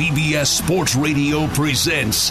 CBS 0.00 0.46
Sports 0.46 0.96
Radio 0.96 1.46
presents 1.48 2.30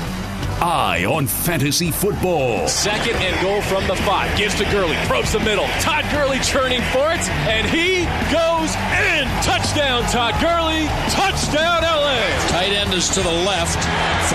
Eye 0.60 1.08
on 1.08 1.24
Fantasy 1.24 1.88
Football. 1.88 2.68
Second 2.68 3.16
and 3.24 3.32
goal 3.40 3.64
from 3.64 3.88
the 3.88 3.96
five. 4.04 4.28
Gives 4.36 4.60
to 4.60 4.68
Gurley. 4.68 5.00
Probes 5.08 5.32
the 5.32 5.40
middle. 5.40 5.64
Todd 5.80 6.04
Gurley 6.12 6.36
churning 6.44 6.84
for 6.92 7.16
it. 7.16 7.24
And 7.48 7.64
he 7.64 8.04
goes 8.28 8.76
in. 8.92 9.24
Touchdown, 9.40 10.04
Todd 10.12 10.36
Gurley. 10.44 10.92
Touchdown, 11.16 11.88
LA. 11.88 12.20
Tight 12.52 12.76
end 12.76 12.92
is 12.92 13.08
to 13.16 13.24
the 13.24 13.32
left. 13.48 13.80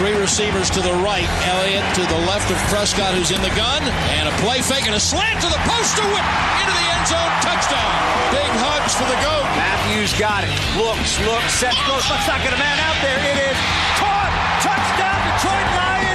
Three 0.00 0.16
receivers 0.16 0.72
to 0.72 0.80
the 0.80 0.96
right. 1.04 1.28
Elliott 1.44 1.84
to 2.00 2.02
the 2.08 2.20
left 2.24 2.48
of 2.48 2.56
Prescott, 2.72 3.12
who's 3.12 3.28
in 3.28 3.44
the 3.44 3.52
gun. 3.52 3.84
And 4.16 4.24
a 4.24 4.32
play 4.40 4.64
fake 4.64 4.88
and 4.88 4.96
a 4.96 5.00
slant 5.04 5.44
to 5.44 5.48
the 5.52 5.60
post 5.68 5.92
to 6.00 6.04
whip. 6.08 6.24
Into 6.64 6.72
the 6.72 6.86
end 6.88 7.04
zone. 7.04 7.32
Touchdown. 7.44 7.92
Big 8.32 8.48
hugs 8.64 8.96
for 8.96 9.04
the 9.04 9.18
GOAT. 9.20 9.44
Matthews 9.60 10.16
got 10.16 10.40
it. 10.40 10.52
Looks, 10.80 11.20
looks, 11.28 11.52
sets, 11.52 11.76
goes. 11.84 12.00
Let's 12.08 12.24
not 12.24 12.40
get 12.40 12.56
a 12.56 12.60
man 12.60 12.80
out 12.80 12.96
there. 13.04 13.20
It 13.28 13.52
is 13.52 13.58
caught. 14.00 14.32
Touchdown, 14.64 15.20
Detroit 15.36 15.68
Lions. 15.76 16.13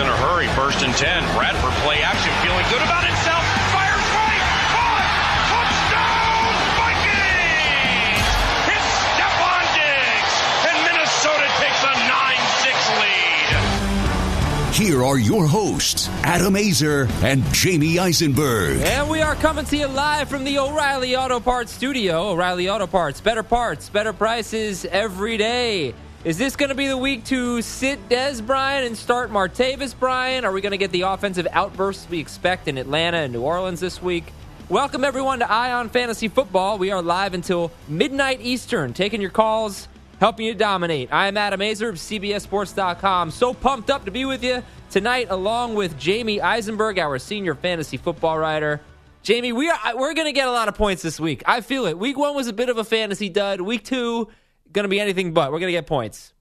In 0.00 0.06
a 0.06 0.16
hurry, 0.16 0.48
first 0.56 0.82
and 0.82 0.94
10. 0.94 1.36
Bradford 1.36 1.74
play 1.84 2.00
action, 2.00 2.32
feeling 2.40 2.64
good 2.72 2.80
about 2.80 3.04
himself. 3.04 3.44
Fires 3.68 4.00
right, 4.16 4.40
caught, 4.72 5.04
touchdown, 5.52 6.56
Vikings! 6.80 8.24
It's 8.72 8.88
Stefon 9.12 9.60
Diggs, 9.76 10.34
and 10.72 10.80
Minnesota 10.88 11.44
takes 11.60 11.84
a 11.84 11.92
9-6 12.08 12.96
lead. 12.96 14.72
Here 14.74 15.04
are 15.04 15.18
your 15.18 15.46
hosts, 15.46 16.08
Adam 16.22 16.54
Aizer 16.54 17.06
and 17.22 17.42
Jamey 17.52 17.98
Eisenberg. 17.98 18.80
And 18.80 19.10
we 19.10 19.20
are 19.20 19.34
coming 19.34 19.66
to 19.66 19.76
you 19.76 19.86
live 19.86 20.30
from 20.30 20.44
the 20.44 20.60
O'Reilly 20.60 21.14
Auto 21.14 21.40
Parts 21.40 21.72
studio. 21.72 22.30
O'Reilly 22.30 22.70
Auto 22.70 22.86
Parts, 22.86 23.20
better 23.20 23.42
parts, 23.42 23.90
better 23.90 24.14
prices 24.14 24.86
every 24.86 25.36
day. 25.36 25.94
Is 26.22 26.36
this 26.36 26.54
going 26.54 26.68
to 26.68 26.74
be 26.74 26.86
the 26.86 26.98
week 26.98 27.24
to 27.26 27.62
sit 27.62 28.10
Dez 28.10 28.44
Bryant 28.44 28.86
and 28.86 28.94
start 28.94 29.30
Martavis 29.30 29.98
Bryant? 29.98 30.44
Are 30.44 30.52
we 30.52 30.60
going 30.60 30.72
to 30.72 30.76
get 30.76 30.92
the 30.92 31.00
offensive 31.00 31.48
outbursts 31.50 32.06
we 32.10 32.18
expect 32.18 32.68
in 32.68 32.76
Atlanta 32.76 33.16
and 33.16 33.32
New 33.32 33.40
Orleans 33.40 33.80
this 33.80 34.02
week? 34.02 34.30
Welcome 34.68 35.02
everyone 35.02 35.38
to 35.38 35.50
Eye 35.50 35.72
on 35.72 35.88
Fantasy 35.88 36.28
Football. 36.28 36.76
We 36.76 36.90
are 36.90 37.00
live 37.00 37.32
until 37.32 37.72
midnight 37.88 38.42
Eastern, 38.42 38.92
taking 38.92 39.22
your 39.22 39.30
calls, 39.30 39.88
helping 40.18 40.44
you 40.44 40.52
dominate. 40.52 41.10
I 41.10 41.26
am 41.26 41.38
Adam 41.38 41.60
Aizer 41.60 41.88
of 41.88 41.94
CBSSports.com. 41.94 43.30
So 43.30 43.54
pumped 43.54 43.88
up 43.88 44.04
to 44.04 44.10
be 44.10 44.26
with 44.26 44.44
you 44.44 44.62
tonight, 44.90 45.28
along 45.30 45.74
with 45.74 45.98
Jamey 45.98 46.38
Eisenberg, 46.38 46.98
our 46.98 47.18
senior 47.18 47.54
fantasy 47.54 47.96
football 47.96 48.38
writer. 48.38 48.82
Jamey, 49.24 49.54
we 49.54 49.70
are 49.70 49.78
we're 49.96 50.12
going 50.12 50.26
to 50.26 50.32
get 50.32 50.48
a 50.48 50.52
lot 50.52 50.68
of 50.68 50.74
points 50.74 51.02
this 51.02 51.18
week. 51.18 51.42
I 51.46 51.62
feel 51.62 51.86
it. 51.86 51.98
Week 51.98 52.18
one 52.18 52.34
was 52.34 52.46
a 52.46 52.52
bit 52.52 52.68
of 52.68 52.76
a 52.76 52.84
fantasy 52.84 53.30
dud. 53.30 53.62
Week 53.62 53.84
two, 53.84 54.28
going 54.72 54.84
to 54.84 54.88
be 54.88 55.00
anything 55.00 55.32
but. 55.32 55.52
We're 55.52 55.58
going 55.60 55.68
to 55.72 55.78
get 55.78 55.86
points. 55.86 56.32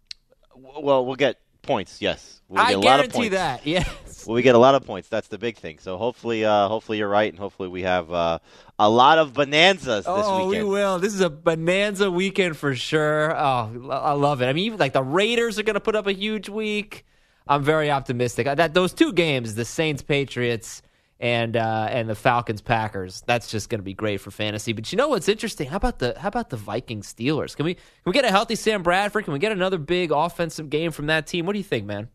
Well, 0.56 1.06
we'll 1.06 1.16
get 1.16 1.40
points. 1.62 2.02
Yes, 2.02 2.42
we'll 2.48 2.62
I 2.62 2.70
get 2.72 2.76
a 2.76 2.80
lot 2.80 3.00
of 3.06 3.12
guarantee 3.12 3.18
points. 3.30 3.36
that. 3.36 3.66
Yes. 3.66 4.26
Well, 4.28 4.36
we 4.36 4.42
get 4.42 4.56
a 4.56 4.60
lot 4.60 4.76
of 4.76 4.86
points. 4.86 5.08
That's 5.08 5.30
the 5.30 5.38
big 5.38 5.58
thing. 5.58 5.80
So 5.80 5.98
hopefully, 5.98 6.44
uh, 6.44 6.68
hopefully 6.68 6.98
you're 6.98 7.08
right, 7.08 7.32
and 7.32 7.40
hopefully 7.40 7.70
we 7.70 7.84
have 7.84 8.12
uh, 8.12 8.40
a 8.78 8.90
lot 8.90 9.18
of 9.18 9.34
bonanzas 9.34 10.04
this 10.04 10.08
weekend. 10.08 10.26
Oh, 10.28 10.48
we 10.50 10.64
will. 10.64 11.00
This 11.00 11.14
is 11.14 11.22
a 11.22 11.30
bonanza 11.30 12.12
weekend 12.12 12.58
for 12.58 12.76
sure. 12.76 13.34
Oh, 13.36 13.90
I 13.92 14.12
love 14.14 14.42
it. 14.42 14.46
I 14.48 14.54
mean, 14.54 14.66
even 14.66 14.78
like 14.80 14.94
the 14.94 15.04
Raiders 15.04 15.58
are 15.58 15.64
going 15.64 15.76
to 15.76 15.80
put 15.80 15.96
up 15.96 16.06
a 16.08 16.14
huge 16.14 16.50
week. 16.50 17.06
I'm 17.48 17.64
very 17.64 17.90
optimistic. 17.90 18.46
Uh, 18.46 18.56
That 18.56 18.74
those 18.74 18.94
two 18.94 19.14
games, 19.14 19.56
the 19.56 19.66
Saints 19.66 20.04
Patriots 20.04 20.82
and 21.20 21.58
uh, 21.58 21.88
and 21.90 22.10
the 22.10 22.16
Falcons 22.16 22.62
Packers, 22.62 23.22
that's 23.26 23.52
just 23.52 23.70
going 23.70 23.80
to 23.80 23.84
be 23.84 23.94
great 23.94 24.22
for 24.22 24.32
fantasy. 24.32 24.74
But 24.74 24.92
you 24.92 24.98
know 24.98 25.10
what's 25.10 25.28
interesting? 25.28 25.68
How 25.68 25.78
about 25.78 26.00
the 26.00 26.16
how 26.18 26.30
about 26.30 26.50
the 26.50 26.58
Vikings 26.58 27.14
Steelers? 27.14 27.56
Can 27.56 27.66
we 27.66 27.74
can 27.76 27.84
we 28.06 28.14
get 28.14 28.26
a 28.26 28.32
healthy 28.32 28.56
Sam 28.56 28.84
Bradford? 28.84 29.26
Can 29.26 29.34
we 29.34 29.40
get 29.40 29.52
another 29.52 29.78
big 29.78 30.12
offensive 30.12 30.70
game 30.70 30.92
from 30.92 31.08
that 31.08 31.28
team? 31.28 31.46
What 31.46 31.54
do 31.54 31.60
you 31.60 31.64
think, 31.64 31.86
man? 31.86 32.10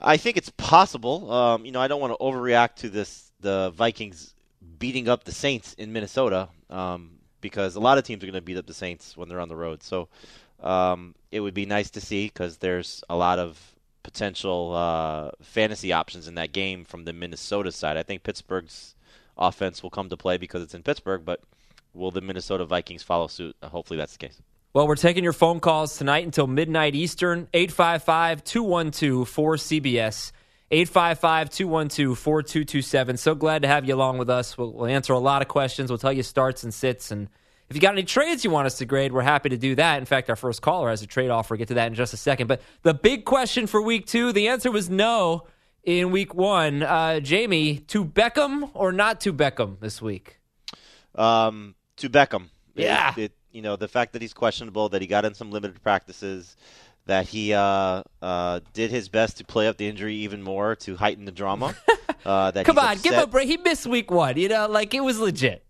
I 0.00 0.16
think 0.16 0.36
it's 0.36 0.50
possible. 0.50 1.30
Um, 1.32 1.64
you 1.64 1.72
know, 1.72 1.80
I 1.80 1.88
don't 1.88 2.00
want 2.00 2.12
to 2.12 2.24
overreact 2.24 2.76
to 2.76 2.88
this 2.88 3.32
the 3.40 3.70
Vikings 3.70 4.34
beating 4.78 5.08
up 5.08 5.24
the 5.24 5.32
Saints 5.32 5.74
in 5.74 5.92
Minnesota 5.92 6.48
um, 6.70 7.18
because 7.40 7.74
a 7.74 7.80
lot 7.80 7.98
of 7.98 8.04
teams 8.04 8.22
are 8.22 8.26
going 8.26 8.34
to 8.34 8.40
beat 8.40 8.56
up 8.56 8.66
the 8.66 8.74
Saints 8.74 9.16
when 9.16 9.28
they're 9.28 9.40
on 9.40 9.48
the 9.48 9.56
road. 9.56 9.82
So 9.82 10.08
um, 10.60 11.14
it 11.32 11.40
would 11.40 11.54
be 11.54 11.66
nice 11.66 11.90
to 11.90 12.00
see 12.00 12.26
because 12.26 12.58
there's 12.58 13.02
a 13.10 13.16
lot 13.16 13.40
of 13.40 13.58
potential 14.08 14.72
uh, 14.74 15.30
fantasy 15.42 15.92
options 15.92 16.26
in 16.26 16.34
that 16.36 16.50
game 16.50 16.82
from 16.82 17.04
the 17.04 17.12
Minnesota 17.12 17.70
side. 17.70 17.98
I 17.98 18.02
think 18.02 18.22
Pittsburgh's 18.22 18.94
offense 19.36 19.82
will 19.82 19.90
come 19.90 20.08
to 20.08 20.16
play 20.16 20.38
because 20.38 20.62
it's 20.62 20.72
in 20.72 20.82
Pittsburgh, 20.82 21.26
but 21.26 21.42
will 21.92 22.10
the 22.10 22.22
Minnesota 22.22 22.64
Vikings 22.64 23.02
follow 23.02 23.26
suit? 23.26 23.54
Uh, 23.62 23.68
hopefully 23.68 23.98
that's 23.98 24.12
the 24.16 24.26
case. 24.26 24.40
Well, 24.72 24.88
we're 24.88 24.96
taking 24.96 25.24
your 25.24 25.34
phone 25.34 25.60
calls 25.60 25.98
tonight 25.98 26.24
until 26.24 26.46
midnight 26.46 26.94
Eastern, 26.94 27.48
855 27.52 28.44
212 28.44 29.30
4CBS. 29.30 30.32
855 30.70 31.50
212 31.50 32.18
4227. 32.18 33.16
So 33.18 33.34
glad 33.34 33.60
to 33.60 33.68
have 33.68 33.86
you 33.86 33.94
along 33.94 34.16
with 34.16 34.30
us. 34.30 34.56
We'll, 34.56 34.72
we'll 34.72 34.86
answer 34.86 35.12
a 35.12 35.18
lot 35.18 35.42
of 35.42 35.48
questions. 35.48 35.90
We'll 35.90 35.98
tell 35.98 36.14
you 36.14 36.22
starts 36.22 36.64
and 36.64 36.72
sits. 36.72 37.10
And 37.10 37.28
if 37.68 37.76
you 37.76 37.80
got 37.80 37.92
any 37.92 38.02
trades 38.02 38.44
you 38.44 38.50
want 38.50 38.66
us 38.66 38.78
to 38.78 38.86
grade, 38.86 39.12
we're 39.12 39.22
happy 39.22 39.50
to 39.50 39.58
do 39.58 39.74
that. 39.74 39.98
In 39.98 40.06
fact, 40.06 40.30
our 40.30 40.36
first 40.36 40.62
caller 40.62 40.88
has 40.88 41.02
a 41.02 41.06
trade 41.06 41.30
offer. 41.30 41.54
We'll 41.54 41.58
get 41.58 41.68
to 41.68 41.74
that 41.74 41.88
in 41.88 41.94
just 41.94 42.14
a 42.14 42.16
second. 42.16 42.46
But 42.46 42.62
the 42.82 42.94
big 42.94 43.24
question 43.24 43.66
for 43.66 43.82
week 43.82 44.06
two 44.06 44.32
the 44.32 44.48
answer 44.48 44.70
was 44.70 44.88
no 44.88 45.46
in 45.84 46.10
week 46.10 46.34
one. 46.34 46.82
Uh, 46.82 47.20
Jamey, 47.22 47.86
to 47.88 48.04
Beckham 48.04 48.70
or 48.74 48.92
not 48.92 49.20
to 49.22 49.32
Beckham 49.32 49.80
this 49.80 50.00
week? 50.00 50.38
Um, 51.14 51.74
to 51.96 52.08
Beckham. 52.08 52.46
Yeah. 52.74 53.12
It, 53.16 53.32
you 53.52 53.62
know, 53.62 53.76
the 53.76 53.88
fact 53.88 54.12
that 54.12 54.22
he's 54.22 54.34
questionable, 54.34 54.88
that 54.90 55.02
he 55.02 55.08
got 55.08 55.24
in 55.24 55.34
some 55.34 55.50
limited 55.50 55.82
practices, 55.82 56.56
that 57.06 57.26
he 57.26 57.52
uh, 57.52 58.02
uh, 58.22 58.60
did 58.72 58.90
his 58.90 59.08
best 59.08 59.38
to 59.38 59.44
play 59.44 59.68
up 59.68 59.76
the 59.76 59.88
injury 59.88 60.14
even 60.16 60.42
more 60.42 60.76
to 60.76 60.96
heighten 60.96 61.24
the 61.24 61.32
drama. 61.32 61.74
uh, 62.24 62.50
that 62.50 62.64
Come 62.64 62.78
on, 62.78 62.98
give 62.98 63.14
him 63.14 63.24
a 63.24 63.26
break. 63.26 63.48
He 63.48 63.56
missed 63.56 63.86
week 63.86 64.10
one. 64.10 64.36
You 64.36 64.48
know, 64.48 64.68
like 64.68 64.94
it 64.94 65.00
was 65.00 65.18
legit. 65.18 65.64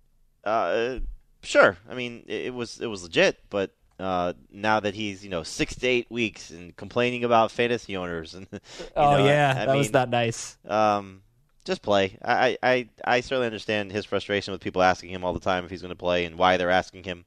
Sure. 1.43 1.76
I 1.88 1.94
mean, 1.94 2.25
it, 2.26 2.47
it 2.47 2.54
was 2.54 2.81
it 2.81 2.87
was 2.87 3.03
legit, 3.04 3.38
but 3.50 3.71
uh, 3.99 4.32
now 4.53 4.81
that 4.81 4.94
he's 4.94 5.25
you 5.25 5.31
know 5.31 5.43
six 5.43 5.75
to 5.76 5.87
eight 5.87 6.10
weeks 6.10 6.50
and 6.50 6.76
complaining 6.76 7.25
about 7.25 7.50
fantasy 7.50 7.97
owners 7.97 8.34
and 8.34 8.47
you 8.53 8.59
Oh, 8.97 9.16
know, 9.19 9.25
yeah. 9.26 9.54
I 9.62 9.66
that 9.66 9.77
was 9.77 9.93
not 9.93 10.09
nice. 10.09 10.56
um, 10.66 11.22
just 11.65 11.82
play. 11.82 12.16
I, 12.25 12.56
I, 12.62 12.88
I 13.04 13.21
certainly 13.21 13.47
understand 13.47 13.93
his 13.93 14.04
frustration 14.06 14.53
with 14.53 14.60
people 14.62 14.82
asking 14.82 15.10
him 15.10 15.22
all 15.22 15.34
the 15.34 15.41
time 15.41 15.65
if 15.65 15.71
he's 15.71 15.82
going 15.82 15.91
to 15.91 15.97
play 15.97 16.25
and 16.25 16.38
why 16.38 16.56
they're 16.56 16.71
asking 16.71 17.04
him. 17.04 17.25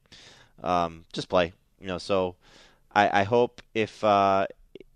Um, 0.64 1.04
just 1.12 1.28
play. 1.28 1.52
You 1.80 1.86
know, 1.86 1.98
so 1.98 2.34
I, 2.92 3.20
I 3.20 3.22
hope 3.24 3.62
if 3.74 4.02
uh, 4.02 4.46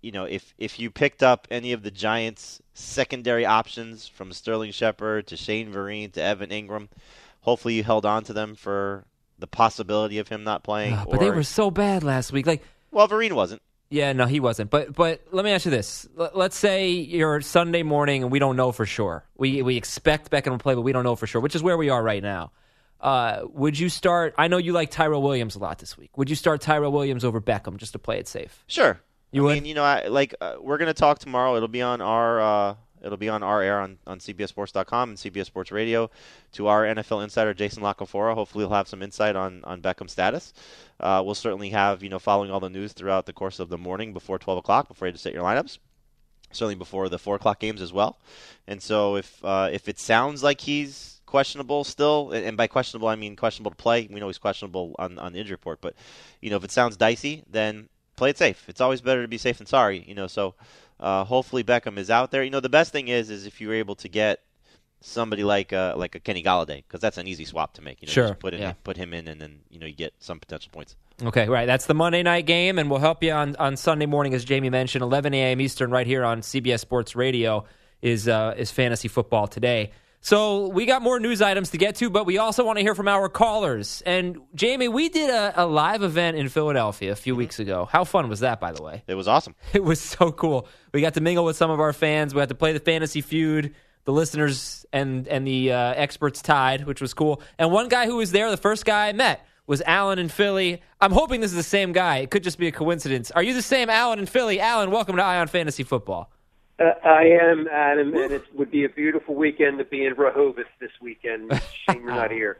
you 0.01 0.11
know 0.11 0.25
if 0.25 0.53
if 0.57 0.79
you 0.79 0.89
picked 0.91 1.23
up 1.23 1.47
any 1.51 1.71
of 1.73 1.83
the 1.83 1.91
Giants' 1.91 2.61
secondary 2.73 3.45
options 3.45 4.07
from 4.07 4.31
Sterling 4.33 4.71
Shepard 4.71 5.27
to 5.27 5.37
Shane 5.37 5.71
Vereen 5.71 6.11
to 6.13 6.21
Evan 6.21 6.49
Engram, 6.49 6.87
hopefully 7.47 7.75
you 7.75 7.83
held 7.83 8.05
on 8.05 8.23
to 8.25 8.33
them 8.33 8.53
for 8.55 9.05
the 9.39 9.47
possibility 9.47 10.19
of 10.19 10.27
him 10.27 10.43
not 10.43 10.63
playing. 10.63 10.93
Ah, 10.93 11.05
but 11.09 11.19
they 11.21 11.31
were 11.31 11.43
so 11.43 11.71
bad 11.71 12.03
last 12.03 12.31
week. 12.33 12.45
Like, 12.45 12.61
well, 12.91 13.07
Vereen 13.07 13.31
wasn't. 13.33 13.61
yeah, 13.89 14.11
no, 14.11 14.25
he 14.25 14.39
wasn't. 14.41 14.69
But 14.69 14.93
but 14.93 15.21
let 15.31 15.45
me 15.45 15.51
ask 15.51 15.63
you 15.65 15.71
this: 15.71 16.07
L- 16.19 16.31
Let's 16.33 16.57
say 16.57 16.89
you're 16.89 17.39
Sunday 17.41 17.83
morning 17.83 18.23
and 18.23 18.31
we 18.31 18.39
don't 18.39 18.57
know 18.57 18.71
for 18.73 18.85
sure. 18.85 19.23
We 19.37 19.61
we 19.61 19.77
expect 19.77 20.29
Beckham 20.29 20.51
to 20.51 20.57
play, 20.57 20.75
but 20.75 20.81
we 20.81 20.91
don't 20.91 21.03
know 21.05 21.15
for 21.15 21.25
sure, 21.27 21.39
which 21.41 21.55
is 21.55 21.63
where 21.63 21.77
we 21.77 21.89
are 21.89 22.03
right 22.03 22.21
now. 22.23 22.51
Uh, 22.99 23.41
would 23.53 23.77
you 23.79 23.89
start? 23.89 24.33
I 24.37 24.47
know 24.47 24.57
you 24.57 24.73
like 24.73 24.89
Tyrell 24.91 25.21
Williams 25.21 25.55
a 25.55 25.59
lot 25.59 25.77
this 25.79 25.97
week. 25.97 26.17
Would 26.17 26.29
you 26.29 26.35
start 26.35 26.61
Tyrell 26.61 26.91
Williams 26.91 27.23
over 27.23 27.39
Beckham 27.39 27.77
just 27.77 27.93
to 27.93 27.99
play 27.99 28.17
it 28.19 28.27
safe? 28.27 28.63
Sure. 28.67 28.99
You 29.31 29.43
I 29.43 29.45
would? 29.45 29.53
mean, 29.55 29.65
you 29.65 29.75
know, 29.75 29.83
I, 29.83 30.07
like 30.07 30.33
uh, 30.41 30.55
we're 30.59 30.79
gonna 30.79 30.93
talk 30.95 31.19
tomorrow. 31.19 31.55
It'll 31.55 31.67
be 31.67 31.83
on 31.83 32.01
our 32.01 32.41
uh, 32.41 32.75
it'll 33.07 33.17
be 33.17 33.29
on 33.29 33.41
our 33.41 33.61
air 33.61 33.79
on 33.79 33.97
on 34.05 34.19
CBSSports.com 34.19 35.09
and 35.09 35.17
CBS 35.17 35.45
Sports 35.45 35.71
Radio 35.71 36.11
to 36.51 36.67
our 36.67 36.83
NFL 36.83 37.23
insider 37.23 37.53
Jason 37.53 37.81
La 37.81 37.93
Canfora. 37.93 38.35
Hopefully, 38.35 38.63
he'll 38.65 38.75
have 38.75 38.87
some 38.87 39.01
insight 39.01 39.35
on 39.35 39.61
on 39.63 39.81
Beckham's 39.81 40.11
status. 40.11 40.53
Uh, 40.99 41.23
we'll 41.25 41.33
certainly 41.33 41.69
have 41.69 42.03
you 42.03 42.09
know 42.09 42.19
following 42.19 42.51
all 42.51 42.59
the 42.59 42.69
news 42.69 42.93
throughout 42.93 43.25
the 43.25 43.33
course 43.33 43.59
of 43.59 43.69
the 43.69 43.77
morning 43.77 44.13
before 44.13 44.37
12 44.37 44.59
o'clock 44.59 44.87
before 44.87 45.07
you 45.07 45.17
set 45.17 45.33
your 45.33 45.43
lineups. 45.43 45.79
Certainly 46.51 46.75
before 46.75 47.09
the 47.09 47.19
four 47.19 47.35
o'clock 47.35 47.59
games 47.59 47.81
as 47.81 47.91
well. 47.91 48.19
And 48.67 48.81
so 48.81 49.15
if 49.15 49.43
uh, 49.43 49.69
if 49.71 49.87
it 49.87 49.99
sounds 49.99 50.43
like 50.43 50.61
he's 50.61 51.21
questionable 51.25 51.83
still, 51.83 52.31
and 52.31 52.55
by 52.55 52.67
questionable 52.67 53.07
I 53.07 53.15
mean 53.15 53.35
questionable 53.35 53.71
to 53.71 53.77
play. 53.77 54.07
We 54.11 54.19
know 54.19 54.27
he's 54.27 54.37
questionable 54.37 54.95
on 54.99 55.17
on 55.17 55.33
the 55.33 55.39
injury 55.39 55.55
report, 55.55 55.79
but 55.81 55.95
you 56.41 56.49
know 56.49 56.57
if 56.57 56.63
it 56.63 56.71
sounds 56.71 56.97
dicey, 56.97 57.43
then 57.49 57.89
play 58.17 58.31
it 58.31 58.37
safe. 58.37 58.65
It's 58.67 58.81
always 58.81 58.99
better 58.99 59.21
to 59.21 59.27
be 59.29 59.37
safe 59.37 59.59
than 59.59 59.67
sorry. 59.67 60.03
You 60.05 60.15
know, 60.15 60.27
so 60.27 60.55
uh, 60.99 61.23
hopefully 61.23 61.63
Beckham 61.63 61.97
is 61.97 62.09
out 62.09 62.31
there. 62.31 62.43
You 62.43 62.49
know, 62.49 62.59
the 62.59 62.69
best 62.69 62.91
thing 62.91 63.07
is 63.07 63.29
is 63.29 63.45
if 63.45 63.61
you're 63.61 63.73
able 63.73 63.95
to 63.95 64.09
get 64.09 64.41
somebody 65.01 65.43
like 65.43 65.73
uh, 65.73 65.93
like 65.95 66.15
a 66.15 66.19
Kenny 66.19 66.43
Golladay 66.43 66.83
because 66.87 67.01
that's 67.01 67.17
an 67.17 67.27
easy 67.27 67.45
swap 67.45 67.73
to 67.73 67.81
make. 67.81 68.01
You 68.01 68.07
know, 68.07 68.11
Sure, 68.11 68.27
just 68.29 68.39
put 68.39 68.53
in, 68.53 68.61
yeah. 68.61 68.73
put 68.83 68.97
him 68.97 69.13
in, 69.13 69.27
and 69.27 69.39
then 69.41 69.59
you 69.69 69.79
know 69.79 69.85
you 69.85 69.93
get 69.93 70.13
some 70.19 70.39
potential 70.39 70.71
points. 70.71 70.95
Okay, 71.23 71.47
right. 71.49 71.65
That's 71.65 71.87
the 71.87 71.95
Monday 71.95 72.21
night 72.21 72.45
game, 72.45 72.77
and 72.77 72.91
we'll 72.91 72.99
help 72.99 73.23
you 73.23 73.31
on, 73.31 73.55
on 73.55 73.75
Sunday 73.75 74.05
morning, 74.05 74.35
as 74.35 74.45
Jamie 74.45 74.69
mentioned, 74.69 75.01
11 75.01 75.33
a.m. 75.33 75.59
Eastern, 75.59 75.89
right 75.89 76.05
here 76.05 76.23
on 76.23 76.41
CBS 76.41 76.79
Sports 76.79 77.15
Radio 77.15 77.65
is 78.01 78.27
uh, 78.27 78.53
is 78.57 78.71
fantasy 78.71 79.07
football 79.07 79.47
today. 79.47 79.91
So 80.27 80.67
we 80.67 80.85
got 80.85 81.01
more 81.01 81.21
news 81.21 81.41
items 81.41 81.69
to 81.69 81.77
get 81.77 81.95
to, 81.95 82.09
but 82.09 82.25
we 82.25 82.37
also 82.37 82.65
want 82.65 82.77
to 82.77 82.81
hear 82.83 82.93
from 82.95 83.07
our 83.07 83.29
callers. 83.29 84.03
And 84.05 84.41
Jamey, 84.57 84.91
we 84.91 85.07
did 85.07 85.29
a, 85.29 85.63
a 85.63 85.65
live 85.65 86.03
event 86.03 86.35
in 86.35 86.49
Philadelphia 86.49 87.13
a 87.13 87.15
few 87.15 87.33
weeks 87.33 87.59
ago. 87.59 87.87
How 87.89 88.03
fun 88.03 88.27
was 88.27 88.41
that, 88.41 88.59
by 88.59 88.73
the 88.73 88.83
way? 88.83 89.05
It 89.07 89.15
was 89.15 89.29
awesome. 89.29 89.55
It 89.73 89.85
was 89.85 90.01
so 90.01 90.33
cool. 90.33 90.67
We 90.93 90.99
got 90.99 91.13
to 91.13 91.21
mingle 91.21 91.45
with 91.45 91.55
some 91.55 91.71
of 91.71 91.79
our 91.79 91.93
fans. 91.93 92.33
We 92.35 92.41
got 92.41 92.49
to 92.49 92.55
play 92.55 92.73
the 92.73 92.81
fantasy 92.81 93.21
feud. 93.21 93.73
The 94.03 94.11
listeners 94.11 94.85
and 94.91 95.29
and 95.29 95.47
the 95.47 95.71
uh, 95.71 95.93
experts 95.95 96.41
tied, 96.41 96.85
which 96.85 96.99
was 96.99 97.13
cool. 97.13 97.41
And 97.57 97.71
one 97.71 97.87
guy 97.87 98.05
who 98.05 98.17
was 98.17 98.33
there, 98.33 98.51
the 98.51 98.57
first 98.57 98.83
guy 98.83 99.07
I 99.07 99.13
met, 99.13 99.45
was 99.65 99.81
Alan 99.83 100.19
in 100.19 100.27
Philly. 100.27 100.81
I'm 100.99 101.13
hoping 101.13 101.39
this 101.39 101.51
is 101.51 101.57
the 101.57 101.63
same 101.63 101.93
guy. 101.93 102.17
It 102.17 102.31
could 102.31 102.43
just 102.43 102.57
be 102.57 102.67
a 102.67 102.73
coincidence. 102.73 103.31
Are 103.31 103.43
you 103.43 103.53
the 103.53 103.61
same 103.61 103.89
Alan 103.89 104.19
in 104.19 104.25
Philly? 104.25 104.59
Alan, 104.59 104.91
welcome 104.91 105.15
to 105.15 105.23
Eye 105.23 105.39
on 105.39 105.47
Fantasy 105.47 105.83
Football. 105.83 106.29
Uh, 106.79 106.91
I 107.03 107.23
am, 107.41 107.67
Adam, 107.67 108.13
and 108.15 108.31
it 108.31 108.43
would 108.53 108.69
be 108.69 108.85
a 108.85 108.89
beautiful 108.89 109.33
weekend 109.33 109.79
to 109.79 109.85
be 109.85 110.05
in 110.05 110.13
Rehoboth 110.13 110.67
this 110.79 110.91
weekend. 111.01 111.51
Shame 111.89 112.03
you're 112.03 112.11
not 112.11 112.31
here. 112.31 112.59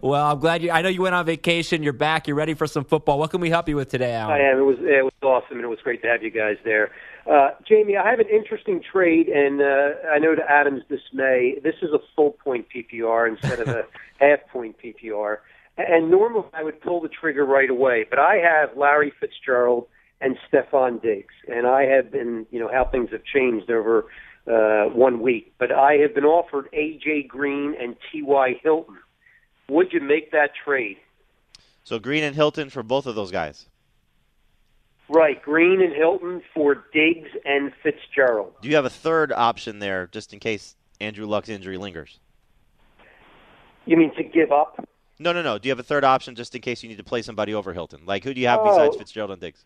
Well, 0.00 0.24
I'm 0.24 0.38
glad 0.38 0.62
you. 0.62 0.70
I 0.70 0.82
know 0.82 0.88
you 0.88 1.02
went 1.02 1.14
on 1.14 1.26
vacation. 1.26 1.82
You're 1.82 1.92
back. 1.92 2.26
You're 2.26 2.36
ready 2.36 2.54
for 2.54 2.66
some 2.66 2.84
football. 2.84 3.18
What 3.18 3.30
can 3.30 3.40
we 3.40 3.50
help 3.50 3.68
you 3.68 3.76
with 3.76 3.88
today, 3.88 4.14
Alan? 4.14 4.40
I 4.40 4.44
am. 4.44 4.58
It 4.58 4.62
was 4.62 4.78
it 4.80 5.04
was 5.04 5.12
awesome, 5.22 5.56
and 5.56 5.64
it 5.64 5.68
was 5.68 5.80
great 5.82 6.00
to 6.02 6.08
have 6.08 6.22
you 6.22 6.30
guys 6.30 6.56
there. 6.64 6.92
Uh, 7.26 7.50
Jamey, 7.68 8.00
I 8.00 8.08
have 8.10 8.20
an 8.20 8.28
interesting 8.28 8.80
trade, 8.80 9.28
and 9.28 9.60
uh, 9.60 10.08
I 10.10 10.18
know 10.18 10.34
to 10.34 10.50
Adam's 10.50 10.82
dismay, 10.88 11.56
this 11.62 11.74
is 11.82 11.90
a 11.92 11.98
full 12.16 12.30
point 12.30 12.66
PPR 12.74 13.28
instead 13.28 13.60
of 13.60 13.68
a 13.68 13.84
half 14.20 14.40
point 14.50 14.76
PPR. 14.82 15.38
And 15.76 16.10
normally 16.10 16.44
I 16.54 16.62
would 16.62 16.80
pull 16.80 17.00
the 17.00 17.08
trigger 17.08 17.44
right 17.44 17.70
away, 17.70 18.06
but 18.08 18.18
I 18.18 18.36
have 18.36 18.76
Larry 18.76 19.12
Fitzgerald 19.20 19.86
and 20.20 20.36
Stefon 20.52 21.00
Diggs, 21.02 21.34
and 21.48 21.66
I 21.66 21.84
have 21.84 22.10
been, 22.12 22.46
you 22.50 22.60
know, 22.60 22.68
how 22.72 22.84
things 22.84 23.10
have 23.10 23.24
changed 23.24 23.70
over 23.70 24.06
uh, 24.46 24.84
one 24.90 25.20
week. 25.20 25.52
But 25.58 25.72
I 25.72 25.94
have 25.94 26.14
been 26.14 26.24
offered 26.24 26.68
AJ 26.72 27.28
Green 27.28 27.74
and 27.80 27.96
T.Y. 28.12 28.60
Hilton. 28.62 28.98
Would 29.68 29.92
you 29.92 30.00
make 30.00 30.30
that 30.32 30.50
trade? 30.64 30.98
So 31.84 31.98
Green 31.98 32.22
and 32.24 32.34
Hilton 32.36 32.68
for 32.70 32.82
both 32.82 33.06
of 33.06 33.14
those 33.14 33.30
guys. 33.30 33.66
Right, 35.08 35.42
Green 35.42 35.80
and 35.80 35.92
Hilton 35.92 36.42
for 36.54 36.84
Diggs 36.92 37.30
and 37.44 37.72
Fitzgerald. 37.82 38.52
Do 38.62 38.68
you 38.68 38.76
have 38.76 38.84
a 38.84 38.90
third 38.90 39.32
option 39.32 39.78
there, 39.80 40.06
just 40.12 40.32
in 40.32 40.38
case 40.38 40.76
Andrew 41.00 41.26
Luck's 41.26 41.48
injury 41.48 41.78
lingers? 41.78 42.20
You 43.86 43.96
mean 43.96 44.14
to 44.16 44.22
give 44.22 44.52
up? 44.52 44.86
No, 45.18 45.32
no, 45.32 45.42
no. 45.42 45.58
Do 45.58 45.68
you 45.68 45.72
have 45.72 45.80
a 45.80 45.84
third 45.84 46.04
option 46.04 46.34
just 46.34 46.54
in 46.54 46.60
case 46.60 46.82
you 46.82 46.88
need 46.88 46.98
to 46.98 47.04
play 47.04 47.22
somebody 47.22 47.54
over 47.54 47.72
Hilton? 47.72 48.00
Like 48.06 48.22
who 48.22 48.32
do 48.34 48.40
you 48.40 48.46
have 48.46 48.62
besides 48.62 48.94
Oh. 48.94 48.98
Fitzgerald 48.98 49.30
and 49.32 49.40
Diggs? 49.40 49.64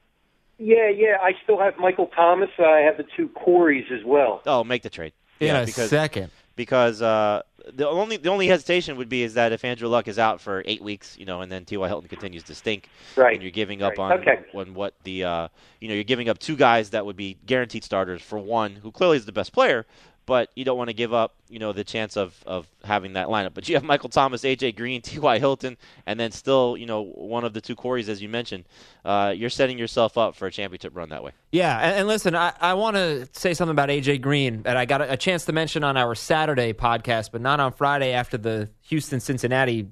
Yeah, 0.58 0.88
yeah. 0.88 1.16
I 1.22 1.32
still 1.42 1.58
have 1.58 1.76
Michael 1.78 2.06
Thomas. 2.08 2.50
I 2.58 2.78
have 2.80 2.96
the 2.96 3.04
two 3.16 3.28
Coreys 3.30 3.86
as 3.92 4.04
well. 4.04 4.42
Oh, 4.46 4.62
make 4.64 4.82
the 4.82 4.90
trade. 4.90 5.12
In 5.40 5.48
yeah, 5.48 5.62
a 5.62 5.66
because 5.66 5.90
second. 5.90 6.30
because 6.54 7.02
uh, 7.02 7.42
the 7.72 7.88
only 7.88 8.16
the 8.18 8.28
only 8.30 8.46
hesitation 8.46 8.96
would 8.98 9.08
be 9.08 9.24
is 9.24 9.34
that 9.34 9.50
if 9.52 9.64
Andrew 9.64 9.88
Luck 9.88 10.06
is 10.06 10.16
out 10.18 10.40
for 10.40 10.62
eight 10.64 10.80
weeks, 10.80 11.16
you 11.18 11.24
know, 11.26 11.40
and 11.40 11.50
then 11.50 11.64
T.Y. 11.64 11.88
Hilton 11.88 12.08
continues 12.08 12.44
to 12.44 12.54
stink, 12.54 12.88
Right. 13.16 13.34
and 13.34 13.42
you're 13.42 13.50
giving 13.50 13.82
up 13.82 13.98
Right. 13.98 14.12
on 14.12 14.20
Okay. 14.20 14.38
on 14.54 14.74
what 14.74 14.94
the 15.02 15.24
uh, 15.24 15.48
you 15.80 15.88
know 15.88 15.94
you're 15.94 16.04
giving 16.04 16.28
up 16.28 16.38
two 16.38 16.54
guys 16.56 16.90
that 16.90 17.04
would 17.04 17.16
be 17.16 17.36
guaranteed 17.46 17.82
starters 17.82 18.22
for 18.22 18.38
one 18.38 18.76
who 18.76 18.92
clearly 18.92 19.16
is 19.16 19.26
the 19.26 19.32
best 19.32 19.52
player, 19.52 19.86
but 20.26 20.50
you 20.54 20.64
don't 20.64 20.78
want 20.78 20.88
to 20.88 20.94
give 20.94 21.12
up 21.12 21.34
you 21.48 21.58
know 21.58 21.72
the 21.72 21.84
chance 21.84 22.16
of 22.16 22.34
of 22.46 22.66
having 22.82 23.12
that 23.14 23.28
lineup. 23.28 23.54
But 23.54 23.68
you 23.68 23.76
have 23.76 23.84
Michael 23.84 24.08
Thomas, 24.08 24.44
A.J. 24.44 24.72
Green, 24.72 25.02
T.Y. 25.02 25.38
Hilton, 25.38 25.76
and 26.06 26.18
then 26.18 26.30
still 26.30 26.76
you 26.76 26.86
know 26.86 27.02
one 27.02 27.44
of 27.44 27.52
the 27.52 27.60
two 27.60 27.76
Coreys 27.76 28.08
as 28.08 28.22
you 28.22 28.28
mentioned. 28.28 28.64
Uh, 29.04 29.32
you're 29.36 29.50
setting 29.50 29.78
yourself 29.78 30.18
up 30.18 30.34
for 30.34 30.46
a 30.46 30.50
championship 30.50 30.96
run 30.96 31.10
that 31.10 31.22
way. 31.22 31.32
Yeah, 31.52 31.78
and, 31.78 32.00
and 32.00 32.08
listen, 32.08 32.34
I, 32.34 32.52
I 32.60 32.74
want 32.74 32.96
to 32.96 33.28
say 33.32 33.54
something 33.54 33.72
about 33.72 33.88
AJ 33.88 34.20
Green 34.20 34.62
that 34.62 34.76
I 34.76 34.84
got 34.84 35.00
a, 35.00 35.12
a 35.12 35.16
chance 35.16 35.44
to 35.46 35.52
mention 35.52 35.84
on 35.84 35.96
our 35.96 36.14
Saturday 36.14 36.72
podcast, 36.72 37.30
but 37.32 37.40
not 37.40 37.60
on 37.60 37.72
Friday 37.72 38.12
after 38.12 38.36
the 38.36 38.70
Houston 38.82 39.20
Cincinnati 39.20 39.86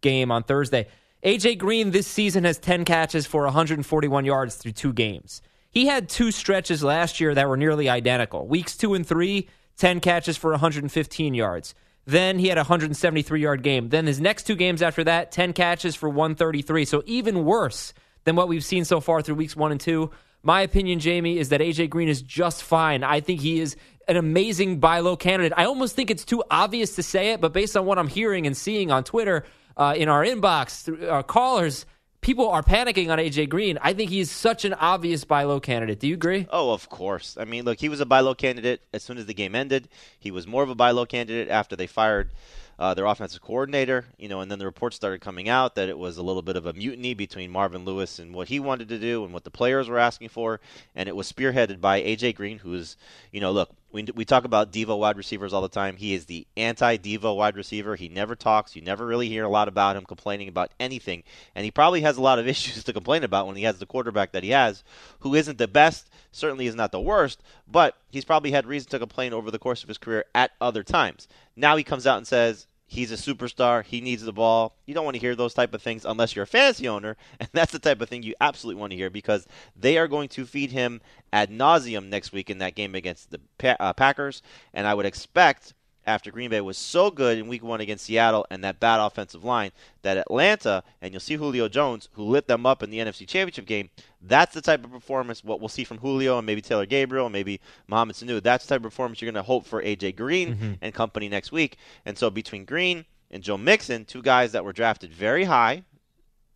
game 0.00 0.30
on 0.30 0.42
Thursday. 0.42 0.86
AJ 1.22 1.58
Green 1.58 1.90
this 1.90 2.06
season 2.06 2.44
has 2.44 2.58
10 2.58 2.84
catches 2.86 3.26
for 3.26 3.44
141 3.44 4.24
yards 4.24 4.56
through 4.56 4.72
two 4.72 4.92
games. 4.92 5.42
He 5.70 5.86
had 5.86 6.08
two 6.08 6.32
stretches 6.32 6.82
last 6.82 7.20
year 7.20 7.34
that 7.34 7.48
were 7.48 7.56
nearly 7.56 7.88
identical. 7.88 8.46
Weeks 8.46 8.76
two 8.76 8.94
and 8.94 9.06
three, 9.06 9.48
10 9.76 10.00
catches 10.00 10.36
for 10.36 10.50
115 10.50 11.34
yards. 11.34 11.74
Then 12.06 12.38
he 12.38 12.48
had 12.48 12.58
a 12.58 12.62
173 12.62 13.40
yard 13.40 13.62
game. 13.62 13.88
Then 13.88 14.06
his 14.06 14.20
next 14.20 14.44
two 14.44 14.56
games 14.56 14.82
after 14.82 15.04
that, 15.04 15.30
10 15.30 15.52
catches 15.52 15.94
for 15.94 16.08
133. 16.08 16.84
So 16.84 17.02
even 17.06 17.44
worse 17.44 17.94
than 18.24 18.36
what 18.36 18.48
we've 18.48 18.64
seen 18.64 18.84
so 18.84 19.00
far 19.00 19.22
through 19.22 19.36
weeks 19.36 19.56
one 19.56 19.70
and 19.72 19.80
two. 19.80 20.10
My 20.42 20.62
opinion, 20.62 20.98
Jamey, 20.98 21.36
is 21.36 21.50
that 21.50 21.60
AJ 21.60 21.90
Green 21.90 22.08
is 22.08 22.22
just 22.22 22.62
fine. 22.62 23.04
I 23.04 23.20
think 23.20 23.40
he 23.40 23.60
is 23.60 23.76
an 24.08 24.16
amazing 24.16 24.80
buy 24.80 25.00
low 25.00 25.16
candidate. 25.16 25.52
I 25.56 25.66
almost 25.66 25.94
think 25.94 26.10
it's 26.10 26.24
too 26.24 26.42
obvious 26.50 26.96
to 26.96 27.02
say 27.02 27.32
it, 27.32 27.40
but 27.40 27.52
based 27.52 27.76
on 27.76 27.84
what 27.84 27.98
I'm 27.98 28.08
hearing 28.08 28.46
and 28.46 28.56
seeing 28.56 28.90
on 28.90 29.04
Twitter, 29.04 29.44
uh, 29.76 29.94
in 29.96 30.08
our 30.08 30.24
inbox, 30.24 30.82
through 30.82 31.08
our 31.08 31.22
callers, 31.22 31.86
people 32.20 32.48
are 32.48 32.62
panicking 32.62 33.10
on 33.10 33.18
AJ 33.18 33.48
Green. 33.48 33.78
I 33.80 33.92
think 33.92 34.10
he's 34.10 34.30
such 34.30 34.64
an 34.64 34.74
obvious 34.74 35.24
buy 35.24 35.44
low 35.44 35.60
candidate. 35.60 36.00
Do 36.00 36.08
you 36.08 36.14
agree? 36.14 36.46
Oh, 36.50 36.72
of 36.72 36.88
course. 36.88 37.36
I 37.38 37.44
mean, 37.44 37.64
look, 37.64 37.80
he 37.80 37.88
was 37.88 38.00
a 38.00 38.06
buy 38.06 38.20
low 38.20 38.34
candidate 38.34 38.82
as 38.92 39.02
soon 39.02 39.18
as 39.18 39.26
the 39.26 39.34
game 39.34 39.54
ended. 39.54 39.88
He 40.18 40.30
was 40.30 40.46
more 40.46 40.62
of 40.62 40.70
a 40.70 40.74
buy 40.74 40.90
low 40.90 41.06
candidate 41.06 41.48
after 41.48 41.76
they 41.76 41.86
fired 41.86 42.30
uh, 42.80 42.94
their 42.94 43.04
offensive 43.04 43.42
coordinator. 43.42 44.06
You 44.18 44.28
know, 44.28 44.40
and 44.40 44.50
then 44.50 44.58
the 44.58 44.64
reports 44.64 44.96
started 44.96 45.20
coming 45.20 45.48
out 45.48 45.74
that 45.74 45.90
it 45.90 45.98
was 45.98 46.16
a 46.16 46.22
little 46.22 46.42
bit 46.42 46.56
of 46.56 46.66
a 46.66 46.72
mutiny 46.72 47.14
between 47.14 47.50
Marvin 47.50 47.84
Lewis 47.84 48.18
and 48.18 48.34
what 48.34 48.48
he 48.48 48.58
wanted 48.58 48.88
to 48.88 48.98
do 48.98 49.22
and 49.22 49.32
what 49.32 49.44
the 49.44 49.50
players 49.50 49.88
were 49.88 49.98
asking 49.98 50.30
for, 50.30 50.60
and 50.96 51.08
it 51.08 51.14
was 51.14 51.30
spearheaded 51.30 51.80
by 51.80 52.02
AJ 52.02 52.34
Green, 52.34 52.58
who's, 52.58 52.96
you 53.30 53.40
know, 53.40 53.52
look, 53.52 53.70
we 53.92 54.04
we 54.14 54.24
talk 54.24 54.44
about 54.44 54.72
Devo 54.72 54.98
wide 54.98 55.16
receivers 55.16 55.52
all 55.52 55.62
the 55.62 55.68
time. 55.68 55.96
He 55.96 56.14
is 56.14 56.24
the 56.24 56.46
anti-Devo 56.56 57.36
wide 57.36 57.56
receiver. 57.56 57.96
He 57.96 58.08
never 58.08 58.34
talks. 58.34 58.74
You 58.74 58.82
never 58.82 59.04
really 59.04 59.28
hear 59.28 59.44
a 59.44 59.48
lot 59.48 59.68
about 59.68 59.96
him 59.96 60.04
complaining 60.06 60.48
about 60.48 60.70
anything, 60.80 61.22
and 61.54 61.64
he 61.64 61.70
probably 61.70 62.00
has 62.00 62.16
a 62.16 62.22
lot 62.22 62.38
of 62.38 62.48
issues 62.48 62.82
to 62.84 62.92
complain 62.92 63.24
about 63.24 63.46
when 63.46 63.56
he 63.56 63.64
has 63.64 63.78
the 63.78 63.86
quarterback 63.86 64.32
that 64.32 64.44
he 64.44 64.50
has, 64.50 64.82
who 65.20 65.34
isn't 65.34 65.58
the 65.58 65.68
best, 65.68 66.08
certainly 66.32 66.66
is 66.66 66.74
not 66.74 66.92
the 66.92 67.00
worst, 67.00 67.42
but 67.68 67.96
he's 68.10 68.24
probably 68.24 68.52
had 68.52 68.66
reason 68.66 68.88
to 68.90 68.98
complain 68.98 69.34
over 69.34 69.50
the 69.50 69.58
course 69.58 69.82
of 69.82 69.88
his 69.88 69.98
career 69.98 70.24
at 70.34 70.52
other 70.60 70.82
times. 70.82 71.28
Now 71.56 71.76
he 71.76 71.84
comes 71.84 72.06
out 72.06 72.16
and 72.16 72.26
says 72.26 72.66
he's 72.90 73.12
a 73.12 73.14
superstar. 73.14 73.84
He 73.84 74.00
needs 74.00 74.24
the 74.24 74.32
ball. 74.32 74.74
You 74.84 74.94
don't 74.94 75.04
want 75.04 75.14
to 75.14 75.20
hear 75.20 75.36
those 75.36 75.54
type 75.54 75.72
of 75.72 75.80
things 75.80 76.04
unless 76.04 76.34
you're 76.34 76.42
a 76.42 76.46
fantasy 76.46 76.88
owner, 76.88 77.16
and 77.40 77.48
that's 77.52 77.72
the 77.72 77.78
type 77.78 78.00
of 78.00 78.08
thing 78.08 78.22
you 78.22 78.34
absolutely 78.40 78.80
want 78.80 78.90
to 78.90 78.96
hear 78.96 79.08
because 79.08 79.46
they 79.76 79.96
are 79.96 80.08
going 80.08 80.28
to 80.30 80.44
feed 80.44 80.72
him 80.72 81.00
ad 81.32 81.50
nauseum 81.50 82.08
next 82.08 82.32
week 82.32 82.50
in 82.50 82.58
that 82.58 82.74
game 82.74 82.94
against 82.94 83.30
the 83.30 83.40
uh, 83.80 83.92
Packers, 83.92 84.42
and 84.74 84.86
I 84.86 84.94
would 84.94 85.06
expect. 85.06 85.72
After 86.06 86.30
Green 86.30 86.50
Bay 86.50 86.60
was 86.60 86.78
so 86.78 87.10
good 87.10 87.38
in 87.38 87.46
Week 87.46 87.62
One 87.62 87.80
against 87.80 88.06
Seattle 88.06 88.46
and 88.50 88.64
that 88.64 88.80
bad 88.80 89.00
offensive 89.00 89.44
line, 89.44 89.70
that 90.02 90.16
Atlanta 90.16 90.82
and 91.02 91.12
you'll 91.12 91.20
see 91.20 91.34
Julio 91.34 91.68
Jones, 91.68 92.08
who 92.12 92.24
lit 92.24 92.48
them 92.48 92.64
up 92.64 92.82
in 92.82 92.90
the 92.90 92.98
NFC 92.98 93.26
Championship 93.28 93.66
game. 93.66 93.90
That's 94.22 94.54
the 94.54 94.62
type 94.62 94.84
of 94.84 94.90
performance 94.90 95.44
what 95.44 95.60
we'll 95.60 95.68
see 95.68 95.84
from 95.84 95.98
Julio 95.98 96.38
and 96.38 96.46
maybe 96.46 96.62
Taylor 96.62 96.86
Gabriel 96.86 97.26
and 97.26 97.32
maybe 97.32 97.60
Mohamed 97.86 98.16
Sanu. 98.16 98.42
That's 98.42 98.64
the 98.64 98.74
type 98.74 98.80
of 98.80 98.90
performance 98.90 99.20
you're 99.20 99.30
going 99.30 99.42
to 99.42 99.46
hope 99.46 99.66
for 99.66 99.82
AJ 99.82 100.16
Green 100.16 100.54
mm-hmm. 100.54 100.72
and 100.80 100.94
company 100.94 101.28
next 101.28 101.52
week. 101.52 101.76
And 102.04 102.16
so 102.16 102.30
between 102.30 102.64
Green 102.64 103.04
and 103.30 103.42
Joe 103.42 103.58
Mixon, 103.58 104.04
two 104.04 104.22
guys 104.22 104.52
that 104.52 104.64
were 104.64 104.72
drafted 104.72 105.12
very 105.12 105.44
high, 105.44 105.84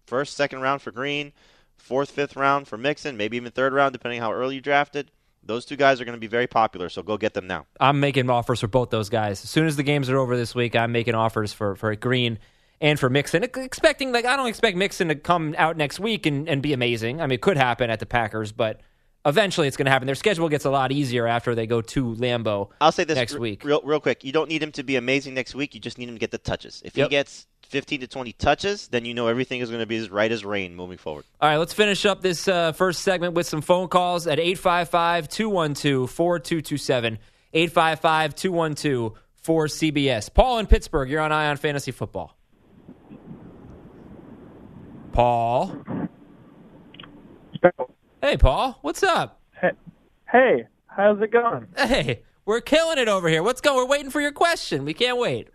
first, 0.07 0.37
second 0.37 0.61
round 0.61 0.83
for 0.83 0.91
Green, 0.91 1.33
fourth, 1.77 2.11
fifth 2.11 2.37
round 2.37 2.67
for 2.67 2.79
Mixon, 2.79 3.17
maybe 3.17 3.37
even 3.37 3.53
third 3.53 3.73
round 3.73 3.93
depending 3.93 4.21
how 4.21 4.33
early 4.33 4.57
you 4.57 4.61
drafted. 4.61 5.11
Those 5.47 5.65
two 5.65 5.77
guys 5.77 6.01
are 6.01 6.05
going 6.05 6.17
to 6.17 6.21
be 6.21 6.27
very 6.27 6.47
popular, 6.47 6.89
so 6.89 7.03
go 7.03 7.17
get 7.17 7.35
them 7.35 7.47
now. 7.47 7.67
I'm 7.79 8.01
making 8.01 8.31
offers 8.31 8.61
for 8.61 8.69
both 8.69 8.91
those 8.91 9.09
guys. 9.09 9.45
As 9.45 9.51
soon 9.51 9.67
as 9.67 9.77
the 9.77 9.83
games 9.83 10.09
are 10.09 10.19
over 10.19 10.37
this 10.37 10.55
week, 10.55 10.75
I'm 10.75 10.93
making 10.93 11.15
offers 11.15 11.53
for, 11.53 11.77
for 11.77 11.95
Green 11.97 12.39
and 12.81 12.99
for 12.99 13.11
Mixon. 13.11 13.45
Expecting 13.45 14.13
like 14.13 14.25
I 14.25 14.37
don't 14.37 14.47
expect 14.47 14.77
Mixon 14.77 15.09
to 15.09 15.15
come 15.15 15.55
out 15.59 15.77
next 15.77 16.01
week 16.01 16.27
and, 16.27 16.49
and 16.49 16.63
be 16.63 16.73
amazing. 16.73 17.21
I 17.21 17.27
mean, 17.27 17.35
it 17.35 17.43
could 17.43 17.57
happen 17.57 17.91
at 17.91 18.01
the 18.01 18.07
Packers, 18.07 18.53
but 18.53 18.81
eventually 19.27 19.69
it's 19.69 19.77
going 19.77 19.87
to 19.87 19.91
happen. 19.93 20.07
Their 20.07 20.15
schedule 20.15 20.49
gets 20.49 20.65
a 20.65 20.71
lot 20.71 20.93
easier 20.93 21.27
after 21.27 21.55
they 21.55 21.67
go 21.67 21.81
to 21.81 22.15
Lambeau. 22.17 22.71
I'll 22.81 22.93
say 22.93 23.05
this 23.05 23.17
next 23.17 23.35
r- 23.35 23.41
week. 23.41 23.65
real, 23.65 23.81
real 23.85 24.01
quick. 24.01 24.25
You 24.25 24.33
don't 24.33 24.49
need 24.49 24.63
him 24.63 24.73
to 24.73 24.83
be 24.83 24.97
amazing 24.97 25.35
next 25.35 25.55
week. 25.55 25.75
You 25.75 25.81
just 25.81 25.99
need 25.99 26.09
him 26.09 26.15
to 26.15 26.19
get 26.21 26.31
the 26.31 26.39
touches. 26.39 26.83
If 26.85 26.97
Yep. 26.97 27.07
he 27.07 27.11
gets 27.11 27.47
15 27.69 28.01
to 28.01 28.07
20 28.07 28.33
touches, 28.35 28.89
then 28.89 29.05
you 29.05 29.15
know 29.15 29.27
everything 29.29 29.61
is 29.61 29.69
going 29.71 29.81
to 29.81 29.87
be 29.87 29.97
as 29.97 30.11
right 30.11 30.31
as 30.31 30.45
rain 30.45 30.75
moving 30.77 30.99
forward. 30.99 31.25
All 31.41 31.49
right, 31.49 31.57
let's 31.57 31.73
finish 31.73 32.05
up 32.07 32.21
this 32.23 32.47
uh, 32.47 32.73
first 32.73 33.03
segment 33.03 33.35
with 33.35 33.47
some 33.47 33.63
phone 33.63 33.89
calls 33.89 34.27
at 34.27 34.39
855 34.39 35.29
212 35.29 36.11
4227. 36.11 37.19
855 37.53 38.35
212 38.35 39.13
4CBS. 39.45 40.33
Paul 40.33 40.59
in 40.59 40.67
Pittsburgh, 40.67 41.09
you're 41.11 41.21
on 41.21 41.33
Eye 41.33 41.49
on 41.49 41.57
Fantasy 41.57 41.91
Football. 41.93 42.37
Paul. 45.13 45.77
Hey, 48.25 48.39
Paul. 48.39 48.79
What's 48.81 49.03
up? 49.03 49.39
Hey, 50.33 50.65
how's 50.87 51.21
it 51.21 51.31
going? 51.31 51.67
Hey, 51.77 52.23
we're 52.47 52.63
killing 52.63 52.97
it 52.97 53.07
over 53.07 53.29
here. 53.29 53.43
What's 53.43 53.61
going? 53.61 53.77
We're 53.77 53.87
waiting 53.87 54.11
for 54.11 54.23
your 54.23 54.33
question. 54.33 54.87
We 54.87 54.95
can't 54.95 55.19
wait. 55.19 55.49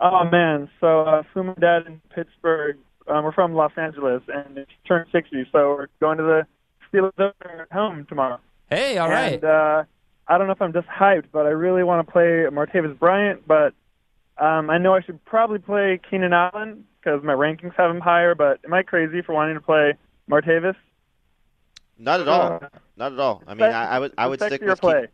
Oh 0.00 0.24
man, 0.24 0.68
so 0.80 1.02
uh, 1.02 1.22
Fu 1.32 1.44
my 1.44 1.54
dad 1.54 1.86
in 1.86 2.00
Pittsburgh. 2.12 2.78
Um, 3.06 3.22
we're 3.22 3.30
from 3.30 3.54
Los 3.54 3.70
Angeles, 3.76 4.22
and 4.26 4.58
it's 4.58 4.72
turned 4.88 5.06
60, 5.12 5.50
so 5.52 5.68
we're 5.68 5.86
going 6.00 6.18
to 6.18 6.24
the 6.24 6.46
Steelers 6.92 7.32
home 7.70 8.04
tomorrow. 8.08 8.40
Hey, 8.68 8.98
all 8.98 9.08
right. 9.08 9.34
And 9.34 9.44
uh, 9.44 9.84
I 10.26 10.36
don't 10.36 10.48
know 10.48 10.52
if 10.52 10.60
I'm 10.60 10.72
just 10.72 10.88
hyped, 10.88 11.26
but 11.30 11.46
I 11.46 11.50
really 11.50 11.84
want 11.84 12.04
to 12.04 12.12
play 12.12 12.44
Martavis 12.50 12.98
Bryant, 12.98 13.46
but 13.46 13.72
Um, 14.36 14.68
I 14.68 14.78
know 14.78 14.94
I 14.94 15.02
should 15.02 15.24
probably 15.24 15.60
play 15.60 16.00
Keenan 16.10 16.32
Allen 16.32 16.86
because 16.98 17.22
my 17.22 17.34
rankings 17.34 17.74
have 17.76 17.88
him 17.88 18.00
higher, 18.00 18.34
but 18.34 18.58
am 18.64 18.74
I 18.74 18.82
crazy 18.82 19.22
for 19.22 19.32
wanting 19.32 19.54
to 19.54 19.60
play 19.60 19.94
Martavis? 20.28 20.74
Not 22.00 22.20
at 22.20 22.28
all. 22.28 22.62
Not 22.96 23.12
at 23.12 23.18
all. 23.18 23.42
I 23.46 23.54
mean, 23.54 23.70
I, 23.70 23.84
I 23.84 23.98
would 23.98 24.12
I 24.16 24.26
would 24.26 24.40
stick 24.40 24.62
with 24.62 24.80
play. 24.80 25.08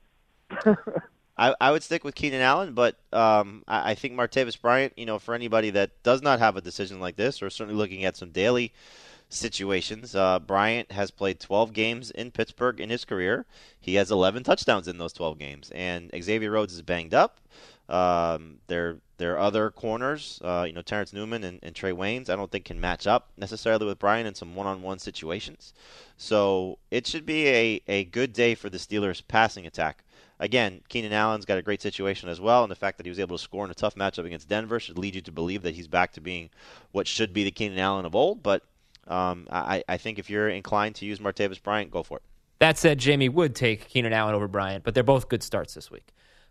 Keenan, 0.63 0.79
I, 1.39 1.55
I 1.61 1.71
would 1.73 1.83
stick 1.83 2.05
with 2.05 2.15
Keenan 2.15 2.41
Allen, 2.41 2.73
but 2.73 2.97
um, 3.13 3.65
I, 3.67 3.91
I 3.91 3.95
think 3.95 4.15
Martavis 4.15 4.61
Bryant. 4.61 4.93
You 4.97 5.05
know, 5.05 5.19
for 5.19 5.35
anybody 5.35 5.71
that 5.71 6.03
does 6.05 6.23
not 6.23 6.39
have 6.39 6.57
a 6.57 6.61
decision 6.61 7.01
like 7.01 7.17
this, 7.17 7.43
or 7.43 7.51
certainly 7.51 7.77
looking 7.77 8.05
at 8.05 8.17
some 8.17 8.31
daily 8.31 8.73
situations, 9.29 10.15
uh, 10.15 10.39
Bryant 10.39 10.93
has 10.93 11.11
played 11.11 11.41
12 11.41 11.73
games 11.73 12.13
in 12.13 12.31
Pittsburgh 12.31 12.81
in 12.81 12.89
his 12.91 13.05
career. 13.05 13.45
He 13.81 13.97
has 13.97 14.13
11 14.13 14.45
touchdowns 14.45 14.87
in 14.87 14.99
those 14.99 15.13
12 15.13 15.39
games, 15.39 15.71
and 15.75 16.11
Xavier 16.23 16.53
Rhodes 16.53 16.73
is 16.75 16.83
banged 16.83 17.15
up. 17.15 17.41
Um, 17.89 18.59
their 18.69 18.99
their 19.19 19.39
other 19.39 19.71
corners, 19.71 20.41
uh, 20.45 20.65
you 20.67 20.73
know, 20.73 20.83
Terrence 20.83 21.13
Newman 21.13 21.45
and, 21.45 21.59
and 21.63 21.75
Trae 21.75 21.93
Waynes, 21.93 22.29
I 22.29 22.37
don't 22.37 22.51
think 22.51 22.67
can 22.67 22.81
match 22.81 23.07
up 23.07 23.31
necessarily 23.37 23.87
with 23.87 23.99
Brian 23.99 24.27
in 24.27 24.35
some 24.35 24.55
one-on-one 24.55 24.99
situations. 24.99 25.73
So 26.17 26.79
it 26.91 27.07
should 27.07 27.25
be 27.25 27.49
a, 27.49 27.81
a 27.89 28.05
good 28.05 28.33
day 28.33 28.55
for 28.55 28.69
the 28.69 28.79
Steelers' 28.79 29.23
passing 29.27 29.67
attack. 29.67 30.05
Again, 30.39 30.83
Keenan 30.89 31.15
Allen's 31.15 31.47
got 31.47 31.57
a 31.57 31.63
great 31.63 31.81
situation 31.81 32.29
as 32.29 32.41
well, 32.41 32.63
and 32.63 32.71
the 32.71 32.77
fact 32.77 32.99
that 32.99 33.07
he 33.07 33.11
was 33.11 33.19
able 33.19 33.39
to 33.39 33.43
score 33.43 33.65
in 33.65 33.71
a 33.71 33.75
tough 33.75 33.95
matchup 33.95 34.27
against 34.27 34.49
Denver 34.49 34.79
should 34.79 34.99
lead 34.99 35.15
you 35.15 35.23
to 35.23 35.33
believe 35.33 35.63
that 35.63 35.75
he's 35.75 35.89
back 35.89 36.13
to 36.13 36.21
being 36.21 36.51
what 36.93 37.07
should 37.07 37.33
be 37.33 37.43
the 37.43 37.51
Keenan 37.51 37.79
Allen 37.79 38.05
of 38.05 38.15
old. 38.15 38.43
But 38.43 38.63
um, 39.09 39.47
I, 39.51 39.83
I 39.89 39.97
think 39.97 40.19
if 40.19 40.29
you're 40.29 40.51
inclined 40.51 40.97
to 40.97 41.07
use 41.07 41.21
Martavis 41.21 41.63
Bryant, 41.63 41.91
go 41.91 42.03
for 42.03 42.19
it. 42.19 42.23
That 42.59 42.77
said, 42.77 42.99
Jamey 42.99 43.31
would 43.31 43.55
take 43.55 43.89
Keenan 43.89 44.13
Allen 44.13 44.35
over 44.35 44.49
Bryant, 44.49 44.85
but 44.85 44.95
they're 44.95 45.03
both 45.03 45.29
good 45.29 45.43
starts 45.43 45.75
this 45.75 45.91
week. 45.91 46.09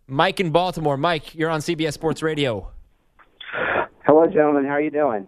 Mike 0.08 0.40
in 0.40 0.52
Baltimore. 0.52 0.98
Mike, 0.98 1.34
you're 1.34 1.50
on 1.50 1.62
CBS 1.62 1.94
Sports 1.94 2.22
Radio. 2.22 2.72
Hello, 4.06 4.28
gentlemen. 4.28 4.66
How 4.66 4.72
are 4.72 4.82
you 4.82 4.92
doing? 4.92 5.28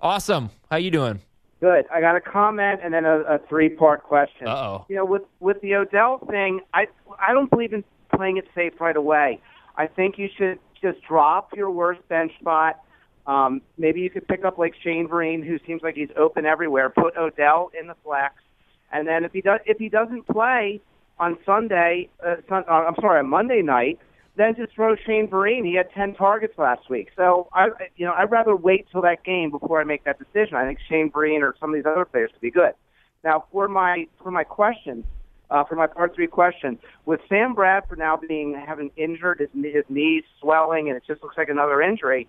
Awesome. 0.00 0.50
How 0.70 0.76
are 0.76 0.80
you 0.80 0.90
doing? 0.90 1.20
Good. 1.60 1.86
I 1.92 2.00
got 2.00 2.16
a 2.16 2.20
comment 2.20 2.80
and 2.82 2.94
then 2.94 3.04
a, 3.04 3.20
a 3.20 3.38
three-part 3.48 4.04
question. 4.04 4.46
Uh-oh. 4.46 4.86
You 4.88 4.96
know, 4.96 5.04
with 5.04 5.22
with 5.40 5.60
the 5.60 5.74
Odell 5.74 6.18
thing, 6.30 6.60
I 6.72 6.86
I 7.20 7.32
don't 7.32 7.50
believe 7.50 7.72
in 7.72 7.84
playing 8.14 8.36
it 8.36 8.46
safe 8.54 8.80
right 8.80 8.96
away. 8.96 9.40
I 9.76 9.86
think 9.86 10.18
you 10.18 10.28
should 10.36 10.58
just 10.80 10.98
drop 11.02 11.50
your 11.56 11.70
worst 11.70 12.06
bench 12.08 12.32
spot. 12.40 12.80
Um, 13.26 13.62
maybe 13.78 14.00
you 14.00 14.10
could 14.10 14.26
pick 14.26 14.44
up 14.44 14.58
like 14.58 14.74
Shane 14.82 15.08
Vereen, 15.08 15.46
who 15.46 15.58
seems 15.66 15.82
like 15.82 15.94
he's 15.94 16.10
open 16.16 16.46
everywhere. 16.46 16.90
Put 16.90 17.16
Odell 17.16 17.70
in 17.78 17.86
the 17.86 17.94
flex, 18.04 18.34
and 18.92 19.06
then 19.06 19.24
if 19.24 19.32
he 19.32 19.40
does 19.40 19.60
if 19.66 19.78
he 19.78 19.88
doesn't 19.88 20.26
play 20.26 20.80
on 21.18 21.38
Sunday, 21.46 22.08
uh, 22.24 22.36
sun, 22.48 22.64
uh, 22.68 22.72
I'm 22.72 22.96
sorry, 23.00 23.20
on 23.20 23.28
Monday 23.28 23.62
night, 23.62 24.00
then 24.36 24.54
just 24.56 24.72
throw 24.72 24.96
Shane 24.96 25.28
Vereen. 25.28 25.64
He 25.64 25.74
had 25.74 25.90
10 25.92 26.14
targets 26.14 26.54
last 26.56 26.88
week. 26.88 27.10
So 27.16 27.48
I, 27.52 27.68
you 27.96 28.06
know, 28.06 28.14
I'd 28.16 28.30
rather 28.30 28.56
wait 28.56 28.86
till 28.90 29.02
that 29.02 29.24
game 29.24 29.50
before 29.50 29.80
I 29.80 29.84
make 29.84 30.04
that 30.04 30.18
decision. 30.18 30.56
I 30.56 30.64
think 30.64 30.78
Shane 30.88 31.10
Vereen 31.10 31.42
or 31.42 31.54
some 31.60 31.70
of 31.70 31.74
these 31.74 31.86
other 31.86 32.04
players 32.04 32.30
could 32.32 32.40
be 32.40 32.50
good. 32.50 32.72
Now, 33.24 33.44
for 33.52 33.68
my 33.68 34.06
for 34.22 34.30
my 34.30 34.42
question, 34.42 35.04
uh, 35.50 35.64
for 35.64 35.76
my 35.76 35.86
part 35.86 36.14
three 36.14 36.26
question, 36.26 36.78
with 37.04 37.20
Sam 37.28 37.54
Bradford 37.54 37.98
now 37.98 38.16
being 38.16 38.54
having 38.66 38.90
injured 38.96 39.40
his 39.40 39.50
his 39.62 39.84
knees 39.88 40.24
swelling 40.40 40.88
and 40.88 40.96
it 40.96 41.04
just 41.06 41.22
looks 41.22 41.36
like 41.36 41.48
another 41.48 41.82
injury, 41.82 42.26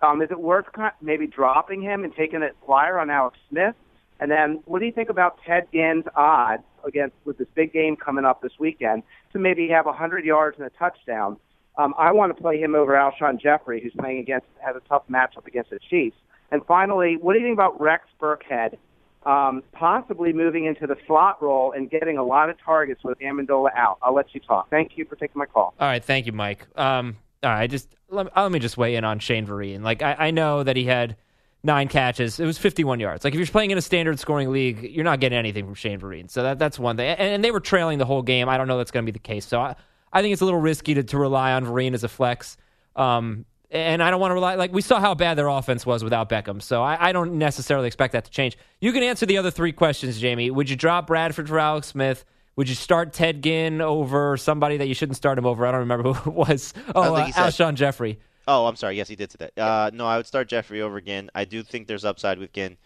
um, 0.00 0.20
is 0.22 0.30
it 0.30 0.40
worth 0.40 0.66
maybe 1.00 1.26
dropping 1.26 1.82
him 1.82 2.02
and 2.02 2.14
taking 2.14 2.42
a 2.42 2.48
flyer 2.66 2.98
on 2.98 3.10
Alex 3.10 3.38
Smith? 3.50 3.74
And 4.22 4.30
then, 4.30 4.62
what 4.66 4.78
do 4.78 4.86
you 4.86 4.92
think 4.92 5.08
about 5.10 5.40
Ted 5.44 5.66
Ginn's 5.72 6.04
odds 6.14 6.62
against 6.86 7.16
with 7.24 7.38
this 7.38 7.48
big 7.56 7.72
game 7.72 7.96
coming 7.96 8.24
up 8.24 8.40
this 8.40 8.52
weekend 8.56 9.02
to 9.32 9.40
maybe 9.40 9.68
have 9.70 9.84
100 9.84 10.24
yards 10.24 10.58
and 10.58 10.66
a 10.66 10.70
touchdown? 10.70 11.38
Um, 11.76 11.92
I 11.98 12.12
want 12.12 12.34
to 12.36 12.40
play 12.40 12.56
him 12.60 12.76
over 12.76 12.92
Alshon 12.92 13.40
Jeffery, 13.40 13.82
who's 13.82 13.92
playing 13.98 14.20
against 14.20 14.46
has 14.64 14.76
a 14.76 14.88
tough 14.88 15.02
matchup 15.10 15.48
against 15.48 15.70
the 15.70 15.80
Chiefs. 15.90 16.16
And 16.52 16.64
finally, 16.66 17.16
what 17.20 17.32
do 17.32 17.40
you 17.40 17.46
think 17.46 17.56
about 17.56 17.80
Rex 17.80 18.04
Burkhead 18.20 18.78
um, 19.26 19.64
possibly 19.72 20.32
moving 20.32 20.66
into 20.66 20.86
the 20.86 20.96
slot 21.04 21.42
role 21.42 21.72
and 21.72 21.90
getting 21.90 22.16
a 22.16 22.24
lot 22.24 22.48
of 22.48 22.56
targets 22.64 23.02
with 23.02 23.18
Amendola 23.18 23.70
out? 23.74 23.98
I'll 24.02 24.14
let 24.14 24.32
you 24.36 24.40
talk. 24.40 24.70
Thank 24.70 24.92
you 24.94 25.04
for 25.04 25.16
taking 25.16 25.40
my 25.40 25.46
call. 25.46 25.74
All 25.80 25.88
right, 25.88 26.04
thank 26.04 26.26
you, 26.26 26.32
Mike. 26.32 26.64
Um, 26.76 27.16
all 27.42 27.50
right, 27.50 27.68
just 27.68 27.88
let 28.08 28.26
me, 28.26 28.32
let 28.36 28.52
me 28.52 28.60
just 28.60 28.76
weigh 28.76 28.94
in 28.94 29.02
on 29.02 29.18
Shane 29.18 29.48
Vereen. 29.48 29.82
Like 29.82 30.00
I, 30.00 30.14
I 30.16 30.30
know 30.30 30.62
that 30.62 30.76
he 30.76 30.84
had 30.84 31.16
nine 31.64 31.88
catches. 31.88 32.40
It 32.40 32.46
was 32.46 32.58
51 32.58 33.00
yards. 33.00 33.24
Like 33.24 33.34
if 33.34 33.38
you're 33.38 33.46
playing 33.46 33.70
in 33.70 33.78
a 33.78 33.82
standard 33.82 34.18
scoring 34.18 34.50
league, 34.50 34.82
you're 34.82 35.04
not 35.04 35.20
getting 35.20 35.38
anything 35.38 35.64
from 35.64 35.74
Shane 35.74 36.00
Vereen. 36.00 36.30
So 36.30 36.42
that 36.42 36.58
that's 36.58 36.78
one 36.78 36.96
thing. 36.96 37.08
And, 37.08 37.20
and 37.20 37.44
they 37.44 37.50
were 37.50 37.60
trailing 37.60 37.98
the 37.98 38.04
whole 38.04 38.22
game. 38.22 38.48
I 38.48 38.58
don't 38.58 38.68
know 38.68 38.78
that's 38.78 38.90
going 38.90 39.04
to 39.04 39.12
be 39.12 39.14
the 39.14 39.22
case. 39.22 39.46
So 39.46 39.60
I, 39.60 39.76
I 40.12 40.22
think 40.22 40.32
it's 40.32 40.42
a 40.42 40.44
little 40.44 40.60
risky 40.60 40.94
to, 40.94 41.02
to 41.04 41.18
rely 41.18 41.52
on 41.52 41.64
Vereen 41.64 41.94
as 41.94 42.04
a 42.04 42.08
flex. 42.08 42.56
Um, 42.96 43.46
and 43.70 44.02
I 44.02 44.10
don't 44.10 44.20
want 44.20 44.32
to 44.32 44.34
rely 44.34 44.56
like 44.56 44.72
we 44.72 44.82
saw 44.82 45.00
how 45.00 45.14
bad 45.14 45.38
their 45.38 45.48
offense 45.48 45.86
was 45.86 46.04
without 46.04 46.28
Beckham. 46.28 46.60
So 46.60 46.82
I, 46.82 47.08
I 47.08 47.12
don't 47.12 47.38
necessarily 47.38 47.86
expect 47.86 48.12
that 48.12 48.26
to 48.26 48.30
change. 48.30 48.58
You 48.80 48.92
can 48.92 49.02
answer 49.02 49.24
the 49.24 49.38
other 49.38 49.50
three 49.50 49.72
questions, 49.72 50.20
Jamey. 50.20 50.50
Would 50.50 50.68
you 50.68 50.76
drop 50.76 51.06
Bradford 51.06 51.48
for 51.48 51.58
Alex 51.58 51.88
Smith? 51.88 52.24
Would 52.56 52.68
you 52.68 52.74
start 52.74 53.14
Ted 53.14 53.42
Ginn 53.42 53.80
over 53.80 54.36
somebody 54.36 54.76
that 54.76 54.86
you 54.86 54.94
shouldn't 54.94 55.16
start 55.16 55.38
him 55.38 55.46
over? 55.46 55.66
I 55.66 55.70
don't 55.70 55.80
remember 55.80 56.12
who 56.12 56.30
it 56.30 56.36
was. 56.36 56.74
Oh, 56.94 57.14
uh, 57.14 57.28
Alshon 57.28 57.74
Jeffery. 57.74 58.18
Oh, 58.48 58.66
I'm 58.66 58.76
sorry. 58.76 58.96
Yes, 58.96 59.08
he 59.08 59.16
did 59.16 59.30
say 59.30 59.36
that. 59.54 59.58
Uh, 59.62 59.90
no, 59.92 60.06
I 60.06 60.16
would 60.16 60.26
start 60.26 60.48
Jeffery 60.48 60.82
over 60.82 61.00
Ginn. 61.00 61.30
I 61.34 61.44
do 61.44 61.62
think 61.62 61.86
there's 61.86 62.04
upside 62.04 62.38
with 62.38 62.52
Ginn, 62.52 62.76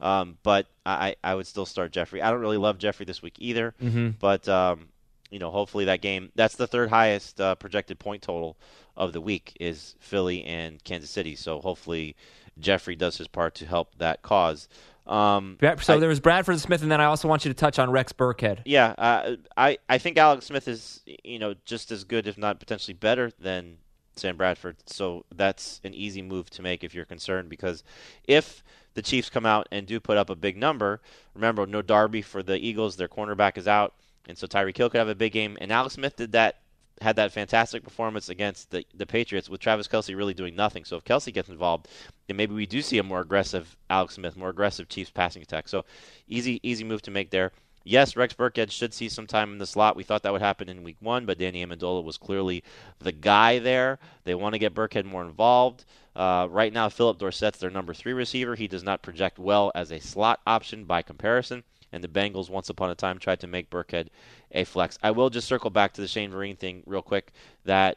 um, 0.00 0.38
but 0.42 0.66
I, 0.86 1.16
I 1.24 1.34
would 1.34 1.46
still 1.46 1.66
start 1.66 1.92
Jeffery. 1.92 2.22
I 2.22 2.30
don't 2.30 2.40
really 2.40 2.56
love 2.58 2.78
Jeffery 2.78 3.06
this 3.06 3.22
week 3.22 3.34
either, 3.38 3.74
Mhm. 3.82 4.14
but 4.18 4.48
um, 4.48 4.88
you 5.30 5.38
know, 5.38 5.50
hopefully 5.50 5.84
that 5.86 6.00
game. 6.00 6.30
That's 6.34 6.56
the 6.56 6.66
third 6.66 6.88
highest 6.90 7.40
uh, 7.40 7.54
projected 7.56 7.98
point 7.98 8.22
total 8.22 8.56
of 8.96 9.12
the 9.12 9.20
week 9.20 9.56
is 9.60 9.94
Philly 10.00 10.44
and 10.44 10.82
Kansas 10.84 11.10
City. 11.10 11.36
So 11.36 11.60
hopefully 11.60 12.16
Jeffery 12.58 12.96
does 12.96 13.16
his 13.18 13.28
part 13.28 13.54
to 13.56 13.66
help 13.66 13.94
that 13.98 14.22
cause. 14.22 14.68
Um, 15.06 15.56
So 15.80 15.94
I- 15.94 15.98
there 15.98 16.08
was 16.08 16.20
Bradford 16.20 16.60
Smith, 16.60 16.82
and 16.82 16.90
then 16.90 17.00
I 17.00 17.04
also 17.06 17.26
want 17.26 17.44
you 17.44 17.50
to 17.50 17.54
touch 17.54 17.78
on 17.78 17.90
Rex 17.90 18.12
Burkhead. 18.12 18.60
yeah, 18.64 18.94
uh, 18.98 19.36
I 19.56 19.78
I 19.88 19.98
think 19.98 20.18
Alex 20.18 20.46
Smith 20.46 20.68
is 20.68 21.00
you 21.24 21.38
know 21.38 21.54
just 21.64 21.90
as 21.90 22.04
good, 22.04 22.26
if 22.28 22.36
not 22.38 22.60
potentially 22.60 22.94
better 22.94 23.32
than 23.40 23.78
Sam 24.20 24.36
Bradford. 24.36 24.76
So 24.86 25.24
that's 25.34 25.80
an 25.84 25.94
easy 25.94 26.22
move 26.22 26.50
to 26.50 26.62
make 26.62 26.84
if 26.84 26.94
you're 26.94 27.04
concerned 27.04 27.48
because 27.48 27.82
if 28.24 28.62
the 28.94 29.02
Chiefs 29.02 29.30
come 29.30 29.46
out 29.46 29.68
and 29.70 29.86
do 29.86 30.00
put 30.00 30.16
up 30.16 30.30
a 30.30 30.36
big 30.36 30.56
number, 30.56 31.00
remember 31.34 31.66
no 31.66 31.82
Darby 31.82 32.22
for 32.22 32.42
the 32.42 32.56
Eagles, 32.56 32.96
their 32.96 33.08
cornerback 33.08 33.56
is 33.56 33.68
out, 33.68 33.94
and 34.26 34.36
so 34.36 34.46
Tyreek 34.46 34.76
Hill 34.76 34.90
could 34.90 34.98
have 34.98 35.08
a 35.08 35.14
big 35.14 35.32
game. 35.32 35.56
And 35.60 35.72
Alex 35.72 35.94
Smith 35.94 36.16
did 36.16 36.32
that 36.32 36.56
had 37.00 37.16
that 37.16 37.32
fantastic 37.32 37.82
performance 37.82 38.28
against 38.28 38.70
the 38.70 38.84
the 38.94 39.06
Patriots 39.06 39.48
with 39.48 39.60
Travis 39.60 39.88
Kelce 39.88 40.14
really 40.14 40.34
doing 40.34 40.54
nothing. 40.54 40.84
So 40.84 40.96
if 40.96 41.04
Kelce 41.04 41.32
gets 41.32 41.48
involved, 41.48 41.88
then 42.26 42.36
maybe 42.36 42.54
we 42.54 42.66
do 42.66 42.82
see 42.82 42.98
a 42.98 43.02
more 43.02 43.20
aggressive 43.20 43.76
Alex 43.88 44.14
Smith, 44.14 44.36
more 44.36 44.50
aggressive 44.50 44.88
Chiefs 44.88 45.10
passing 45.10 45.42
attack. 45.42 45.68
So 45.68 45.84
easy 46.28 46.60
easy 46.62 46.84
move 46.84 47.02
to 47.02 47.10
make 47.10 47.30
there. 47.30 47.52
Yes, 47.82 48.14
Rex 48.14 48.34
Burkhead 48.34 48.70
should 48.70 48.92
see 48.92 49.08
some 49.08 49.26
time 49.26 49.52
in 49.52 49.58
the 49.58 49.66
slot. 49.66 49.96
We 49.96 50.02
thought 50.02 50.22
that 50.24 50.32
would 50.32 50.42
happen 50.42 50.68
in 50.68 50.82
week 50.82 50.98
one, 51.00 51.24
but 51.24 51.38
Danny 51.38 51.64
Amendola 51.64 52.04
was 52.04 52.18
clearly 52.18 52.62
the 52.98 53.12
guy 53.12 53.58
there. 53.58 53.98
They 54.24 54.34
want 54.34 54.52
to 54.52 54.58
get 54.58 54.74
Burkhead 54.74 55.06
more 55.06 55.22
involved. 55.22 55.86
Uh, 56.14 56.46
right 56.50 56.72
now, 56.72 56.90
Philip 56.90 57.18
Dorsett's 57.18 57.58
their 57.58 57.70
number 57.70 57.94
three 57.94 58.12
receiver. 58.12 58.54
He 58.54 58.68
does 58.68 58.82
not 58.82 59.02
project 59.02 59.38
well 59.38 59.72
as 59.74 59.90
a 59.90 59.98
slot 59.98 60.40
option 60.46 60.84
by 60.84 61.00
comparison, 61.00 61.64
and 61.90 62.04
the 62.04 62.08
Bengals, 62.08 62.50
once 62.50 62.68
upon 62.68 62.90
a 62.90 62.94
time, 62.94 63.18
tried 63.18 63.40
to 63.40 63.46
make 63.46 63.70
Burkhead 63.70 64.08
a 64.52 64.64
flex. 64.64 64.98
I 65.02 65.12
will 65.12 65.30
just 65.30 65.48
circle 65.48 65.70
back 65.70 65.94
to 65.94 66.02
the 66.02 66.08
Shane 66.08 66.32
Vereen 66.32 66.58
thing 66.58 66.82
real 66.84 67.02
quick. 67.02 67.32
That 67.64 67.96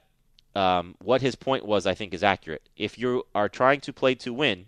um, 0.56 0.96
what 1.00 1.22
his 1.22 1.36
point 1.36 1.66
was, 1.66 1.86
I 1.86 1.94
think, 1.94 2.14
is 2.14 2.24
accurate. 2.24 2.70
If 2.78 2.98
you 2.98 3.26
are 3.36 3.50
trying 3.50 3.82
to 3.82 3.92
play 3.92 4.16
to 4.16 4.34
win, 4.34 4.68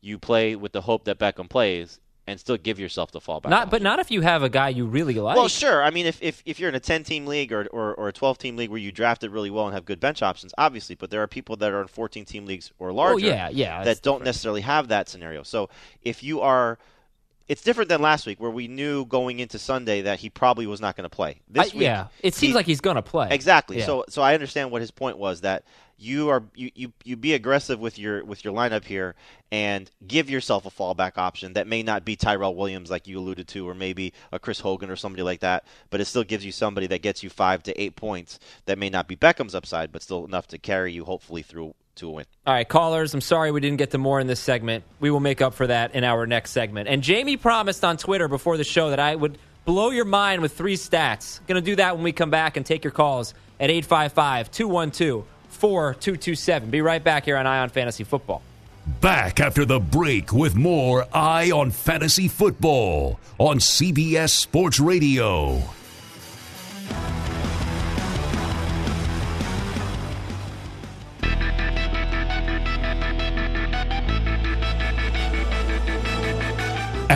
you 0.00 0.18
play 0.20 0.54
with 0.54 0.70
the 0.70 0.82
hope 0.82 1.04
that 1.04 1.18
Beckham 1.18 1.48
plays 1.48 1.98
and 2.26 2.40
still 2.40 2.56
give 2.56 2.78
yourself 2.78 3.12
the 3.12 3.20
fallback. 3.20 3.50
Not, 3.50 3.70
but 3.70 3.82
not 3.82 3.98
if 3.98 4.10
you 4.10 4.20
have 4.20 4.42
a 4.42 4.48
guy 4.48 4.70
you 4.70 4.84
really 4.86 5.14
like. 5.14 5.36
Well, 5.36 5.48
sure. 5.48 5.82
I 5.82 5.90
mean, 5.90 6.06
if, 6.06 6.20
if, 6.22 6.42
if 6.44 6.58
you're 6.58 6.68
in 6.68 6.74
a 6.74 6.80
10 6.80 7.04
team 7.04 7.26
league 7.26 7.52
or, 7.52 7.66
or, 7.66 7.94
or 7.94 8.08
a 8.08 8.12
12 8.12 8.38
team 8.38 8.56
league 8.56 8.70
where 8.70 8.80
you 8.80 8.90
drafted 8.90 9.30
really 9.30 9.50
well 9.50 9.66
and 9.66 9.74
have 9.74 9.84
good 9.84 10.00
bench 10.00 10.22
options, 10.22 10.52
obviously, 10.58 10.96
but 10.96 11.10
there 11.10 11.22
are 11.22 11.28
people 11.28 11.56
that 11.56 11.72
are 11.72 11.80
in 11.80 11.86
14 11.86 12.24
team 12.24 12.44
leagues 12.46 12.72
or 12.78 12.92
larger 12.92 13.26
Oh, 13.26 13.28
yeah, 13.28 13.48
yeah, 13.50 13.84
that 13.84 14.02
don't 14.02 14.24
necessarily 14.24 14.62
have 14.62 14.88
that 14.88 15.08
scenario. 15.08 15.42
So 15.42 15.68
if 16.02 16.22
you 16.22 16.40
are. 16.40 16.78
It's 17.48 17.62
different 17.62 17.88
than 17.90 18.02
last 18.02 18.26
week 18.26 18.40
where 18.40 18.50
we 18.50 18.66
knew 18.66 19.04
going 19.04 19.38
into 19.38 19.56
Sunday 19.56 20.02
that 20.02 20.18
he 20.18 20.28
probably 20.28 20.66
was 20.66 20.80
not 20.80 20.96
going 20.96 21.08
to 21.08 21.08
play. 21.08 21.42
This 21.48 21.72
I- 21.72 21.76
week, 21.76 21.82
yeah, 21.84 22.06
it 22.20 22.34
seems 22.34 22.56
like 22.56 22.66
he's 22.66 22.80
going 22.80 22.96
to 22.96 23.02
play. 23.02 23.28
Exactly. 23.30 23.78
Yeah. 23.78 23.86
So 23.86 24.04
so 24.08 24.20
I 24.20 24.34
understand 24.34 24.72
what 24.72 24.80
his 24.80 24.90
point 24.90 25.16
was 25.16 25.42
that 25.42 25.62
you 25.98 26.28
are 26.28 26.42
you, 26.54 26.70
you 26.74 26.92
you 27.04 27.16
be 27.16 27.34
aggressive 27.34 27.78
with 27.80 27.98
your 27.98 28.24
with 28.24 28.44
your 28.44 28.54
lineup 28.54 28.84
here 28.84 29.14
and 29.50 29.90
give 30.06 30.28
yourself 30.28 30.66
a 30.66 30.70
fallback 30.70 31.16
option 31.16 31.54
that 31.54 31.66
may 31.66 31.82
not 31.82 32.04
be 32.04 32.16
Tyrell 32.16 32.54
Williams 32.54 32.90
like 32.90 33.06
you 33.06 33.18
alluded 33.18 33.48
to 33.48 33.68
or 33.68 33.74
maybe 33.74 34.12
a 34.32 34.38
Chris 34.38 34.60
Hogan 34.60 34.90
or 34.90 34.96
somebody 34.96 35.22
like 35.22 35.40
that, 35.40 35.64
but 35.90 36.00
it 36.00 36.06
still 36.06 36.24
gives 36.24 36.44
you 36.44 36.52
somebody 36.52 36.86
that 36.88 37.02
gets 37.02 37.22
you 37.22 37.30
5 37.30 37.62
to 37.64 37.80
8 37.80 37.96
points 37.96 38.38
that 38.66 38.78
may 38.78 38.90
not 38.90 39.08
be 39.08 39.16
Beckham's 39.16 39.54
upside 39.54 39.92
but 39.92 40.02
still 40.02 40.24
enough 40.24 40.48
to 40.48 40.58
carry 40.58 40.92
you 40.92 41.04
hopefully 41.04 41.42
through 41.42 41.74
to 41.96 42.08
a 42.08 42.10
win. 42.10 42.26
All 42.46 42.52
right, 42.52 42.68
callers, 42.68 43.14
I'm 43.14 43.20
sorry 43.22 43.50
we 43.50 43.60
didn't 43.60 43.78
get 43.78 43.92
to 43.92 43.98
more 43.98 44.20
in 44.20 44.26
this 44.26 44.40
segment. 44.40 44.84
We 45.00 45.10
will 45.10 45.20
make 45.20 45.40
up 45.40 45.54
for 45.54 45.66
that 45.66 45.94
in 45.94 46.04
our 46.04 46.26
next 46.26 46.50
segment. 46.50 46.88
And 46.88 47.02
Jamey 47.02 47.40
promised 47.40 47.84
on 47.84 47.96
Twitter 47.96 48.28
before 48.28 48.58
the 48.58 48.64
show 48.64 48.90
that 48.90 49.00
I 49.00 49.14
would 49.14 49.38
blow 49.64 49.90
your 49.90 50.04
mind 50.04 50.42
with 50.42 50.52
three 50.52 50.76
stats. 50.76 51.40
Going 51.46 51.62
to 51.62 51.64
do 51.64 51.76
that 51.76 51.96
when 51.96 52.04
we 52.04 52.12
come 52.12 52.30
back 52.30 52.56
and 52.56 52.66
take 52.66 52.84
your 52.84 52.92
calls 52.92 53.34
at 53.58 53.70
855 53.70 54.50
212 54.50 55.24
4227. 55.56 56.70
Be 56.70 56.80
right 56.80 57.02
back 57.02 57.24
here 57.24 57.36
on 57.36 57.46
Eye 57.46 57.58
on 57.58 57.68
Fantasy 57.70 58.04
Football. 58.04 58.42
Back 59.00 59.40
after 59.40 59.64
the 59.64 59.80
break 59.80 60.32
with 60.32 60.54
more 60.54 61.06
Eye 61.12 61.50
on 61.50 61.72
Fantasy 61.72 62.28
Football 62.28 63.18
on 63.38 63.58
CBS 63.58 64.30
Sports 64.30 64.78
Radio. 64.78 65.60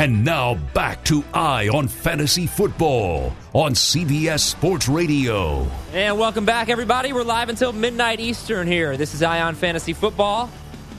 And 0.00 0.24
now 0.24 0.54
back 0.72 1.04
to 1.04 1.22
Eye 1.34 1.68
on 1.68 1.86
Fantasy 1.86 2.46
Football 2.46 3.36
on 3.52 3.74
CBS 3.74 4.40
Sports 4.40 4.88
Radio. 4.88 5.66
And 5.92 6.18
welcome 6.18 6.46
back, 6.46 6.70
everybody. 6.70 7.12
We're 7.12 7.22
live 7.22 7.50
until 7.50 7.74
midnight 7.74 8.18
Eastern 8.18 8.66
here. 8.66 8.96
This 8.96 9.12
is 9.12 9.22
Eye 9.22 9.42
on 9.42 9.56
Fantasy 9.56 9.92
Football. 9.92 10.50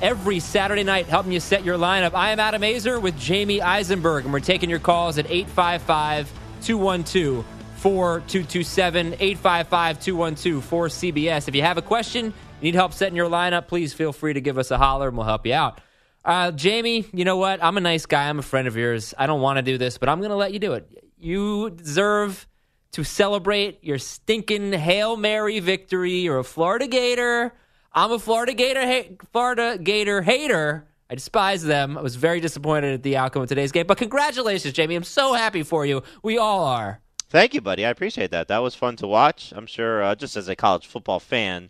Every 0.03 0.39
Saturday 0.39 0.83
night, 0.83 1.07
helping 1.07 1.31
you 1.31 1.39
set 1.39 1.65
your 1.65 1.79
lineup. 1.79 2.13
I 2.13 2.29
am 2.29 2.39
Adam 2.39 2.61
Aizer 2.61 3.01
with 3.01 3.15
Jamey 3.15 3.59
Eisenberg, 3.59 4.25
and 4.25 4.31
we're 4.31 4.39
taking 4.39 4.69
your 4.69 4.77
calls 4.77 5.17
at 5.17 5.25
855 5.25 6.31
212 6.61 7.43
4227. 7.77 9.13
855 9.13 9.99
212 9.99 10.63
4CBS. 10.63 11.47
If 11.47 11.55
you 11.55 11.63
have 11.63 11.79
a 11.79 11.81
question, 11.81 12.25
you 12.25 12.33
need 12.61 12.75
help 12.75 12.93
setting 12.93 13.15
your 13.15 13.31
lineup, 13.31 13.67
please 13.67 13.95
feel 13.95 14.13
free 14.13 14.33
to 14.33 14.41
give 14.41 14.59
us 14.59 14.69
a 14.69 14.77
holler 14.77 15.07
and 15.07 15.17
we'll 15.17 15.25
help 15.25 15.47
you 15.47 15.55
out. 15.55 15.81
Uh, 16.23 16.51
Jamey, 16.51 17.07
you 17.13 17.25
know 17.25 17.37
what? 17.37 17.63
I'm 17.63 17.77
a 17.77 17.81
nice 17.81 18.05
guy. 18.05 18.29
I'm 18.29 18.39
a 18.39 18.43
friend 18.43 18.67
of 18.67 18.75
yours. 18.75 19.13
I 19.17 19.25
don't 19.25 19.41
want 19.41 19.57
to 19.57 19.63
do 19.63 19.77
this, 19.77 19.97
but 19.97 20.07
I'm 20.09 20.19
going 20.19 20.29
to 20.29 20.35
let 20.35 20.53
you 20.53 20.59
do 20.59 20.73
it. 20.73 21.05
You 21.17 21.71
deserve 21.71 22.47
to 22.91 23.03
celebrate 23.03 23.83
your 23.83 23.97
stinking 23.97 24.73
Hail 24.73 25.17
Mary 25.17 25.59
victory. 25.59 26.19
You're 26.19 26.39
a 26.39 26.43
Florida 26.43 26.87
Gator. 26.87 27.53
I'm 27.93 28.11
a 28.11 28.19
Florida 28.19 28.53
Gator, 28.53 28.85
ha- 28.85 29.15
Florida 29.31 29.77
Gator 29.81 30.21
hater. 30.21 30.87
I 31.09 31.15
despise 31.15 31.63
them. 31.63 31.97
I 31.97 32.01
was 32.01 32.15
very 32.15 32.39
disappointed 32.39 32.93
at 32.93 33.03
the 33.03 33.17
outcome 33.17 33.41
of 33.43 33.49
today's 33.49 33.71
game. 33.71 33.85
But 33.87 33.97
congratulations, 33.97 34.73
Jamie. 34.73 34.95
I'm 34.95 35.03
so 35.03 35.33
happy 35.33 35.63
for 35.63 35.85
you. 35.85 36.03
We 36.23 36.37
all 36.37 36.63
are. 36.63 37.01
Thank 37.29 37.53
you, 37.53 37.61
buddy. 37.61 37.85
I 37.85 37.89
appreciate 37.89 38.31
that. 38.31 38.47
That 38.47 38.59
was 38.59 38.75
fun 38.75 38.95
to 38.97 39.07
watch. 39.07 39.51
I'm 39.55 39.65
sure, 39.65 40.03
uh, 40.03 40.15
just 40.15 40.37
as 40.37 40.47
a 40.47 40.55
college 40.55 40.85
football 40.87 41.19
fan, 41.19 41.69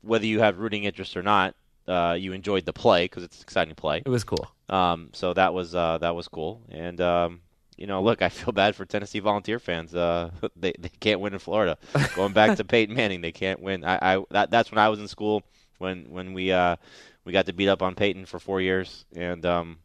whether 0.00 0.26
you 0.26 0.40
have 0.40 0.58
rooting 0.58 0.84
interest 0.84 1.16
or 1.16 1.22
not, 1.22 1.54
uh, 1.88 2.16
you 2.18 2.32
enjoyed 2.32 2.64
the 2.64 2.72
play 2.72 3.04
because 3.04 3.22
it's 3.22 3.42
exciting 3.42 3.74
play. 3.74 4.02
It 4.04 4.08
was 4.08 4.24
cool. 4.24 4.48
Um, 4.68 5.10
so 5.12 5.32
that 5.34 5.54
was 5.54 5.74
uh, 5.74 5.98
that 5.98 6.14
was 6.14 6.28
cool. 6.28 6.62
And 6.70 7.00
um, 7.00 7.40
you 7.76 7.86
know, 7.86 8.02
look, 8.02 8.22
I 8.22 8.28
feel 8.28 8.52
bad 8.52 8.74
for 8.74 8.84
Tennessee 8.84 9.20
Volunteer 9.20 9.58
fans. 9.58 9.94
Uh, 9.94 10.30
they 10.56 10.74
they 10.78 10.90
can't 11.00 11.20
win 11.20 11.32
in 11.32 11.38
Florida. 11.38 11.78
Going 12.14 12.32
back 12.32 12.56
to 12.56 12.64
Peyton 12.64 12.94
Manning, 12.94 13.20
they 13.20 13.32
can't 13.32 13.60
win. 13.60 13.84
I, 13.84 14.14
I 14.14 14.24
that, 14.30 14.50
that's 14.50 14.70
when 14.70 14.78
I 14.78 14.88
was 14.88 15.00
in 15.00 15.08
school 15.08 15.42
when 15.78 16.06
when 16.10 16.32
we 16.32 16.52
uh, 16.52 16.76
we 17.24 17.32
got 17.32 17.46
to 17.46 17.52
beat 17.52 17.68
up 17.68 17.82
on 17.82 17.94
Peyton 17.94 18.26
for 18.26 18.38
four 18.38 18.60
years. 18.60 19.04
And 19.14 19.44
um, 19.44 19.78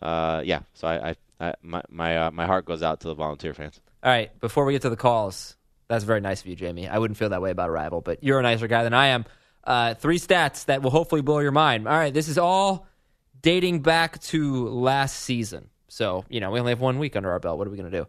uh, 0.00 0.42
yeah, 0.44 0.60
so 0.74 0.88
I, 0.88 1.10
I, 1.10 1.48
I 1.48 1.54
my 1.62 1.82
my 1.88 2.18
uh, 2.18 2.30
my 2.30 2.46
heart 2.46 2.64
goes 2.64 2.82
out 2.82 3.00
to 3.00 3.08
the 3.08 3.14
Volunteer 3.14 3.54
fans. 3.54 3.80
All 4.02 4.10
right, 4.10 4.38
before 4.40 4.64
we 4.64 4.72
get 4.72 4.82
to 4.82 4.90
the 4.90 4.96
calls, 4.96 5.56
that's 5.88 6.04
very 6.04 6.20
nice 6.20 6.40
of 6.40 6.46
you, 6.46 6.56
Jamey. 6.56 6.88
I 6.88 6.98
wouldn't 6.98 7.18
feel 7.18 7.30
that 7.30 7.42
way 7.42 7.50
about 7.50 7.68
a 7.68 7.72
rival, 7.72 8.00
but 8.00 8.24
you're 8.24 8.38
a 8.38 8.42
nicer 8.42 8.66
guy 8.66 8.82
than 8.82 8.94
I 8.94 9.08
am. 9.08 9.26
Uh, 9.64 9.94
three 9.94 10.18
stats 10.18 10.64
that 10.66 10.82
will 10.82 10.90
hopefully 10.90 11.20
blow 11.22 11.38
your 11.40 11.52
mind. 11.52 11.86
All 11.86 11.96
right, 11.96 12.12
this 12.14 12.28
is 12.28 12.38
all 12.38 12.86
dating 13.42 13.80
back 13.80 14.20
to 14.22 14.68
last 14.68 15.20
season. 15.20 15.68
So, 15.88 16.24
you 16.28 16.40
know, 16.40 16.50
we 16.50 16.60
only 16.60 16.70
have 16.72 16.80
one 16.80 16.98
week 16.98 17.16
under 17.16 17.30
our 17.30 17.38
belt. 17.40 17.58
What 17.58 17.66
are 17.66 17.70
we 17.70 17.76
going 17.76 17.90
to 17.90 17.98
do? 17.98 18.06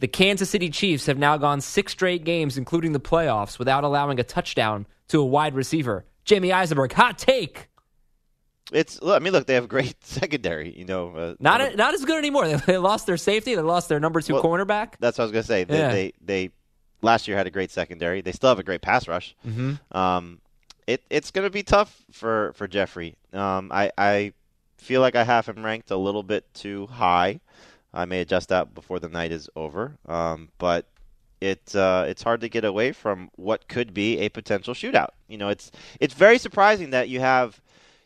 The 0.00 0.08
Kansas 0.08 0.50
City 0.50 0.68
Chiefs 0.70 1.06
have 1.06 1.18
now 1.18 1.36
gone 1.36 1.60
six 1.60 1.92
straight 1.92 2.24
games, 2.24 2.58
including 2.58 2.92
the 2.92 3.00
playoffs, 3.00 3.58
without 3.58 3.84
allowing 3.84 4.18
a 4.20 4.24
touchdown 4.24 4.86
to 5.08 5.20
a 5.20 5.24
wide 5.24 5.54
receiver. 5.54 6.04
Jamey 6.26 6.52
Eisenberg, 6.52 6.92
hot 6.92 7.18
take. 7.18 7.68
It's. 8.72 9.00
look, 9.02 9.16
I 9.16 9.18
mean, 9.22 9.32
look, 9.32 9.46
they 9.46 9.54
have 9.54 9.68
great 9.68 9.94
secondary. 10.04 10.76
You 10.76 10.84
know, 10.84 11.14
uh, 11.14 11.34
Not 11.40 11.60
a, 11.60 11.76
not 11.76 11.94
as 11.94 12.04
good 12.04 12.18
anymore. 12.18 12.46
They, 12.48 12.56
they 12.56 12.78
lost 12.78 13.06
their 13.06 13.16
safety. 13.16 13.54
They 13.54 13.62
lost 13.62 13.88
their 13.88 14.00
number 14.00 14.20
two 14.20 14.34
Well, 14.34 14.42
cornerback. 14.42 14.94
That's 15.00 15.18
what 15.18 15.24
I 15.24 15.26
was 15.26 15.32
gonna 15.32 15.42
say. 15.42 15.64
They, 15.64 15.78
Yeah. 15.78 15.88
they 15.92 16.12
they 16.24 16.50
last 17.02 17.26
year 17.28 17.36
had 17.36 17.46
a 17.46 17.50
great 17.50 17.70
secondary. 17.70 18.20
They 18.20 18.32
still 18.32 18.48
have 18.50 18.58
a 18.58 18.62
great 18.62 18.82
pass 18.82 19.08
rush. 19.08 19.34
Mhm. 19.46 19.78
Um, 19.94 20.40
it 20.86 21.02
it's 21.10 21.30
gonna 21.30 21.50
be 21.50 21.62
tough 21.62 22.04
for 22.10 22.52
for 22.54 22.68
Jeffery. 22.68 23.16
Um, 23.32 23.70
I 23.72 23.92
I 23.96 24.32
feel 24.78 25.00
like 25.00 25.14
I 25.14 25.24
have 25.24 25.48
him 25.48 25.64
ranked 25.64 25.90
a 25.90 25.96
little 25.96 26.22
bit 26.22 26.52
too 26.54 26.86
high. 26.86 27.40
I 27.94 28.04
may 28.04 28.20
adjust 28.20 28.48
that 28.48 28.74
before 28.74 28.98
the 28.98 29.08
night 29.08 29.32
is 29.32 29.48
over. 29.54 29.96
Um, 30.06 30.48
but 30.58 30.86
it 31.40 31.74
uh, 31.74 32.04
it's 32.08 32.22
hard 32.22 32.40
to 32.42 32.48
get 32.48 32.64
away 32.64 32.92
from 32.92 33.30
what 33.36 33.68
could 33.68 33.92
be 33.92 34.18
a 34.20 34.28
potential 34.28 34.74
shootout. 34.74 35.10
You 35.28 35.38
know, 35.38 35.48
it's 35.48 35.70
it's 36.00 36.14
very 36.14 36.38
surprising 36.38 36.90
that 36.90 37.08
you 37.08 37.20
have, 37.20 37.60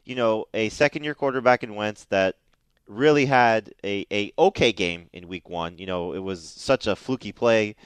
you 0.04 0.14
know, 0.14 0.46
a 0.54 0.68
second 0.70 1.04
year 1.04 1.14
quarterback 1.14 1.62
in 1.62 1.74
Wentz 1.74 2.04
that 2.06 2.36
really 2.88 3.26
had 3.26 3.74
a, 3.84 4.06
a 4.12 4.32
okay 4.38 4.72
game 4.72 5.10
in 5.12 5.28
week 5.28 5.48
one. 5.48 5.78
You 5.78 5.86
know, 5.86 6.12
it 6.14 6.20
was 6.20 6.48
such 6.48 6.86
a 6.86 6.96
fluky 6.96 7.32
play 7.32 7.76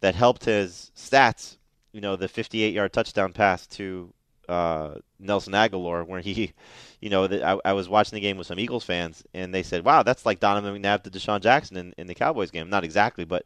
that 0.00 0.14
helped 0.14 0.44
his 0.44 0.92
stats. 0.96 1.56
You 1.92 2.00
know, 2.00 2.16
the 2.16 2.28
58 2.28 2.72
yard 2.72 2.92
touchdown 2.92 3.32
pass 3.32 3.66
to 3.68 4.12
uh, 4.48 4.96
Nelson 5.18 5.52
Agholor, 5.52 6.06
where 6.06 6.20
he, 6.20 6.52
you 7.00 7.10
know, 7.10 7.26
the, 7.26 7.44
I, 7.44 7.58
I 7.64 7.72
was 7.72 7.88
watching 7.88 8.16
the 8.16 8.20
game 8.20 8.36
with 8.36 8.46
some 8.46 8.58
Eagles 8.58 8.84
fans, 8.84 9.24
and 9.34 9.54
they 9.54 9.62
said, 9.62 9.84
"Wow, 9.84 10.02
that's 10.02 10.26
like 10.26 10.40
Donovan 10.40 10.74
McNabb 10.74 11.02
to 11.04 11.10
DeSean 11.10 11.40
Jackson 11.40 11.76
in, 11.76 11.94
in 11.98 12.06
the 12.06 12.14
Cowboys 12.14 12.50
game." 12.50 12.70
Not 12.70 12.84
exactly, 12.84 13.24
but 13.24 13.44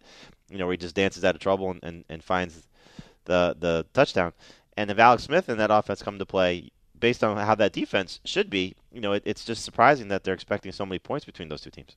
you 0.50 0.58
know, 0.58 0.66
where 0.66 0.72
he 0.72 0.78
just 0.78 0.94
dances 0.94 1.24
out 1.24 1.34
of 1.34 1.40
trouble 1.40 1.70
and, 1.70 1.80
and, 1.82 2.04
and 2.08 2.24
finds 2.24 2.66
the 3.24 3.56
the 3.58 3.86
touchdown. 3.92 4.32
And 4.76 4.90
if 4.90 4.98
Alex 4.98 5.24
Smith 5.24 5.48
and 5.48 5.58
that 5.60 5.70
offense 5.70 6.02
come 6.02 6.18
to 6.18 6.26
play, 6.26 6.70
based 6.98 7.24
on 7.24 7.36
how 7.36 7.54
that 7.54 7.72
defense 7.72 8.20
should 8.24 8.50
be, 8.50 8.74
you 8.92 9.00
know, 9.00 9.12
it, 9.12 9.22
it's 9.24 9.44
just 9.44 9.64
surprising 9.64 10.08
that 10.08 10.24
they're 10.24 10.34
expecting 10.34 10.72
so 10.72 10.84
many 10.84 10.98
points 10.98 11.24
between 11.24 11.48
those 11.48 11.62
two 11.62 11.70
teams. 11.70 11.96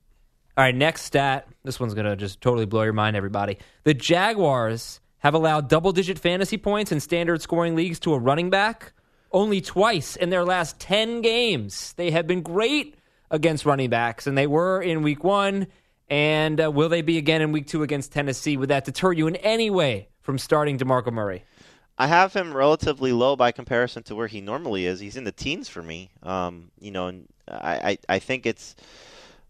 All 0.57 0.63
right, 0.63 0.75
next 0.75 1.03
stat. 1.03 1.47
This 1.63 1.79
one's 1.79 1.93
going 1.93 2.05
to 2.05 2.15
just 2.15 2.41
totally 2.41 2.65
blow 2.65 2.83
your 2.83 2.93
mind, 2.93 3.15
everybody. 3.15 3.59
The 3.83 3.93
Jaguars 3.93 4.99
have 5.19 5.33
allowed 5.33 5.67
double 5.67 5.91
digit 5.91 6.19
fantasy 6.19 6.57
points 6.57 6.91
in 6.91 6.99
standard 6.99 7.41
scoring 7.41 7.75
leagues 7.75 7.99
to 7.99 8.13
a 8.13 8.19
running 8.19 8.49
back 8.49 8.93
only 9.31 9.61
twice 9.61 10.15
in 10.15 10.29
their 10.29 10.43
last 10.43 10.79
10 10.79 11.21
games. 11.21 11.93
They 11.93 12.11
have 12.11 12.27
been 12.27 12.41
great 12.41 12.95
against 13.31 13.65
running 13.65 13.89
backs, 13.89 14.27
and 14.27 14.37
they 14.37 14.47
were 14.47 14.81
in 14.81 15.03
week 15.03 15.23
one. 15.23 15.67
And 16.09 16.59
uh, 16.59 16.71
will 16.71 16.89
they 16.89 17.03
be 17.03 17.17
again 17.19 17.41
in 17.41 17.51
week 17.51 17.67
two 17.67 17.83
against 17.83 18.11
Tennessee? 18.11 18.57
Would 18.57 18.69
that 18.69 18.85
deter 18.85 19.11
you 19.11 19.27
in 19.27 19.35
any 19.37 19.69
way 19.69 20.09
from 20.21 20.39
starting 20.39 20.77
DeMarco 20.77 21.13
Murray? 21.13 21.43
I 21.99 22.07
have 22.07 22.33
him 22.33 22.55
relatively 22.55 23.11
low 23.11 23.35
by 23.35 23.51
comparison 23.51 24.03
to 24.03 24.15
where 24.15 24.27
he 24.27 24.41
normally 24.41 24.85
is. 24.85 24.99
He's 24.99 25.17
in 25.17 25.25
the 25.25 25.31
teens 25.31 25.69
for 25.69 25.83
me. 25.83 26.09
Um, 26.23 26.71
you 26.79 26.91
know, 26.91 27.07
and 27.07 27.27
I, 27.47 27.73
I, 27.73 27.97
I 28.07 28.19
think 28.19 28.45
it's 28.45 28.75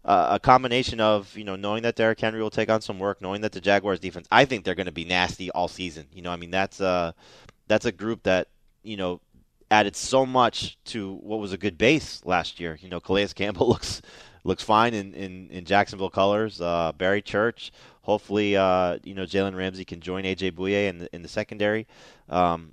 uh, 0.04 0.28
a 0.32 0.40
combination 0.40 1.00
of 1.00 1.36
you 1.36 1.44
know 1.44 1.56
knowing 1.56 1.82
that 1.82 1.96
Derrick 1.96 2.20
Henry 2.20 2.42
will 2.42 2.50
take 2.50 2.70
on 2.70 2.80
some 2.80 2.98
work, 2.98 3.20
knowing 3.20 3.42
that 3.42 3.52
the 3.52 3.60
Jaguars 3.60 4.00
defense. 4.00 4.26
I 4.30 4.44
think 4.44 4.64
they're 4.64 4.74
going 4.74 4.86
to 4.86 4.92
be 4.92 5.04
nasty 5.04 5.50
all 5.50 5.68
season. 5.68 6.06
You 6.12 6.22
know, 6.22 6.30
I 6.30 6.36
mean 6.36 6.50
that's 6.50 6.80
uh 6.80 7.12
that's 7.68 7.84
a 7.84 7.92
group 7.92 8.22
that 8.24 8.48
you 8.82 8.96
know 8.96 9.20
added 9.70 9.94
so 9.94 10.26
much 10.26 10.78
to 10.84 11.14
what 11.14 11.38
was 11.38 11.52
a 11.52 11.58
good 11.58 11.78
base 11.78 12.22
last 12.24 12.58
year. 12.58 12.78
You 12.80 12.88
know, 12.88 13.00
Calais 13.00 13.28
Campbell 13.28 13.68
looks 13.70 14.02
looks 14.42 14.62
fine 14.62 14.94
in, 14.94 15.14
in, 15.14 15.48
in 15.50 15.64
Jacksonville 15.64 16.10
colors. 16.10 16.60
Uh, 16.60 16.92
Barry 16.96 17.22
Church, 17.22 17.72
hopefully, 18.02 18.56
uh, 18.56 18.98
you 19.04 19.14
know 19.14 19.24
Jalen 19.24 19.56
Ramsey 19.56 19.84
can 19.84 20.00
join 20.00 20.24
AJ 20.24 20.52
Bouye 20.52 20.88
in 20.88 20.98
the 20.98 21.14
in 21.14 21.22
the 21.22 21.28
secondary. 21.28 21.86
Um, 22.28 22.72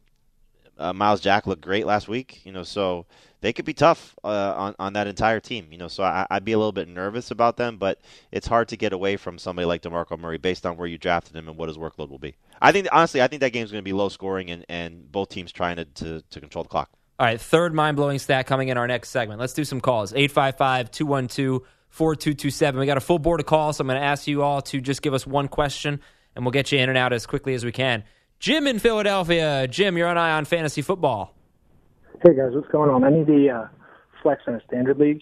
uh, 0.77 0.93
Myles 0.93 1.21
Jack 1.21 1.47
looked 1.47 1.61
great 1.61 1.85
last 1.85 2.07
week, 2.07 2.41
you 2.45 2.51
know, 2.51 2.63
so 2.63 3.05
they 3.47 3.53
could 3.53 3.63
be 3.63 3.73
tough 3.73 4.13
uh, 4.25 4.53
on 4.57 4.75
on 4.77 4.91
that 4.91 5.07
entire 5.07 5.39
team, 5.39 5.67
you 5.71 5.77
know. 5.77 5.87
So 5.87 6.03
I, 6.03 6.27
I'd 6.29 6.43
be 6.43 6.51
a 6.51 6.57
little 6.57 6.73
bit 6.73 6.89
nervous 6.89 7.31
about 7.31 7.55
them, 7.55 7.77
but 7.77 8.01
it's 8.29 8.45
hard 8.45 8.67
to 8.67 8.75
get 8.75 8.91
away 8.91 9.15
from 9.15 9.39
somebody 9.39 9.65
like 9.65 9.83
Demarco 9.83 10.19
Murray 10.19 10.37
based 10.37 10.65
on 10.65 10.75
where 10.75 10.85
you 10.85 10.97
drafted 10.97 11.33
him 11.33 11.47
and 11.47 11.57
what 11.57 11.69
his 11.69 11.77
workload 11.77 12.09
will 12.09 12.19
be. 12.19 12.35
I 12.61 12.73
think 12.73 12.89
honestly, 12.91 13.21
I 13.21 13.27
think 13.27 13.39
that 13.39 13.53
game's 13.53 13.71
going 13.71 13.81
to 13.81 13.85
be 13.85 13.93
low 13.93 14.09
scoring 14.09 14.51
and, 14.51 14.65
and 14.67 15.09
both 15.09 15.29
teams 15.29 15.53
trying 15.53 15.77
to, 15.77 15.85
to, 15.85 16.21
to 16.29 16.39
control 16.41 16.63
the 16.63 16.69
clock. 16.69 16.91
All 17.19 17.25
right, 17.25 17.39
third 17.39 17.73
mind 17.73 17.95
blowing 17.95 18.19
stat 18.19 18.47
coming 18.47 18.67
in 18.67 18.77
our 18.77 18.85
next 18.85 19.11
segment. 19.11 19.39
Let's 19.39 19.53
do 19.53 19.63
some 19.63 19.79
calls 19.79 20.11
855 20.11 20.91
212 20.91 21.61
4227. 21.87 22.79
We 22.81 22.85
got 22.85 22.97
a 22.97 22.99
full 22.99 23.17
board 23.17 23.39
of 23.39 23.45
calls, 23.45 23.77
so 23.77 23.83
I'm 23.83 23.87
going 23.87 23.97
to 23.97 24.05
ask 24.05 24.27
you 24.27 24.43
all 24.43 24.61
to 24.63 24.81
just 24.81 25.01
give 25.01 25.13
us 25.13 25.25
one 25.25 25.47
question, 25.47 26.01
and 26.35 26.43
we'll 26.43 26.51
get 26.51 26.73
you 26.73 26.79
in 26.79 26.89
and 26.89 26.97
out 26.97 27.13
as 27.13 27.25
quickly 27.25 27.53
as 27.53 27.63
we 27.63 27.71
can. 27.71 28.03
Jim 28.39 28.67
in 28.67 28.77
Philadelphia. 28.77 29.69
Jim, 29.69 29.97
you're 29.97 30.09
on 30.09 30.17
Eye 30.17 30.31
on 30.31 30.43
Fantasy 30.43 30.81
Football. 30.81 31.33
Hey 32.25 32.35
guys, 32.35 32.49
what's 32.53 32.67
going 32.69 32.89
on? 32.89 33.03
I 33.03 33.11
need 33.11 33.27
the 33.27 33.49
uh, 33.51 33.67
flex 34.23 34.41
in 34.47 34.55
a 34.55 34.61
standard 34.67 34.97
league. 34.97 35.21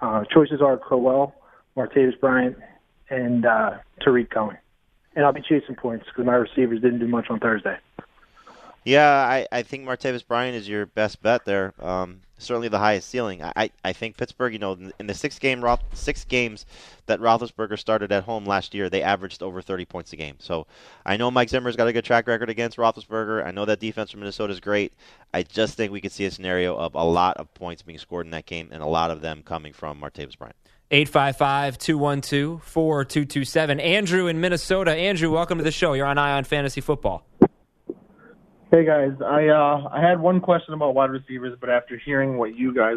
Uh, 0.00 0.24
choices 0.24 0.62
are 0.62 0.78
Crowell, 0.78 1.34
Martavis 1.76 2.18
Bryant, 2.18 2.56
and 3.10 3.44
uh, 3.44 3.72
Tarik 4.00 4.30
Cohen. 4.30 4.56
And 5.14 5.26
I'll 5.26 5.34
be 5.34 5.42
chasing 5.42 5.74
points 5.74 6.06
because 6.06 6.24
my 6.24 6.34
receivers 6.34 6.80
didn't 6.80 7.00
do 7.00 7.08
much 7.08 7.26
on 7.28 7.40
Thursday. 7.40 7.76
Yeah, 8.84 9.06
I, 9.06 9.46
I 9.52 9.62
think 9.62 9.84
Martavis 9.84 10.26
Bryant 10.26 10.56
is 10.56 10.66
your 10.66 10.86
best 10.86 11.22
bet 11.22 11.44
there. 11.44 11.74
Um, 11.78 12.22
certainly 12.38 12.68
the 12.68 12.78
highest 12.78 13.08
ceiling. 13.08 13.42
I, 13.42 13.70
I, 13.84 13.92
think 13.92 14.16
Pittsburgh, 14.16 14.52
you 14.52 14.58
know, 14.58 14.78
in, 14.98 15.06
the 15.06 15.14
six 15.14 15.38
game 15.38 15.64
six 15.92 16.24
games 16.24 16.66
that 17.06 17.20
Roethlisberger 17.20 17.78
started 17.78 18.12
at 18.12 18.24
home 18.24 18.44
last 18.44 18.74
year, 18.74 18.90
they 18.90 19.02
averaged 19.02 19.42
over 19.42 19.62
30 19.62 19.84
points 19.84 20.12
a 20.12 20.16
game. 20.16 20.36
So 20.38 20.66
I 21.04 21.16
know 21.16 21.30
Mike 21.30 21.48
Zimmer's 21.48 21.76
got 21.76 21.88
a 21.88 21.92
good 21.92 22.04
track 22.04 22.26
record 22.26 22.50
against 22.50 22.76
Roethlisberger. 22.76 23.44
I 23.44 23.50
know 23.50 23.64
that 23.64 23.80
defense 23.80 24.10
from 24.10 24.20
Minnesota 24.20 24.52
is 24.52 24.60
great. 24.60 24.92
I 25.32 25.42
just 25.42 25.76
think 25.76 25.92
we 25.92 26.00
could 26.00 26.12
see 26.12 26.24
a 26.24 26.30
scenario 26.30 26.76
of 26.76 26.94
a 26.94 27.04
lot 27.04 27.36
of 27.36 27.52
points 27.54 27.82
being 27.82 27.98
scored 27.98 28.26
in 28.26 28.30
that 28.32 28.46
game, 28.46 28.68
and 28.72 28.82
a 28.82 28.86
lot 28.86 29.10
of 29.10 29.20
them 29.20 29.42
coming 29.44 29.72
from 29.72 30.00
Martavis 30.00 30.38
Bryant. 30.38 30.56
855 30.90 31.78
212 31.78 32.62
4227. 32.62 33.80
Andrew 33.80 34.26
in 34.26 34.40
Minnesota. 34.40 34.92
Andrew, 34.92 35.30
welcome 35.30 35.58
to 35.58 35.64
the 35.64 35.72
show. 35.72 35.94
You're 35.94 36.06
on 36.06 36.18
Eye 36.18 36.32
on 36.32 36.44
Fantasy 36.44 36.80
Football. 36.80 37.26
Hey 38.74 38.84
guys, 38.84 39.12
I 39.24 39.46
uh, 39.46 39.88
I 39.92 40.00
had 40.00 40.18
one 40.18 40.40
question 40.40 40.74
about 40.74 40.96
wide 40.96 41.10
receivers, 41.10 41.56
but 41.60 41.70
after 41.70 41.96
hearing 41.96 42.38
what 42.38 42.56
you 42.56 42.74
guys 42.74 42.96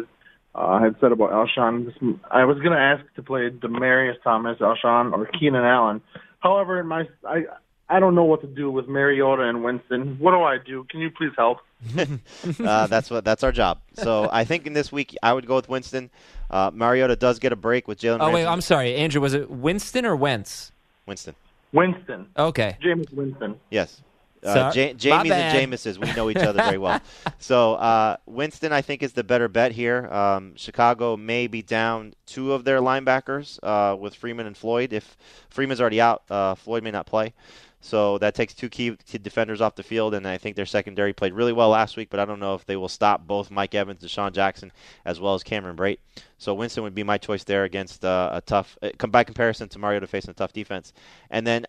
uh, 0.52 0.80
had 0.80 0.96
said 1.00 1.12
about 1.12 1.30
Alshon, 1.30 2.18
I 2.32 2.46
was 2.46 2.56
going 2.56 2.72
to 2.72 2.80
ask 2.80 3.04
to 3.14 3.22
play 3.22 3.48
Demaryius 3.48 4.20
Thomas, 4.24 4.58
Alshon, 4.58 5.12
or 5.12 5.26
Keenan 5.26 5.64
Allen. 5.64 6.00
However, 6.40 6.80
in 6.80 6.88
my 6.88 7.04
I 7.24 7.44
I 7.88 8.00
don't 8.00 8.16
know 8.16 8.24
what 8.24 8.40
to 8.40 8.48
do 8.48 8.72
with 8.72 8.88
Mariota 8.88 9.44
and 9.44 9.62
Winston. 9.62 10.16
What 10.18 10.32
do 10.32 10.42
I 10.42 10.58
do? 10.58 10.84
Can 10.90 10.98
you 10.98 11.12
please 11.12 11.30
help? 11.36 11.58
uh, 11.96 12.88
that's 12.88 13.08
what 13.08 13.24
that's 13.24 13.44
our 13.44 13.52
job. 13.52 13.78
So 13.92 14.28
I 14.32 14.42
think 14.42 14.66
in 14.66 14.72
this 14.72 14.90
week 14.90 15.16
I 15.22 15.32
would 15.32 15.46
go 15.46 15.54
with 15.54 15.68
Winston. 15.68 16.10
Uh, 16.50 16.72
Mariota 16.74 17.14
does 17.14 17.38
get 17.38 17.52
a 17.52 17.56
break 17.56 17.86
with 17.86 18.00
Jalen. 18.00 18.18
Oh, 18.18 18.32
wait, 18.32 18.46
I'm 18.46 18.62
sorry. 18.62 18.96
Andrew, 18.96 19.20
was 19.20 19.32
it 19.32 19.48
Winston 19.48 20.04
or 20.04 20.16
Wentz? 20.16 20.72
Winston. 21.06 21.36
Winston. 21.72 22.26
Okay. 22.36 22.76
Jameis 22.82 23.12
Winston. 23.12 23.60
Yes. 23.70 24.02
Uh, 24.44 24.72
Jamie's 24.72 25.32
and 25.32 25.58
Jameses, 25.58 25.98
we 25.98 26.12
know 26.12 26.30
each 26.30 26.36
other 26.36 26.62
very 26.62 26.78
well. 26.78 27.00
So 27.40 27.74
uh, 27.74 28.16
Winston, 28.26 28.72
I 28.72 28.82
think, 28.82 29.02
is 29.02 29.12
the 29.12 29.22
better 29.22 29.48
bet 29.48 29.72
here. 29.72 30.06
Um, 30.12 30.56
Chicago 30.56 31.16
may 31.16 31.46
be 31.46 31.62
down 31.62 32.14
two 32.26 32.52
of 32.52 32.64
their 32.64 32.80
linebackers 32.80 33.58
uh, 33.62 33.96
with 33.96 34.14
Freeman 34.14 34.46
and 34.46 34.56
Floyd. 34.56 34.92
If 34.92 35.16
Freeman's 35.48 35.80
already 35.80 36.00
out, 36.00 36.22
uh, 36.30 36.56
Floyd 36.56 36.82
may 36.82 36.90
not 36.90 37.06
play. 37.06 37.32
So 37.80 38.18
that 38.18 38.34
takes 38.34 38.54
two 38.54 38.68
key 38.68 38.96
defenders 39.22 39.60
off 39.60 39.76
the 39.76 39.84
field, 39.84 40.14
and 40.14 40.26
I 40.26 40.36
think 40.36 40.56
their 40.56 40.66
secondary 40.66 41.12
played 41.12 41.32
really 41.32 41.52
well 41.52 41.68
last 41.68 41.96
week. 41.96 42.10
But 42.10 42.18
I 42.18 42.24
don't 42.24 42.40
know 42.40 42.54
if 42.54 42.66
they 42.66 42.76
will 42.76 42.88
stop 42.88 43.26
both 43.26 43.50
Mike 43.50 43.74
Evans, 43.74 44.02
DeSean 44.02 44.32
Jackson, 44.32 44.72
as 45.04 45.20
well 45.20 45.34
as 45.34 45.44
Cameron 45.44 45.76
Brate. 45.76 45.98
So 46.38 46.54
Winston 46.54 46.82
would 46.82 46.94
be 46.94 47.04
my 47.04 47.18
choice 47.18 47.44
there 47.44 47.64
against 47.64 48.04
uh, 48.04 48.30
a 48.32 48.40
tough, 48.40 48.76
uh, 48.82 49.06
by 49.06 49.22
comparison 49.22 49.68
to 49.68 49.78
Mariota 49.78 50.08
facing 50.08 50.30
a 50.30 50.34
tough 50.34 50.52
defense. 50.52 50.92
And 51.30 51.46
then 51.46 51.66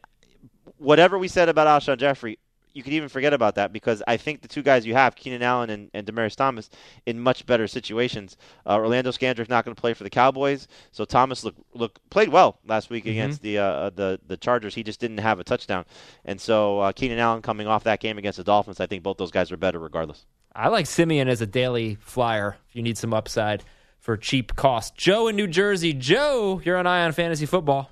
whatever 0.78 1.18
we 1.18 1.28
said 1.28 1.48
about 1.48 1.68
Alshon 1.68 1.98
Jeffery, 1.98 2.40
you 2.74 2.84
could 2.84 2.94
even 2.94 3.10
forget 3.10 3.34
about 3.34 3.56
that 3.56 3.74
because 3.74 4.04
I 4.08 4.18
think 4.18 4.42
the 4.42 4.48
two 4.48 4.62
guys 4.62 4.86
you 4.86 4.94
have, 4.94 5.16
Keenan 5.16 5.42
Allen 5.42 5.70
and, 5.70 5.90
and 5.94 6.06
Demaryius 6.06 6.36
Thomas, 6.36 6.70
in 7.06 7.20
much 7.20 7.46
better 7.46 7.68
situations. 7.68 8.38
Uh, 8.66 8.76
Orlando 8.76 9.12
Scandrick's 9.12 9.50
not 9.50 9.66
going 9.66 9.76
to 9.76 9.80
play 9.80 9.94
for 9.94 10.04
the 10.04 10.10
Cowboys, 10.10 10.68
so 10.92 11.06
Thomas 11.06 11.44
look 11.44 11.56
look 11.74 12.00
played 12.10 12.30
well 12.30 12.60
last 12.68 12.90
week 12.90 13.06
Mhm. 13.06 13.12
against 13.12 13.42
the 13.42 13.58
uh, 13.58 13.90
the 13.90 14.20
the 14.28 14.38
Chargers. 14.38 14.76
He 14.76 14.84
just 14.84 15.00
didn't 15.00 15.18
have 15.20 15.40
a 15.40 15.44
touchdown, 15.44 15.86
and 16.26 16.40
so 16.40 16.80
uh, 16.80 16.92
Keenan 16.92 17.20
Allen 17.20 17.42
coming 17.42 17.68
off 17.68 17.84
that 17.86 18.00
game 18.00 18.18
against 18.18 18.38
the 18.38 18.44
Dolphins, 18.44 18.80
I 18.80 18.86
think 18.86 19.04
both 19.04 19.18
those 19.18 19.32
guys 19.32 19.52
are 19.52 19.58
better 19.58 19.80
regardless. 19.80 20.26
I 20.56 20.68
like 20.70 20.86
Simeon 20.88 21.28
as 21.28 21.42
a 21.42 21.48
daily 21.48 21.96
flyer 22.02 22.58
if 22.70 22.76
you 22.76 22.82
need 22.82 22.98
some 22.98 23.14
upside 23.14 23.64
for 24.00 24.18
cheap 24.18 24.56
cost. 24.56 24.96
Joe 24.96 25.28
in 25.28 25.36
New 25.36 25.48
Jersey. 25.48 25.94
Joe, 25.94 26.62
you're 26.64 26.78
an 26.78 26.88
eye 26.88 26.98
on 26.98 27.02
Eye 27.02 27.06
on 27.06 27.12
Fantasy 27.12 27.46
Football. 27.46 27.90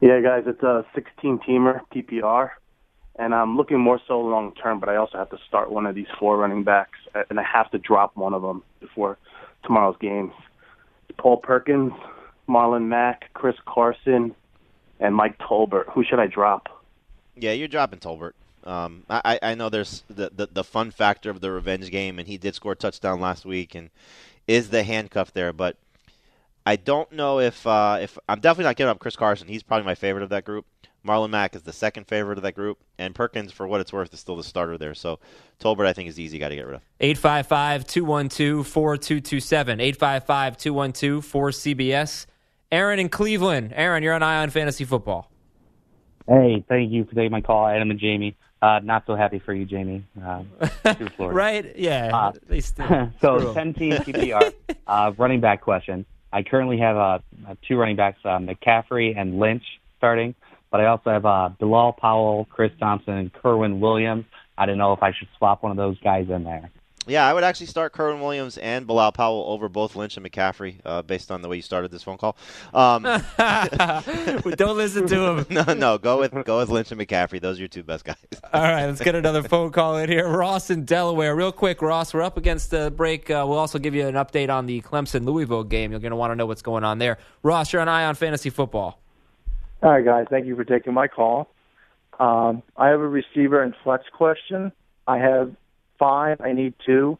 Yeah, 0.00 0.20
guys, 0.20 0.44
it's 0.46 0.62
a 0.62 0.84
16 0.94 1.38
teamer 1.48 1.80
PPR, 1.94 2.50
and 3.18 3.34
I'm 3.34 3.56
looking 3.56 3.78
more 3.78 4.00
so 4.06 4.20
long 4.20 4.52
term, 4.52 4.80
but 4.80 4.88
I 4.88 4.96
also 4.96 5.18
have 5.18 5.30
to 5.30 5.38
start 5.48 5.70
one 5.70 5.86
of 5.86 5.94
these 5.94 6.06
four 6.18 6.36
running 6.36 6.64
backs, 6.64 6.98
and 7.30 7.40
I 7.40 7.42
have 7.42 7.70
to 7.70 7.78
drop 7.78 8.16
one 8.16 8.34
of 8.34 8.42
them 8.42 8.62
before 8.80 9.18
tomorrow's 9.64 9.96
games. 9.98 10.32
Paul 11.16 11.38
Perkins, 11.38 11.92
Marlon 12.48 12.88
Mack, 12.88 13.30
Chris 13.32 13.56
Carson, 13.66 14.34
and 15.00 15.14
Mike 15.14 15.38
Tolbert. 15.38 15.90
Who 15.92 16.04
should 16.04 16.18
I 16.18 16.26
drop? 16.26 16.68
Yeah, 17.34 17.52
you're 17.52 17.68
dropping 17.68 18.00
Tolbert. 18.00 18.32
Um, 18.64 19.04
I, 19.08 19.38
I 19.42 19.54
know 19.54 19.68
there's 19.68 20.02
the, 20.08 20.30
the 20.34 20.48
the 20.50 20.64
fun 20.64 20.90
factor 20.90 21.30
of 21.30 21.40
the 21.40 21.52
revenge 21.52 21.90
game, 21.90 22.18
and 22.18 22.26
he 22.26 22.36
did 22.36 22.54
score 22.54 22.72
a 22.72 22.76
touchdown 22.76 23.20
last 23.20 23.44
week, 23.44 23.76
and 23.76 23.90
is 24.48 24.70
the 24.70 24.82
handcuff 24.82 25.32
there. 25.32 25.52
But 25.52 25.76
I 26.66 26.74
don't 26.74 27.10
know 27.12 27.38
if 27.38 27.64
uh, 27.64 27.98
if 28.00 28.18
I'm 28.28 28.40
definitely 28.40 28.64
not 28.64 28.76
giving 28.76 28.90
up 28.90 28.98
Chris 28.98 29.14
Carson. 29.14 29.46
He's 29.46 29.62
probably 29.62 29.86
my 29.86 29.94
favorite 29.94 30.24
of 30.24 30.30
that 30.30 30.44
group. 30.44 30.66
Marlon 31.06 31.30
Mack 31.30 31.54
is 31.54 31.62
the 31.62 31.72
second 31.72 32.06
favorite 32.08 32.38
of 32.38 32.42
that 32.42 32.54
group, 32.54 32.78
and 32.98 33.14
Perkins, 33.14 33.52
for 33.52 33.66
what 33.66 33.80
it's 33.80 33.92
worth, 33.92 34.12
is 34.12 34.20
still 34.20 34.36
the 34.36 34.42
starter 34.44 34.76
there. 34.76 34.94
So 34.94 35.18
Tolbert, 35.60 35.86
I 35.86 35.92
think, 35.92 36.08
is 36.08 36.16
the 36.16 36.22
easy 36.22 36.38
guy 36.38 36.48
to 36.48 36.56
get 36.56 36.66
rid 36.66 36.74
of. 36.76 36.82
855 37.00 37.86
212 37.86 38.66
4227. 38.66 39.80
855 39.80 40.56
212 40.56 41.24
4CBS. 41.24 42.26
Aaron 42.72 42.98
in 42.98 43.08
Cleveland. 43.08 43.72
Aaron, 43.76 44.02
you're 44.02 44.14
on 44.14 44.22
Eye 44.22 44.42
on 44.42 44.50
Fantasy 44.50 44.84
Football. 44.84 45.30
Hey, 46.28 46.64
thank 46.68 46.90
you 46.90 47.04
for 47.04 47.14
taking 47.14 47.30
my 47.30 47.40
call, 47.40 47.68
Adam 47.68 47.90
and 47.90 48.00
Jamey. 48.00 48.34
Uh, 48.60 48.80
not 48.82 49.04
so 49.06 49.14
happy 49.14 49.38
for 49.38 49.52
you, 49.54 49.64
Jamey. 49.64 50.02
Um, 50.24 50.50
through 50.96 51.08
Florida. 51.10 51.36
Right? 51.36 51.76
Yeah. 51.76 52.10
Uh, 52.12 52.32
they 52.48 52.60
still 52.60 52.86
screw 52.86 53.10
so 53.20 53.48
'em. 53.50 53.54
10 53.54 53.74
team 53.74 53.92
PPR 53.92 54.52
uh, 54.88 55.12
running 55.16 55.40
back 55.40 55.60
question. 55.60 56.04
I 56.32 56.42
currently 56.42 56.78
have 56.78 56.96
uh, 56.96 57.18
uh, 57.48 57.54
two 57.66 57.76
running 57.76 57.96
backs, 57.96 58.18
uh, 58.24 58.38
McCaffrey 58.38 59.16
and 59.16 59.38
Lynch 59.38 59.62
starting, 59.98 60.34
but 60.70 60.80
I 60.80 60.86
also 60.86 61.10
have 61.10 61.24
uh, 61.26 61.50
Bilal 61.58 61.92
Powell, 61.92 62.46
Chris 62.50 62.72
Thompson, 62.78 63.14
and 63.14 63.32
Kerwynn 63.32 63.80
Williams. 63.80 64.24
I 64.58 64.66
don't 64.66 64.78
know 64.78 64.92
if 64.92 65.02
I 65.02 65.12
should 65.12 65.28
swap 65.36 65.62
one 65.62 65.70
of 65.70 65.76
those 65.76 65.98
guys 66.00 66.28
in 66.30 66.44
there. 66.44 66.70
Yeah, 67.08 67.24
I 67.24 67.32
would 67.32 67.44
actually 67.44 67.66
start 67.66 67.92
Kerwynn 67.92 68.20
Williams 68.20 68.58
and 68.58 68.84
Bilal 68.84 69.12
Powell 69.12 69.44
over 69.46 69.68
both 69.68 69.94
Lynch 69.94 70.16
and 70.16 70.26
McCaffrey, 70.26 70.80
uh, 70.84 71.02
based 71.02 71.30
on 71.30 71.40
the 71.40 71.48
way 71.48 71.56
you 71.56 71.62
started 71.62 71.92
this 71.92 72.02
phone 72.02 72.18
call. 72.18 72.36
Um, 72.74 73.02
Don't 74.56 74.76
listen 74.76 75.06
to 75.06 75.24
him. 75.24 75.46
no, 75.50 75.74
no, 75.74 75.98
go 75.98 76.18
with 76.18 76.32
go 76.44 76.58
with 76.58 76.68
Lynch 76.68 76.90
and 76.90 77.00
McCaffrey. 77.00 77.40
Those 77.40 77.58
are 77.58 77.60
your 77.60 77.68
two 77.68 77.84
best 77.84 78.04
guys. 78.04 78.16
All 78.52 78.60
right, 78.60 78.86
let's 78.86 79.00
get 79.00 79.14
another 79.14 79.44
phone 79.44 79.70
call 79.70 79.98
in 79.98 80.10
here. 80.10 80.26
Ross 80.26 80.68
in 80.68 80.84
Delaware. 80.84 81.36
Real 81.36 81.52
quick, 81.52 81.80
Ross, 81.80 82.12
we're 82.12 82.22
up 82.22 82.36
against 82.36 82.72
the 82.72 82.90
break. 82.90 83.30
Uh, 83.30 83.44
we'll 83.46 83.58
also 83.58 83.78
give 83.78 83.94
you 83.94 84.08
an 84.08 84.14
update 84.16 84.50
on 84.50 84.66
the 84.66 84.80
Clemson 84.80 85.24
Louisville 85.24 85.62
game. 85.62 85.92
You're 85.92 86.00
going 86.00 86.10
to 86.10 86.16
want 86.16 86.32
to 86.32 86.34
know 86.34 86.46
what's 86.46 86.62
going 86.62 86.82
on 86.82 86.98
there. 86.98 87.18
Ross, 87.44 87.72
you're 87.72 87.82
an 87.82 87.88
eye 87.88 88.02
on 88.02 88.06
Eye 88.06 88.08
on 88.08 88.14
Fantasy 88.14 88.50
Football. 88.50 89.00
All 89.82 89.90
right, 89.90 90.04
guys. 90.04 90.26
Thank 90.30 90.46
you 90.46 90.56
for 90.56 90.64
taking 90.64 90.94
my 90.94 91.08
call. 91.08 91.48
Um, 92.18 92.62
I 92.76 92.88
have 92.88 93.00
a 93.00 93.08
receiver 93.08 93.62
and 93.62 93.74
flex 93.84 94.04
question. 94.12 94.72
I 95.06 95.18
have 95.18 95.54
five. 95.98 96.40
I 96.40 96.52
need 96.52 96.74
two. 96.84 97.18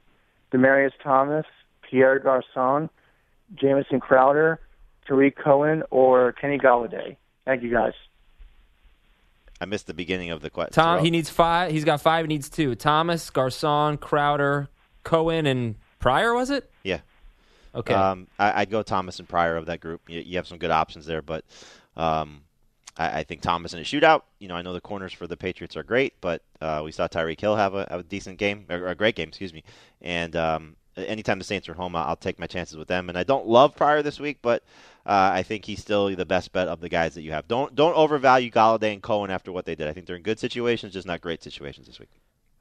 Demaryius 0.53 0.93
Thomas, 1.03 1.45
Pierre 1.83 2.19
Garcon, 2.19 2.89
Jamison 3.55 4.01
Crowder, 4.01 4.61
Tarik 5.07 5.37
Cohen, 5.37 5.83
or 5.91 6.33
Kenny 6.33 6.59
Golladay. 6.59 7.17
Thank 7.45 7.63
you, 7.63 7.71
guys. 7.71 7.93
I 9.61 9.65
missed 9.65 9.87
the 9.87 9.95
beginning 9.95 10.31
of 10.31 10.43
the 10.43 10.51
question. 10.51 10.73
Tom, 10.73 11.05
he 11.05 11.11
needs 11.11 11.31
five. 11.31 11.71
He's 11.71 11.85
got 11.85 12.01
five. 12.01 12.25
He 12.25 12.29
needs 12.29 12.49
two. 12.49 12.75
Thomas, 12.75 13.31
Garcon, 13.31 13.99
Crowder, 13.99 14.69
Cohen, 15.03 15.47
and 15.47 15.77
Pryor. 15.99 16.35
Was 16.35 16.51
it? 16.51 16.71
Yeah. 16.83 17.01
Okay. 17.75 17.95
Um, 17.95 18.27
I, 18.39 18.63
I'd 18.63 18.71
go 18.71 18.83
Thomas 18.83 19.19
and 19.19 19.29
Pryor 19.29 19.57
of 19.57 19.67
that 19.67 19.81
group. 19.81 20.03
You, 20.09 20.21
you 20.21 20.37
have 20.37 20.47
some 20.47 20.59
good 20.59 20.71
options 20.71 21.07
there, 21.07 21.23
but 21.23 21.45
um, 21.97 22.43
I, 22.97 23.21
I 23.21 23.23
think 23.23 23.41
Thomas 23.41 23.73
in 23.73 23.81
a 23.81 23.83
shootout. 23.83 24.23
You 24.39 24.49
know, 24.49 24.57
I 24.57 24.63
know 24.63 24.73
the 24.73 24.81
corners 24.81 25.13
for 25.13 25.27
the 25.27 25.37
Patriots 25.37 25.77
are 25.77 25.83
great, 25.83 26.15
but 26.21 26.43
uh, 26.61 26.83
we 26.85 26.93
saw 26.93 27.09
Tyreek 27.09 27.41
Hill 27.41 27.57
have 27.57 27.75
a, 27.75 27.87
a 27.91 28.03
decent 28.03 28.39
game, 28.39 28.67
a 28.69 28.95
great 28.95 29.15
game, 29.15 29.29
excuse 29.29 29.53
me. 29.53 29.65
And 30.01 30.35
um, 30.37 30.77
anytime 30.97 31.39
the 31.39 31.45
Saints 31.45 31.69
are 31.69 31.75
home, 31.75 31.95
I'll, 31.97 32.09
I'll 32.09 32.17
take 32.17 32.39
my 32.39 32.47
chances 32.47 32.77
with 32.77 32.89
them. 32.89 33.09
And 33.09 33.19
I 33.19 33.23
don't 33.23 33.47
love 33.47 33.77
Pryor 33.77 34.03
this 34.03 34.21
week, 34.21 34.39
but 34.43 34.63
uh, 35.05 35.31
I 35.33 35.43
think 35.43 35.65
he's 35.65 35.81
still 35.81 36.15
the 36.15 36.27
best 36.27 36.53
bet 36.53 36.69
of 36.69 36.81
the 36.81 36.89
guys 36.89 37.15
that 37.15 37.23
you 37.23 37.33
have. 37.33 37.47
Don't 37.49 37.75
don't 37.75 37.95
overvalue 37.95 38.51
Golladay 38.51 38.93
and 38.93 39.03
Cohen 39.03 39.31
after 39.31 39.53
what 39.53 39.65
they 39.65 39.75
did. 39.75 39.89
I 39.89 39.93
think 39.93 40.07
they're 40.07 40.17
in 40.17 40.23
good 40.23 40.41
situations, 40.41 40.93
just 40.93 41.07
not 41.07 41.21
great 41.21 41.43
situations 41.43 41.87
this 41.87 42.01
week. 42.01 42.11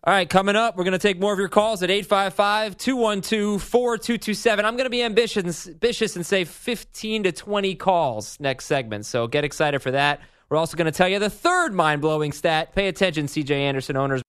All 0.07 0.13
right, 0.13 0.29
coming 0.29 0.55
up, 0.55 0.77
we're 0.77 0.83
going 0.83 0.91
to 0.91 0.99
take 0.99 1.19
more 1.19 1.33
of 1.33 1.39
your 1.39 1.49
calls 1.49 1.81
at 1.81 1.89
855 1.89 2.77
212 2.77 3.59
4227. 3.59 4.63
I'm 4.63 4.75
going 4.75 4.85
to 4.85 4.91
be 4.91 5.01
ambitious, 5.01 5.67
ambitious 5.67 6.15
and 6.15 6.23
say 6.23 6.45
15 6.45 7.23
to 7.23 7.31
20 7.31 7.73
calls 7.73 8.39
next 8.39 8.65
segment, 8.65 9.07
so 9.07 9.25
get 9.25 9.43
excited 9.43 9.81
for 9.81 9.89
that. 9.89 10.21
We're 10.47 10.57
also 10.57 10.77
going 10.77 10.85
to 10.85 10.91
tell 10.91 11.07
you 11.09 11.17
the 11.17 11.31
third 11.31 11.73
mind 11.73 12.01
blowing 12.01 12.33
stat. 12.33 12.75
Pay 12.75 12.87
attention, 12.87 13.25
CJ 13.25 13.49
Anderson 13.49 13.97
owners. 13.97 14.21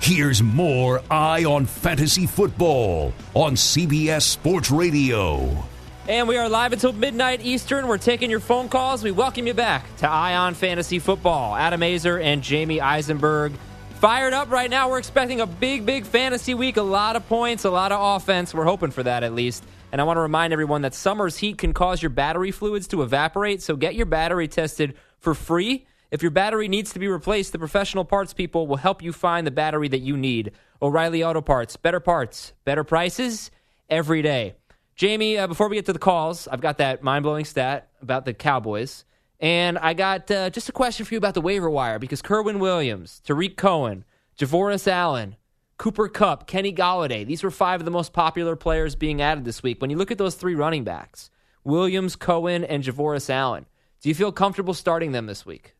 Here's 0.00 0.44
more 0.44 1.02
Eye 1.10 1.44
on 1.44 1.66
Fantasy 1.66 2.28
Football 2.28 3.12
on 3.34 3.56
CBS 3.56 4.22
Sports 4.22 4.70
Radio. 4.70 5.64
And 6.06 6.28
we 6.28 6.36
are 6.36 6.50
live 6.50 6.74
until 6.74 6.92
midnight 6.92 7.40
Eastern. 7.40 7.88
We're 7.88 7.96
taking 7.96 8.30
your 8.30 8.40
phone 8.40 8.68
calls. 8.68 9.02
We 9.02 9.10
welcome 9.10 9.46
you 9.46 9.54
back 9.54 9.96
to 9.96 10.10
Eye 10.10 10.36
on 10.36 10.52
Fantasy 10.52 10.98
Football. 10.98 11.56
Adam 11.56 11.80
Aizer 11.80 12.22
and 12.22 12.42
Jamey 12.42 12.78
Eisenberg 12.78 13.54
fired 14.00 14.34
up 14.34 14.50
right 14.50 14.68
now. 14.68 14.90
We're 14.90 14.98
expecting 14.98 15.40
a 15.40 15.46
big, 15.46 15.86
big 15.86 16.04
fantasy 16.04 16.52
week. 16.52 16.76
A 16.76 16.82
lot 16.82 17.16
of 17.16 17.26
points, 17.26 17.64
a 17.64 17.70
lot 17.70 17.90
of 17.90 18.20
offense. 18.20 18.52
We're 18.52 18.64
hoping 18.66 18.90
for 18.90 19.02
that 19.02 19.22
at 19.22 19.32
least. 19.32 19.64
And 19.92 20.00
I 20.00 20.04
want 20.04 20.18
to 20.18 20.20
remind 20.20 20.52
everyone 20.52 20.82
that 20.82 20.92
summer's 20.92 21.38
heat 21.38 21.56
can 21.56 21.72
cause 21.72 22.02
your 22.02 22.10
battery 22.10 22.50
fluids 22.50 22.86
to 22.88 23.00
evaporate. 23.00 23.62
So 23.62 23.74
get 23.74 23.94
your 23.94 24.04
battery 24.04 24.46
tested 24.46 24.98
for 25.20 25.32
free. 25.32 25.86
If 26.10 26.20
your 26.20 26.32
battery 26.32 26.68
needs 26.68 26.92
to 26.92 26.98
be 26.98 27.08
replaced, 27.08 27.52
the 27.52 27.58
professional 27.58 28.04
parts 28.04 28.34
people 28.34 28.66
will 28.66 28.76
help 28.76 29.02
you 29.02 29.14
find 29.14 29.46
the 29.46 29.50
battery 29.50 29.88
that 29.88 30.00
you 30.00 30.18
need. 30.18 30.52
O'Reilly 30.82 31.24
Auto 31.24 31.40
Parts, 31.40 31.78
better 31.78 31.98
parts, 31.98 32.52
better 32.66 32.84
prices 32.84 33.50
every 33.88 34.20
day. 34.20 34.56
Jamey, 34.96 35.38
uh, 35.38 35.48
before 35.48 35.68
we 35.68 35.76
get 35.76 35.86
to 35.86 35.92
the 35.92 35.98
calls, 35.98 36.46
I've 36.46 36.60
got 36.60 36.78
that 36.78 37.02
mind 37.02 37.24
blowing 37.24 37.44
stat 37.44 37.88
about 38.00 38.24
the 38.24 38.32
Cowboys. 38.32 39.04
And 39.40 39.76
I 39.78 39.92
got 39.92 40.30
uh, 40.30 40.50
just 40.50 40.68
a 40.68 40.72
question 40.72 41.04
for 41.04 41.14
you 41.14 41.18
about 41.18 41.34
the 41.34 41.40
waiver 41.40 41.68
wire 41.68 41.98
because 41.98 42.22
Kerwynn 42.22 42.60
Williams, 42.60 43.20
Tarik 43.24 43.56
Cohen, 43.56 44.04
Javorius 44.38 44.86
Allen, 44.86 45.36
Cooper 45.78 46.08
Kupp, 46.08 46.46
Kenny 46.46 46.72
Golladay, 46.72 47.26
these 47.26 47.42
were 47.42 47.50
five 47.50 47.80
of 47.80 47.84
the 47.84 47.90
most 47.90 48.12
popular 48.12 48.54
players 48.54 48.94
being 48.94 49.20
added 49.20 49.44
this 49.44 49.62
week. 49.62 49.80
When 49.80 49.90
you 49.90 49.96
look 49.96 50.12
at 50.12 50.18
those 50.18 50.36
three 50.36 50.54
running 50.54 50.84
backs, 50.84 51.30
Williams, 51.64 52.14
Cohen, 52.14 52.62
and 52.62 52.84
Javorius 52.84 53.28
Allen, 53.28 53.66
do 54.00 54.08
you 54.08 54.14
feel 54.14 54.30
comfortable 54.30 54.74
starting 54.74 55.10
them 55.10 55.26
this 55.26 55.44
week? 55.44 55.74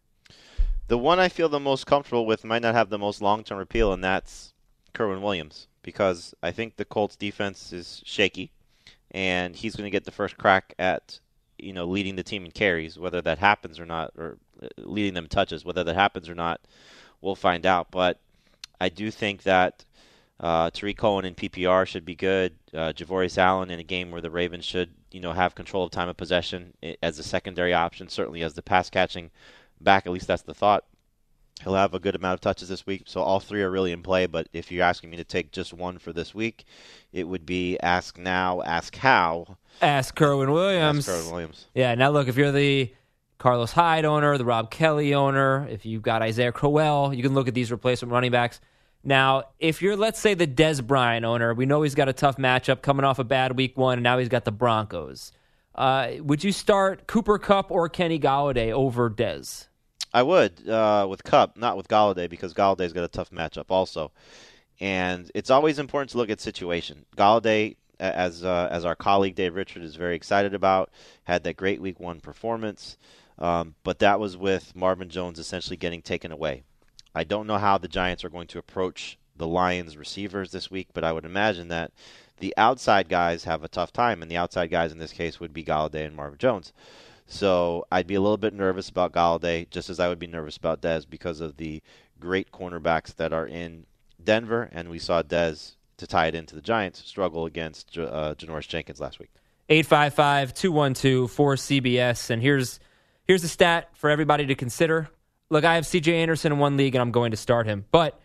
The 0.89 0.99
one 0.99 1.21
I 1.21 1.29
feel 1.29 1.49
the 1.49 1.61
most 1.61 1.87
comfortable 1.87 2.27
with 2.27 2.45
might 2.45 2.63
not 2.63 2.75
have 2.75 2.91
the 2.91 2.99
most 2.99 3.23
long 3.23 3.45
term 3.45 3.61
appeal, 3.61 3.93
and 3.93 4.03
that's 4.03 4.53
Kerwynn 4.93 5.23
Williams, 5.23 5.69
because 5.83 6.35
I 6.43 6.51
think 6.51 6.77
the 6.77 6.85
Colts 6.85 7.17
defense 7.17 7.73
is 7.73 8.03
shaky, 8.05 8.51
and 9.15 9.55
he's 9.55 9.77
going 9.77 9.87
to 9.87 9.91
get 9.91 10.05
the 10.05 10.11
first 10.11 10.37
crack 10.37 10.75
at 10.79 11.21
you 11.57 11.73
know 11.73 11.87
leading 11.87 12.17
the 12.17 12.23
team 12.23 12.45
in 12.45 12.51
carries. 12.51 12.99
Whether 12.99 13.23
that 13.23 13.39
happens 13.39 13.81
or 13.81 13.87
not, 13.87 14.13
or 14.19 14.37
uh, 14.63 14.69
leading 14.79 15.15
them 15.15 15.29
touches, 15.29 15.65
whether 15.65 15.85
that 15.85 15.95
happens 15.95 16.29
or 16.29 16.35
not, 16.35 16.61
we'll 17.23 17.37
find 17.37 17.65
out. 17.65 17.91
But 17.91 18.21
I 18.81 18.91
do 18.91 19.11
think 19.11 19.45
that 19.45 19.85
uh, 20.41 20.71
Tarik 20.71 20.99
Cohen 20.99 21.25
in 21.25 21.35
PPR 21.35 21.87
should 21.87 22.05
be 22.05 22.17
good. 22.17 22.55
Uh, 22.75 22.93
Allen 23.39 23.71
in 23.71 23.79
a 23.79 23.85
game 23.85 24.11
where 24.11 24.21
the 24.21 24.31
Ravens 24.31 24.65
should, 24.65 24.91
you 25.13 25.21
know, 25.21 25.33
have 25.33 25.55
control 25.55 25.85
of 25.85 25.93
time 25.93 26.09
of 26.09 26.17
possession 26.17 26.75
as 27.03 27.19
a 27.19 27.23
secondary 27.23 27.73
option, 27.73 28.09
certainly 28.09 28.43
as 28.43 28.55
the 28.55 28.63
pass 28.63 28.91
catching 28.91 29.31
back. 29.81 30.07
At 30.07 30.13
least 30.13 30.27
that's 30.27 30.43
the 30.43 30.55
thought. 30.55 30.85
He'll 31.63 31.75
have 31.75 31.95
a 31.95 32.01
good 32.01 32.15
amount 32.15 32.35
of 32.35 32.41
touches 32.41 32.69
this 32.69 32.85
week, 32.85 33.05
so 33.07 33.23
all 33.23 33.41
three 33.41 33.63
are 33.63 33.71
really 33.71 33.93
in 33.93 34.03
play. 34.03 34.27
But 34.27 34.49
if 34.53 34.73
you're 34.73 34.85
asking 34.85 35.11
me 35.11 35.17
to 35.19 35.25
take 35.25 35.53
just 35.53 35.73
one 35.73 35.99
for 35.99 36.13
this 36.13 36.35
week, 36.35 36.65
it 37.13 37.29
would 37.29 37.47
be 37.47 37.79
ask 37.79 38.19
now, 38.19 38.61
ask 38.63 38.97
how. 38.97 39.57
Ask 39.81 40.17
Kerwynn 40.17 40.53
Williams. 40.53 41.09
Ask 41.09 41.17
Kerwynn 41.17 41.31
Williams. 41.31 41.67
Yeah. 41.75 41.95
Now 41.95 42.11
look, 42.11 42.29
if 42.29 42.37
you're 42.37 42.53
the 42.53 42.93
Carlos 43.39 43.73
Hyde 43.73 44.05
owner, 44.05 44.37
the 44.37 44.45
Rob 44.45 44.71
Kelley 44.71 45.15
owner, 45.15 45.67
if 45.71 45.87
you've 45.87 46.03
got 46.03 46.23
Isaiah 46.23 46.53
Crowell, 46.53 47.15
you 47.15 47.23
can 47.23 47.35
look 47.35 47.49
at 47.49 47.55
these 47.55 47.71
replacement 47.71 48.13
running 48.13 48.33
backs. 48.33 48.61
Now, 49.05 49.45
if 49.59 49.83
you're, 49.83 49.97
let's 49.97 50.19
say, 50.19 50.33
the 50.33 50.47
Dez 50.47 50.85
Bryant 50.85 51.27
owner, 51.27 51.53
we 51.53 51.67
know 51.67 51.83
he's 51.83 51.95
got 51.95 52.09
a 52.09 52.15
tough 52.15 52.39
matchup 52.39 52.81
coming 52.81 53.05
off 53.05 53.19
a 53.19 53.25
bad 53.25 53.57
week 53.57 53.77
one, 53.77 53.99
and 53.99 54.03
now 54.03 54.19
he's 54.19 54.31
got 54.31 54.47
the 54.47 54.53
Broncos. 54.53 55.31
Uh, 55.75 56.13
would 56.21 56.43
you 56.43 56.53
start 56.53 57.07
Cooper 57.07 57.39
Kupp 57.39 57.71
or 57.71 57.89
Kenny 57.89 58.19
Golladay 58.19 58.73
over 58.73 59.11
Dez? 59.11 59.67
I 60.15 60.23
would 60.23 60.67
uh, 60.69 61.07
with 61.11 61.25
Kupp, 61.25 61.57
not 61.57 61.77
with 61.77 61.89
Golladay, 61.89 62.31
because 62.31 62.55
Golladay's 62.55 62.93
got 62.93 63.05
a 63.05 63.09
tough 63.09 63.31
matchup 63.31 63.67
also. 63.69 64.13
And 64.81 65.31
it's 65.35 65.51
always 65.51 65.81
important 65.81 66.11
to 66.11 66.19
look 66.19 66.31
at 66.31 66.41
situation. 66.41 67.05
Golladay, 67.17 67.77
as 67.99 68.45
uh, 68.45 68.69
as 68.71 68.85
our 68.85 68.95
colleague 68.95 69.35
Dave 69.35 69.57
Richard 69.57 69.83
is 69.83 69.97
very 69.97 70.15
excited 70.15 70.55
about, 70.55 70.91
had 71.25 71.43
that 71.45 71.57
great 71.57 71.81
week 71.81 71.99
one 71.99 72.21
performance, 72.21 72.97
um, 73.41 73.75
but 73.83 73.99
that 73.99 74.21
was 74.21 74.37
with 74.37 74.75
Marvin 74.77 75.09
Jones 75.09 75.41
essentially 75.41 75.77
getting 75.77 76.01
taken 76.01 76.31
away. 76.31 76.63
I 77.13 77.25
don't 77.25 77.49
know 77.49 77.59
how 77.59 77.79
the 77.79 77.89
Giants 77.89 78.25
are 78.25 78.31
going 78.31 78.49
to 78.49 78.59
approach 78.59 79.19
the 79.37 79.49
Lions 79.49 79.97
receivers 79.97 80.53
this 80.53 80.71
week, 80.71 80.89
but 80.95 81.03
I 81.03 81.13
would 81.13 81.25
imagine 81.25 81.69
that 81.69 81.91
the 82.39 82.55
outside 82.57 83.09
guys 83.09 83.45
have 83.45 83.65
a 83.65 83.69
tough 83.69 83.93
time, 83.93 84.23
and 84.23 84.31
the 84.31 84.37
outside 84.37 84.71
guys 84.71 84.93
in 84.93 84.99
this 84.99 85.13
case 85.13 85.41
would 85.41 85.53
be 85.53 85.65
Golladay 85.65 86.07
and 86.07 86.15
Marvin 86.15 86.39
Jones. 86.39 86.73
So 87.27 87.87
I'd 87.91 88.07
be 88.07 88.15
a 88.15 88.21
little 88.21 88.37
bit 88.37 88.55
nervous 88.55 88.89
about 88.89 89.13
Golladay, 89.13 89.69
just 89.71 89.91
as 89.91 89.99
I 89.99 90.09
would 90.09 90.19
be 90.19 90.27
nervous 90.27 90.57
about 90.57 90.83
Dez 90.83 91.09
because 91.09 91.41
of 91.41 91.57
the 91.57 91.83
great 92.21 92.53
cornerbacks 92.53 93.15
that 93.17 93.33
are 93.33 93.47
in 93.47 93.87
Denver, 94.23 94.69
and 94.73 94.91
we 94.91 94.99
saw 94.99 95.23
Dez 95.23 95.77
to 95.97 96.07
tie 96.07 96.27
it 96.27 96.35
into 96.35 96.55
the 96.55 96.61
Giants 96.61 97.03
struggle 97.05 97.47
against 97.47 97.97
uh, 97.97 98.35
Janoris 98.37 98.69
Jenkins 98.69 99.01
last 99.01 99.19
week. 99.19 99.31
855-212-4CBS, 99.71 102.29
and 102.31 102.43
here's 102.43 102.79
here's 103.27 103.45
a 103.45 103.49
stat 103.49 103.89
for 103.95 104.11
everybody 104.11 104.45
to 104.47 104.55
consider. 104.55 105.09
Look, 105.49 105.65
I 105.65 105.77
have 105.77 105.87
C.J. 105.87 106.15
Anderson 106.15 106.53
in 106.53 106.59
one 106.59 106.77
league, 106.77 106.95
and 106.95 107.01
I'm 107.03 107.13
going 107.13 107.31
to 107.33 107.37
start 107.37 107.67
him, 107.67 107.85
but. 107.91 108.21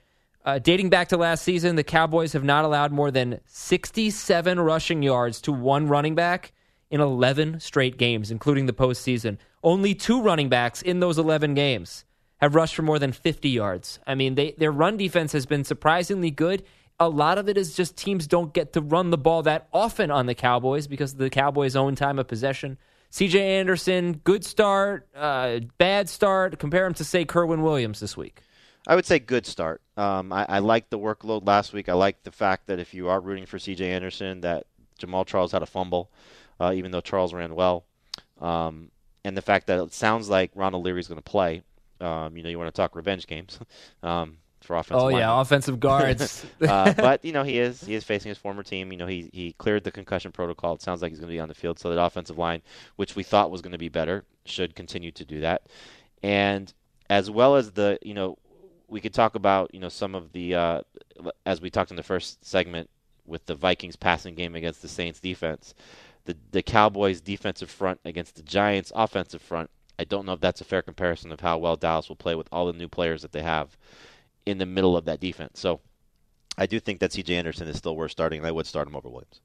Uh, 0.46 0.58
dating 0.58 0.90
back 0.90 1.10
to 1.10 1.18
last 1.18 1.44
season, 1.44 1.76
the 1.76 1.84
Cowboys 1.84 2.32
have 2.32 2.46
not 2.46 2.64
allowed 2.64 2.94
more 2.94 3.12
than 3.12 3.42
67 3.46 4.58
rushing 4.58 5.04
yards 5.04 5.42
to 5.42 5.52
one 5.52 5.90
running 5.90 6.16
back 6.16 6.54
in 6.90 7.02
11 7.02 7.60
straight 7.60 7.98
games, 7.98 8.32
including 8.32 8.66
the 8.66 8.74
postseason. 8.74 9.38
Only 9.64 9.94
two 9.94 10.22
running 10.22 10.50
backs 10.50 10.82
in 10.82 11.00
those 11.00 11.18
11 11.18 11.54
games 11.54 12.06
have 12.40 12.56
rushed 12.56 12.76
for 12.76 12.82
more 12.82 13.00
than 13.00 13.12
50 13.12 13.50
yards. 13.50 14.00
I 14.08 14.16
mean, 14.16 14.36
they, 14.36 14.52
their 14.58 14.72
run 14.72 14.98
defense 14.98 15.34
has 15.34 15.46
been 15.46 15.64
surprisingly 15.64 16.32
good. 16.32 16.64
A 17.00 17.10
lot 17.10 17.38
of 17.38 17.48
it 17.48 17.58
is 17.58 17.76
just 17.76 17.96
teams 17.96 18.28
don't 18.28 18.54
get 18.54 18.74
to 18.74 18.82
run 18.82 19.10
the 19.10 19.18
ball 19.18 19.44
that 19.44 19.68
often 19.74 20.12
on 20.12 20.26
the 20.26 20.36
Cowboys 20.36 20.88
because 20.88 21.14
of 21.14 21.20
the 21.20 21.30
Cowboys' 21.30 21.76
own 21.76 21.96
time 21.96 22.20
of 22.20 22.28
possession. 22.28 22.78
CJ 23.12 23.40
Anderson, 23.40 24.22
good 24.24 24.46
start, 24.46 25.08
uh, 25.16 25.60
bad 25.78 26.10
start. 26.10 26.60
Compare 26.60 26.86
him 26.86 26.94
to, 26.96 27.04
say, 27.04 27.26
Kerwynn 27.26 27.64
Williams 27.64 28.00
this 28.00 28.16
week. 28.16 28.42
I 28.88 28.96
would 28.96 29.06
say 29.06 29.20
good 29.20 29.46
start. 29.46 29.82
Um, 29.98 30.32
I, 30.32 30.46
I 30.48 30.60
like 30.60 30.90
the 30.90 31.00
workload 31.00 31.46
last 31.46 31.74
week. 31.74 31.90
I 31.90 31.94
like 31.94 32.24
the 32.24 32.32
fact 32.32 32.68
that 32.68 32.80
if 32.80 32.94
you 32.94 33.10
are 33.10 33.20
rooting 33.20 33.46
for 33.46 33.58
CJ 33.58 33.82
Anderson, 33.82 34.42
that 34.42 34.66
Jamaal 35.00 35.26
Charles 35.26 35.52
had 35.52 35.64
a 35.64 35.68
fumble 35.68 36.12
uh, 36.60 36.74
even 36.76 36.92
though 36.92 37.02
Charles 37.02 37.34
ran 37.34 37.56
well. 37.56 37.86
Um, 38.40 38.92
and 39.24 39.36
the 39.36 39.42
fact 39.42 39.68
that 39.68 39.80
it 39.80 39.94
sounds 39.94 40.30
like 40.30 40.52
Ronald 40.56 40.86
Leary 40.86 41.00
is 41.00 41.08
going 41.08 41.22
to 41.22 41.30
play. 41.30 41.62
Um, 42.00 42.38
you 42.38 42.44
know, 42.44 42.50
you 42.50 42.58
want 42.58 42.74
to 42.74 42.80
talk 42.80 42.96
revenge 42.96 43.28
games 43.28 43.60
um, 44.04 44.38
for 44.62 44.78
offensive. 44.78 45.02
Oh 45.02 45.06
linemen. 45.06 45.22
yeah, 45.22 45.42
offensive 45.42 45.80
guards. 45.80 46.46
uh, 46.62 46.94
but 46.98 47.24
you 47.26 47.34
know, 47.34 47.44
he 47.44 47.60
is 47.60 47.82
he 47.82 47.96
is 47.96 48.04
facing 48.04 48.30
his 48.30 48.38
former 48.38 48.64
team. 48.64 48.92
You 48.92 48.98
know, 48.98 49.08
he 49.08 49.30
he 49.34 49.54
cleared 49.54 49.84
the 49.84 49.92
concussion 49.92 50.32
protocol. 50.32 50.76
It 50.76 50.82
sounds 50.82 51.02
like 51.02 51.12
he's 51.12 51.20
going 51.20 51.30
to 51.30 51.36
be 51.36 51.40
on 51.40 51.50
the 51.50 51.56
field. 51.56 51.80
So 51.80 51.90
that 51.90 52.02
offensive 52.02 52.38
line, 52.38 52.62
which 52.96 53.16
we 53.16 53.24
thought 53.24 53.52
was 53.52 53.62
going 53.62 53.74
to 53.74 53.78
be 53.78 53.90
better, 53.90 54.24
should 54.46 54.76
continue 54.76 55.12
to 55.12 55.26
do 55.26 55.42
that. 55.42 55.64
And 56.24 56.74
as 57.10 57.30
well 57.30 57.56
as 57.56 57.72
the 57.72 58.00
you 58.02 58.14
know, 58.14 58.38
we 58.88 59.02
could 59.02 59.14
talk 59.14 59.36
about 59.36 59.74
you 59.74 59.80
know 59.80 59.90
some 59.90 60.16
of 60.16 60.32
the 60.32 60.56
uh, 60.56 60.82
as 61.46 61.60
we 61.60 61.70
talked 61.70 61.92
in 61.92 61.98
the 61.98 62.04
first 62.04 62.44
segment 62.46 62.90
with 63.26 63.46
the 63.46 63.56
Vikings 63.56 63.96
passing 63.96 64.34
game 64.34 64.56
against 64.56 64.82
the 64.82 64.88
Saints 64.88 65.20
defense 65.20 65.76
the 66.30 66.38
the 66.52 66.62
Cowboys 66.62 67.22
defensive 67.22 67.72
front 67.72 68.00
against 68.06 68.36
the 68.36 68.44
Giants 68.44 68.92
offensive 68.94 69.42
front. 69.42 69.70
I 69.98 70.04
don't 70.04 70.26
know 70.26 70.34
if 70.34 70.40
that's 70.40 70.62
a 70.62 70.64
fair 70.64 70.82
comparison 70.82 71.32
of 71.32 71.40
how 71.40 71.58
well 71.58 71.76
Dallas 71.76 72.08
will 72.08 72.16
play 72.16 72.36
with 72.36 72.48
all 72.52 72.68
the 72.68 72.74
new 72.74 72.88
players 72.88 73.24
that 73.24 73.32
they 73.32 73.42
have 73.42 73.76
in 74.46 74.60
the 74.60 74.66
middle 74.66 74.96
of 74.96 75.06
that 75.06 75.20
defense. 75.20 75.60
So 75.60 75.82
I 76.58 76.68
do 76.68 76.80
think 76.80 77.00
that 77.00 77.12
C.J. 77.12 77.36
Anderson 77.36 77.68
is 77.68 77.78
still 77.78 77.96
worth 77.96 78.12
starting, 78.12 78.40
and 78.40 78.48
I 78.48 78.52
would 78.52 78.68
start 78.68 78.88
him 78.88 78.96
over 78.96 79.10
Williams. 79.10 79.42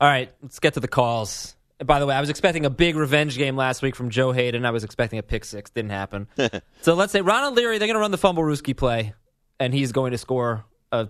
All 0.00 0.08
right, 0.08 0.32
let's 0.42 0.58
get 0.58 0.74
to 0.74 0.80
the 0.80 0.88
calls. 0.88 1.54
By 1.84 2.00
the 2.00 2.06
way, 2.06 2.14
I 2.14 2.20
was 2.20 2.30
expecting 2.30 2.64
a 2.64 2.70
big 2.70 2.96
revenge 2.96 3.36
game 3.36 3.56
last 3.56 3.82
week 3.82 3.94
from 3.94 4.08
Joe 4.08 4.32
Haden. 4.32 4.64
I 4.64 4.70
was 4.70 4.82
expecting 4.82 5.18
a 5.18 5.22
pick 5.22 5.44
six. 5.44 5.70
Didn't 5.70 5.90
happen. 5.90 6.26
so 6.80 6.94
let's 6.94 7.12
say 7.12 7.20
Ronald 7.20 7.54
Leary, 7.54 7.78
they're 7.78 7.86
going 7.86 7.96
to 7.96 8.00
run 8.00 8.12
the 8.12 8.18
fumblerooski 8.18 8.76
play, 8.76 9.14
and 9.60 9.74
he's 9.74 9.92
going 9.92 10.12
to 10.12 10.18
score 10.18 10.64
a 10.90 11.08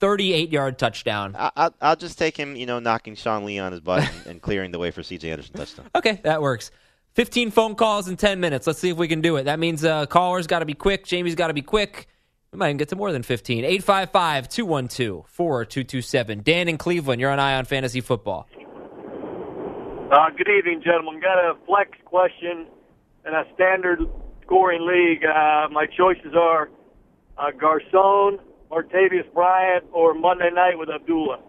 38 0.00 0.50
yard 0.50 0.78
touchdown. 0.78 1.36
I, 1.38 1.70
will 1.80 1.96
just 1.96 2.18
take 2.18 2.36
him, 2.36 2.56
you 2.56 2.66
know, 2.66 2.78
knocking 2.80 3.14
Sean 3.14 3.44
Lee 3.44 3.58
on 3.58 3.72
his 3.72 3.80
butt 3.80 4.02
and, 4.02 4.26
and 4.26 4.42
clearing 4.42 4.70
the 4.70 4.78
way 4.78 4.90
for 4.90 5.02
CJ 5.02 5.30
Anderson 5.30 5.54
touchdown. 5.54 5.90
Okay, 5.94 6.20
that 6.24 6.42
works. 6.42 6.70
15 7.14 7.50
phone 7.50 7.74
calls 7.74 8.08
in 8.08 8.16
10 8.16 8.40
minutes. 8.40 8.66
Let's 8.66 8.78
see 8.78 8.88
if 8.88 8.96
we 8.96 9.08
can 9.08 9.20
do 9.20 9.36
it. 9.36 9.44
That 9.44 9.58
means 9.58 9.84
uh, 9.84 10.06
callers 10.06 10.46
got 10.46 10.60
to 10.60 10.64
be 10.64 10.74
quick. 10.74 11.04
Jamey's 11.04 11.34
got 11.34 11.48
to 11.48 11.54
be 11.54 11.62
quick. 11.62 12.08
We 12.52 12.58
might 12.58 12.68
even 12.68 12.78
get 12.78 12.88
to 12.88 12.96
more 12.96 13.12
than 13.12 13.22
15. 13.22 13.64
855 13.64 14.48
212 14.48 15.26
4227. 15.28 16.42
Dan 16.42 16.68
in 16.68 16.78
Cleveland, 16.78 17.20
you're 17.20 17.30
on 17.30 17.38
Eye 17.38 17.54
on 17.54 17.64
Fantasy 17.64 18.00
Football. 18.00 18.48
Uh, 20.10 20.30
good 20.36 20.48
evening, 20.48 20.82
gentlemen. 20.84 21.20
Got 21.20 21.38
a 21.38 21.54
flex 21.66 21.90
question 22.04 22.66
in 23.26 23.34
a 23.34 23.44
standard 23.54 24.00
scoring 24.42 24.84
league. 24.86 25.24
Uh, 25.24 25.68
my 25.70 25.86
choices 25.86 26.34
are 26.34 26.70
uh, 27.38 27.50
Garcon, 27.52 28.38
Martavis 28.70 29.32
Bryant 29.32 29.84
or 29.92 30.14
Monday 30.14 30.50
night 30.50 30.78
with 30.78 30.90
Abdullah? 30.90 31.40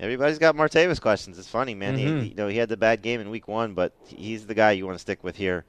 Everybody's 0.00 0.38
got 0.38 0.56
Martavis 0.56 1.00
questions. 1.00 1.38
It's 1.38 1.48
funny, 1.48 1.74
man. 1.74 1.96
Mm-hmm. 1.96 2.20
He, 2.20 2.28
you 2.28 2.34
know, 2.34 2.48
he 2.48 2.56
had 2.56 2.68
the 2.68 2.76
bad 2.76 3.02
game 3.02 3.20
in 3.20 3.30
week 3.30 3.46
one, 3.46 3.74
but 3.74 3.92
he's 4.06 4.46
the 4.46 4.54
guy 4.54 4.72
you 4.72 4.84
want 4.84 4.96
to 4.96 5.02
stick 5.02 5.22
with 5.22 5.36
here. 5.36 5.64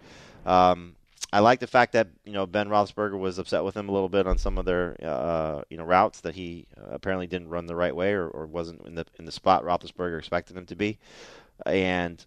Um, 0.45 0.95
I 1.31 1.39
like 1.39 1.59
the 1.59 1.67
fact 1.67 1.93
that 1.93 2.09
you 2.25 2.31
know 2.31 2.45
Ben 2.45 2.69
Roethlisberger 2.69 3.17
was 3.17 3.39
upset 3.39 3.63
with 3.63 3.75
him 3.75 3.89
a 3.89 3.91
little 3.91 4.09
bit 4.09 4.27
on 4.27 4.37
some 4.37 4.59
of 4.59 4.65
their 4.65 4.95
uh, 5.01 5.63
you 5.69 5.77
know 5.77 5.83
routes 5.83 6.21
that 6.21 6.35
he 6.35 6.67
uh, 6.77 6.91
apparently 6.91 7.25
didn't 7.25 7.49
run 7.49 7.65
the 7.65 7.75
right 7.75 7.95
way 7.95 8.13
or, 8.13 8.27
or 8.27 8.45
wasn't 8.45 8.85
in 8.85 8.93
the 8.93 9.05
in 9.17 9.25
the 9.25 9.31
spot 9.31 9.63
Roethlisberger 9.63 10.19
expected 10.19 10.55
him 10.55 10.67
to 10.67 10.75
be. 10.75 10.99
And 11.65 12.23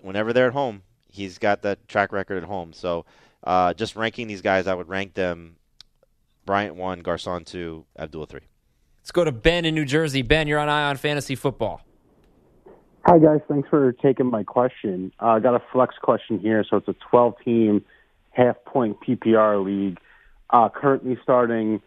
whenever 0.00 0.32
they're 0.32 0.48
at 0.48 0.52
home, 0.52 0.82
he's 1.08 1.38
got 1.38 1.62
that 1.62 1.88
track 1.88 2.12
record 2.12 2.42
at 2.42 2.48
home. 2.48 2.72
So 2.72 3.04
uh, 3.42 3.74
just 3.74 3.96
ranking 3.96 4.28
these 4.28 4.42
guys, 4.42 4.66
I 4.66 4.74
would 4.74 4.88
rank 4.88 5.14
them 5.14 5.56
Bryant 6.46 6.76
one, 6.76 7.00
Garcon 7.00 7.44
two, 7.44 7.84
Abdullah 7.98 8.26
three. 8.26 8.40
Let's 9.00 9.12
go 9.12 9.24
to 9.24 9.32
Ben 9.32 9.64
in 9.64 9.74
New 9.74 9.84
Jersey. 9.84 10.22
Ben, 10.22 10.46
you're 10.46 10.58
on 10.58 10.68
Eye 10.68 10.90
on 10.90 10.96
Fantasy 10.96 11.34
Football. 11.34 11.82
Hi 13.06 13.18
guys, 13.18 13.40
thanks 13.48 13.68
for 13.68 13.92
taking 13.92 14.26
my 14.26 14.44
question. 14.44 15.10
Uh, 15.20 15.28
I 15.28 15.40
got 15.40 15.54
a 15.54 15.62
flex 15.72 15.94
question 16.02 16.38
here. 16.38 16.64
So 16.68 16.76
it's 16.76 16.88
a 16.88 16.94
12 17.10 17.34
team 17.44 17.84
half 18.30 18.56
point 18.64 18.98
PPR 19.00 19.64
league. 19.64 19.98
Uh, 20.50 20.68
currently 20.68 21.18
starting 21.22 21.80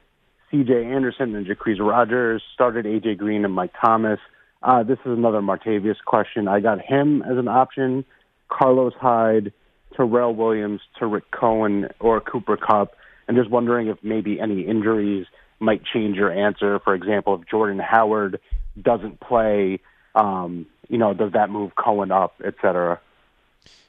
C.J. 0.50 0.86
Anderson 0.86 1.36
and 1.36 1.46
Jacquizz 1.46 1.80
Rodgers. 1.80 2.42
Started 2.54 2.86
A.J. 2.86 3.16
Green 3.16 3.46
and 3.46 3.54
Mike 3.54 3.74
Thomas. 3.84 4.20
Uh, 4.62 4.84
this 4.84 4.98
is 5.00 5.18
another 5.18 5.42
Martavis 5.42 5.96
question. 6.06 6.48
I 6.48 6.60
got 6.62 6.80
him 6.80 7.22
as 7.24 7.38
an 7.38 7.48
option. 7.48 8.06
Carlos 8.50 8.94
Hyde, 9.00 9.52
Tyrell 9.96 10.34
Williams, 10.34 10.82
Tarik 10.98 11.30
Cohen, 11.32 11.90
or 12.00 12.22
Cooper 12.22 12.58
Kupp. 12.58 12.96
And 13.28 13.38
just 13.38 13.50
wondering 13.50 13.88
if 13.88 13.98
maybe 14.04 14.40
any 14.40 14.62
injuries 14.62 15.26
might 15.60 15.84
change 15.86 16.18
your 16.18 16.32
answer. 16.32 16.80
For 16.80 16.94
example, 16.94 17.36
if 17.42 17.48
Jordan 17.48 17.80
Howard 17.80 18.40
doesn't 18.82 19.20
play, 19.20 19.80
um, 20.16 20.66
you 20.90 20.98
know, 20.98 21.14
does 21.14 21.32
that 21.34 21.50
move 21.50 21.76
Cohen 21.76 22.12
up, 22.12 22.36
et 22.44 22.56
cetera? 22.62 23.00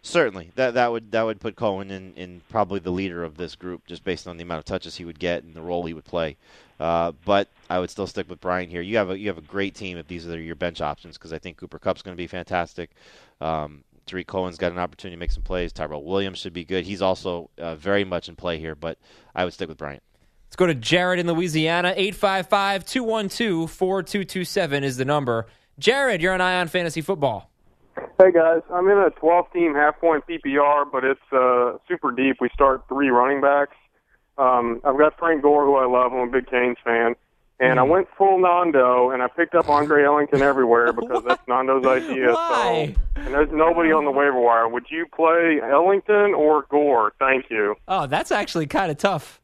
Certainly, 0.02 0.52
that 0.54 0.74
that 0.74 0.92
would 0.92 1.10
that 1.12 1.22
would 1.22 1.40
put 1.40 1.56
Cohen 1.56 1.90
in, 1.90 2.12
in 2.14 2.42
probably 2.50 2.78
the 2.78 2.90
leader 2.90 3.24
of 3.24 3.38
this 3.38 3.56
group, 3.56 3.86
just 3.86 4.04
based 4.04 4.28
on 4.28 4.36
the 4.36 4.42
amount 4.42 4.58
of 4.58 4.66
touches 4.66 4.96
he 4.96 5.04
would 5.04 5.18
get 5.18 5.42
and 5.42 5.54
the 5.54 5.62
role 5.62 5.84
he 5.86 5.94
would 5.94 6.04
play. 6.04 6.36
Uh, 6.78 7.12
but 7.24 7.48
I 7.70 7.78
would 7.78 7.90
still 7.90 8.06
stick 8.06 8.28
with 8.28 8.40
Brian 8.40 8.68
here. 8.68 8.82
You 8.82 8.98
have 8.98 9.10
a 9.10 9.18
you 9.18 9.28
have 9.28 9.38
a 9.38 9.42
great 9.42 9.74
team 9.74 9.96
if 9.96 10.06
these 10.06 10.28
are 10.28 10.38
your 10.38 10.56
bench 10.56 10.80
options 10.80 11.16
because 11.16 11.32
I 11.32 11.38
think 11.38 11.56
Cooper 11.56 11.78
Kupp's 11.78 12.02
going 12.02 12.14
to 12.14 12.22
be 12.22 12.26
fantastic. 12.26 12.90
Um, 13.40 13.82
Tarik 14.06 14.26
Cohen's 14.26 14.58
got 14.58 14.72
an 14.72 14.78
opportunity 14.78 15.16
to 15.16 15.20
make 15.20 15.30
some 15.30 15.42
plays. 15.42 15.72
Tyrell 15.72 16.04
Williams 16.04 16.38
should 16.38 16.52
be 16.52 16.64
good. 16.64 16.84
He's 16.84 17.02
also 17.02 17.50
uh, 17.58 17.74
very 17.76 18.04
much 18.04 18.28
in 18.28 18.36
play 18.36 18.58
here, 18.58 18.74
but 18.74 18.98
I 19.34 19.44
would 19.44 19.52
stick 19.52 19.68
with 19.68 19.78
Bryant. 19.78 20.02
Let's 20.46 20.56
go 20.56 20.66
to 20.66 20.74
Jared 20.74 21.18
in 21.18 21.26
Louisiana. 21.26 21.94
855 21.96 22.84
212 22.84 23.70
4227 23.70 24.84
is 24.84 24.96
the 24.96 25.04
number. 25.04 25.46
Jared, 25.78 26.22
you're 26.22 26.32
on 26.32 26.40
Eye 26.40 26.60
on 26.60 26.68
Fantasy 26.68 27.00
Football. 27.00 27.50
Hey 28.18 28.30
guys, 28.30 28.62
I'm 28.72 28.88
in 28.88 28.98
a 28.98 29.10
12 29.10 29.52
team 29.52 29.74
half 29.74 30.00
point 30.00 30.24
PPR, 30.28 30.84
but 30.90 31.04
it's 31.04 31.20
uh, 31.32 31.78
super 31.88 32.12
deep. 32.12 32.36
We 32.40 32.48
start 32.54 32.84
three 32.88 33.08
running 33.08 33.40
backs. 33.40 33.76
Um, 34.38 34.80
I've 34.84 34.98
got 34.98 35.18
Frank 35.18 35.42
Gore, 35.42 35.64
who 35.64 35.76
I 35.76 35.86
love. 35.86 36.12
I'm 36.12 36.28
a 36.28 36.30
big 36.30 36.48
Canes 36.48 36.76
fan. 36.84 37.14
And 37.60 37.78
I 37.78 37.84
went 37.84 38.08
full 38.18 38.40
Nando, 38.40 39.10
and 39.10 39.22
I 39.22 39.28
picked 39.28 39.54
up 39.54 39.68
Andre 39.68 40.04
Ellington 40.04 40.42
everywhere 40.42 40.92
because 41.00 41.22
that's 41.24 41.46
Nando's 41.46 41.86
idea. 41.86 42.32
Why? 42.32 42.94
So, 43.14 43.20
and 43.22 43.32
there's 43.34 43.50
nobody 43.52 43.92
on 43.92 44.04
the 44.04 44.10
waiver 44.10 44.40
wire. 44.40 44.68
Would 44.68 44.86
you 44.90 45.06
play 45.14 45.60
Ellington 45.62 46.34
or 46.34 46.66
Gore? 46.68 47.12
Thank 47.20 47.50
you. 47.50 47.76
Oh, 47.86 48.06
that's 48.06 48.32
actually 48.32 48.66
kind 48.66 48.90
of 48.90 48.98
tough. 48.98 49.40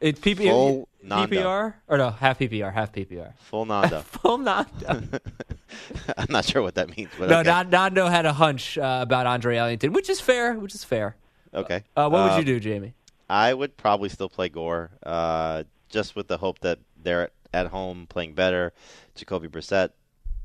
It's 0.00 0.20
PP- 0.20 0.48
Full 0.48 0.88
Nando. 1.02 1.36
PPR? 1.36 1.74
Or 1.88 1.98
no, 1.98 2.10
half 2.10 2.38
PPR, 2.38 2.72
half 2.72 2.92
PPR. 2.92 3.32
Full 3.38 3.64
Nando. 3.66 4.00
Full 4.02 4.38
Nando. 4.38 5.02
I'm 6.16 6.26
not 6.30 6.44
sure 6.44 6.62
what 6.62 6.76
that 6.76 6.96
means, 6.96 7.10
but 7.18 7.30
no, 7.30 7.40
okay. 7.40 7.48
Nan- 7.50 7.70
Nando 7.70 8.06
had 8.06 8.26
a 8.26 8.32
hunch 8.32 8.78
uh, 8.78 9.00
about 9.02 9.26
Andre 9.26 9.56
Ellington, 9.56 9.92
which 9.92 10.08
is 10.08 10.20
fair, 10.20 10.54
which 10.54 10.74
is 10.74 10.84
fair. 10.84 11.16
okay. 11.52 11.82
Uh, 11.96 12.08
what 12.08 12.24
would 12.24 12.32
Uh, 12.32 12.38
you 12.38 12.44
do, 12.44 12.60
Jamey? 12.60 12.92
I 13.28 13.54
would 13.54 13.76
probably 13.76 14.08
still 14.10 14.28
play 14.28 14.48
Gore, 14.50 14.90
uh, 15.04 15.64
just 15.88 16.14
with 16.14 16.28
the 16.28 16.36
hope 16.36 16.58
that 16.60 16.78
they're 17.04 17.22
at, 17.22 17.32
at 17.52 17.66
home 17.68 18.06
playing 18.08 18.34
better, 18.34 18.72
Jacoby 19.14 19.48
Brissett 19.48 19.90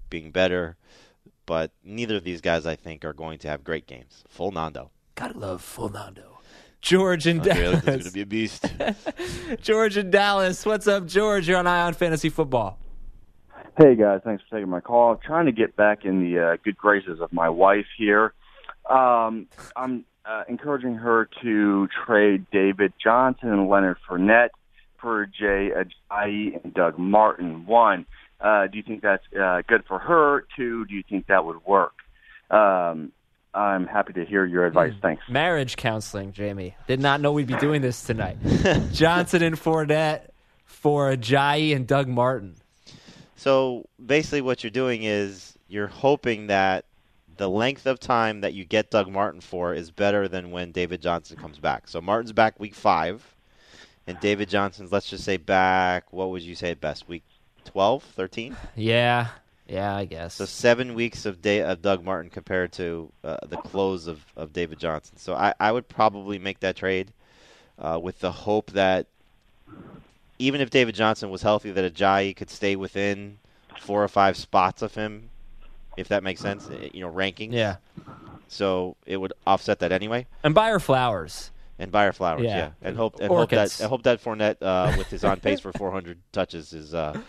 being 0.10 0.32
better, 0.32 0.78
but 1.46 1.72
neither 1.84 2.18
of 2.18 2.24
these 2.24 2.42
guys 2.42 2.66
I 2.66 2.76
think 2.76 3.04
are 3.04 3.14
going 3.14 3.40
to 3.40 3.48
have 3.48 3.64
great 3.64 3.88
games. 3.88 4.24
Full 4.28 4.52
Nando. 4.52 4.92
Gotta 5.16 5.38
love 5.38 5.62
full 5.62 5.90
Nando. 5.90 6.40
George 6.82 7.28
in 7.28 7.40
Andre 7.40 7.52
Ellington's 7.64 7.84
Dallas. 7.84 7.86
going 7.86 8.04
to 8.04 8.12
be 8.12 8.22
a 8.22 8.26
beast. 8.26 8.66
George 9.62 9.98
in 9.98 10.12
Dallas. 10.12 10.66
What's 10.66 10.88
up, 10.88 11.06
George? 11.08 11.48
You're 11.48 11.58
on 11.58 11.68
Eye 11.68 11.82
on 11.82 11.94
Fantasy 11.94 12.30
Football. 12.30 12.80
Hey 13.78 13.96
guys, 13.96 14.22
thanks 14.26 14.44
for 14.44 14.58
taking 14.58 14.70
my 14.70 14.82
call. 14.82 15.14
I'm 15.14 15.20
trying 15.26 15.46
to 15.46 15.52
get 15.54 15.76
back 15.76 16.04
in 16.04 16.22
the 16.22 16.40
uh, 16.40 16.58
good 16.64 16.78
graces 16.78 17.22
of 17.22 17.32
my 17.32 17.50
wife 17.50 17.86
here. 17.98 18.34
Um, 18.90 19.48
I'm 19.76 20.06
uh, 20.26 20.44
encouraging 20.50 20.96
her 20.96 21.30
to 21.42 21.88
trade 22.06 22.46
David 22.52 22.94
Johnson 23.02 23.50
and 23.50 23.70
Leonard 23.70 23.98
Fournette 24.08 24.50
for 25.00 25.26
Jay 25.26 25.72
Ajayi 25.72 26.64
and 26.64 26.74
Doug 26.74 26.98
Martin. 26.98 27.66
One, 27.66 28.06
uh, 28.42 28.68
do 28.68 28.78
you 28.78 28.84
think 28.84 29.02
that's 29.02 29.24
uh, 29.40 29.62
good 29.68 29.84
for 29.88 30.00
her? 30.00 30.46
Two, 30.56 30.86
do 30.86 30.96
you 30.96 31.04
think 31.08 31.28
that 31.28 31.46
would 31.46 31.66
work? 31.66 31.94
Um, 32.50 33.12
I'm 33.54 33.88
happy 33.88 34.14
to 34.14 34.26
hear 34.26 34.46
your 34.46 34.66
advice. 34.66 34.94
Thanks. 35.02 35.24
Marriage 35.28 35.76
counseling, 35.76 36.32
Jamey. 36.32 36.74
Did 36.88 37.00
not 37.00 37.20
know 37.20 37.32
we'd 37.32 37.48
be 37.48 37.56
doing 37.56 37.82
this 37.82 38.04
tonight. 38.04 38.38
Johnson 38.94 39.42
and 39.42 39.56
Fournette 39.56 40.30
for 40.66 41.12
Ajayi 41.12 41.76
and 41.76 41.88
Doug 41.88 42.08
Martin. 42.08 42.56
So 43.36 43.88
basically, 44.04 44.42
what 44.42 44.64
you're 44.64 44.72
doing 44.72 45.04
is 45.04 45.58
you're 45.68 45.88
hoping 45.88 46.48
that 46.48 46.86
the 47.38 47.50
length 47.50 47.86
of 47.86 48.00
time 48.00 48.42
that 48.42 48.54
you 48.54 48.66
get 48.66 48.92
Doug 48.92 49.10
Martin 49.10 49.42
for 49.42 49.74
is 49.74 49.92
better 49.92 50.28
than 50.28 50.52
when 50.52 50.72
David 50.72 51.02
Johnson 51.02 51.38
comes 51.38 51.58
back. 51.58 51.88
So 51.88 52.02
Martin's 52.02 52.34
back 52.34 52.60
week 52.60 52.76
five, 52.76 53.24
and 54.10 54.20
David 54.20 54.50
Johnson's, 54.50 54.92
let's 54.92 55.10
just 55.10 55.24
say, 55.24 55.38
back, 55.38 56.12
what 56.12 56.32
would 56.32 56.42
you 56.42 56.56
say 56.56 56.74
best, 56.74 57.08
week 57.08 57.24
12, 57.66 58.04
13? 58.04 58.56
Yeah, 58.76 59.28
yeah, 59.68 59.96
I 59.96 60.06
guess. 60.06 60.34
So 60.34 60.46
seven 60.46 60.96
weeks 60.96 61.26
of, 61.26 61.42
day, 61.42 61.62
of 61.62 61.82
Doug 61.82 62.04
Martin 62.04 62.30
compared 62.32 62.72
to 62.74 63.12
uh, 63.24 63.38
the 63.48 63.58
close 63.58 64.08
of, 64.08 64.26
of 64.36 64.52
David 64.52 64.80
Johnson. 64.80 65.18
So 65.18 65.36
I, 65.36 65.54
I 65.60 65.72
would 65.72 65.88
probably 65.88 66.40
make 66.40 66.60
that 66.62 66.76
trade 66.76 67.14
uh, 67.78 68.00
with 68.02 68.20
the 68.20 68.32
hope 68.32 68.72
that 68.72 69.06
even 70.40 70.60
if 70.62 70.70
David 70.70 70.96
Johnson 70.96 71.30
was 71.30 71.42
healthy, 71.42 71.70
that 71.72 71.94
Ajayi 71.94 72.36
could 72.36 72.50
stay 72.50 72.76
within 72.76 73.38
four 73.80 74.04
or 74.04 74.08
five 74.08 74.38
spots 74.38 74.82
of 74.82 74.96
him, 74.96 75.30
if 75.98 76.08
that 76.08 76.24
makes 76.24 76.42
sense. 76.42 76.68
eh, 76.70 76.90
You 76.94 77.02
know, 77.02 77.10
ranking. 77.10 77.54
Yeah. 77.54 77.76
So 78.48 78.96
it 79.06 79.18
would 79.18 79.34
offset 79.46 79.80
that 79.80 79.92
anyway. 79.92 80.26
And 80.44 80.56
buy 80.56 80.70
her 80.70 80.80
flowers. 80.80 81.52
And 81.82 81.92
buy 81.92 82.04
her 82.06 82.14
flowers, 82.14 82.44
Yeah. 82.44 82.58
yeah. 82.58 82.70
And 82.82 82.98
hope 82.98 83.20
and 83.22 83.30
hope 83.30 83.50
that 83.52 83.58
Orchids. 83.58 83.82
I 83.82 83.88
hope 83.88 84.04
that 84.04 84.22
Fournette 84.22 84.58
uh, 84.62 84.94
with 84.98 85.08
his 85.10 85.24
on 85.24 85.40
pace 85.40 85.62
for 85.62 85.72
400 85.72 86.20
touches 86.34 86.74
is 86.74 86.94
uh, 86.94 87.20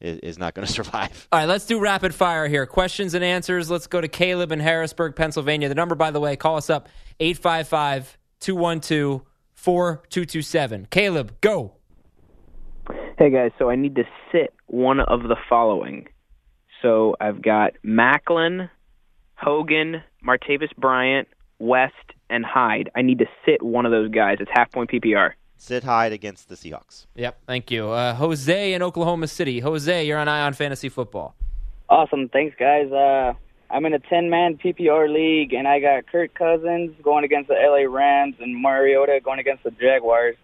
is, 0.00 0.18
is 0.20 0.38
not 0.38 0.54
going 0.54 0.66
to 0.66 0.72
survive. 0.72 1.28
All 1.30 1.38
right, 1.40 1.46
let's 1.48 1.66
do 1.66 1.78
rapid 1.78 2.14
fire 2.14 2.48
here. 2.48 2.64
Questions 2.66 3.12
and 3.14 3.22
answers. 3.22 3.70
Let's 3.70 3.86
go 3.86 4.00
to 4.00 4.08
Caleb 4.08 4.50
in 4.50 4.60
Harrisburg, 4.60 5.14
Pennsylvania. 5.14 5.68
The 5.68 5.74
number, 5.74 5.94
by 5.94 6.10
the 6.10 6.20
way, 6.20 6.36
call 6.36 6.56
us 6.56 6.70
up 6.70 6.88
855 7.20 8.16
212 8.40 9.22
4227. 9.54 10.86
Caleb, 10.90 11.40
go. 11.42 11.74
Hey 13.18 13.30
guys, 13.30 13.50
so 13.58 13.68
I 13.68 13.76
need 13.76 13.96
to 13.96 14.04
sit 14.32 14.54
one 14.68 15.00
of 15.00 15.24
the 15.24 15.36
following. 15.48 16.06
So 16.80 17.16
I've 17.20 17.42
got 17.42 17.72
Maclin, 17.84 18.70
Hogan, 19.34 20.02
Martavis 20.26 20.74
Bryant, 20.78 21.26
West, 21.58 21.92
and 22.30 22.44
Hyde. 22.44 22.90
I 22.94 23.02
need 23.02 23.18
to 23.18 23.26
sit 23.44 23.62
one 23.62 23.86
of 23.86 23.92
those 23.92 24.10
guys. 24.10 24.38
It's 24.40 24.50
half 24.52 24.70
point 24.70 24.90
PPR. 24.90 25.32
Sit 25.56 25.82
Hyde 25.82 26.12
against 26.12 26.48
the 26.48 26.54
Seahawks. 26.54 27.06
Yep, 27.16 27.40
thank 27.46 27.70
you. 27.70 27.90
Uh, 27.90 28.14
Jose 28.14 28.72
in 28.72 28.82
Oklahoma 28.82 29.26
City. 29.26 29.60
Jose, 29.60 30.06
you're 30.06 30.18
on 30.18 30.28
Eye 30.28 30.42
on 30.42 30.52
Fantasy 30.52 30.88
Football. 30.88 31.34
Awesome. 31.88 32.28
Thanks, 32.28 32.54
guys. 32.58 32.92
Uh, 32.92 33.32
I'm 33.70 33.84
in 33.84 33.92
a 33.92 33.98
10 33.98 34.30
man 34.30 34.56
PPR 34.56 35.12
league, 35.12 35.52
and 35.52 35.66
I 35.66 35.80
got 35.80 36.06
Kirk 36.06 36.34
Cousins 36.34 36.94
going 37.02 37.24
against 37.24 37.48
the 37.48 37.54
LA 37.54 37.90
Rams 37.92 38.36
and 38.40 38.60
Mariota 38.60 39.20
going 39.22 39.40
against 39.40 39.64
the 39.64 39.70
Jaguars. 39.72 40.36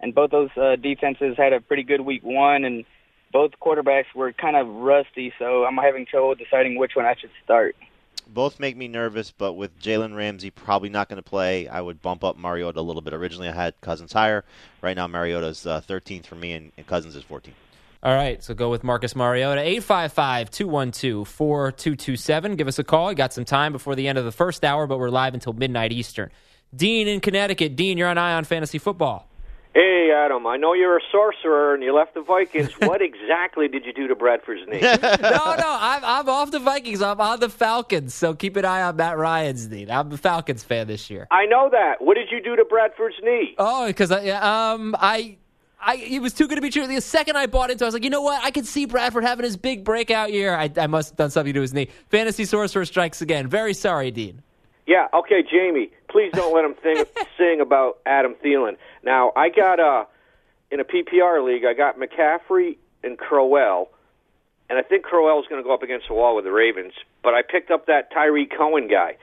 And 0.00 0.14
both 0.14 0.30
those 0.30 0.50
uh, 0.56 0.76
defenses 0.76 1.34
had 1.36 1.52
a 1.52 1.60
pretty 1.60 1.82
good 1.82 2.02
week 2.02 2.22
one, 2.22 2.64
and 2.64 2.84
both 3.32 3.52
quarterbacks 3.60 4.14
were 4.14 4.32
kind 4.32 4.56
of 4.56 4.68
rusty, 4.68 5.32
so 5.38 5.64
I'm 5.64 5.76
having 5.76 6.06
trouble 6.06 6.34
deciding 6.34 6.78
which 6.78 6.92
one 6.94 7.04
I 7.04 7.14
should 7.18 7.30
start. 7.44 7.74
Both 8.28 8.60
make 8.60 8.76
me 8.76 8.88
nervous, 8.88 9.30
but 9.30 9.54
with 9.54 9.78
Jalen 9.80 10.14
Ramsey 10.14 10.50
probably 10.50 10.90
not 10.90 11.08
going 11.08 11.16
to 11.16 11.22
play, 11.22 11.66
I 11.66 11.80
would 11.80 12.02
bump 12.02 12.22
up 12.22 12.36
Mariota 12.36 12.78
a 12.78 12.82
little 12.82 13.02
bit. 13.02 13.14
Originally, 13.14 13.48
I 13.48 13.54
had 13.54 13.80
Cousins 13.80 14.12
higher. 14.12 14.44
Right 14.82 14.96
now, 14.96 15.06
Mariota's 15.06 15.66
uh, 15.66 15.80
13th 15.80 16.26
for 16.26 16.34
me, 16.34 16.52
and, 16.52 16.72
and 16.76 16.86
Cousins 16.86 17.16
is 17.16 17.24
14th. 17.24 17.52
All 18.00 18.14
right, 18.14 18.42
so 18.44 18.54
go 18.54 18.70
with 18.70 18.84
Marcus 18.84 19.16
Mariota. 19.16 19.60
855 19.60 20.50
212 20.50 21.26
4227. 21.26 22.54
Give 22.56 22.68
us 22.68 22.78
a 22.78 22.84
call. 22.84 23.10
You 23.10 23.16
got 23.16 23.32
some 23.32 23.44
time 23.44 23.72
before 23.72 23.96
the 23.96 24.06
end 24.06 24.18
of 24.18 24.24
the 24.24 24.30
first 24.30 24.64
hour, 24.64 24.86
but 24.86 24.98
we're 24.98 25.08
live 25.08 25.34
until 25.34 25.52
midnight 25.52 25.90
Eastern. 25.90 26.30
Dean 26.74 27.08
in 27.08 27.20
Connecticut. 27.20 27.74
Dean, 27.74 27.98
you're 27.98 28.08
on 28.08 28.18
Eye 28.18 28.34
on 28.34 28.44
Fantasy 28.44 28.78
Football. 28.78 29.27
Hey, 29.78 30.10
Adam, 30.12 30.44
I 30.44 30.56
know 30.56 30.72
you're 30.72 30.96
a 30.96 31.00
sorcerer 31.12 31.72
and 31.72 31.84
you 31.84 31.94
left 31.94 32.14
the 32.14 32.20
Vikings. 32.20 32.72
what 32.80 33.00
exactly 33.00 33.68
did 33.68 33.86
you 33.86 33.92
do 33.92 34.08
to 34.08 34.16
Bradford's 34.16 34.62
knee? 34.66 34.80
no, 34.82 34.96
no, 34.98 35.78
I'm, 35.80 36.04
I'm 36.04 36.28
off 36.28 36.50
the 36.50 36.58
Vikings. 36.58 37.00
I'm 37.00 37.20
on 37.20 37.38
the 37.38 37.48
Falcons, 37.48 38.12
so 38.12 38.34
keep 38.34 38.56
an 38.56 38.64
eye 38.64 38.82
on 38.82 38.96
Matt 38.96 39.16
Ryan's 39.16 39.68
knee. 39.68 39.86
I'm 39.88 40.10
a 40.10 40.16
Falcons 40.16 40.64
fan 40.64 40.88
this 40.88 41.08
year. 41.10 41.28
I 41.30 41.46
know 41.46 41.68
that. 41.70 42.02
What 42.02 42.14
did 42.14 42.26
you 42.32 42.42
do 42.42 42.56
to 42.56 42.64
Bradford's 42.64 43.18
knee? 43.22 43.54
Oh, 43.56 43.86
because 43.86 44.10
I, 44.10 44.30
um, 44.30 44.96
I, 44.98 45.36
I, 45.80 45.94
it 45.94 46.20
was 46.22 46.32
too 46.32 46.48
good 46.48 46.56
to 46.56 46.60
be 46.60 46.70
true. 46.70 46.88
The 46.88 47.00
second 47.00 47.36
I 47.36 47.46
bought 47.46 47.70
into, 47.70 47.84
it, 47.84 47.86
I 47.86 47.88
was 47.88 47.94
like, 47.94 48.02
you 48.02 48.10
know 48.10 48.22
what? 48.22 48.42
I 48.42 48.50
could 48.50 48.66
see 48.66 48.84
Bradford 48.84 49.22
having 49.22 49.44
his 49.44 49.56
big 49.56 49.84
breakout 49.84 50.32
year. 50.32 50.56
I, 50.56 50.72
I 50.76 50.88
must 50.88 51.10
have 51.10 51.16
done 51.18 51.30
something 51.30 51.54
to 51.54 51.60
his 51.60 51.72
knee. 51.72 51.86
Fantasy 52.08 52.46
Sorcerer 52.46 52.84
strikes 52.84 53.22
again. 53.22 53.46
Very 53.46 53.74
sorry, 53.74 54.10
Dean. 54.10 54.42
Yeah, 54.88 55.06
okay, 55.14 55.44
Jamey, 55.44 55.90
please 56.08 56.32
don't 56.32 56.52
let 56.52 56.64
him 56.64 56.74
think, 56.82 57.06
sing 57.38 57.60
about 57.60 57.98
Adam 58.06 58.34
Thielen. 58.42 58.76
Now, 59.02 59.32
I 59.36 59.48
got 59.48 59.80
uh, 59.80 60.04
in 60.70 60.80
a 60.80 60.84
PPR 60.84 61.44
league, 61.44 61.64
I 61.64 61.74
got 61.74 61.98
McCaffrey 61.98 62.76
and 63.02 63.18
Crowell, 63.18 63.90
and 64.68 64.78
I 64.78 64.82
think 64.82 65.04
Crowell's 65.04 65.46
going 65.48 65.62
to 65.62 65.66
go 65.66 65.72
up 65.72 65.82
against 65.82 66.08
the 66.08 66.14
wall 66.14 66.36
with 66.36 66.44
the 66.44 66.52
Ravens, 66.52 66.92
but 67.22 67.34
I 67.34 67.42
picked 67.42 67.70
up 67.70 67.86
that 67.86 68.12
Tyree 68.12 68.46
Cohen 68.46 68.88
guy. 68.88 69.16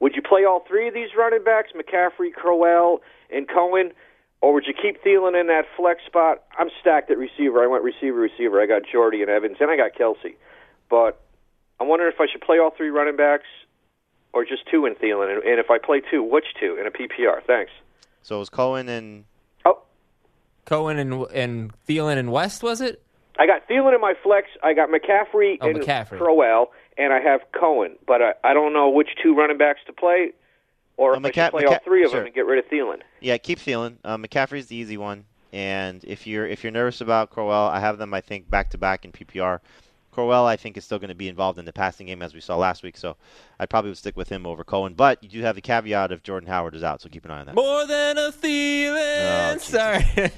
Would 0.00 0.16
you 0.16 0.22
play 0.22 0.44
all 0.44 0.64
three 0.66 0.88
of 0.88 0.94
these 0.94 1.10
running 1.16 1.44
backs, 1.44 1.70
McCaffrey, 1.76 2.32
Crowell, 2.32 3.02
and 3.30 3.46
Cohen, 3.48 3.92
or 4.40 4.54
would 4.54 4.64
you 4.66 4.72
keep 4.74 5.02
Thielen 5.04 5.38
in 5.38 5.48
that 5.48 5.66
flex 5.76 6.00
spot? 6.06 6.42
I'm 6.58 6.70
stacked 6.80 7.10
at 7.10 7.18
receiver. 7.18 7.62
I 7.62 7.66
went 7.66 7.84
receiver, 7.84 8.18
receiver. 8.18 8.60
I 8.60 8.66
got 8.66 8.82
Jordy 8.90 9.20
and 9.20 9.30
Evans, 9.30 9.58
and 9.60 9.70
I 9.70 9.76
got 9.76 9.92
Kelce. 9.92 10.34
But 10.88 11.20
I'm 11.78 11.88
wondering 11.88 12.10
if 12.12 12.20
I 12.20 12.26
should 12.30 12.40
play 12.40 12.58
all 12.58 12.70
three 12.70 12.88
running 12.88 13.16
backs 13.16 13.46
or 14.32 14.44
just 14.44 14.62
two 14.70 14.86
in 14.86 14.94
Thielen, 14.94 15.30
and 15.32 15.60
if 15.60 15.70
I 15.70 15.78
play 15.78 16.00
two, 16.10 16.22
which 16.22 16.46
two 16.58 16.78
in 16.80 16.86
a 16.86 16.90
PPR? 16.90 17.42
Thanks. 17.46 17.72
So 18.22 18.36
it 18.36 18.38
was 18.40 18.50
Cohen 18.50 18.88
and 18.88 19.24
oh, 19.64 19.82
Cohen 20.66 20.98
and 20.98 21.12
and 21.32 21.72
Thielen 21.88 22.16
and 22.18 22.30
West 22.32 22.62
was 22.62 22.80
it? 22.80 23.02
I 23.38 23.46
got 23.46 23.66
Thielen 23.68 23.94
in 23.94 24.00
my 24.00 24.14
flex. 24.22 24.48
I 24.62 24.74
got 24.74 24.90
McCaffrey 24.90 25.56
Oh, 25.60 25.68
and 25.68 25.78
McCaffrey. 25.80 26.18
Crowell, 26.18 26.72
and 26.98 27.12
I 27.12 27.20
have 27.20 27.40
Cohen. 27.58 27.96
But 28.06 28.20
I, 28.20 28.32
I 28.44 28.52
don't 28.54 28.72
know 28.74 28.90
which 28.90 29.08
two 29.22 29.34
running 29.34 29.56
backs 29.56 29.80
to 29.86 29.92
play, 29.94 30.32
or 30.98 31.14
if 31.16 31.24
I 31.24 31.30
McCa- 31.30 31.34
should 31.46 31.50
play 31.52 31.64
all 31.64 31.78
three 31.84 32.04
of 32.04 32.10
sure. 32.10 32.20
them 32.20 32.26
and 32.26 32.34
get 32.34 32.44
rid 32.44 32.58
of 32.62 32.70
Thielen. 32.70 33.00
Yeah, 33.20 33.38
keep 33.38 33.58
Thielen. 33.58 33.96
Uh, 34.04 34.18
McCaffrey's 34.18 34.66
the 34.66 34.76
easy 34.76 34.98
one, 34.98 35.24
and 35.52 36.04
if 36.04 36.26
you're 36.26 36.46
if 36.46 36.62
you're 36.62 36.70
nervous 36.72 37.00
about 37.00 37.30
Crowell, 37.30 37.68
I 37.68 37.80
have 37.80 37.96
them 37.98 38.12
I 38.12 38.20
think 38.20 38.50
back 38.50 38.70
to 38.70 38.78
back 38.78 39.04
in 39.06 39.12
PPR. 39.12 39.60
Crowell 40.20 40.44
I 40.46 40.56
think 40.56 40.76
is 40.76 40.84
still 40.84 40.98
going 40.98 41.08
to 41.08 41.14
be 41.14 41.28
involved 41.28 41.58
in 41.58 41.64
the 41.64 41.72
passing 41.72 42.06
game 42.06 42.20
as 42.20 42.34
we 42.34 42.40
saw 42.40 42.56
last 42.56 42.82
week, 42.82 42.96
so 42.96 43.16
I 43.58 43.64
probably 43.66 43.90
would 43.90 43.98
stick 43.98 44.16
with 44.16 44.28
him 44.28 44.44
over 44.46 44.64
Cohen. 44.64 44.92
But 44.94 45.22
you 45.22 45.30
do 45.30 45.40
have 45.40 45.54
the 45.54 45.62
caveat 45.62 46.12
if 46.12 46.22
Jordan 46.22 46.48
Howard 46.48 46.74
is 46.74 46.82
out, 46.82 47.00
so 47.00 47.08
keep 47.08 47.24
an 47.24 47.30
eye 47.30 47.40
on 47.40 47.46
that. 47.46 47.54
More 47.54 47.86
than 47.86 48.18
a 48.18 48.30
Thielen. 48.30 49.54
Oh, 49.54 49.58
Sorry. 49.58 50.30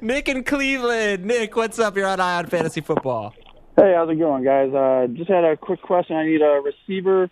Nick 0.02 0.28
in 0.28 0.44
Cleveland. 0.44 1.24
Nick, 1.24 1.56
what's 1.56 1.78
up? 1.78 1.96
You're 1.96 2.06
on 2.06 2.20
Eye 2.20 2.36
on 2.38 2.46
Fantasy 2.46 2.82
Football. 2.82 3.34
Hey, 3.76 3.94
how's 3.96 4.10
it 4.10 4.16
going, 4.16 4.44
guys? 4.44 4.72
Uh, 4.72 5.06
just 5.14 5.30
had 5.30 5.44
a 5.44 5.56
quick 5.56 5.80
question. 5.80 6.16
I 6.16 6.26
need 6.26 6.42
a 6.42 6.60
receiver 6.60 7.30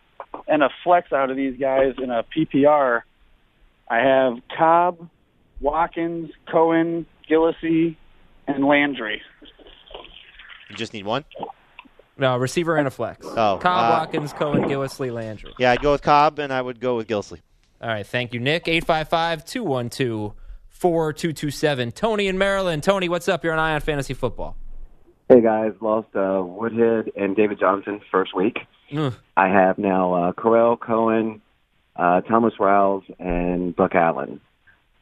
and 0.49 0.63
a 0.63 0.71
flex 0.83 1.13
out 1.13 1.31
of 1.31 1.37
these 1.37 1.59
guys 1.61 1.95
in 2.03 2.11
a 2.11 2.25
PPR. 2.25 3.03
I 3.89 3.99
have 3.99 4.39
Cobb, 4.57 5.09
Watkins, 5.61 6.31
Cohen, 6.51 7.07
Gillislee, 7.31 7.97
and 8.49 8.65
Landry. 8.65 9.21
You 10.73 10.79
just 10.79 10.95
need 10.95 11.05
one. 11.05 11.27
No, 12.17 12.37
receiver 12.39 12.77
and 12.77 12.89
a 12.89 12.91
flex. 12.91 13.27
Oh, 13.27 13.59
Cobb, 13.61 13.65
uh, 13.65 13.99
Watkins, 13.99 14.33
Cohen, 14.33 14.63
Gillislee, 14.63 15.13
Landry. 15.13 15.53
Yeah, 15.59 15.73
I'd 15.73 15.83
go 15.83 15.93
with 15.93 16.01
Cobb, 16.01 16.39
and 16.39 16.51
I 16.51 16.63
would 16.63 16.81
go 16.81 16.97
with 16.97 17.09
Gillislee. 17.09 17.41
All 17.83 17.89
right, 17.89 18.07
thank 18.07 18.33
you, 18.33 18.41
Nick. 18.41 18.69
855 18.69 19.45
212 19.45 20.35
4227. 20.71 21.93
Tony 21.93 22.27
in 22.27 22.39
Maryland. 22.39 22.83
Tony, 22.83 23.11
what's 23.11 23.29
up? 23.29 23.45
You're 23.45 23.53
on 23.53 23.59
Eye 23.59 23.75
on 23.75 23.83
Fantasy 23.83 24.15
Football. 24.15 24.57
Hey 25.29 25.43
guys, 25.43 25.73
lost 25.81 26.09
uh, 26.15 26.43
Woodhead 26.43 27.13
and 27.17 27.37
David 27.37 27.59
Johnson 27.61 28.01
first 28.11 28.35
week. 28.35 28.61
Ugh. 28.97 29.15
I 29.37 29.49
have 29.49 29.77
now 29.79 30.15
uh, 30.15 30.33
Crowell 30.33 30.77
Cohen, 30.77 31.43
uh, 31.97 32.23
Thomas 32.23 32.55
Rawls, 32.59 33.03
and 33.19 33.77
Buck 33.77 33.95
Allen. 33.95 34.41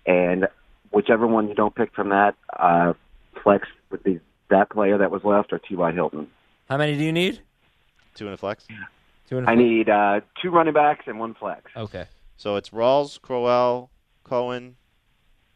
And 0.04 0.48
whichever 0.90 1.26
one 1.26 1.48
you 1.48 1.54
don't 1.54 1.74
pick 1.74 1.94
from 1.94 2.10
that, 2.10 2.34
uh, 2.58 2.94
flex 3.42 3.68
would 3.90 4.02
be 4.02 4.20
that 4.50 4.70
player 4.70 4.98
that 4.98 5.10
was 5.10 5.24
left 5.24 5.52
or 5.52 5.58
T.Y. 5.58 5.92
Hilton. 5.92 6.28
How 6.68 6.76
many 6.76 6.96
do 6.96 7.02
you 7.04 7.12
need? 7.12 7.40
Two 8.14 8.26
in 8.28 8.32
a 8.32 8.36
flex. 8.36 8.66
Two 9.28 9.38
in 9.38 9.44
a 9.44 9.46
I 9.46 9.54
flex. 9.54 9.58
I 9.58 9.62
need 9.62 9.88
uh, 9.88 10.20
two 10.42 10.50
running 10.50 10.74
backs 10.74 11.04
and 11.06 11.18
one 11.18 11.34
flex. 11.34 11.70
Okay. 11.76 12.06
So 12.36 12.56
it's 12.56 12.70
Rawls, 12.70 13.20
Crowell, 13.20 13.90
Cohen, 14.24 14.76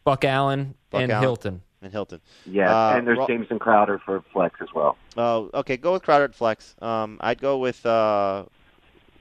Buck 0.05 0.25
Allen, 0.25 0.75
Buck 0.91 1.03
and 1.03 1.13
Allen, 1.13 1.23
Hilton. 1.23 1.63
and 1.83 1.93
Hilton. 1.93 2.21
Yeah, 2.47 2.71
Uh, 2.75 2.97
and 2.97 3.07
there's 3.07 3.19
Ra- 3.19 3.27
Jameson 3.27 3.59
Crowder 3.59 3.99
for 4.05 4.23
flex 4.33 4.61
as 4.61 4.69
well. 4.75 4.97
Oh, 5.17 5.51
okay. 5.55 5.77
Go 5.77 5.93
with 5.93 6.03
Crowder 6.03 6.25
at 6.25 6.35
flex. 6.35 6.75
Um, 6.83 7.19
I'd 7.21 7.41
go 7.41 7.59
with 7.59 7.85
uh, 7.87 8.45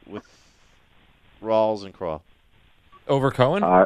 with 0.08 0.26
Rawls 1.42 1.84
and 1.86 1.94
Crowell. 1.94 2.24
Over 3.08 3.32
Cohen? 3.32 3.64
Uh, 3.64 3.86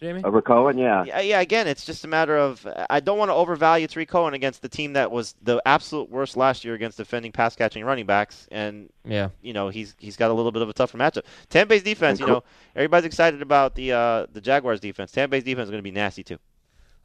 Jamey? 0.00 0.24
over 0.24 0.42
Cohen, 0.42 0.76
yeah. 0.76 1.04
Yeah, 1.04 1.20
yeah. 1.20 1.40
Again, 1.40 1.66
it's 1.66 1.84
just 1.86 2.04
a 2.04 2.08
matter 2.08 2.36
of 2.36 2.66
I 2.90 3.00
don't 3.00 3.16
want 3.16 3.30
to 3.30 3.34
overvalue 3.34 3.86
Three 3.86 4.04
Cohen 4.04 4.34
against 4.34 4.60
the 4.60 4.68
team 4.68 4.92
that 4.92 5.10
was 5.10 5.34
the 5.42 5.62
absolute 5.64 6.10
worst 6.10 6.36
last 6.36 6.64
year 6.66 6.74
against 6.74 6.98
defending 6.98 7.32
pass 7.32 7.56
catching 7.56 7.82
running 7.84 8.04
backs, 8.04 8.46
and 8.50 8.90
Yeah. 9.06 9.30
you 9.40 9.52
know 9.54 9.70
he's 9.70 9.94
he's 9.98 10.16
got 10.16 10.30
a 10.30 10.34
little 10.34 10.52
bit 10.52 10.60
of 10.62 10.68
a 10.68 10.74
tougher 10.74 10.98
matchup. 10.98 11.22
Tampa 11.48 11.70
Bay's 11.70 11.82
defense, 11.82 12.20
you 12.20 12.26
know, 12.26 12.42
everybody's 12.74 13.06
excited 13.06 13.40
about 13.40 13.74
the 13.74 13.92
uh, 13.92 14.26
the 14.32 14.40
Jaguars 14.42 14.80
defense. 14.80 15.12
Tampa 15.12 15.30
Bay's 15.32 15.44
defense 15.44 15.64
is 15.66 15.70
going 15.70 15.78
to 15.80 15.82
be 15.82 15.90
nasty 15.92 16.22
too. 16.22 16.38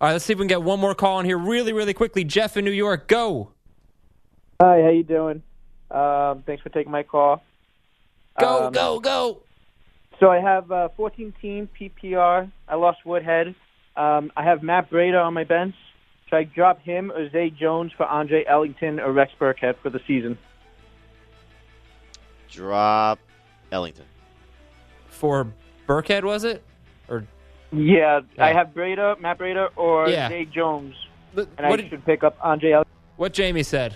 All 0.02 0.08
right, 0.08 0.14
let's 0.14 0.26
see 0.26 0.34
if 0.34 0.40
we 0.40 0.44
can 0.44 0.48
get 0.50 0.64
one 0.64 0.80
more 0.80 0.96
call 0.96 1.20
in 1.20 1.26
here 1.26 1.38
really, 1.38 1.74
really 1.74 1.94
quickly. 1.94 2.24
Jeff 2.24 2.58
in 2.58 2.66
New 2.66 2.72
York, 2.72 3.08
go. 3.08 3.52
Hi, 4.60 4.82
how 4.82 4.90
you 4.90 5.04
doing? 5.04 5.44
Um, 5.92 6.44
thanks 6.46 6.62
for 6.64 6.70
taking 6.70 6.92
my 6.92 7.04
call. 7.04 7.42
Go, 8.40 8.68
Um, 8.68 8.74
go, 8.74 9.00
go. 9.00 9.44
So 10.22 10.30
I 10.30 10.40
have 10.40 10.72
uh, 10.72 10.90
14 10.96 11.34
team 11.42 11.68
PPR. 11.80 12.50
I 12.68 12.76
lost 12.76 13.00
Woodhead. 13.06 13.56
Um, 13.96 14.32
I 14.38 14.44
have 14.44 14.62
Matt 14.62 14.90
Breida 14.92 15.22
on 15.22 15.34
my 15.34 15.44
bench. 15.44 15.74
Should 16.30 16.36
I 16.36 16.44
drop 16.44 16.80
him 16.80 17.12
or 17.12 17.28
Zay 17.32 17.50
Jones 17.50 17.92
for 17.98 18.06
Andre 18.06 18.46
Ellington 18.48 19.00
or 19.00 19.12
Rex 19.12 19.32
Burkhead 19.40 19.76
for 19.82 19.90
the 19.90 20.00
season? 20.08 20.38
Drop 22.52 23.18
Ellington. 23.72 24.06
For 25.08 25.48
Burkhead, 25.88 26.24
was 26.24 26.44
it? 26.44 26.64
Or 27.10 27.26
Yeah, 27.72 28.22
I 28.38 28.54
have 28.54 28.68
Breida, 28.76 29.20
Matt 29.20 29.40
Breida, 29.40 29.70
or 29.76 30.08
Yeah. 30.08 30.30
Zay 30.30 30.46
Jones. 30.46 30.94
But 31.34 31.48
and 31.58 31.66
I 31.66 31.76
did- 31.76 31.90
should 31.90 32.06
pick 32.06 32.24
up 32.24 32.38
Andre 32.42 32.72
Ellington. 32.74 32.94
What 33.18 33.34
Jamey 33.34 33.66
said. 33.66 33.96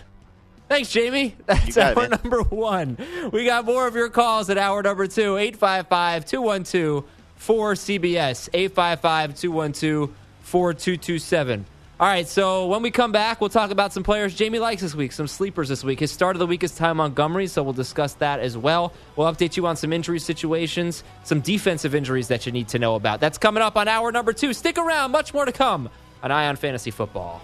Thanks, 0.68 0.90
Jamey. 0.90 1.34
That's 1.46 1.76
got 1.76 1.92
it, 1.92 1.98
hour 1.98 2.08
number 2.08 2.42
one. 2.44 2.98
We 3.32 3.46
got 3.46 3.66
more 3.66 3.88
of 3.88 3.96
your 3.96 4.10
calls 4.10 4.50
at 4.50 4.58
hour 4.58 4.82
number 4.82 5.08
two, 5.08 5.38
855 5.38 6.26
212 6.26 7.04
4CBS, 7.40 8.50
855 8.54 9.36
212 9.36 10.10
4227. 10.42 11.66
All 11.98 12.08
right, 12.08 12.28
so 12.28 12.68
when 12.68 12.82
we 12.82 12.92
come 12.92 13.14
back, 13.14 13.40
we'll 13.40 13.50
talk 13.50 13.72
about 13.72 13.94
some 13.94 14.04
players 14.04 14.36
Jamey 14.36 14.60
likes 14.60 14.82
this 14.82 14.94
week, 14.94 15.14
some 15.14 15.28
sleepers 15.28 15.70
this 15.70 15.82
week. 15.82 16.02
His 16.02 16.12
start 16.12 16.36
of 16.36 16.40
the 16.40 16.46
week 16.46 16.62
is 16.62 16.76
Ty 16.76 16.92
Montgomery, 16.92 17.48
so 17.48 17.64
we'll 17.64 17.72
discuss 17.72 18.16
that 18.16 18.42
as 18.42 18.58
well. 18.58 18.92
We'll 19.16 19.32
update 19.32 19.56
you 19.56 19.66
on 19.66 19.78
some 19.78 19.94
injury 19.94 20.20
situations, 20.20 21.06
some 21.24 21.40
defensive 21.40 21.96
injuries 21.96 22.28
that 22.28 22.46
you 22.46 22.52
need 22.52 22.68
to 22.70 22.80
know 22.80 22.96
about. 22.96 23.22
That's 23.22 23.38
coming 23.38 23.64
up 23.64 23.78
on 23.78 23.88
hour 23.88 24.12
number 24.12 24.34
two. 24.34 24.52
Stick 24.54 24.78
around, 24.78 25.12
much 25.12 25.34
more 25.34 25.46
to 25.46 25.54
come 25.54 25.90
on 26.22 26.32
Eye 26.32 26.48
on 26.48 26.58
Fantasy 26.58 26.92
Football. 26.92 27.42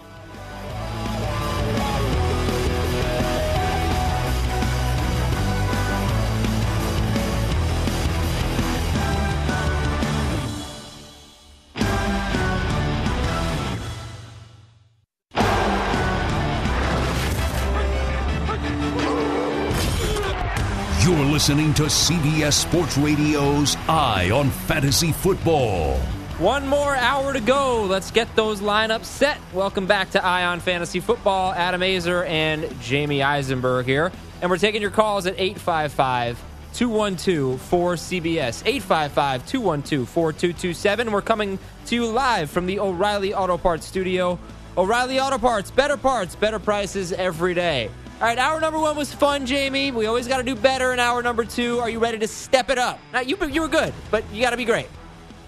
You're 21.12 21.26
listening 21.26 21.74
to 21.74 21.82
CBS 21.82 22.54
Sports 22.54 22.96
Radio's 22.96 23.76
Eye 23.86 24.30
on 24.30 24.48
Fantasy 24.48 25.12
Football. 25.12 25.98
One 26.38 26.66
more 26.66 26.96
hour 26.96 27.34
to 27.34 27.40
go. 27.40 27.84
Let's 27.84 28.10
get 28.10 28.34
those 28.34 28.62
lineups 28.62 29.04
set. 29.04 29.36
Welcome 29.52 29.86
back 29.86 30.08
to 30.12 30.24
Eye 30.24 30.46
on 30.46 30.60
Fantasy 30.60 31.00
Football. 31.00 31.52
Adam 31.52 31.82
Aizer 31.82 32.26
and 32.26 32.62
Jamey 32.80 33.22
Eisenberg 33.22 33.84
here. 33.84 34.10
And 34.40 34.50
we're 34.50 34.56
taking 34.56 34.80
your 34.80 34.90
calls 34.90 35.26
at 35.26 35.34
855 35.38 36.42
212 36.72 37.60
4CBS. 37.60 38.62
855 38.64 39.46
212 39.46 40.08
4227. 40.08 41.12
We're 41.12 41.20
coming 41.20 41.58
to 41.86 41.94
you 41.94 42.06
live 42.06 42.50
from 42.50 42.64
the 42.64 42.78
O'Reilly 42.78 43.34
Auto 43.34 43.58
Parts 43.58 43.84
studio. 43.84 44.38
O'Reilly 44.78 45.20
Auto 45.20 45.36
Parts, 45.36 45.70
better 45.70 45.98
parts, 45.98 46.34
better 46.36 46.58
prices 46.58 47.12
every 47.12 47.52
day. 47.52 47.90
All 48.22 48.28
right, 48.28 48.38
hour 48.38 48.60
number 48.60 48.78
one 48.78 48.96
was 48.96 49.12
fun, 49.12 49.48
Jamey. 49.48 49.92
We 49.92 50.06
always 50.06 50.28
got 50.28 50.36
to 50.36 50.44
do 50.44 50.54
better 50.54 50.92
in 50.92 51.00
hour 51.00 51.24
number 51.24 51.44
two. 51.44 51.80
Are 51.80 51.90
you 51.90 51.98
ready 51.98 52.18
to 52.18 52.28
step 52.28 52.70
it 52.70 52.78
up? 52.78 53.00
Now, 53.12 53.18
you, 53.18 53.36
you 53.46 53.60
were 53.60 53.66
good, 53.66 53.92
but 54.12 54.22
you 54.32 54.40
got 54.40 54.50
to 54.50 54.56
be 54.56 54.64
great. 54.64 54.86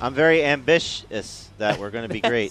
I'm 0.00 0.12
very 0.12 0.44
ambitious 0.44 1.50
that 1.58 1.78
we're 1.78 1.90
going 1.90 2.08
to 2.08 2.12
be 2.12 2.20
great. 2.28 2.50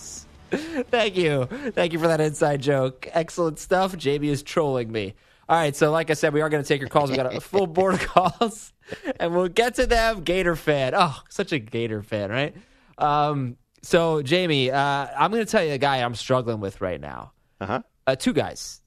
Thank 0.49 1.17
you. 1.17 1.43
Thank 1.71 1.91
you 1.91 1.99
for 1.99 2.07
that 2.07 2.21
inside 2.21 2.61
joke. 2.61 3.05
Excellent 3.11 3.59
stuff. 3.59 3.97
Jamey 3.97 4.27
is 4.27 4.43
trolling 4.43 4.89
me. 4.89 5.13
All 5.49 5.57
right, 5.57 5.75
so 5.75 5.91
like 5.91 6.09
I 6.09 6.13
said, 6.13 6.33
we 6.33 6.39
are 6.39 6.47
going 6.47 6.63
to 6.63 6.67
take 6.69 6.79
your 6.79 6.87
calls. 6.87 7.11
We 7.11 7.17
got 7.17 7.35
a 7.35 7.41
full 7.41 7.67
board 7.67 7.95
of 7.95 7.99
calls, 8.07 8.71
and 9.19 9.35
we'll 9.35 9.49
get 9.49 9.75
to 9.75 9.85
them. 9.85 10.21
Gator 10.21 10.55
fan. 10.55 10.93
Oh, 10.95 11.21
such 11.27 11.51
a 11.51 11.59
Gator 11.59 12.01
fan, 12.01 12.29
right? 12.29 12.55
Um, 12.97 13.57
so, 13.81 14.23
Jamey, 14.23 14.71
uh, 14.71 15.11
I'm 15.17 15.31
going 15.31 15.45
to 15.45 15.51
tell 15.51 15.65
you 15.65 15.73
a 15.73 15.77
guy 15.77 15.97
I'm 15.97 16.15
struggling 16.15 16.61
with 16.61 16.79
right 16.79 17.01
now. 17.01 17.33
Uh-huh. 17.59 17.81
Uh, 18.07 18.15
two 18.15 18.31
guys. 18.31 18.79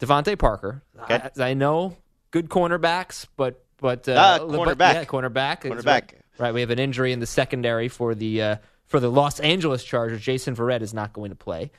DeVante 0.00 0.38
Parker. 0.38 0.82
Okay. 1.02 1.22
I, 1.38 1.50
I 1.50 1.54
know 1.54 1.96
good 2.30 2.48
cornerbacks, 2.48 3.26
but 3.36 3.64
but 3.78 4.08
uh, 4.08 4.14
Ah, 4.16 4.38
but- 4.46 4.48
cornerback. 4.58 4.94
yeah, 4.94 5.04
cornerback, 5.04 5.60
Cornerback. 5.62 5.84
Right, 5.86 6.14
right, 6.38 6.54
we 6.54 6.60
have 6.60 6.70
an 6.70 6.78
injury 6.78 7.12
in 7.12 7.20
the 7.20 7.26
secondary 7.26 7.88
for 7.88 8.14
the 8.14 8.42
uh, 8.42 8.56
for 8.86 9.00
the 9.00 9.10
Los 9.10 9.40
Angeles 9.40 9.84
Chargers. 9.84 10.20
Jason 10.20 10.54
Verrett 10.56 10.80
is 10.82 10.92
not 10.94 11.12
going 11.12 11.30
to 11.30 11.36
play, 11.36 11.70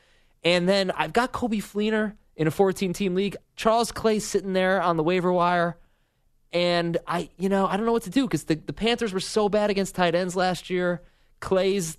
and 0.43 0.68
then 0.68 0.91
I've 0.91 1.13
got 1.13 1.32
Coby 1.34 1.59
Fleener 1.61 2.13
in 2.36 2.47
a 2.47 2.51
14 2.51 2.93
team 2.93 3.15
league. 3.15 3.36
Charles 3.55 3.91
Clay 3.91 4.20
sitting 4.20 4.53
there 4.53 4.82
on 4.82 4.95
the 4.97 5.03
waiver 5.03 5.32
wire, 5.34 5.78
And 6.53 6.97
I, 7.07 7.30
you 7.38 7.49
know, 7.49 7.65
I 7.68 7.78
don't 7.78 7.86
know 7.88 7.91
what 7.91 8.03
to 8.03 8.09
do 8.11 8.24
because 8.26 8.43
the, 8.43 8.55
the 8.55 8.74
Panthers 8.74 9.11
were 9.11 9.20
so 9.20 9.49
bad 9.49 9.70
against 9.72 9.95
tight 9.95 10.13
ends 10.15 10.36
last 10.36 10.70
year. 10.70 11.01
Clay's 11.39 11.97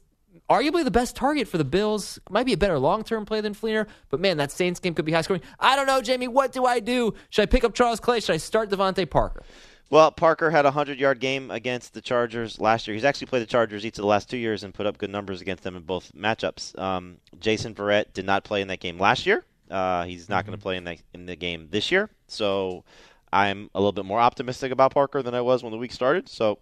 arguably 0.49 0.85
the 0.85 0.91
best 0.91 1.17
target 1.17 1.49
for 1.49 1.59
the 1.59 1.65
Bills. 1.65 2.19
Might 2.31 2.47
be 2.47 2.53
a 2.53 2.57
better 2.57 2.79
long 2.79 3.05
term 3.05 3.25
play 3.25 3.41
than 3.41 3.55
Fleener, 3.55 3.87
but 4.11 4.21
man, 4.21 4.37
that 4.39 4.51
Saints 4.51 4.81
game 4.81 4.95
could 4.95 5.05
be 5.05 5.13
high 5.13 5.23
scoring. 5.23 5.43
I 5.61 5.77
don't 5.77 5.87
know, 5.87 6.01
Jamey. 6.01 6.29
What 6.29 6.53
do 6.53 6.65
I 6.65 6.81
do? 6.81 7.15
Should 7.31 7.43
I 7.43 7.47
pick 7.47 7.65
up 7.65 7.75
Charles 7.75 8.01
Clay? 8.01 8.21
Should 8.21 8.35
I 8.35 8.39
start 8.39 8.71
DeVante 8.71 9.09
Parker? 9.09 9.43
Well, 9.91 10.11
Parker 10.13 10.51
had 10.51 10.67
a 10.67 10.69
100 10.69 11.01
yard 11.01 11.19
game 11.19 11.51
against 11.51 11.95
the 11.95 12.03
Chargers 12.03 12.61
last 12.61 12.87
year. 12.87 12.95
He's 12.95 13.05
actually 13.05 13.29
played 13.29 13.43
the 13.43 13.47
Chargers 13.47 13.87
each 13.87 13.97
of 13.97 14.03
the 14.03 14.09
last 14.09 14.29
two 14.29 14.37
years 14.37 14.63
and 14.63 14.75
put 14.75 14.87
up 14.87 14.99
good 14.99 15.11
numbers 15.11 15.41
against 15.41 15.63
them 15.63 15.77
in 15.77 15.83
both 15.83 16.13
matchups. 16.15 16.79
Um, 16.79 17.19
Jason 17.41 17.75
Verrett 17.75 18.13
did 18.13 18.27
not 18.27 18.45
play 18.45 18.61
in 18.61 18.69
that 18.69 18.81
game 18.81 18.99
last 18.99 19.25
year. 19.25 19.45
Uh, 19.71 20.05
he's 20.05 20.29
not 20.29 20.41
mm-hmm. 20.41 20.51
going 20.51 20.59
to 20.59 20.63
play 20.63 20.77
in 20.77 20.85
the, 20.85 20.99
in 21.15 21.27
the 21.27 21.37
game 21.37 21.69
this 21.71 21.91
year. 21.91 22.11
So 22.27 22.85
I'm 23.33 23.71
a 23.75 23.79
little 23.79 23.93
bit 23.93 24.05
more 24.05 24.21
optimistic 24.21 24.73
about 24.73 24.93
Parker 24.93 25.23
than 25.23 25.35
I 25.35 25.41
was 25.41 25.63
when 25.63 25.73
the 25.73 25.79
week 25.79 25.93
started. 25.93 26.29
So 26.29 26.59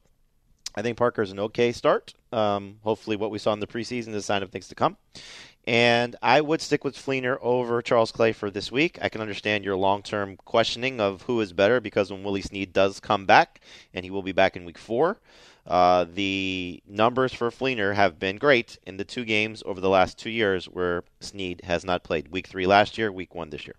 I 0.76 0.82
think 0.82 0.98
Parker 0.98 1.22
is 1.22 1.30
an 1.30 1.40
okay 1.40 1.72
start. 1.72 2.14
Um, 2.32 2.78
hopefully, 2.82 3.16
what 3.16 3.30
we 3.30 3.38
saw 3.38 3.52
in 3.52 3.60
the 3.60 3.66
preseason 3.66 4.08
is 4.08 4.16
a 4.16 4.22
sign 4.22 4.42
of 4.42 4.50
things 4.50 4.68
to 4.68 4.74
come. 4.74 4.96
And 5.66 6.14
I 6.22 6.40
would 6.40 6.60
stick 6.60 6.84
with 6.84 6.96
Fleener 6.96 7.38
over 7.40 7.82
Charles 7.82 8.12
Clay 8.12 8.32
for 8.32 8.50
this 8.50 8.70
week. 8.70 8.98
I 9.02 9.08
can 9.08 9.20
understand 9.20 9.64
your 9.64 9.76
long 9.76 10.02
term 10.02 10.36
questioning 10.44 11.00
of 11.00 11.22
who 11.22 11.40
is 11.40 11.52
better 11.52 11.80
because 11.80 12.12
when 12.12 12.22
Willie 12.22 12.42
Snead 12.42 12.72
does 12.72 13.00
come 13.00 13.26
back, 13.26 13.60
and 13.92 14.04
he 14.04 14.10
will 14.10 14.22
be 14.22 14.32
back 14.32 14.54
in 14.54 14.64
week 14.64 14.78
four, 14.78 15.18
uh, 15.66 16.04
the 16.12 16.82
numbers 16.86 17.32
for 17.32 17.50
Fleener 17.50 17.94
have 17.94 18.18
been 18.18 18.36
great 18.36 18.78
in 18.86 18.98
the 18.98 19.04
two 19.04 19.24
games 19.24 19.62
over 19.66 19.80
the 19.80 19.88
last 19.88 20.18
two 20.18 20.30
years 20.30 20.66
where 20.66 21.02
Snead 21.20 21.62
has 21.64 21.84
not 21.84 22.04
played. 22.04 22.28
Week 22.28 22.46
three 22.46 22.66
last 22.66 22.96
year, 22.98 23.10
week 23.10 23.34
one 23.34 23.50
this 23.50 23.66
year. 23.66 23.76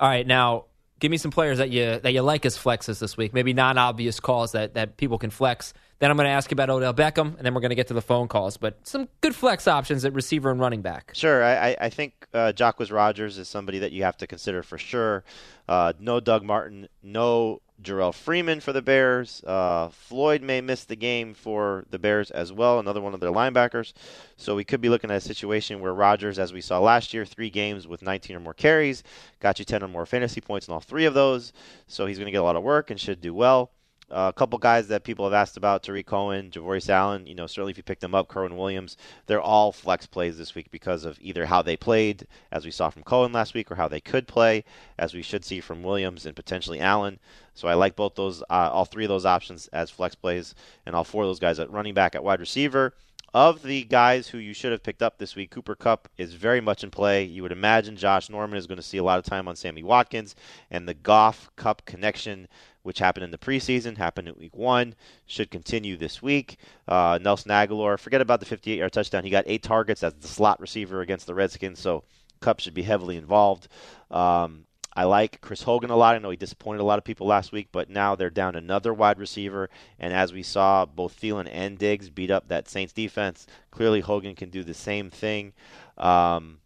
All 0.00 0.08
right, 0.08 0.26
now 0.26 0.64
give 1.02 1.10
me 1.10 1.16
some 1.16 1.32
players 1.32 1.58
that 1.58 1.70
you 1.70 1.98
that 1.98 2.12
you 2.12 2.22
like 2.22 2.46
as 2.46 2.56
flexes 2.56 3.00
this 3.00 3.16
week. 3.16 3.34
Maybe 3.34 3.52
non 3.52 3.76
obvious 3.76 4.20
calls 4.20 4.52
that, 4.52 4.74
that 4.74 4.96
people 4.96 5.18
can 5.18 5.30
flex. 5.30 5.74
Then 5.98 6.10
I'm 6.10 6.16
going 6.16 6.26
to 6.26 6.32
ask 6.32 6.50
you 6.50 6.54
about 6.54 6.70
Odell 6.70 6.94
Beckham, 6.94 7.36
and 7.36 7.44
then 7.44 7.54
we're 7.54 7.60
going 7.60 7.70
to 7.70 7.76
get 7.76 7.88
to 7.88 7.94
the 7.94 8.02
phone 8.02 8.28
calls. 8.28 8.56
But 8.56 8.86
some 8.86 9.08
good 9.20 9.34
flex 9.34 9.66
options 9.66 10.04
at 10.04 10.14
receiver 10.14 10.50
and 10.50 10.60
running 10.60 10.80
back. 10.80 11.10
Sure. 11.14 11.44
I, 11.44 11.76
I 11.80 11.90
think 11.90 12.26
uh, 12.32 12.52
Rodgers 12.90 13.36
is 13.38 13.48
somebody 13.48 13.80
that 13.80 13.92
you 13.92 14.04
have 14.04 14.16
to 14.18 14.26
consider 14.26 14.62
for 14.62 14.78
sure. 14.78 15.24
Uh, 15.68 15.92
no 15.98 16.20
Doug 16.20 16.44
Martin, 16.44 16.88
no 17.02 17.60
Jerrell 17.82 18.14
Freeman 18.14 18.60
for 18.60 18.72
the 18.72 18.82
Bears. 18.82 19.42
Uh, 19.44 19.88
Floyd 19.88 20.42
may 20.42 20.60
miss 20.60 20.84
the 20.84 20.96
game 20.96 21.34
for 21.34 21.84
the 21.90 21.98
Bears 21.98 22.30
as 22.30 22.52
well, 22.52 22.78
another 22.78 23.00
one 23.00 23.14
of 23.14 23.20
their 23.20 23.30
linebackers. 23.30 23.92
So 24.36 24.54
we 24.54 24.64
could 24.64 24.80
be 24.80 24.88
looking 24.88 25.10
at 25.10 25.16
a 25.16 25.20
situation 25.20 25.80
where 25.80 25.94
Rodgers, 25.94 26.38
as 26.38 26.52
we 26.52 26.60
saw 26.60 26.78
last 26.78 27.12
year, 27.12 27.24
three 27.24 27.50
games 27.50 27.86
with 27.86 28.02
19 28.02 28.36
or 28.36 28.40
more 28.40 28.54
carries, 28.54 29.02
got 29.40 29.58
you 29.58 29.64
10 29.64 29.82
or 29.82 29.88
more 29.88 30.06
fantasy 30.06 30.40
points 30.40 30.68
in 30.68 30.74
all 30.74 30.80
three 30.80 31.04
of 31.04 31.14
those. 31.14 31.52
So 31.86 32.06
he's 32.06 32.18
going 32.18 32.26
to 32.26 32.32
get 32.32 32.40
a 32.40 32.44
lot 32.44 32.56
of 32.56 32.62
work 32.62 32.90
and 32.90 33.00
should 33.00 33.20
do 33.20 33.34
well. 33.34 33.70
Uh, 34.12 34.28
a 34.28 34.32
couple 34.38 34.58
guys 34.58 34.88
that 34.88 35.04
people 35.04 35.24
have 35.24 35.32
asked 35.32 35.56
about: 35.56 35.82
Tarik 35.82 36.06
Cohen, 36.06 36.50
Javorius 36.50 36.90
Allen. 36.90 37.26
You 37.26 37.34
know, 37.34 37.46
certainly 37.46 37.70
if 37.70 37.78
you 37.78 37.82
pick 37.82 38.00
them 38.00 38.14
up, 38.14 38.28
Kerwynn 38.28 38.56
Williams. 38.56 38.96
They're 39.26 39.40
all 39.40 39.72
flex 39.72 40.06
plays 40.06 40.36
this 40.36 40.54
week 40.54 40.70
because 40.70 41.04
of 41.04 41.18
either 41.20 41.46
how 41.46 41.62
they 41.62 41.76
played, 41.76 42.26
as 42.50 42.64
we 42.64 42.70
saw 42.70 42.90
from 42.90 43.04
Cohen 43.04 43.32
last 43.32 43.54
week, 43.54 43.70
or 43.70 43.76
how 43.76 43.88
they 43.88 44.00
could 44.00 44.28
play, 44.28 44.64
as 44.98 45.14
we 45.14 45.22
should 45.22 45.44
see 45.44 45.60
from 45.60 45.82
Williams 45.82 46.26
and 46.26 46.36
potentially 46.36 46.80
Allen. 46.80 47.18
So 47.54 47.68
I 47.68 47.74
like 47.74 47.96
both 47.96 48.14
those, 48.14 48.42
uh, 48.42 48.70
all 48.72 48.84
three 48.84 49.04
of 49.04 49.08
those 49.08 49.26
options 49.26 49.68
as 49.68 49.90
flex 49.90 50.14
plays, 50.14 50.54
and 50.84 50.94
all 50.94 51.04
four 51.04 51.22
of 51.22 51.28
those 51.28 51.40
guys 51.40 51.58
at 51.58 51.70
running 51.70 51.94
back, 51.94 52.14
at 52.14 52.24
wide 52.24 52.40
receiver. 52.40 52.94
Of 53.34 53.62
the 53.62 53.84
guys 53.84 54.28
who 54.28 54.36
you 54.36 54.52
should 54.52 54.72
have 54.72 54.82
picked 54.82 55.00
up 55.00 55.16
this 55.16 55.34
week, 55.34 55.50
Cooper 55.50 55.74
Kupp 55.74 56.06
is 56.18 56.34
very 56.34 56.60
much 56.60 56.84
in 56.84 56.90
play. 56.90 57.24
You 57.24 57.40
would 57.42 57.52
imagine 57.52 57.96
Josh 57.96 58.28
Norman 58.28 58.58
is 58.58 58.66
going 58.66 58.76
to 58.76 58.82
see 58.82 58.98
a 58.98 59.02
lot 59.02 59.18
of 59.18 59.24
time 59.24 59.48
on 59.48 59.56
Sammy 59.56 59.82
Watkins, 59.82 60.36
and 60.70 60.86
the 60.86 60.92
Goff 60.92 61.50
Kupp 61.56 61.86
connection 61.86 62.46
which 62.82 62.98
happened 62.98 63.24
in 63.24 63.30
the 63.30 63.38
preseason, 63.38 63.96
happened 63.96 64.28
in 64.28 64.34
week 64.38 64.56
one, 64.56 64.94
should 65.26 65.50
continue 65.50 65.96
this 65.96 66.22
week. 66.22 66.58
Uh, 66.88 67.18
Nelson 67.20 67.50
Agholor, 67.50 67.98
forget 67.98 68.20
about 68.20 68.40
the 68.40 68.46
58 68.46 68.78
yard 68.78 68.92
touchdown. 68.92 69.24
He 69.24 69.30
got 69.30 69.44
eight 69.46 69.62
targets 69.62 70.02
as 70.02 70.14
the 70.14 70.28
slot 70.28 70.60
receiver 70.60 71.00
against 71.00 71.26
the 71.26 71.34
Redskins, 71.34 71.78
so 71.78 72.04
Kupp 72.40 72.60
should 72.60 72.74
be 72.74 72.82
heavily 72.82 73.16
involved. 73.16 73.68
Um, 74.10 74.66
I 74.94 75.04
like 75.04 75.40
Chris 75.40 75.62
Hogan 75.62 75.90
a 75.90 75.96
lot. 75.96 76.14
I 76.14 76.18
know 76.18 76.30
he 76.30 76.36
disappointed 76.36 76.80
a 76.80 76.84
lot 76.84 76.98
of 76.98 77.04
people 77.04 77.26
last 77.26 77.50
week, 77.50 77.68
but 77.72 77.88
now 77.88 78.14
they're 78.14 78.28
down 78.28 78.56
another 78.56 78.92
wide 78.92 79.18
receiver. 79.18 79.70
And 79.98 80.12
as 80.12 80.32
we 80.32 80.42
saw, 80.42 80.84
both 80.84 81.18
Thielen 81.18 81.48
and 81.50 81.78
Diggs 81.78 82.10
beat 82.10 82.30
up 82.30 82.48
that 82.48 82.68
Saints 82.68 82.92
defense. 82.92 83.46
Clearly, 83.70 84.00
Hogan 84.00 84.34
can 84.34 84.50
do 84.50 84.62
the 84.62 84.74
same 84.74 85.08
thing. 85.08 85.54
Um, 85.96 86.58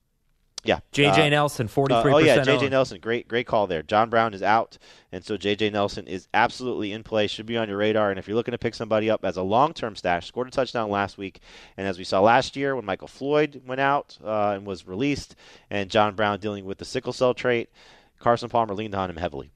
yeah. 0.67 0.81
J.J. 0.93 1.27
Uh, 1.27 1.31
Nelson, 1.31 1.69
43%. 1.69 1.91
Uh, 1.91 2.03
oh, 2.15 2.19
yeah, 2.19 2.43
J.J. 2.43 2.69
Nelson. 2.69 3.01
Great 3.01 3.29
great 3.29 3.47
call 3.47 3.67
there. 3.67 3.83
John 3.83 4.11
Brown 4.11 4.35
is 4.35 4.43
out, 4.43 4.79
and 5.13 5.25
so 5.25 5.37
J.J. 5.37 5.71
Nelson 5.71 6.07
is 6.07 6.29
absolutely 6.35 6.93
in 6.93 7.03
play, 7.03 7.27
should 7.27 7.47
be 7.47 7.57
on 7.57 7.69
your 7.69 7.79
radar. 7.79 8.11
And 8.11 8.19
if 8.19 8.29
you're 8.29 8.37
looking 8.37 8.53
to 8.53 8.59
pick 8.59 8.75
somebody 8.75 9.11
up 9.11 9.25
as 9.25 9.37
a 9.37 9.43
long 9.43 9.73
term 9.73 9.97
stash, 9.97 10.27
scored 10.27 10.49
a 10.49 10.51
touchdown 10.51 10.91
last 10.91 11.19
week. 11.19 11.41
And 11.77 11.87
as 11.87 11.99
we 11.99 12.05
saw 12.05 12.21
last 12.21 12.57
year 12.57 12.75
when 12.75 12.85
Michael 12.85 13.09
Floyd 13.09 13.63
went 13.67 13.81
out 13.81 14.19
uh, 14.25 14.53
and 14.57 14.67
was 14.67 14.87
released, 14.87 15.37
and 15.71 15.91
John 15.91 16.15
Brown 16.15 16.39
dealing 16.41 16.65
with 16.65 16.79
the 16.79 16.85
sickle 16.85 17.13
cell 17.13 17.35
trait, 17.35 17.71
Carson 18.19 18.49
Palmer 18.49 18.75
leaned 18.75 18.95
on 18.95 19.11
him 19.11 19.17
heavily. 19.17 19.51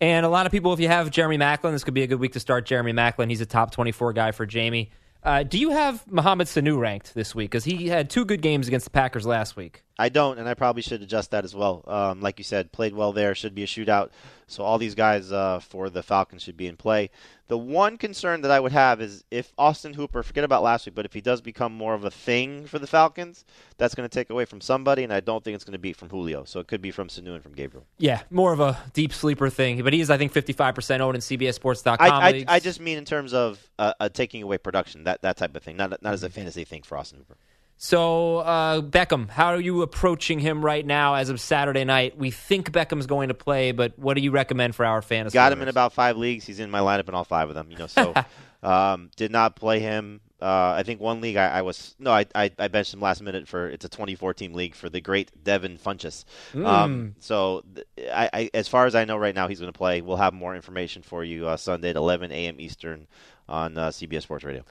And 0.00 0.26
a 0.26 0.28
lot 0.28 0.44
of 0.44 0.52
people, 0.52 0.72
if 0.72 0.80
you 0.80 0.88
have 0.88 1.10
Jeremy 1.10 1.38
Maclin, 1.38 1.72
this 1.72 1.82
could 1.82 1.94
be 1.94 2.02
a 2.02 2.06
good 2.06 2.20
week 2.20 2.34
to 2.34 2.40
start 2.40 2.66
Jeremy 2.66 2.92
Maclin. 2.92 3.30
He's 3.30 3.40
a 3.40 3.46
top 3.46 3.70
24 3.70 4.12
guy 4.12 4.30
for 4.30 4.46
Jamey. 4.46 4.90
Uh, 5.22 5.42
do 5.42 5.58
you 5.58 5.70
have 5.70 6.06
Mohamed 6.10 6.46
Sanu 6.46 6.78
ranked 6.78 7.14
this 7.14 7.34
week? 7.34 7.50
Because 7.50 7.64
he 7.64 7.88
had 7.88 8.10
two 8.10 8.24
good 8.24 8.42
games 8.42 8.68
against 8.68 8.84
the 8.84 8.90
Packers 8.90 9.26
last 9.26 9.56
week. 9.56 9.82
I 9.98 10.10
don't, 10.10 10.38
and 10.38 10.48
I 10.48 10.54
probably 10.54 10.82
should 10.82 11.02
adjust 11.02 11.30
that 11.30 11.44
as 11.44 11.54
well. 11.54 11.82
Um, 11.86 12.20
like 12.20 12.38
you 12.38 12.44
said, 12.44 12.70
played 12.70 12.94
well 12.94 13.12
there. 13.12 13.34
Should 13.34 13.54
be 13.54 13.62
a 13.62 13.66
shootout. 13.66 14.10
So 14.46 14.62
all 14.62 14.78
these 14.78 14.94
guys 14.94 15.32
uh, 15.32 15.58
for 15.60 15.90
the 15.90 16.02
Falcons 16.02 16.42
should 16.42 16.56
be 16.56 16.66
in 16.66 16.76
play. 16.76 17.10
The 17.48 17.58
one 17.58 17.96
concern 17.96 18.42
that 18.42 18.50
I 18.50 18.60
would 18.60 18.72
have 18.72 19.00
is 19.00 19.24
if 19.30 19.52
Austin 19.56 19.94
Hooper, 19.94 20.22
forget 20.22 20.44
about 20.44 20.62
last 20.62 20.86
week, 20.86 20.94
but 20.94 21.04
if 21.04 21.12
he 21.12 21.20
does 21.20 21.40
become 21.40 21.72
more 21.72 21.94
of 21.94 22.04
a 22.04 22.10
thing 22.10 22.66
for 22.66 22.78
the 22.78 22.86
Falcons, 22.86 23.44
that's 23.78 23.94
going 23.94 24.08
to 24.08 24.12
take 24.12 24.30
away 24.30 24.44
from 24.44 24.60
somebody, 24.60 25.02
and 25.02 25.12
I 25.12 25.20
don't 25.20 25.42
think 25.42 25.54
it's 25.54 25.64
going 25.64 25.72
to 25.72 25.78
be 25.78 25.92
from 25.92 26.10
Julio. 26.10 26.44
So 26.44 26.60
it 26.60 26.68
could 26.68 26.82
be 26.82 26.90
from 26.90 27.08
Sanu 27.08 27.34
and 27.34 27.42
from 27.42 27.54
Gabriel. 27.54 27.86
Yeah, 27.98 28.22
more 28.30 28.52
of 28.52 28.60
a 28.60 28.78
deep 28.92 29.12
sleeper 29.12 29.48
thing. 29.48 29.82
But 29.82 29.92
he 29.92 30.00
is, 30.00 30.10
I 30.10 30.18
think, 30.18 30.32
55% 30.32 31.00
owned 31.00 31.14
in 31.16 31.20
CBSSports.com. 31.22 31.96
I, 32.00 32.28
I, 32.28 32.44
I 32.48 32.60
just 32.60 32.80
mean 32.80 32.98
in 32.98 33.04
terms 33.04 33.32
of 33.32 33.58
uh, 33.78 33.94
uh, 33.98 34.08
taking 34.10 34.42
away 34.42 34.58
production, 34.58 35.04
that, 35.04 35.22
that 35.22 35.36
type 35.36 35.56
of 35.56 35.62
thing, 35.62 35.76
not, 35.76 36.02
not 36.02 36.12
as 36.12 36.22
a 36.22 36.30
fantasy 36.30 36.64
thing 36.64 36.82
for 36.82 36.98
Austin 36.98 37.18
Hooper. 37.18 37.36
So, 37.78 38.38
uh, 38.38 38.80
Beckham, 38.80 39.28
how 39.28 39.48
are 39.48 39.60
you 39.60 39.82
approaching 39.82 40.38
him 40.38 40.64
right 40.64 40.84
now 40.84 41.14
as 41.14 41.28
of 41.28 41.40
Saturday 41.40 41.84
night? 41.84 42.16
We 42.16 42.30
think 42.30 42.72
Beckham's 42.72 43.06
going 43.06 43.28
to 43.28 43.34
play, 43.34 43.72
but 43.72 43.98
what 43.98 44.14
do 44.14 44.22
you 44.22 44.30
recommend 44.30 44.74
for 44.74 44.86
our 44.86 45.02
fantasy? 45.02 45.34
Got 45.34 45.52
him 45.52 45.60
in 45.60 45.68
about 45.68 45.92
five 45.92 46.16
leagues. 46.16 46.46
He's 46.46 46.58
in 46.58 46.70
my 46.70 46.80
lineup 46.80 47.08
in 47.08 47.14
all 47.14 47.24
five 47.24 47.50
of 47.50 47.54
them. 47.54 47.70
You 47.70 47.76
know, 47.76 47.86
so 47.86 48.14
um, 48.62 49.10
did 49.16 49.30
not 49.30 49.56
play 49.56 49.80
him. 49.80 50.20
Uh, 50.40 50.74
I 50.76 50.82
think 50.82 51.00
one 51.00 51.22
league 51.22 51.36
I, 51.36 51.48
I 51.48 51.62
was 51.62 51.94
no, 51.98 52.12
I, 52.12 52.26
I, 52.34 52.50
I 52.58 52.68
benched 52.68 52.92
him 52.92 53.00
last 53.00 53.22
minute 53.22 53.48
for 53.48 53.68
it's 53.68 53.86
a 53.86 53.88
24 53.88 54.34
team 54.34 54.52
league 54.52 54.74
for 54.74 54.90
the 54.90 55.00
great 55.00 55.30
Devin 55.42 55.78
Funchess. 55.78 56.24
Mm. 56.52 56.66
Um, 56.66 57.14
so 57.20 57.64
I, 57.98 58.28
I, 58.32 58.50
as 58.52 58.68
far 58.68 58.86
as 58.86 58.94
I 58.94 59.06
know 59.06 59.16
right 59.16 59.34
now, 59.34 59.48
he's 59.48 59.60
going 59.60 59.72
to 59.72 59.76
play. 59.76 60.02
We'll 60.02 60.18
have 60.18 60.34
more 60.34 60.54
information 60.54 61.02
for 61.02 61.24
you 61.24 61.46
uh, 61.46 61.56
Sunday 61.56 61.90
at 61.90 61.96
11 61.96 62.32
a.m. 62.32 62.60
Eastern 62.60 63.06
on 63.48 63.78
uh, 63.78 63.88
CBS 63.88 64.22
Sports 64.22 64.44
Radio. 64.44 64.62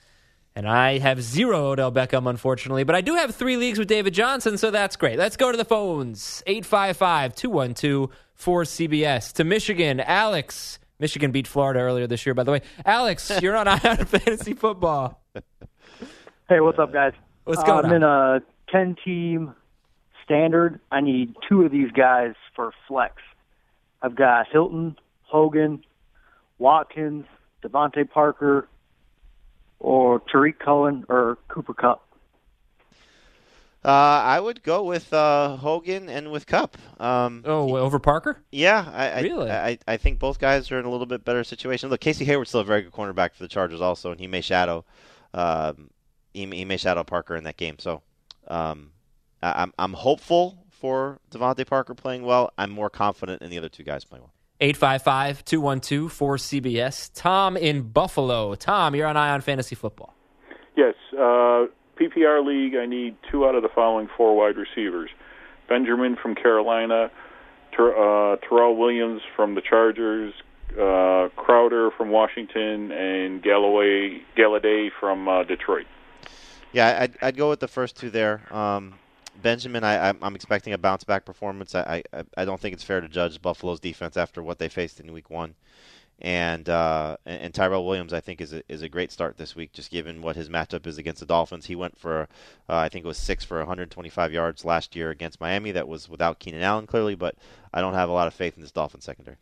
And 0.57 0.69
I 0.69 0.99
have 0.99 1.21
zero 1.21 1.71
Odell 1.71 1.91
Beckham, 1.91 2.29
unfortunately, 2.29 2.85
but 2.85 2.95
I 2.95 3.01
do 3.01 3.15
have 3.15 3.35
three 3.35 3.57
leagues 3.57 3.77
with 3.77 3.89
David 3.89 4.13
Johnson, 4.13 4.57
so 4.57 4.71
that's 4.71 4.95
great. 4.95 5.19
Let's 5.19 5.35
go 5.35 5.51
to 5.51 5.57
the 5.57 5.65
phones 5.65 6.41
855 6.47 7.35
212 7.35 8.09
4CBS. 8.39 9.33
To 9.33 9.43
Michigan, 9.43 9.99
Alex. 9.99 10.79
Michigan 10.97 11.31
beat 11.31 11.45
Florida 11.45 11.81
earlier 11.81 12.07
this 12.07 12.25
year, 12.25 12.33
by 12.33 12.43
the 12.43 12.51
way. 12.51 12.61
Alex, 12.85 13.31
you're 13.41 13.57
on 13.57 13.67
Eye 13.67 13.79
on 13.83 14.05
Fantasy 14.05 14.53
Football. 14.53 15.21
Hey, 16.47 16.61
what's 16.61 16.79
up, 16.79 16.93
guys? 16.93 17.13
What's 17.43 17.63
going 17.63 17.85
uh, 17.85 17.89
I'm 17.89 17.93
in 17.93 18.03
a 18.03 18.41
10 18.71 18.95
team 19.03 19.55
standard. 20.23 20.79
I 20.91 21.01
need 21.01 21.35
two 21.49 21.63
of 21.63 21.71
these 21.71 21.91
guys 21.91 22.33
for 22.55 22.71
flex. 22.87 23.15
I've 24.01 24.15
got 24.15 24.47
Hilton, 24.49 24.95
Hogan, 25.23 25.83
Watkins, 26.59 27.25
DeVante 27.63 28.09
Parker, 28.09 28.67
or 29.79 30.21
Tarik 30.31 30.59
Cohen 30.59 31.05
or 31.09 31.37
Cooper 31.47 31.73
Kupp? 31.73 32.05
Uh, 33.85 34.23
I 34.25 34.39
would 34.39 34.63
go 34.63 34.83
with 34.83 35.13
uh, 35.13 35.57
Hogan 35.57 36.09
and 36.09 36.31
with 36.31 36.47
Kupp. 36.47 36.75
Um, 36.99 37.43
oh, 37.45 37.77
over 37.77 37.99
Parker? 37.99 38.39
Yeah, 38.51 38.89
I, 38.91 39.21
really. 39.21 39.51
I, 39.51 39.67
I, 39.67 39.77
I, 39.87 39.97
think 39.97 40.17
both 40.17 40.39
guys 40.39 40.71
are 40.71 40.79
in 40.79 40.85
a 40.85 40.89
little 40.89 41.05
bit 41.05 41.23
better 41.23 41.43
situation. 41.43 41.91
Look, 41.91 42.01
Casey 42.01 42.25
Hayward's 42.25 42.49
still 42.49 42.61
a 42.61 42.63
very 42.63 42.81
good 42.81 42.91
cornerback 42.91 43.35
for 43.35 43.43
the 43.43 43.47
Chargers, 43.47 43.81
also, 43.81 44.09
and 44.09 44.19
he 44.19 44.25
may 44.25 44.41
shadow, 44.41 44.85
um, 45.35 45.91
he, 46.33 46.47
he, 46.47 46.65
may 46.65 46.77
shadow 46.77 47.03
Parker 47.03 47.35
in 47.35 47.43
that 47.43 47.57
game. 47.57 47.77
So, 47.77 48.01
um, 48.47 48.89
I, 49.43 49.61
I'm 49.61 49.73
I'm 49.77 49.93
hopeful 49.93 50.65
for 50.71 51.19
DeVante 51.29 51.67
Parker 51.67 51.93
playing 51.93 52.23
well. 52.23 52.51
I'm 52.57 52.71
more 52.71 52.89
confident 52.89 53.43
in 53.43 53.51
the 53.51 53.59
other 53.59 53.69
two 53.69 53.83
guys 53.83 54.03
playing 54.03 54.23
well. 54.23 54.33
855 54.61 55.43
212 55.45 56.11
4CBS. 56.11 57.11
Tom 57.13 57.57
in 57.57 57.81
Buffalo. 57.83 58.55
Tom, 58.55 58.95
you're 58.95 59.07
on 59.07 59.17
Eye 59.17 59.31
on 59.31 59.41
Fantasy 59.41 59.75
Football. 59.75 60.13
Yes. 60.75 60.95
Uh, 61.13 61.67
PPR 61.97 62.45
League, 62.45 62.75
I 62.75 62.85
need 62.85 63.15
two 63.31 63.45
out 63.45 63.55
of 63.55 63.63
the 63.63 63.69
following 63.69 64.09
four 64.17 64.35
wide 64.35 64.57
receivers 64.57 65.09
Benjamin 65.67 66.15
from 66.15 66.35
Carolina, 66.35 67.09
Ter- 67.75 67.95
uh, 67.95 68.37
Terrell 68.37 68.75
Williams 68.75 69.21
from 69.35 69.55
the 69.55 69.61
Chargers, 69.61 70.33
uh, 70.73 71.29
Crowder 71.35 71.91
from 71.91 72.09
Washington, 72.09 72.91
and 72.91 73.41
Galloway 73.41 74.21
Golladay 74.37 74.89
from 74.99 75.27
uh, 75.27 75.43
Detroit. 75.43 75.85
Yeah, 76.71 76.97
I'd, 77.01 77.17
I'd 77.21 77.37
go 77.37 77.49
with 77.49 77.61
the 77.61 77.67
first 77.67 77.97
two 77.97 78.09
there. 78.09 78.41
Um, 78.53 78.95
Benjamin, 79.41 79.83
I, 79.83 80.09
I'm, 80.09 80.17
I'm 80.21 80.35
expecting 80.35 80.73
a 80.73 80.77
bounce 80.77 81.03
back 81.03 81.25
performance. 81.25 81.75
I, 81.75 82.03
I 82.13 82.23
I 82.37 82.45
don't 82.45 82.59
think 82.59 82.73
it's 82.73 82.83
fair 82.83 83.01
to 83.01 83.07
judge 83.07 83.41
Buffalo's 83.41 83.79
defense 83.79 84.17
after 84.17 84.41
what 84.41 84.59
they 84.59 84.69
faced 84.69 84.99
in 84.99 85.13
Week 85.13 85.29
One, 85.29 85.55
and 86.19 86.67
uh, 86.69 87.17
and, 87.25 87.53
Tyrell 87.53 87.85
Williams 87.85 88.13
I 88.13 88.19
think 88.21 88.41
is 88.41 88.53
a, 88.53 88.63
is 88.69 88.81
a 88.81 88.89
great 88.89 89.11
start 89.11 89.37
this 89.37 89.55
week, 89.55 89.73
just 89.73 89.91
given 89.91 90.21
what 90.21 90.35
his 90.35 90.49
matchup 90.49 90.87
is 90.87 90.97
against 90.97 91.19
the 91.19 91.25
Dolphins. 91.25 91.65
He 91.65 91.75
went 91.75 91.97
for 91.97 92.27
uh, 92.69 92.77
I 92.77 92.89
think 92.89 93.05
it 93.05 93.07
was 93.07 93.17
six 93.17 93.43
for 93.43 93.57
125 93.57 94.31
yards 94.33 94.65
last 94.65 94.95
year 94.95 95.09
against 95.09 95.41
Miami. 95.41 95.71
That 95.71 95.87
was 95.87 96.09
without 96.09 96.39
Keenan 96.39 96.63
Allen 96.63 96.87
clearly, 96.87 97.15
but 97.15 97.35
I 97.73 97.81
don't 97.81 97.93
have 97.93 98.09
a 98.09 98.13
lot 98.13 98.27
of 98.27 98.33
faith 98.33 98.55
in 98.55 98.61
this 98.61 98.71
Dolphins 98.71 99.05
secondary. 99.05 99.37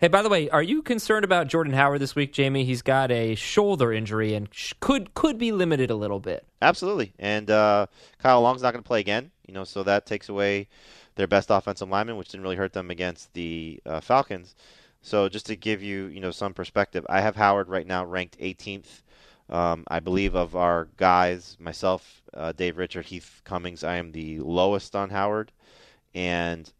Hey, 0.00 0.08
by 0.08 0.22
the 0.22 0.30
way, 0.30 0.48
are 0.48 0.62
you 0.62 0.80
concerned 0.80 1.26
about 1.26 1.46
Jordan 1.46 1.74
Howard 1.74 2.00
this 2.00 2.14
week, 2.14 2.32
Jamey? 2.32 2.64
He's 2.64 2.80
got 2.80 3.10
a 3.10 3.34
shoulder 3.34 3.92
injury 3.92 4.32
and 4.32 4.48
sh- 4.50 4.72
could 4.80 5.12
could 5.12 5.36
be 5.36 5.52
limited 5.52 5.90
a 5.90 5.94
little 5.94 6.20
bit. 6.20 6.46
Absolutely, 6.62 7.12
and 7.18 7.50
uh, 7.50 7.86
Kyle 8.18 8.40
Long's 8.40 8.62
not 8.62 8.72
going 8.72 8.82
to 8.82 8.86
play 8.86 9.00
again. 9.00 9.30
You 9.46 9.52
know, 9.52 9.64
so 9.64 9.82
that 9.82 10.06
takes 10.06 10.30
away 10.30 10.68
their 11.16 11.26
best 11.26 11.50
offensive 11.50 11.90
lineman, 11.90 12.16
which 12.16 12.28
didn't 12.28 12.44
really 12.44 12.56
hurt 12.56 12.72
them 12.72 12.90
against 12.90 13.34
the 13.34 13.78
uh, 13.84 14.00
Falcons. 14.00 14.54
So 15.02 15.28
just 15.28 15.44
to 15.46 15.56
give 15.56 15.82
you, 15.82 16.06
you 16.06 16.20
know, 16.20 16.30
some 16.30 16.54
perspective, 16.54 17.04
I 17.10 17.20
have 17.20 17.36
Howard 17.36 17.68
right 17.68 17.86
now 17.86 18.02
ranked 18.02 18.38
18th. 18.38 19.02
Um, 19.50 19.84
I 19.86 20.00
believe 20.00 20.34
of 20.34 20.56
our 20.56 20.88
guys, 20.96 21.58
myself, 21.60 22.22
uh, 22.32 22.52
Dave 22.52 22.78
Richard, 22.78 23.04
Heath 23.04 23.42
Cummings, 23.44 23.84
I 23.84 23.96
am 23.96 24.12
the 24.12 24.40
lowest 24.40 24.96
on 24.96 25.10
Howard, 25.10 25.52
and 26.14 26.72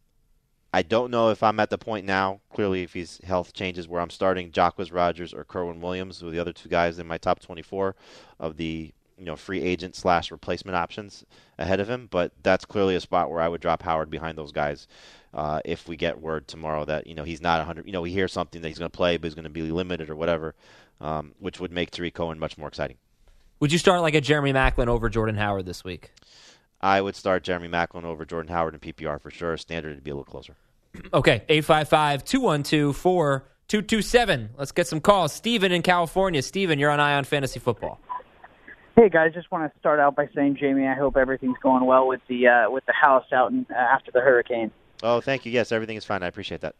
I 0.73 0.83
don't 0.83 1.11
know 1.11 1.31
if 1.31 1.43
I'm 1.43 1.59
at 1.59 1.71
the 1.71 1.79
point 1.79 2.07
now. 2.07 2.41
Clearly, 2.53 2.83
if 2.83 2.93
his 2.93 3.19
health 3.25 3.53
changes, 3.53 3.89
where 3.89 4.01
I'm 4.01 4.11
starting 4.11 4.53
Jacquizz 4.53 4.93
Rodgers 4.93 5.35
or 5.35 5.45
Kerwynn 5.45 5.81
Williams, 5.81 6.21
who 6.21 6.31
the 6.31 6.39
other 6.39 6.53
two 6.53 6.69
guys 6.69 6.99
in 6.99 7.07
my 7.07 7.19
top 7.19 7.41
24 7.41 7.97
of 8.39 8.57
the 8.57 8.93
you 9.19 9.27
know 9.27 9.37
free 9.37 9.61
agent 9.61 9.95
slash 9.97 10.31
replacement 10.31 10.77
options 10.77 11.25
ahead 11.59 11.81
of 11.81 11.91
him. 11.91 12.09
But 12.11 12.33
that's 12.43 12.65
clearly 12.65 12.95
a 12.95 13.01
spot 13.01 13.31
where 13.31 13.41
I 13.41 13.49
would 13.49 13.61
drop 13.61 13.83
Howard 13.83 14.11
behind 14.11 14.39
those 14.39 14.53
guys. 14.53 14.87
Uh, 15.35 15.61
if 15.65 15.89
we 15.89 15.97
get 15.97 16.21
word 16.21 16.49
tomorrow 16.49 16.85
that 16.85 17.07
you 17.07 17.15
know 17.15 17.25
he's 17.25 17.41
not 17.41 17.59
100, 17.59 17.87
you 17.87 17.93
know 17.93 18.01
we 18.01 18.13
hear 18.13 18.29
something 18.29 18.63
that 18.63 18.69
he's 18.69 18.79
going 18.79 18.91
to 18.91 18.97
play, 18.97 19.17
but 19.17 19.27
he's 19.27 19.35
going 19.35 19.45
to 19.45 19.51
be 19.51 19.63
limited 19.63 20.09
or 20.09 20.17
whatever, 20.17 20.55
um, 21.01 21.33
which 21.41 21.59
would 21.59 21.73
make 21.73 21.91
Tarik 21.91 22.15
Cohen 22.15 22.39
much 22.39 22.57
more 22.57 22.69
exciting. 22.69 22.97
Would 23.59 23.73
you 23.73 23.79
start 23.79 24.01
like 24.01 24.15
a 24.15 24.21
Jeremy 24.21 24.53
Maclin 24.53 24.87
over 24.87 25.11
Jordan 25.11 25.37
Howard 25.37 25.67
this 25.67 25.85
week? 25.85 26.13
I 26.81 27.01
would 27.01 27.15
start 27.15 27.45
Jeremy 27.45 27.69
Maclin 27.69 28.05
over 28.05 28.25
Jordan 28.25 28.53
Howard 28.53 28.75
in 28.75 28.81
PPR 28.81 29.21
for 29.21 29.31
sure. 29.31 29.57
Standard 29.57 29.95
would 29.95 30.05
be 30.05 30.11
a 30.11 30.15
little 30.15 30.25
closer. 30.25 30.55
Okay, 31.15 31.45
855 31.49 32.25
212 32.25 32.97
4227. 32.97 34.51
Let's 34.59 34.73
get 34.73 34.89
some 34.89 35.01
calls. 35.01 35.33
Steven 35.33 35.71
in 35.71 35.83
California. 35.83 36.43
Steven, 36.43 36.81
you're 36.81 36.91
on 36.91 36.99
Eye 36.99 37.15
on 37.15 37.23
Fantasy 37.23 37.61
Football. 37.61 38.01
Hey 38.97 39.09
guys, 39.09 39.33
just 39.33 39.51
want 39.53 39.73
to 39.73 39.79
start 39.79 40.01
out 40.01 40.17
by 40.17 40.29
saying, 40.35 40.57
Jamey, 40.57 40.91
I 40.91 40.99
hope 40.99 41.17
everything's 41.17 41.57
going 41.63 41.87
well 41.87 42.09
with 42.09 42.21
the 42.27 42.49
uh, 42.49 42.71
with 42.71 42.85
the 42.87 42.93
house 42.93 43.25
out 43.33 43.53
in, 43.53 43.65
uh, 43.71 43.75
after 43.75 44.11
the 44.11 44.21
hurricane. 44.21 44.73
Oh, 45.03 45.21
thank 45.21 45.47
you. 45.47 45.53
Yes, 45.53 45.71
everything 45.71 45.97
is 45.97 46.05
fine. 46.05 46.25
I 46.25 46.27
appreciate 46.27 46.61
that. 46.63 46.75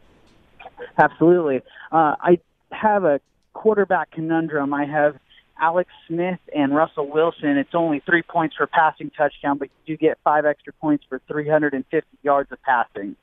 Absolutely. 0.97 1.61
Uh, 1.91 2.15
I 2.19 2.39
have 2.71 3.05
a 3.05 3.21
quarterback 3.53 4.11
conundrum. 4.11 4.73
I 4.73 4.85
have 4.85 5.17
Alex 5.61 5.89
Smith 6.07 6.39
and 6.53 6.75
Russell 6.75 7.07
Wilson. 7.07 7.57
It's 7.57 7.75
only 7.75 8.01
three 8.01 8.23
points 8.23 8.55
for 8.55 8.65
passing 8.67 9.11
touchdown, 9.11 9.59
but 9.59 9.69
you 9.85 9.95
do 9.95 9.97
get 9.97 10.17
five 10.23 10.45
extra 10.45 10.73
points 10.73 11.05
for 11.07 11.21
350 11.27 12.07
yards 12.23 12.51
of 12.51 12.61
passing. 12.63 13.15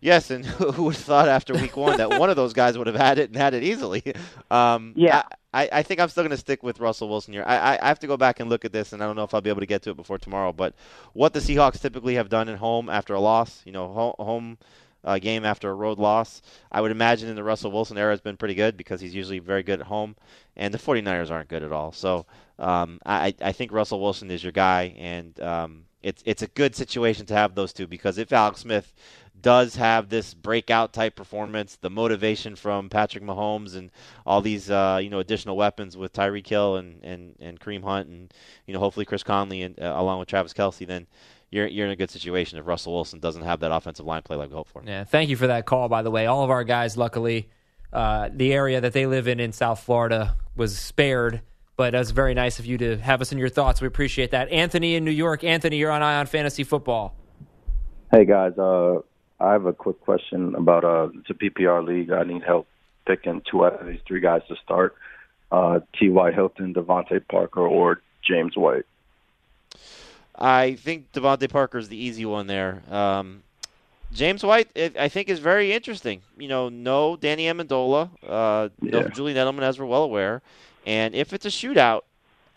Yes, 0.00 0.30
and 0.30 0.46
who 0.74 0.84
would 0.84 0.94
have 0.94 1.04
thought 1.04 1.28
after 1.28 1.54
week 1.54 1.76
one 1.76 1.96
that 1.98 2.18
one 2.20 2.30
of 2.30 2.36
those 2.36 2.52
guys 2.52 2.78
would 2.78 2.86
have 2.86 2.94
had 2.94 3.18
it 3.18 3.30
and 3.30 3.36
had 3.36 3.52
it 3.54 3.62
easily? 3.64 4.02
Um, 4.50 4.94
Yeah. 4.96 5.24
I, 5.52 5.68
I 5.72 5.82
think 5.82 6.00
I'm 6.00 6.08
still 6.08 6.22
going 6.22 6.30
to 6.30 6.36
stick 6.38 6.62
with 6.62 6.80
Russell 6.80 7.08
Wilson 7.08 7.34
here. 7.34 7.42
I, 7.46 7.56
I, 7.56 7.78
I 7.82 7.88
have 7.88 7.98
to 8.00 8.06
go 8.06 8.16
back 8.16 8.38
and 8.40 8.48
look 8.48 8.64
at 8.64 8.72
this, 8.72 8.92
and 8.92 9.02
I 9.02 9.06
don't 9.06 9.16
know 9.16 9.24
if 9.24 9.34
I'll 9.34 9.40
be 9.42 9.50
able 9.50 9.60
to 9.60 9.66
get 9.66 9.82
to 9.82 9.90
it 9.90 9.96
before 9.96 10.16
tomorrow. 10.18 10.52
But 10.52 10.74
what 11.12 11.32
the 11.34 11.40
Seahawks 11.40 11.80
typically 11.80 12.14
have 12.14 12.28
done 12.28 12.48
at 12.48 12.58
home 12.58 12.88
after 12.88 13.12
a 13.14 13.20
loss, 13.20 13.62
you 13.66 13.72
know, 13.72 13.88
ho- 13.88 14.24
home 14.24 14.56
uh, 15.04 15.18
game 15.18 15.44
after 15.44 15.70
a 15.70 15.74
road 15.74 15.98
loss, 15.98 16.42
I 16.70 16.80
would 16.80 16.90
imagine 16.90 17.28
in 17.28 17.36
the 17.36 17.44
Russell 17.44 17.70
Wilson 17.70 17.98
era 17.98 18.12
has 18.12 18.20
been 18.20 18.36
pretty 18.36 18.54
good 18.54 18.76
because 18.76 19.00
he's 19.00 19.14
usually 19.14 19.38
very 19.38 19.62
good 19.62 19.80
at 19.80 19.86
home, 19.86 20.16
and 20.56 20.72
the 20.72 20.78
49ers 20.78 21.30
aren't 21.30 21.48
good 21.48 21.62
at 21.62 21.72
all. 21.72 21.92
So 21.92 22.26
um, 22.58 23.00
I, 23.06 23.34
I 23.40 23.52
think 23.52 23.72
Russell 23.72 24.00
Wilson 24.00 24.30
is 24.30 24.42
your 24.42 24.52
guy, 24.52 24.94
and 24.98 25.38
um, 25.40 25.84
it's 26.02 26.22
it's 26.26 26.42
a 26.42 26.48
good 26.48 26.74
situation 26.74 27.26
to 27.26 27.34
have 27.34 27.54
those 27.54 27.72
two 27.72 27.86
because 27.86 28.18
if 28.18 28.32
Alex 28.32 28.60
Smith 28.60 28.92
does 29.40 29.76
have 29.76 30.08
this 30.08 30.34
breakout 30.34 30.92
type 30.92 31.14
performance, 31.14 31.76
the 31.76 31.90
motivation 31.90 32.56
from 32.56 32.88
Patrick 32.88 33.24
Mahomes 33.24 33.76
and 33.76 33.90
all 34.26 34.40
these 34.40 34.70
uh, 34.70 34.98
you 35.02 35.10
know 35.10 35.18
additional 35.18 35.56
weapons 35.56 35.96
with 35.96 36.12
Tyreek 36.12 36.46
Hill 36.46 36.76
and, 36.76 37.02
and, 37.04 37.36
and 37.40 37.60
Kareem 37.60 37.82
Hunt 37.82 38.08
and 38.08 38.32
you 38.66 38.74
know 38.74 38.80
hopefully 38.80 39.06
Chris 39.06 39.22
Conley 39.22 39.62
and 39.62 39.78
uh, 39.80 39.94
along 39.96 40.18
with 40.18 40.28
Travis 40.28 40.52
Kelce, 40.52 40.86
then 40.86 41.06
you're 41.50 41.66
you're 41.66 41.86
in 41.86 41.92
a 41.92 41.96
good 41.96 42.10
situation 42.10 42.58
if 42.58 42.66
Russell 42.66 42.92
Wilson 42.92 43.20
doesn't 43.20 43.42
have 43.42 43.60
that 43.60 43.72
offensive 43.72 44.06
line 44.06 44.22
play 44.22 44.36
like 44.36 44.50
we 44.50 44.54
hope 44.54 44.68
for. 44.68 44.82
Yeah, 44.84 45.04
thank 45.04 45.30
you 45.30 45.36
for 45.36 45.46
that 45.46 45.66
call, 45.66 45.88
by 45.88 46.02
the 46.02 46.10
way. 46.10 46.26
All 46.26 46.44
of 46.44 46.50
our 46.50 46.64
guys, 46.64 46.96
luckily, 46.96 47.48
uh, 47.92 48.28
the 48.32 48.52
area 48.52 48.80
that 48.80 48.92
they 48.92 49.06
live 49.06 49.28
in 49.28 49.40
in 49.40 49.52
South 49.52 49.80
Florida 49.80 50.36
was 50.56 50.78
spared, 50.78 51.40
but 51.76 51.94
it 51.94 51.98
was 51.98 52.10
very 52.10 52.34
nice 52.34 52.58
of 52.58 52.66
you 52.66 52.76
to 52.78 52.98
have 52.98 53.20
us 53.20 53.32
in 53.32 53.38
your 53.38 53.48
thoughts. 53.48 53.80
We 53.80 53.86
appreciate 53.86 54.32
that. 54.32 54.50
Anthony 54.50 54.94
in 54.94 55.04
New 55.04 55.10
York. 55.10 55.42
Anthony, 55.42 55.78
you're 55.78 55.90
on 55.90 56.02
Eye 56.02 56.16
on 56.16 56.26
Fantasy 56.26 56.64
Football. 56.64 57.14
Hey 58.12 58.24
guys, 58.24 58.58
uh, 58.58 59.00
I 59.40 59.52
have 59.52 59.66
a 59.66 59.72
quick 59.72 60.00
question 60.00 60.54
about 60.54 60.84
uh, 60.84 61.08
it's 61.14 61.30
a 61.30 61.34
PPR 61.34 61.86
league. 61.86 62.10
I 62.10 62.24
need 62.24 62.42
help 62.42 62.66
picking 63.06 63.42
two 63.50 63.64
out 63.64 63.80
of 63.80 63.86
these 63.86 64.00
three 64.06 64.20
guys 64.20 64.42
to 64.48 64.56
start: 64.62 64.96
uh, 65.50 65.80
T.Y. 65.98 66.32
Hilton, 66.32 66.74
DeVante 66.74 67.26
Parker, 67.26 67.66
or 67.66 68.02
James 68.22 68.54
White. 68.54 68.84
I 70.38 70.74
think 70.74 71.12
DeVante 71.12 71.50
Parker 71.50 71.78
is 71.78 71.88
the 71.88 71.96
easy 71.96 72.24
one 72.24 72.46
there. 72.46 72.82
Um, 72.90 73.42
James 74.12 74.42
White, 74.42 74.70
I 74.98 75.08
think, 75.08 75.28
is 75.28 75.38
very 75.38 75.72
interesting. 75.72 76.22
You 76.38 76.48
know, 76.48 76.68
no 76.68 77.16
Danny 77.16 77.46
Amendola, 77.46 78.08
uh, 78.26 78.68
no 78.80 79.08
Julian 79.08 79.36
Edelman, 79.36 79.62
as 79.62 79.78
we're 79.78 79.86
well 79.86 80.04
aware. 80.04 80.40
And 80.86 81.14
if 81.14 81.32
it's 81.32 81.44
a 81.44 81.50
shootout, 81.50 82.02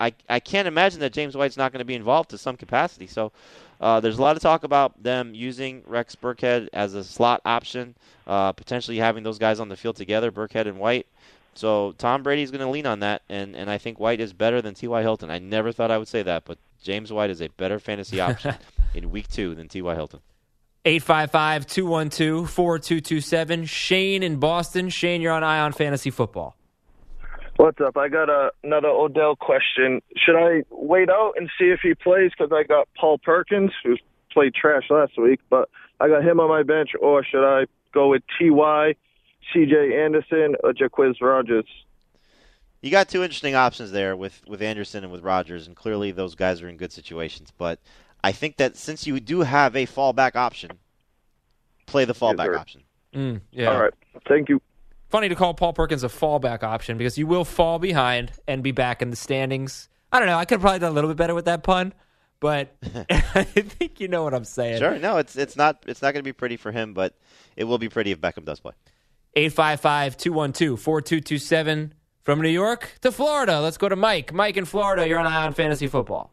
I, 0.00 0.14
I 0.28 0.40
can't 0.40 0.66
imagine 0.66 1.00
that 1.00 1.12
James 1.12 1.36
White's 1.36 1.56
not 1.56 1.72
going 1.72 1.80
to 1.80 1.84
be 1.84 1.94
involved 1.94 2.30
to 2.30 2.38
some 2.38 2.56
capacity. 2.56 3.06
So 3.06 3.32
uh, 3.80 4.00
there's 4.00 4.18
a 4.18 4.22
lot 4.22 4.36
of 4.36 4.42
talk 4.42 4.64
about 4.64 5.00
them 5.02 5.34
using 5.34 5.82
Rex 5.86 6.16
Burkhead 6.16 6.68
as 6.72 6.94
a 6.94 7.04
slot 7.04 7.42
option, 7.44 7.94
uh, 8.26 8.52
potentially 8.52 8.96
having 8.96 9.22
those 9.22 9.38
guys 9.38 9.60
on 9.60 9.68
the 9.68 9.76
field 9.76 9.96
together, 9.96 10.32
Burkhead 10.32 10.66
and 10.66 10.78
White. 10.78 11.06
So 11.54 11.92
Tom 11.98 12.22
Brady's 12.22 12.50
going 12.50 12.62
to 12.62 12.70
lean 12.70 12.86
on 12.86 13.00
that, 13.00 13.22
and, 13.28 13.54
and 13.54 13.70
I 13.70 13.78
think 13.78 14.00
White 14.00 14.20
is 14.20 14.32
better 14.32 14.62
than 14.62 14.74
T.Y. 14.74 15.02
Hilton. 15.02 15.30
I 15.30 15.38
never 15.38 15.70
thought 15.72 15.90
I 15.90 15.98
would 15.98 16.08
say 16.08 16.22
that, 16.22 16.44
but 16.44 16.58
James 16.82 17.12
White 17.12 17.30
is 17.30 17.42
a 17.42 17.48
better 17.48 17.78
fantasy 17.78 18.20
option 18.20 18.54
in 18.94 19.10
week 19.10 19.28
two 19.28 19.54
than 19.54 19.68
T.Y. 19.68 19.94
Hilton. 19.94 20.20
855 20.84 21.66
212 21.66 22.50
4227. 22.50 23.66
Shane 23.66 24.22
in 24.22 24.36
Boston. 24.36 24.88
Shane, 24.88 25.20
you're 25.20 25.32
on 25.32 25.44
Eye 25.44 25.60
on 25.60 25.72
Fantasy 25.72 26.10
Football. 26.10 26.56
What's 27.56 27.80
up? 27.80 27.96
I 27.96 28.08
got 28.08 28.28
a, 28.28 28.50
another 28.64 28.88
Odell 28.88 29.36
question. 29.36 30.00
Should 30.16 30.36
I 30.36 30.64
wait 30.70 31.10
out 31.10 31.34
and 31.36 31.50
see 31.58 31.66
if 31.66 31.80
he 31.82 31.94
plays 31.94 32.32
because 32.36 32.50
I 32.52 32.64
got 32.64 32.88
Paul 32.98 33.18
Perkins, 33.18 33.70
who 33.84 33.96
played 34.32 34.54
trash 34.54 34.84
last 34.90 35.12
week, 35.18 35.38
but 35.50 35.68
I 36.00 36.08
got 36.08 36.24
him 36.24 36.40
on 36.40 36.48
my 36.48 36.62
bench, 36.62 36.90
or 37.00 37.22
should 37.22 37.46
I 37.46 37.66
go 37.92 38.08
with 38.08 38.22
Ty, 38.38 38.94
C.J. 39.52 40.02
Anderson, 40.02 40.56
or 40.62 40.72
Jacquizz 40.72 41.20
Rodgers? 41.20 41.66
You 42.80 42.90
got 42.90 43.08
two 43.08 43.22
interesting 43.22 43.54
options 43.54 43.92
there 43.92 44.16
with, 44.16 44.42
with 44.46 44.60
Anderson 44.60 45.04
and 45.04 45.12
with 45.12 45.22
Rogers, 45.22 45.66
and 45.66 45.76
clearly 45.76 46.10
those 46.10 46.34
guys 46.34 46.62
are 46.62 46.68
in 46.68 46.76
good 46.76 46.92
situations. 46.92 47.52
But 47.56 47.78
I 48.24 48.32
think 48.32 48.56
that 48.56 48.76
since 48.76 49.06
you 49.06 49.20
do 49.20 49.42
have 49.42 49.76
a 49.76 49.86
fallback 49.86 50.34
option, 50.34 50.72
play 51.86 52.04
the 52.04 52.14
fallback 52.14 52.46
sir. 52.46 52.56
option. 52.56 52.82
Mm, 53.14 53.40
yeah. 53.52 53.72
All 53.72 53.80
right. 53.80 53.94
Thank 54.26 54.48
you. 54.48 54.60
Funny 55.10 55.28
to 55.28 55.34
call 55.34 55.54
Paul 55.54 55.74
Perkins 55.74 56.02
a 56.04 56.08
fallback 56.08 56.62
option 56.62 56.96
because 56.96 57.18
you 57.18 57.26
will 57.26 57.44
fall 57.44 57.78
behind 57.78 58.32
and 58.48 58.62
be 58.62 58.72
back 58.72 59.02
in 59.02 59.10
the 59.10 59.16
standings. 59.16 59.88
I 60.10 60.18
don't 60.18 60.26
know. 60.26 60.38
I 60.38 60.44
could 60.44 60.56
have 60.56 60.62
probably 60.62 60.78
done 60.78 60.92
a 60.92 60.94
little 60.94 61.10
bit 61.10 61.16
better 61.16 61.34
with 61.34 61.44
that 61.44 61.62
pun, 61.62 61.92
but 62.40 62.74
I 63.10 63.44
think 63.44 64.00
you 64.00 64.08
know 64.08 64.24
what 64.24 64.32
I'm 64.34 64.44
saying. 64.44 64.78
Sure, 64.78 64.98
no, 64.98 65.18
it's 65.18 65.36
it's 65.36 65.56
not 65.56 65.84
it's 65.86 66.00
not 66.00 66.14
going 66.14 66.22
to 66.22 66.28
be 66.28 66.32
pretty 66.32 66.56
for 66.56 66.72
him, 66.72 66.94
but 66.94 67.14
it 67.56 67.64
will 67.64 67.78
be 67.78 67.88
pretty 67.88 68.10
if 68.10 68.20
Beckham 68.20 68.44
does 68.44 68.60
play. 68.60 68.72
855 69.34 70.16
212 70.16 70.80
4227. 70.80 71.94
From 72.22 72.40
New 72.40 72.48
York 72.48 72.98
to 73.00 73.10
Florida. 73.10 73.60
Let's 73.60 73.76
go 73.76 73.88
to 73.88 73.96
Mike. 73.96 74.32
Mike 74.32 74.56
in 74.56 74.64
Florida. 74.64 75.08
You're 75.08 75.18
on 75.18 75.26
Eye 75.26 75.44
on 75.44 75.54
Fantasy 75.54 75.88
Football. 75.88 76.30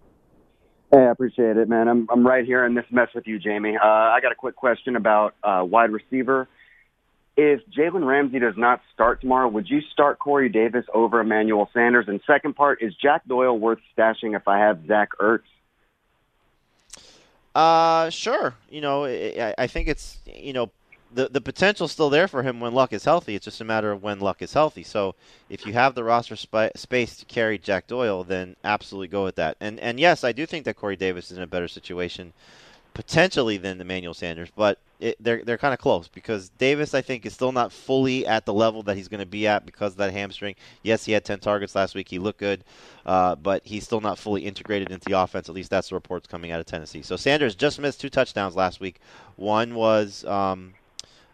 Hey, 0.91 0.99
I 0.99 1.11
appreciate 1.11 1.57
it, 1.57 1.67
man. 1.67 1.87
I'm 1.87 2.07
I'm 2.11 2.25
right 2.25 2.45
here 2.45 2.65
in 2.65 2.75
this 2.75 2.85
mess 2.91 3.09
with 3.15 3.27
you, 3.27 3.39
Jamey. 3.39 3.75
Uh, 3.75 3.85
I 3.85 4.19
got 4.21 4.31
a 4.31 4.35
quick 4.35 4.55
question 4.55 4.95
about 4.95 5.33
uh, 5.43 5.63
wide 5.63 5.91
receiver. 5.91 6.47
If 7.37 7.61
Jalen 7.75 8.05
Ramsey 8.05 8.39
does 8.39 8.55
not 8.57 8.81
start 8.93 9.21
tomorrow, 9.21 9.47
would 9.47 9.69
you 9.69 9.81
start 9.93 10.19
Corey 10.19 10.49
Davis 10.49 10.85
over 10.93 11.21
Emmanuel 11.21 11.69
Sanders? 11.73 12.05
And 12.07 12.19
second 12.27 12.55
part, 12.55 12.81
is 12.81 12.93
Jack 12.95 13.25
Doyle 13.27 13.57
worth 13.57 13.79
stashing 13.97 14.35
if 14.35 14.47
I 14.47 14.59
have 14.59 14.85
Zach 14.87 15.09
Ertz? 15.21 15.41
Uh, 17.55 18.09
sure. 18.09 18.55
You 18.69 18.81
know, 18.81 19.05
I, 19.05 19.55
I 19.57 19.67
think 19.67 19.87
it's 19.87 20.19
you 20.25 20.53
know 20.53 20.69
the 21.11 21.29
the 21.29 21.41
potential's 21.41 21.91
still 21.91 22.09
there 22.09 22.27
for 22.27 22.43
him 22.43 22.59
when 22.59 22.73
Luck 22.73 22.93
is 22.93 23.05
healthy. 23.05 23.35
It's 23.35 23.45
just 23.45 23.61
a 23.61 23.65
matter 23.65 23.91
of 23.91 24.03
when 24.03 24.19
Luck 24.19 24.41
is 24.41 24.53
healthy. 24.53 24.83
So 24.83 25.15
if 25.49 25.65
you 25.65 25.73
have 25.73 25.95
the 25.95 26.03
roster 26.03 26.35
spi- 26.35 26.71
space 26.75 27.17
to 27.17 27.25
carry 27.25 27.57
Jack 27.57 27.87
Doyle, 27.87 28.23
then 28.23 28.55
absolutely 28.63 29.07
go 29.07 29.23
with 29.23 29.35
that. 29.35 29.57
And 29.59 29.79
and 29.79 29.99
yes, 29.99 30.23
I 30.23 30.31
do 30.31 30.45
think 30.45 30.65
that 30.65 30.75
Corey 30.75 30.95
Davis 30.95 31.31
is 31.31 31.37
in 31.37 31.43
a 31.43 31.47
better 31.47 31.67
situation 31.67 32.33
potentially 32.93 33.57
than 33.57 33.79
Emmanuel 33.79 34.13
Sanders, 34.13 34.49
but 34.55 34.77
it, 34.99 35.15
they're 35.21 35.43
they're 35.43 35.57
kind 35.57 35.73
of 35.73 35.79
close 35.79 36.07
because 36.09 36.49
Davis 36.49 36.93
I 36.93 37.01
think 37.01 37.25
is 37.25 37.33
still 37.33 37.51
not 37.53 37.71
fully 37.71 38.27
at 38.27 38.45
the 38.45 38.53
level 38.53 38.83
that 38.83 38.97
he's 38.97 39.07
going 39.07 39.21
to 39.21 39.25
be 39.25 39.47
at 39.47 39.65
because 39.65 39.93
of 39.93 39.97
that 39.99 40.11
hamstring. 40.11 40.55
Yes, 40.83 41.05
he 41.05 41.13
had 41.13 41.23
10 41.23 41.39
targets 41.39 41.75
last 41.75 41.95
week. 41.95 42.09
He 42.09 42.19
looked 42.19 42.39
good, 42.39 42.63
uh, 43.05 43.35
but 43.35 43.65
he's 43.65 43.85
still 43.85 44.01
not 44.01 44.17
fully 44.17 44.45
integrated 44.45 44.91
into 44.91 45.05
the 45.05 45.17
offense. 45.17 45.47
At 45.47 45.55
least 45.55 45.69
that's 45.69 45.89
the 45.89 45.95
reports 45.95 46.27
coming 46.27 46.51
out 46.51 46.59
of 46.59 46.65
Tennessee. 46.65 47.01
So 47.01 47.15
Sanders 47.15 47.55
just 47.55 47.79
missed 47.79 48.01
two 48.01 48.09
touchdowns 48.09 48.55
last 48.57 48.81
week. 48.81 48.99
One 49.37 49.75
was 49.75 50.25
um, 50.25 50.73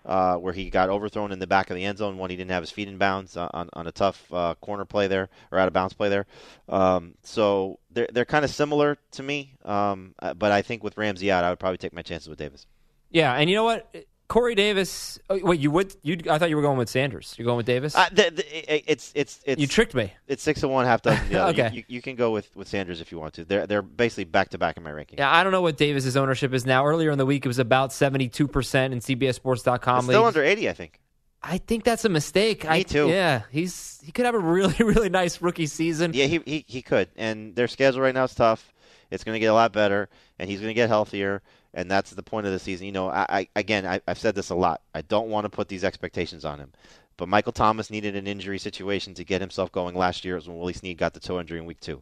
uh, 0.06 0.36
where 0.36 0.54
he 0.54 0.70
got 0.70 0.90
overthrown 0.90 1.32
in 1.32 1.40
the 1.40 1.48
back 1.48 1.70
of 1.70 1.76
the 1.76 1.84
end 1.84 1.98
zone 1.98 2.18
when 2.18 2.30
he 2.30 2.36
didn't 2.36 2.52
have 2.52 2.64
his 2.64 2.72
feet 2.72 2.88
in 2.88 2.98
bounds 2.98 3.36
uh, 3.36 3.50
on, 3.54 3.70
on 3.74 3.88
a 3.88 3.92
tough 3.92 4.32
uh, 4.32 4.56
corner 4.62 4.86
play 4.86 5.08
there 5.08 5.30
or 5.52 5.60
out 5.60 5.68
of 5.68 5.74
bounds 5.74 5.94
play 5.94 6.10
there. 6.10 6.26
Um, 6.70 7.16
so 7.24 7.80
they're 7.92 8.08
they're 8.12 8.26
kind 8.26 8.46
of 8.46 8.52
similar 8.52 8.98
to 9.12 9.24
me, 9.24 9.56
um, 9.64 10.14
uh, 10.20 10.34
but 10.34 10.52
I 10.52 10.62
think 10.62 10.84
with 10.84 10.98
Ramsey 10.98 11.32
out, 11.32 11.44
I 11.44 11.50
would 11.50 11.60
probably 11.60 11.78
take 11.78 11.94
my 11.94 12.02
chances 12.02 12.30
with 12.30 12.38
Davis. 12.38 12.66
Yeah, 13.10 13.34
and 13.34 13.50
you 13.50 13.56
know 13.56 13.64
what? 13.64 13.94
Corey 14.28 14.56
Davis. 14.56 15.20
Oh, 15.30 15.40
wait, 15.44 15.60
you 15.60 15.70
would? 15.72 15.96
You? 16.02 16.18
I 16.30 16.40
thought 16.40 16.50
you 16.50 16.56
were 16.56 16.62
going 16.62 16.78
with 16.78 16.90
Sanders. 16.90 17.36
You're 17.38 17.46
going 17.46 17.58
with 17.58 17.68
Davis. 17.68 17.96
Uh, 17.96 18.08
the, 18.12 18.32
the, 18.32 18.92
it's 18.92 19.12
it's 19.14 19.40
it's. 19.46 19.62
You 19.62 19.68
tricked 19.68 19.94
me. 19.94 20.12
It's 20.28 20.42
six 20.42 20.62
to 20.62 20.68
one, 20.68 20.86
half 20.86 21.02
dozen 21.04 21.30
the. 21.30 21.46
Okay. 21.50 21.70
You, 21.70 21.78
you, 21.78 21.84
you 21.88 22.02
can 22.02 22.16
go 22.16 22.32
with, 22.32 22.56
with 22.56 22.68
Sanders 22.68 23.02
if 23.02 23.12
you 23.12 23.20
want 23.20 23.36
to. 23.36 23.46
They're 23.46 23.68
they're 23.68 23.82
basically 23.84 24.24
back 24.24 24.50
to 24.50 24.58
back 24.58 24.78
in 24.78 24.84
my 24.84 24.92
ranking. 24.92 25.20
Yeah, 25.20 25.32
I 25.32 25.44
don't 25.44 25.52
know 25.52 25.62
what 25.62 25.78
Davis's 25.78 26.18
ownership 26.18 26.54
is 26.54 26.66
now. 26.66 26.86
Earlier 26.86 27.12
in 27.12 27.18
the 27.18 27.26
week, 27.26 27.46
it 27.46 27.48
was 27.48 27.60
about 27.60 27.94
72 27.94 28.48
percent 28.48 28.94
in 28.94 29.00
CBSSports.com. 29.00 29.98
It's 29.98 30.06
still 30.06 30.22
leagues. 30.22 30.28
under 30.28 30.44
eighty, 30.44 30.70
I 30.70 30.74
think. 30.74 31.00
I 31.44 31.60
think 31.60 31.84
that's 31.84 32.06
a 32.06 32.10
mistake. 32.10 32.64
Me 32.64 32.70
I, 32.70 32.82
too. 32.82 33.08
Yeah, 33.08 33.44
he's 33.52 34.02
he 34.04 34.12
could 34.12 34.26
have 34.26 34.34
a 34.34 34.40
really 34.40 34.76
really 34.80 35.10
nice 35.10 35.42
rookie 35.42 35.68
season. 35.68 36.12
Yeah, 36.16 36.26
he, 36.26 36.42
he 36.46 36.66
he 36.68 36.82
could. 36.82 37.10
And 37.16 37.56
their 37.56 37.68
schedule 37.68 38.02
right 38.02 38.16
now 38.16 38.24
is 38.24 38.34
tough. 38.34 38.74
It's 39.12 39.24
going 39.24 39.36
to 39.36 39.40
get 39.40 39.48
a 39.48 39.54
lot 39.54 39.72
better, 39.72 40.10
and 40.40 40.50
he's 40.50 40.60
going 40.60 40.72
to 40.72 40.74
get 40.74 40.90
healthier. 40.90 41.44
And 41.76 41.92
that's 41.92 42.12
the 42.12 42.24
point 42.24 42.48
of 42.48 42.54
the 42.54 42.60
season. 42.60 42.88
You 42.88 42.94
know, 42.94 43.10
I, 43.10 43.26
I 43.30 43.48
again, 43.56 43.86
I, 43.86 44.00
I've 44.08 44.18
said 44.18 44.34
this 44.34 44.50
a 44.50 44.56
lot. 44.56 44.82
I 44.96 45.02
don't 45.02 45.30
want 45.30 45.46
to 45.46 45.50
put 45.50 45.68
these 45.68 45.84
expectations 45.84 46.46
on 46.46 46.58
him. 46.58 46.72
But 47.18 47.30
Michael 47.30 47.52
Thomas 47.52 47.90
needed 47.90 48.16
an 48.16 48.28
injury 48.28 48.58
situation 48.58 49.14
to 49.14 49.24
get 49.24 49.42
himself 49.42 49.72
going 49.72 49.96
last 49.96 50.26
year. 50.26 50.36
It 50.36 50.40
was 50.40 50.48
when 50.48 50.58
Willie 50.58 50.74
Snead 50.74 50.98
got 50.98 51.14
the 51.14 51.20
toe 51.20 51.40
injury 51.40 51.60
in 51.60 51.66
week 51.66 51.80
two. 51.80 52.02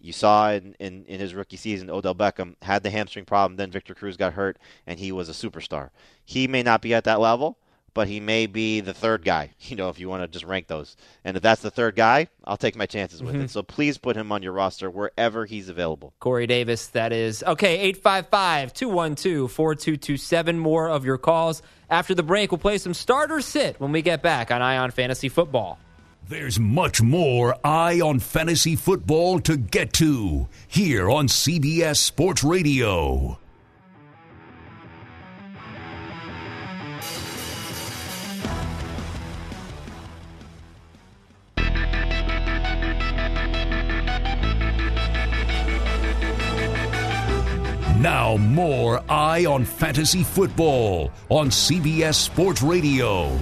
You 0.00 0.12
saw 0.12 0.52
in, 0.52 0.74
in, 0.78 1.04
in 1.06 1.20
his 1.20 1.34
rookie 1.34 1.56
season, 1.56 1.90
Odell 1.90 2.14
Beckham 2.14 2.54
had 2.62 2.82
the 2.82 2.90
hamstring 2.90 3.24
problem. 3.24 3.56
Then 3.56 3.70
Victor 3.70 3.94
Cruz 3.94 4.16
got 4.16 4.34
hurt, 4.34 4.58
and 4.86 4.98
he 4.98 5.10
was 5.10 5.28
a 5.28 5.32
superstar. 5.32 5.90
He 6.24 6.46
may 6.46 6.62
not 6.62 6.82
be 6.82 6.94
at 6.94 7.04
that 7.04 7.20
level, 7.20 7.58
but 7.98 8.06
he 8.06 8.20
may 8.20 8.46
be 8.46 8.78
the 8.78 8.94
third 8.94 9.24
guy, 9.24 9.50
you 9.62 9.74
know, 9.74 9.88
if 9.88 9.98
you 9.98 10.08
want 10.08 10.22
to 10.22 10.28
just 10.28 10.44
rank 10.44 10.68
those. 10.68 10.96
And 11.24 11.36
if 11.36 11.42
that's 11.42 11.62
the 11.62 11.70
third 11.72 11.96
guy, 11.96 12.28
I'll 12.44 12.56
take 12.56 12.76
my 12.76 12.86
chances 12.86 13.20
with 13.24 13.34
Mhm. 13.34 13.42
it. 13.46 13.50
So 13.50 13.64
please 13.64 13.98
put 13.98 14.14
him 14.14 14.30
on 14.30 14.40
your 14.40 14.52
roster 14.52 14.88
wherever 14.88 15.46
he's 15.46 15.68
available. 15.68 16.14
Corey 16.20 16.46
Davis, 16.46 16.86
that 16.88 17.12
is. 17.12 17.42
Okay, 17.42 17.80
855 17.80 18.72
212 18.72 19.50
4227. 19.50 20.60
More 20.60 20.88
of 20.88 21.04
your 21.04 21.18
calls. 21.18 21.60
After 21.90 22.14
the 22.14 22.22
break, 22.22 22.52
we'll 22.52 22.58
play 22.58 22.78
some 22.78 22.94
starter 22.94 23.40
sit 23.40 23.80
when 23.80 23.90
we 23.90 24.00
get 24.00 24.22
back 24.22 24.52
on 24.52 24.62
Eye 24.62 24.76
on 24.78 24.92
Fantasy 24.92 25.28
Football. 25.28 25.80
There's 26.28 26.60
much 26.60 27.02
more 27.02 27.56
Eye 27.64 28.00
on 28.00 28.20
Fantasy 28.20 28.76
Football 28.76 29.40
to 29.40 29.56
get 29.56 29.92
to 29.94 30.46
here 30.68 31.10
on 31.10 31.26
CBS 31.26 31.96
Sports 31.96 32.44
Radio. 32.44 33.38
Now, 47.98 48.36
more 48.36 49.02
Eye 49.08 49.44
on 49.46 49.64
Fantasy 49.64 50.22
Football 50.22 51.10
on 51.30 51.48
CBS 51.48 52.14
Sports 52.14 52.62
Radio. 52.62 53.36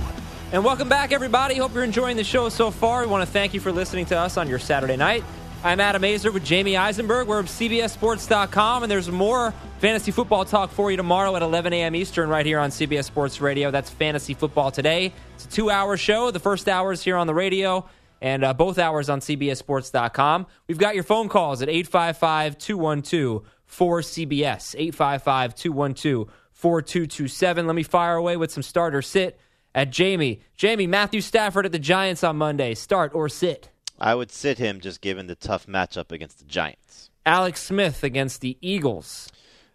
And 0.50 0.64
welcome 0.64 0.88
back, 0.88 1.12
everybody. 1.12 1.56
Hope 1.56 1.74
you're 1.74 1.84
enjoying 1.84 2.16
the 2.16 2.24
show 2.24 2.48
so 2.48 2.70
far. 2.70 3.02
We 3.02 3.06
want 3.06 3.26
to 3.26 3.30
thank 3.30 3.52
you 3.52 3.60
for 3.60 3.70
listening 3.70 4.06
to 4.06 4.18
us 4.18 4.38
on 4.38 4.48
your 4.48 4.58
Saturday 4.58 4.96
night. 4.96 5.24
I'm 5.62 5.78
Adam 5.78 6.00
Aizer 6.00 6.32
with 6.32 6.42
Jamey 6.42 6.78
Eisenberg. 6.78 7.28
We're 7.28 7.40
at 7.40 7.44
CBSSports.com, 7.46 8.82
and 8.84 8.90
there's 8.90 9.10
more 9.10 9.52
fantasy 9.78 10.10
football 10.10 10.46
talk 10.46 10.70
for 10.70 10.90
you 10.90 10.96
tomorrow 10.96 11.36
at 11.36 11.42
11 11.42 11.74
a.m. 11.74 11.94
Eastern 11.94 12.30
right 12.30 12.46
here 12.46 12.58
on 12.58 12.70
CBS 12.70 13.04
Sports 13.04 13.42
Radio. 13.42 13.70
That's 13.70 13.90
Fantasy 13.90 14.32
Football 14.32 14.70
Today. 14.70 15.12
It's 15.34 15.44
a 15.44 15.48
two 15.48 15.68
hour 15.68 15.98
show. 15.98 16.30
The 16.30 16.40
first 16.40 16.66
hour 16.66 16.92
is 16.92 17.02
here 17.02 17.18
on 17.18 17.26
the 17.26 17.34
radio, 17.34 17.86
and 18.22 18.42
uh, 18.42 18.54
both 18.54 18.78
hours 18.78 19.10
on 19.10 19.20
CBSSports.com. 19.20 20.46
We've 20.66 20.78
got 20.78 20.94
your 20.94 21.04
phone 21.04 21.28
calls 21.28 21.60
at 21.60 21.68
855 21.68 22.56
212 22.56 23.44
4CBS, 23.70 24.74
855 24.76 25.54
212 25.54 26.28
4227. 26.52 27.66
Let 27.66 27.76
me 27.76 27.82
fire 27.82 28.16
away 28.16 28.36
with 28.36 28.50
some 28.50 28.62
starter 28.62 29.02
sit 29.02 29.38
at 29.74 29.90
Jamey. 29.90 30.40
Jamey, 30.56 30.88
Matthew 30.88 31.20
Stafford 31.20 31.66
at 31.66 31.72
the 31.72 31.78
Giants 31.78 32.24
on 32.24 32.36
Monday. 32.36 32.74
Start 32.74 33.14
or 33.14 33.28
sit. 33.28 33.70
I 33.98 34.14
would 34.14 34.30
sit 34.30 34.58
him 34.58 34.80
just 34.80 35.00
given 35.00 35.26
the 35.26 35.34
tough 35.34 35.66
matchup 35.66 36.12
against 36.12 36.38
the 36.38 36.44
Giants. 36.44 37.10
Alex 37.24 37.62
Smith 37.62 38.02
against 38.02 38.40
the 38.40 38.56
Eagles. 38.60 39.30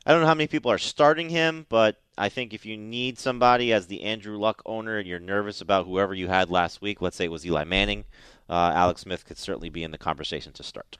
I 0.05 0.11
don't 0.11 0.21
know 0.21 0.27
how 0.27 0.33
many 0.33 0.47
people 0.47 0.71
are 0.71 0.79
starting 0.79 1.29
him, 1.29 1.67
but 1.69 2.01
I 2.17 2.29
think 2.29 2.53
if 2.53 2.65
you 2.65 2.77
need 2.77 3.19
somebody 3.19 3.71
as 3.73 3.87
the 3.87 4.01
Andrew 4.03 4.37
Luck 4.37 4.61
owner 4.65 4.97
and 4.97 5.07
you're 5.07 5.19
nervous 5.19 5.61
about 5.61 5.85
whoever 5.85 6.13
you 6.13 6.27
had 6.27 6.49
last 6.49 6.81
week, 6.81 7.01
let's 7.01 7.15
say 7.15 7.25
it 7.25 7.31
was 7.31 7.45
Eli 7.45 7.63
Manning, 7.63 8.05
uh, 8.49 8.71
Alex 8.73 9.01
Smith 9.01 9.25
could 9.25 9.37
certainly 9.37 9.69
be 9.69 9.83
in 9.83 9.91
the 9.91 9.97
conversation 9.97 10.53
to 10.53 10.63
start. 10.63 10.97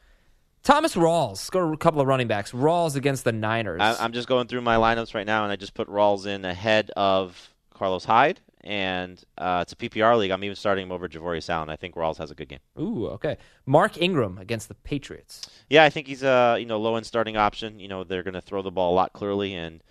Thomas 0.64 0.96
Rawls. 0.96 1.50
Go 1.50 1.74
a 1.74 1.78
couple 1.78 2.02
of 2.02 2.08
running 2.08 2.28
backs. 2.28 2.52
Rawls 2.52 2.96
against 2.96 3.24
the 3.24 3.32
Niners. 3.32 3.82
I, 3.82 3.96
I'm 4.00 4.14
just 4.14 4.28
going 4.28 4.48
through 4.48 4.62
my 4.62 4.76
lineups 4.76 5.14
right 5.16 5.26
now, 5.26 5.44
and 5.44 5.52
I 5.52 5.56
just 5.56 5.74
put 5.74 5.88
Rawls 5.88 6.26
in 6.26 6.46
ahead 6.46 6.92
of 6.96 7.54
Carlos 7.74 8.06
Hyde, 8.06 8.40
and 8.62 9.24
uh, 9.40 9.60
it's 9.64 9.74
a 9.74 9.76
PPR 9.76 10.18
league. 10.20 10.30
I'm 10.30 10.44
even 10.44 10.56
starting 10.56 10.84
him 10.86 10.92
over 10.92 11.10
Javorius 11.10 11.50
Allen. 11.50 11.70
I 11.70 11.76
think 11.76 11.96
Rawls 11.96 12.18
has 12.18 12.30
a 12.30 12.36
good 12.36 12.48
game. 12.48 12.60
Ooh, 12.80 13.08
okay. 13.08 13.38
Mark 13.66 14.00
Ingram 14.00 14.38
against 14.38 14.68
the 14.68 14.76
Patriots. 14.76 15.50
Yeah, 15.70 15.84
I 15.84 15.90
think 15.90 16.06
he's 16.08 16.22
a 16.22 16.58
you 16.60 16.66
know 16.66 16.80
low 16.80 16.96
end 16.96 17.06
starting 17.08 17.38
option. 17.38 17.80
You 17.80 17.88
know 17.88 18.04
they're 18.04 18.24
going 18.24 18.36
to 18.36 18.42
throw 18.42 18.62
the 18.62 18.72
ball 18.72 18.94
a 18.94 18.96
lot 18.96 19.14
clearly, 19.14 19.56
and 19.56 19.84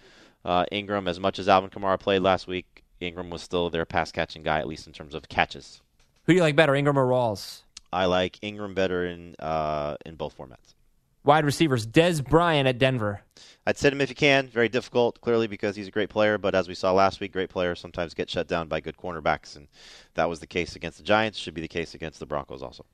uh, 0.44 0.66
Ingram, 0.70 1.08
as 1.08 1.18
much 1.18 1.40
as 1.40 1.48
Alvin 1.48 1.70
Kamara 1.70 1.98
played 1.98 2.22
last 2.22 2.46
week, 2.46 2.84
Ingram 3.00 3.30
was 3.30 3.42
still 3.42 3.70
their 3.70 3.84
pass 3.84 4.12
catching 4.12 4.44
guy, 4.44 4.60
at 4.60 4.68
least 4.68 4.86
in 4.86 4.92
terms 4.92 5.14
of 5.16 5.28
catches. 5.28 5.80
Who 6.24 6.32
do 6.32 6.36
you 6.36 6.42
like 6.42 6.54
better, 6.54 6.76
Ingram 6.76 6.98
or 6.98 7.06
Rawls? 7.06 7.62
I 7.92 8.06
like 8.06 8.38
Ingram 8.42 8.74
better 8.74 9.06
in 9.06 9.34
uh, 9.38 9.96
in 10.06 10.16
both 10.16 10.36
formats. 10.36 10.74
Wide 11.22 11.44
receivers, 11.44 11.86
Dez 11.86 12.24
Bryant 12.24 12.66
at 12.66 12.78
Denver. 12.78 13.22
I'd 13.66 13.76
sit 13.76 13.92
him 13.92 14.00
if 14.00 14.08
you 14.08 14.14
can. 14.14 14.48
Very 14.48 14.70
difficult, 14.70 15.20
clearly, 15.20 15.46
because 15.46 15.76
he's 15.76 15.88
a 15.88 15.90
great 15.90 16.08
player. 16.08 16.38
But 16.38 16.54
as 16.54 16.66
we 16.66 16.74
saw 16.74 16.92
last 16.92 17.20
week, 17.20 17.32
great 17.32 17.50
players 17.50 17.78
sometimes 17.78 18.14
get 18.14 18.30
shut 18.30 18.48
down 18.48 18.68
by 18.68 18.80
good 18.80 18.96
cornerbacks, 18.96 19.54
and 19.56 19.68
that 20.14 20.30
was 20.30 20.40
the 20.40 20.46
case 20.46 20.76
against 20.76 20.96
the 20.96 21.04
Giants. 21.04 21.38
Should 21.38 21.52
be 21.54 21.60
the 21.60 21.68
case 21.68 21.94
against 21.94 22.20
the 22.20 22.26
Broncos 22.26 22.62
also. 22.62 22.86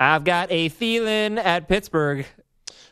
I've 0.00 0.24
got 0.24 0.50
a 0.50 0.70
Thielen 0.70 1.38
at 1.38 1.68
Pittsburgh. 1.68 2.26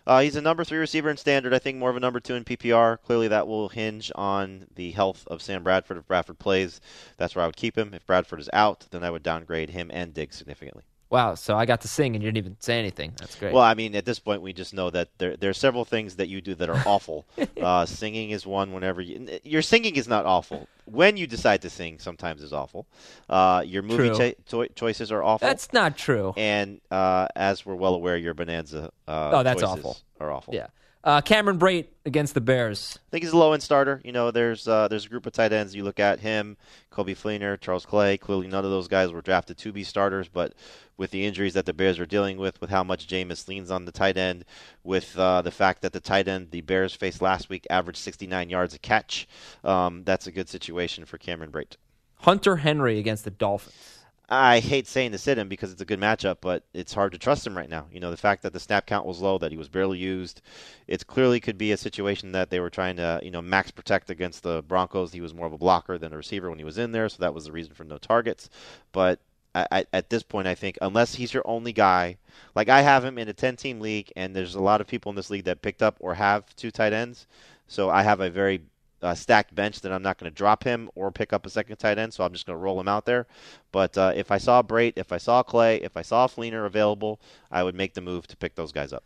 Uh, 0.07 0.21
he's 0.21 0.37
a 0.37 0.43
number 0.43 0.65
three 0.65 0.79
receiver 0.79 1.09
in 1.09 1.17
standard. 1.17 1.55
I 1.55 1.59
think 1.59 1.79
more 1.79 1.89
of 1.89 1.97
a 1.97 2.01
number 2.01 2.21
two 2.21 2.35
in 2.35 2.45
PPR. 2.45 3.01
Clearly, 3.01 3.29
that 3.29 3.49
will 3.49 3.71
hinge 3.71 4.13
on 4.15 4.67
the 4.75 4.91
health 4.91 5.27
of 5.29 5.41
Sam 5.41 5.63
Bradford. 5.63 5.97
If 5.97 6.07
Bradford 6.07 6.39
plays, 6.39 6.83
that's 7.17 7.35
where 7.35 7.43
I 7.43 7.47
would 7.47 7.57
keep 7.57 7.77
him. 7.77 7.95
If 7.95 8.07
Bradford 8.07 8.41
is 8.41 8.51
out, 8.53 8.87
then 8.91 9.03
I 9.03 9.11
would 9.11 9.23
downgrade 9.23 9.71
him 9.71 9.91
and 9.93 10.13
Diggs 10.13 10.37
significantly. 10.37 10.85
Wow, 11.11 11.35
so 11.35 11.57
I 11.57 11.65
got 11.67 11.81
to 11.83 11.89
sing 11.89 12.17
and 12.17 12.23
you 12.25 12.29
didn't 12.31 12.39
even 12.45 12.57
say 12.61 12.79
anything. 12.79 13.13
That's 13.19 13.37
great. 13.37 13.53
Well, 13.53 13.63
I 13.63 13.75
mean, 13.75 13.95
at 13.95 14.05
this 14.05 14.19
point, 14.19 14.43
we 14.43 14.53
just 14.53 14.75
know 14.75 14.91
that 14.91 15.09
there 15.19 15.37
there 15.37 15.51
are 15.51 15.55
several 15.55 15.85
things 15.85 16.17
that 16.17 16.29
you 16.29 16.41
do 16.41 16.55
that 16.57 16.69
are 16.69 16.83
awful. 16.87 17.25
uh, 17.63 17.87
singing 17.87 18.31
is 18.31 18.47
one. 18.47 18.73
Whenever 18.73 19.01
you, 19.01 19.29
your 19.45 19.63
singing 19.63 19.97
is 19.97 20.09
not 20.09 20.27
awful. 20.27 20.67
When 20.87 21.17
you 21.17 21.27
decide 21.27 21.63
to 21.63 21.71
sing, 21.71 21.99
sometimes 21.99 22.43
is 22.43 22.53
awful. 22.53 22.87
Uh, 23.29 23.63
your 23.65 23.83
movie 23.83 24.35
cho- 24.49 24.67
choices 24.75 25.13
are 25.13 25.23
awful. 25.23 25.47
That's 25.47 25.73
not 25.73 25.97
true. 25.97 26.35
And 26.37 26.81
uh, 26.91 27.29
as 27.37 27.65
we're 27.65 27.75
well 27.77 27.95
aware, 27.95 28.17
your 28.17 28.35
Bonanza. 28.35 28.91
Uh, 29.07 29.31
Oh, 29.35 29.43
that's 29.43 29.61
choices 29.63 29.79
awful. 29.85 29.97
Are 30.21 30.33
awful. 30.33 30.55
Yeah. 30.55 30.67
Uh, 31.05 31.21
Cameron 31.21 31.59
Brate 31.59 31.89
against 32.07 32.33
the 32.33 32.41
Bears. 32.41 32.99
I 33.09 33.11
think 33.11 33.25
he's 33.25 33.35
a 33.35 33.37
low 33.37 33.53
end 33.53 33.63
starter. 33.63 34.01
You 34.03 34.13
know, 34.13 34.31
there's 34.31 34.67
uh, 34.67 34.89
there's 34.89 35.05
a 35.05 35.09
group 35.11 35.27
of 35.27 35.35
tight 35.35 35.53
ends. 35.53 35.75
You 35.75 35.85
look 35.85 36.01
at 36.01 36.21
him, 36.21 36.57
Coby 36.91 37.15
Fleener, 37.15 37.61
Charles 37.61 37.85
Clay. 37.85 38.17
Clearly, 38.17 38.49
none 38.49 38.65
of 38.65 38.71
those 38.71 38.89
guys 38.89 39.13
were 39.13 39.21
drafted 39.21 39.59
to 39.59 39.71
be 39.71 39.85
starters, 39.85 40.29
but 40.29 40.55
with 40.97 41.11
the 41.11 41.27
injuries 41.27 41.53
that 41.55 41.67
the 41.67 41.75
Bears 41.75 41.99
are 41.99 42.07
dealing 42.07 42.39
with, 42.39 42.59
with 42.63 42.71
how 42.71 42.83
much 42.83 43.07
Jameis 43.07 43.47
leans 43.47 43.71
on 43.71 43.85
the 43.85 43.93
tight 43.93 44.17
end, 44.17 44.47
with 44.83 45.19
uh, 45.19 45.43
the 45.43 45.51
fact 45.51 45.83
that 45.83 45.93
the 45.93 46.01
tight 46.01 46.27
end 46.27 46.53
the 46.53 46.63
Bears 46.63 46.95
faced 46.95 47.21
last 47.21 47.51
week 47.51 47.67
averaged 47.69 47.99
69 47.99 48.49
yards 48.49 48.73
a 48.73 48.79
catch, 48.79 49.29
um, 49.63 50.05
that's 50.05 50.27
a 50.27 50.33
good 50.33 50.49
situation 50.49 51.05
for 51.05 51.19
Cameron 51.19 51.53
Brate. 51.53 51.77
Hunter 52.21 52.57
Henry 52.57 52.99
against 52.99 53.25
the 53.25 53.31
Dolphins. 53.31 53.94
I 54.29 54.61
hate 54.61 54.87
saying 54.87 55.13
to 55.13 55.19
sit 55.19 55.37
him 55.37 55.49
because 55.49 55.71
it's 55.71 55.83
a 55.83 55.87
good 55.87 56.01
matchup, 56.01 56.39
but 56.41 56.65
it's 56.73 56.95
hard 56.95 57.13
to 57.13 57.19
trust 57.19 57.47
him 57.47 57.57
right 57.57 57.69
now. 57.69 57.87
You 57.93 58.01
know, 58.01 58.11
the 58.11 58.17
fact 58.17 58.43
that 58.43 58.55
the 58.55 58.61
snap 58.61 58.87
count 58.87 59.07
was 59.07 59.21
low, 59.21 59.37
that 59.39 59.53
he 59.53 59.59
was 59.59 59.69
barely 59.69 59.99
used, 59.99 60.41
it 60.87 61.07
clearly 61.07 61.41
could 61.41 61.59
be 61.59 61.73
a 61.73 61.77
situation 61.77 62.33
that 62.33 62.49
they 62.49 62.59
were 62.59 62.71
trying 62.71 62.97
to, 62.97 63.21
you 63.23 63.31
know, 63.31 63.43
max 63.43 63.71
protect 63.71 64.09
against 64.09 64.43
the 64.43 64.63
Broncos. 64.63 65.13
He 65.13 65.21
was 65.21 65.35
more 65.35 65.47
of 65.47 65.53
a 65.53 65.59
blocker 65.59 65.99
than 65.99 66.15
a 66.15 66.17
receiver 66.17 66.49
when 66.49 66.59
he 66.59 66.65
was 66.65 66.79
in 66.79 66.93
there, 66.93 67.09
so 67.11 67.19
that 67.21 67.35
was 67.35 67.45
the 67.45 67.53
reason 67.53 67.75
for 67.75 67.85
no 67.85 67.99
targets. 67.99 68.49
But 68.93 69.21
I, 69.55 69.67
I, 69.71 69.87
at 69.93 70.09
this 70.09 70.23
point, 70.23 70.49
I 70.49 70.55
think 70.55 70.79
unless 70.81 71.15
he's 71.15 71.35
your 71.35 71.47
only 71.47 71.75
guy, 71.75 72.17
like 72.55 72.71
I 72.71 72.81
have 72.81 73.05
him 73.05 73.19
in 73.19 73.29
a 73.29 73.35
10-team 73.35 73.81
league, 73.81 74.11
and 74.17 74.35
there's 74.35 74.55
a 74.55 74.63
lot 74.63 74.81
of 74.81 74.87
people 74.87 75.11
in 75.11 75.17
this 75.17 75.31
league 75.31 75.45
that 75.45 75.61
picked 75.61 75.83
up 75.83 75.97
or 76.01 76.15
have 76.15 76.57
two 76.57 76.71
tight 76.71 76.95
ends, 76.95 77.27
so 77.69 77.91
I 77.91 78.03
have 78.03 78.21
a 78.21 78.31
very 78.31 78.63
uh, 79.05 79.15
stacked 79.15 79.55
bench 79.55 79.83
that 79.83 79.93
I'm 79.93 80.03
not 80.03 80.19
going 80.19 80.31
to 80.31 80.35
drop 80.35 80.65
him 80.65 80.91
or 80.95 81.13
pick 81.13 81.33
up 81.33 81.45
a 81.45 81.51
second 81.51 81.77
tight 81.77 81.99
end, 81.99 82.15
so 82.15 82.25
I'm 82.25 82.33
just 82.33 82.47
going 82.47 82.59
to 82.59 82.63
roll 82.63 82.81
him 82.81 82.89
out 82.89 83.05
there. 83.05 83.27
But 83.71 83.97
uh, 83.99 84.13
if 84.17 84.31
I 84.31 84.39
saw 84.39 84.63
Brate, 84.63 84.95
if 84.97 85.13
I 85.13 85.19
saw 85.19 85.43
Clay, 85.43 85.77
if 85.77 85.97
I 85.97 86.03
saw 86.03 86.27
Fleener 86.27 86.67
available, 86.67 87.21
I 87.51 87.63
would 87.63 87.75
make 87.75 87.95
the 87.95 88.01
move 88.01 88.27
to 88.29 88.37
pick 88.37 88.55
those 88.55 88.73
guys 88.73 88.93
up. 88.93 89.05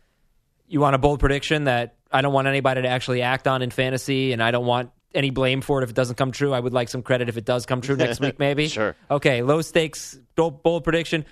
You 0.67 0.79
want 0.79 0.95
a 0.95 0.99
bold 0.99 1.19
prediction 1.19 1.65
that 1.65 1.95
I 2.11 2.21
don't 2.21 2.33
want 2.33 2.47
anybody 2.47 2.83
to 2.83 2.87
actually 2.87 3.21
act 3.21 3.47
on 3.47 3.61
in 3.61 3.71
fantasy, 3.71 4.31
and 4.31 4.41
I 4.41 4.51
don't 4.51 4.65
want 4.65 4.91
any 5.13 5.31
blame 5.31 5.61
for 5.61 5.81
it 5.81 5.83
if 5.83 5.89
it 5.89 5.95
doesn't 5.95 6.15
come 6.15 6.31
true. 6.31 6.53
I 6.53 6.59
would 6.59 6.73
like 6.73 6.89
some 6.89 7.01
credit 7.01 7.27
if 7.27 7.37
it 7.37 7.45
does 7.45 7.65
come 7.65 7.81
true 7.81 7.95
next 7.95 8.19
week, 8.19 8.39
maybe. 8.39 8.67
Sure. 8.79 8.95
Okay, 9.09 9.41
low 9.41 9.61
stakes, 9.61 10.17
bold, 10.35 10.63
bold 10.63 10.83
prediction. 10.83 11.25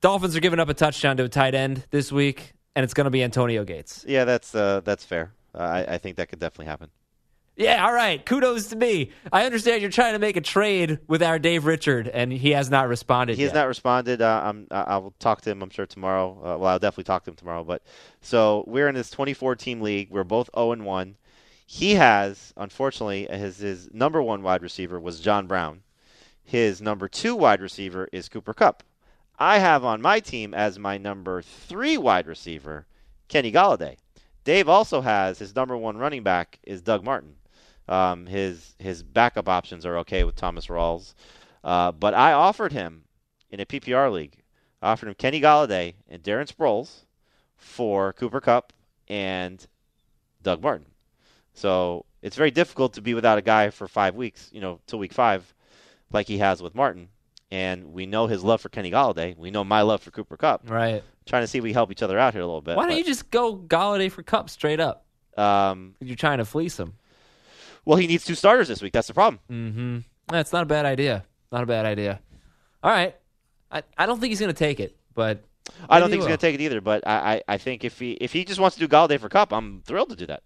Dolphins 0.00 0.34
are 0.36 0.40
giving 0.40 0.58
up 0.58 0.68
a 0.68 0.74
touchdown 0.74 1.16
to 1.18 1.24
a 1.24 1.28
tight 1.28 1.54
end 1.54 1.84
this 1.90 2.10
week, 2.10 2.54
and 2.74 2.82
it's 2.82 2.94
going 2.94 3.04
to 3.04 3.10
be 3.10 3.22
Antonio 3.22 3.64
Gates. 3.64 4.04
Yeah, 4.08 4.24
that's 4.24 4.54
uh, 4.54 4.80
that's 4.80 5.04
fair. 5.04 5.32
Uh, 5.54 5.58
I, 5.58 5.94
I 5.94 5.98
think 5.98 6.16
that 6.16 6.28
could 6.28 6.38
definitely 6.38 6.66
happen. 6.66 6.90
Yeah, 7.58 7.84
all 7.84 7.92
right. 7.92 8.24
Kudos 8.24 8.68
to 8.68 8.76
me. 8.76 9.10
I 9.32 9.44
understand 9.44 9.82
you're 9.82 9.90
trying 9.90 10.12
to 10.12 10.20
make 10.20 10.36
a 10.36 10.40
trade 10.40 11.00
with 11.08 11.24
our 11.24 11.40
Dave 11.40 11.66
Richard, 11.66 12.06
and 12.06 12.32
he 12.32 12.52
has 12.52 12.70
not 12.70 12.86
responded. 12.86 13.36
He 13.36 13.42
has 13.42 13.48
yet. 13.48 13.60
not 13.60 13.66
responded. 13.66 14.22
Uh, 14.22 14.42
I'm, 14.44 14.68
I 14.70 14.96
will 14.98 15.12
talk 15.18 15.40
to 15.40 15.50
him. 15.50 15.60
I'm 15.60 15.70
sure 15.70 15.84
tomorrow. 15.84 16.38
Uh, 16.38 16.58
well, 16.58 16.66
I'll 16.66 16.78
definitely 16.78 17.04
talk 17.04 17.24
to 17.24 17.30
him 17.30 17.36
tomorrow. 17.36 17.64
But 17.64 17.82
so 18.20 18.62
we're 18.68 18.88
in 18.88 18.94
this 18.94 19.10
24 19.10 19.56
team 19.56 19.80
league. 19.80 20.08
We're 20.08 20.22
both 20.22 20.48
0 20.54 20.70
and 20.70 20.84
1. 20.84 21.16
He 21.66 21.96
has, 21.96 22.54
unfortunately, 22.56 23.26
his 23.28 23.58
his 23.58 23.92
number 23.92 24.22
one 24.22 24.42
wide 24.42 24.62
receiver 24.62 24.98
was 24.98 25.20
John 25.20 25.46
Brown. 25.46 25.82
His 26.42 26.80
number 26.80 27.08
two 27.08 27.34
wide 27.36 27.60
receiver 27.60 28.08
is 28.12 28.28
Cooper 28.30 28.54
Kupp. 28.54 28.84
I 29.38 29.58
have 29.58 29.84
on 29.84 30.00
my 30.00 30.20
team 30.20 30.54
as 30.54 30.78
my 30.78 30.96
number 30.96 31.42
three 31.42 31.98
wide 31.98 32.26
receiver 32.26 32.86
Kenny 33.28 33.52
Golladay. 33.52 33.96
Dave 34.44 34.68
also 34.68 35.02
has 35.02 35.40
his 35.40 35.54
number 35.54 35.76
one 35.76 35.98
running 35.98 36.22
back 36.22 36.58
is 36.62 36.80
Doug 36.80 37.04
Martin. 37.04 37.34
Um, 37.88 38.26
his 38.26 38.74
his 38.78 39.02
backup 39.02 39.48
options 39.48 39.86
are 39.86 39.98
okay 39.98 40.24
with 40.24 40.36
Thomas 40.36 40.66
Rawls, 40.66 41.14
uh, 41.64 41.92
but 41.92 42.14
I 42.14 42.32
offered 42.32 42.72
him 42.72 43.04
in 43.50 43.60
a 43.60 43.66
PPR 43.66 44.12
league. 44.12 44.36
I 44.82 44.92
offered 44.92 45.08
him 45.08 45.14
Kenny 45.14 45.40
Golladay 45.40 45.94
and 46.08 46.22
Darren 46.22 46.52
Sproles 46.52 47.04
for 47.56 48.12
Cooper 48.12 48.40
Kupp 48.40 48.72
and 49.08 49.66
Doug 50.42 50.62
Martin. 50.62 50.86
So 51.54 52.04
it's 52.22 52.36
very 52.36 52.50
difficult 52.50 52.92
to 52.94 53.00
be 53.00 53.14
without 53.14 53.38
a 53.38 53.42
guy 53.42 53.70
for 53.70 53.88
five 53.88 54.14
weeks, 54.14 54.48
you 54.52 54.60
know, 54.60 54.80
till 54.86 54.98
week 54.98 55.12
five, 55.12 55.52
like 56.12 56.28
he 56.28 56.38
has 56.38 56.62
with 56.62 56.74
Martin. 56.74 57.08
And 57.50 57.92
we 57.92 58.06
know 58.06 58.26
his 58.26 58.44
love 58.44 58.60
for 58.60 58.68
Kenny 58.68 58.90
Golladay. 58.90 59.36
We 59.36 59.50
know 59.50 59.64
my 59.64 59.80
love 59.80 60.02
for 60.02 60.10
Cooper 60.10 60.36
Kupp. 60.36 60.68
Right. 60.70 61.02
Trying 61.26 61.42
to 61.42 61.46
see 61.46 61.58
if 61.58 61.64
we 61.64 61.72
help 61.72 61.90
each 61.90 62.02
other 62.02 62.18
out 62.18 62.34
here 62.34 62.42
a 62.42 62.46
little 62.46 62.60
bit. 62.60 62.76
Why 62.76 62.86
don't 62.86 62.98
you 62.98 63.04
just 63.04 63.30
go 63.30 63.56
Golladay 63.56 64.12
for 64.12 64.22
Kupp 64.22 64.50
straight 64.50 64.80
up? 64.80 65.06
Um, 65.36 65.94
You're 66.00 66.16
trying 66.16 66.38
to 66.38 66.44
fleece 66.44 66.78
him. 66.78 66.94
Well, 67.88 67.96
he 67.96 68.06
needs 68.06 68.22
two 68.22 68.34
starters 68.34 68.68
this 68.68 68.82
week. 68.82 68.92
That's 68.92 69.08
the 69.08 69.14
problem. 69.14 69.40
Mm-hmm. 69.50 70.00
That's 70.26 70.52
not 70.52 70.64
a 70.64 70.66
bad 70.66 70.84
idea. 70.84 71.24
Not 71.50 71.62
a 71.62 71.66
bad 71.66 71.86
idea. 71.86 72.20
All 72.82 72.90
right. 72.90 73.16
I, 73.72 73.82
I 73.96 74.04
don't 74.04 74.20
think 74.20 74.30
he's 74.30 74.40
going 74.40 74.52
to 74.52 74.58
take 74.58 74.78
it, 74.78 74.94
but 75.14 75.42
I 75.88 75.98
don't 75.98 76.10
think 76.10 76.20
he's 76.20 76.26
going 76.26 76.36
to 76.36 76.46
take 76.46 76.54
it 76.54 76.60
either. 76.60 76.82
But 76.82 77.06
I, 77.06 77.36
I, 77.36 77.42
I 77.48 77.56
think 77.56 77.84
if 77.84 77.98
he 77.98 78.12
if 78.12 78.34
he 78.34 78.44
just 78.44 78.60
wants 78.60 78.76
to 78.76 78.86
do 78.86 78.94
Golladay 78.94 79.18
for 79.18 79.30
Kupp, 79.30 79.54
I'm 79.54 79.80
thrilled 79.86 80.10
to 80.10 80.16
do 80.16 80.26
that. 80.26 80.42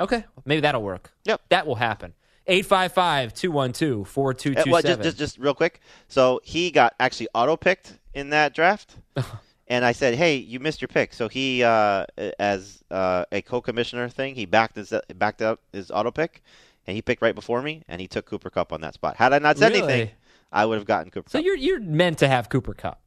Okay, 0.00 0.24
maybe 0.44 0.62
that'll 0.62 0.82
work. 0.82 1.12
Yep, 1.26 1.42
that 1.50 1.64
will 1.64 1.76
happen. 1.76 2.12
855-212-4227. 2.48 4.58
Uh, 4.58 4.64
well, 4.66 4.82
just, 4.82 5.02
just 5.02 5.16
just 5.16 5.38
real 5.38 5.54
quick. 5.54 5.80
So 6.08 6.40
he 6.42 6.72
got 6.72 6.96
actually 6.98 7.28
auto 7.34 7.56
picked 7.56 8.00
in 8.14 8.30
that 8.30 8.52
draft, 8.52 8.96
and 9.68 9.84
I 9.84 9.92
said, 9.92 10.16
"Hey, 10.16 10.38
you 10.38 10.58
missed 10.58 10.80
your 10.80 10.88
pick." 10.88 11.14
So 11.14 11.28
he, 11.28 11.62
uh, 11.62 12.06
as 12.40 12.82
uh, 12.90 13.26
a 13.30 13.42
co-commissioner 13.42 14.08
thing, 14.08 14.34
he 14.34 14.44
backed 14.44 14.74
his 14.74 14.92
backed 15.14 15.40
up 15.40 15.60
his 15.72 15.92
auto 15.92 16.10
pick, 16.10 16.42
and 16.90 16.96
he 16.96 17.02
picked 17.02 17.22
right 17.22 17.34
before 17.36 17.62
me, 17.62 17.82
and 17.88 18.00
he 18.00 18.08
took 18.08 18.26
Cooper 18.26 18.50
Kupp 18.50 18.72
on 18.72 18.80
that 18.80 18.94
spot. 18.94 19.16
Had 19.16 19.32
I 19.32 19.38
not 19.38 19.56
said 19.58 19.72
Really? 19.72 19.92
anything, 19.92 20.14
I 20.50 20.66
would 20.66 20.76
have 20.76 20.84
gotten 20.86 21.10
Cooper. 21.10 21.30
So 21.30 21.38
you're 21.38 21.56
you're 21.56 21.78
meant 21.80 22.18
to 22.18 22.28
have 22.28 22.48
Cooper 22.48 22.74
Kupp. 22.74 23.00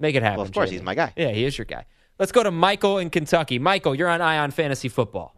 Make 0.00 0.14
it 0.16 0.22
happen. 0.22 0.38
Well, 0.38 0.46
of 0.46 0.52
course, 0.52 0.68
Jamey. 0.70 0.72
he's 0.74 0.82
my 0.82 0.94
guy. 0.94 1.12
Yeah, 1.16 1.30
he 1.30 1.44
is 1.44 1.56
your 1.56 1.64
guy. 1.64 1.84
Let's 2.18 2.32
go 2.32 2.42
to 2.42 2.50
Michael 2.50 2.98
in 2.98 3.10
Kentucky. 3.10 3.58
Michael, 3.60 3.94
you're 3.94 4.08
on 4.08 4.20
Eye 4.20 4.38
on 4.38 4.50
Fantasy 4.50 4.88
Football. 4.88 5.34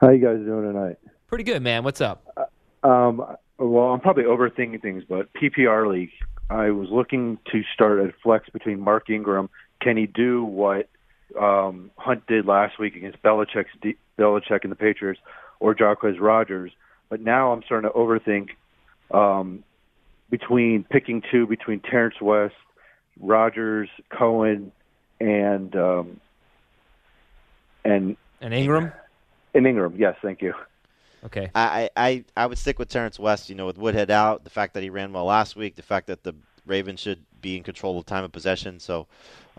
How 0.00 0.10
you 0.10 0.24
guys 0.24 0.38
doing 0.44 0.72
tonight? 0.72 0.96
Pretty 1.26 1.44
good, 1.44 1.62
man. 1.62 1.82
What's 1.84 2.00
up? 2.00 2.24
Um, 2.84 3.24
well, 3.58 3.84
I'm 3.92 4.00
probably 4.00 4.24
overthinking 4.24 4.80
things, 4.82 5.02
but 5.08 5.32
PPR 5.34 5.90
league. 5.90 6.10
I 6.50 6.70
was 6.70 6.88
looking 6.90 7.38
to 7.50 7.62
start 7.74 7.98
a 8.00 8.12
flex 8.22 8.48
between 8.50 8.80
Mark 8.80 9.08
Ingram. 9.10 9.48
Can 9.80 9.96
he 9.96 10.06
do 10.06 10.44
what 10.44 10.88
um, 11.40 11.90
Hunt 11.96 12.26
did 12.26 12.46
last 12.46 12.78
week 12.78 12.94
against 12.94 13.22
Belichick's 13.22 13.70
D- 13.80 13.96
Belichick 14.18 14.60
and 14.62 14.70
the 14.70 14.76
Patriots, 14.76 15.20
or 15.60 15.74
Jacquizz 15.74 16.20
Rodgers? 16.20 16.72
But 17.12 17.20
now 17.20 17.52
I'm 17.52 17.62
starting 17.64 17.90
to 17.90 17.94
overthink 17.94 18.52
um, 19.10 19.64
between 20.30 20.82
picking 20.84 21.22
two 21.30 21.46
between 21.46 21.80
Terrence 21.80 22.14
West, 22.22 22.54
Rodgers, 23.20 23.90
Cohen, 24.08 24.72
and 25.20 25.76
um, 25.76 26.20
and 27.84 28.16
And 28.40 28.54
Ingram. 28.54 28.92
and 29.52 29.66
Ingram. 29.66 29.94
Yes, 29.98 30.16
thank 30.22 30.40
you. 30.40 30.54
Okay. 31.22 31.50
I, 31.54 31.90
I, 31.94 32.24
I 32.34 32.46
would 32.46 32.56
stick 32.56 32.78
with 32.78 32.88
Terrence 32.88 33.18
West. 33.18 33.50
You 33.50 33.56
know, 33.56 33.66
with 33.66 33.76
Woodhead 33.76 34.10
out, 34.10 34.44
the 34.44 34.50
fact 34.50 34.72
that 34.72 34.82
he 34.82 34.88
ran 34.88 35.12
well 35.12 35.26
last 35.26 35.54
week, 35.54 35.76
the 35.76 35.82
fact 35.82 36.06
that 36.06 36.22
the 36.22 36.34
Ravens 36.64 37.00
should 37.00 37.22
be 37.42 37.58
in 37.58 37.62
control 37.62 37.98
of 37.98 38.06
time 38.06 38.24
of 38.24 38.32
possession. 38.32 38.80
So 38.80 39.06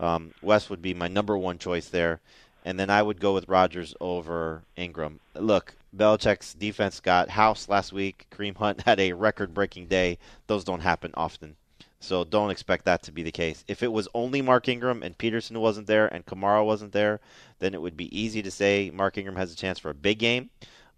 um, 0.00 0.32
West 0.42 0.70
would 0.70 0.82
be 0.82 0.92
my 0.92 1.06
number 1.06 1.38
one 1.38 1.58
choice 1.58 1.88
there. 1.88 2.20
And 2.64 2.80
then 2.80 2.90
I 2.90 3.00
would 3.00 3.20
go 3.20 3.32
with 3.32 3.48
Rodgers 3.48 3.94
over 4.00 4.64
Ingram. 4.74 5.20
Look, 5.36 5.76
Belichick's 5.96 6.54
defense 6.54 7.00
got 7.00 7.30
house 7.30 7.68
last 7.68 7.92
week. 7.92 8.26
Kareem 8.30 8.56
Hunt 8.56 8.82
had 8.82 9.00
a 9.00 9.12
record-breaking 9.12 9.86
day. 9.86 10.18
Those 10.46 10.64
don't 10.64 10.80
happen 10.80 11.12
often. 11.14 11.56
So 12.00 12.22
don't 12.22 12.50
expect 12.50 12.84
that 12.84 13.02
to 13.04 13.12
be 13.12 13.22
the 13.22 13.32
case. 13.32 13.64
If 13.66 13.82
it 13.82 13.90
was 13.90 14.08
only 14.12 14.42
Mark 14.42 14.68
Ingram 14.68 15.02
and 15.02 15.16
Peterson 15.16 15.58
wasn't 15.60 15.86
there 15.86 16.06
and 16.06 16.26
Kamara 16.26 16.64
wasn't 16.64 16.92
there, 16.92 17.20
then 17.60 17.72
it 17.72 17.80
would 17.80 17.96
be 17.96 18.14
easy 18.18 18.42
to 18.42 18.50
say 18.50 18.90
Mark 18.92 19.16
Ingram 19.16 19.36
has 19.36 19.52
a 19.52 19.56
chance 19.56 19.78
for 19.78 19.90
a 19.90 19.94
big 19.94 20.18
game. 20.18 20.50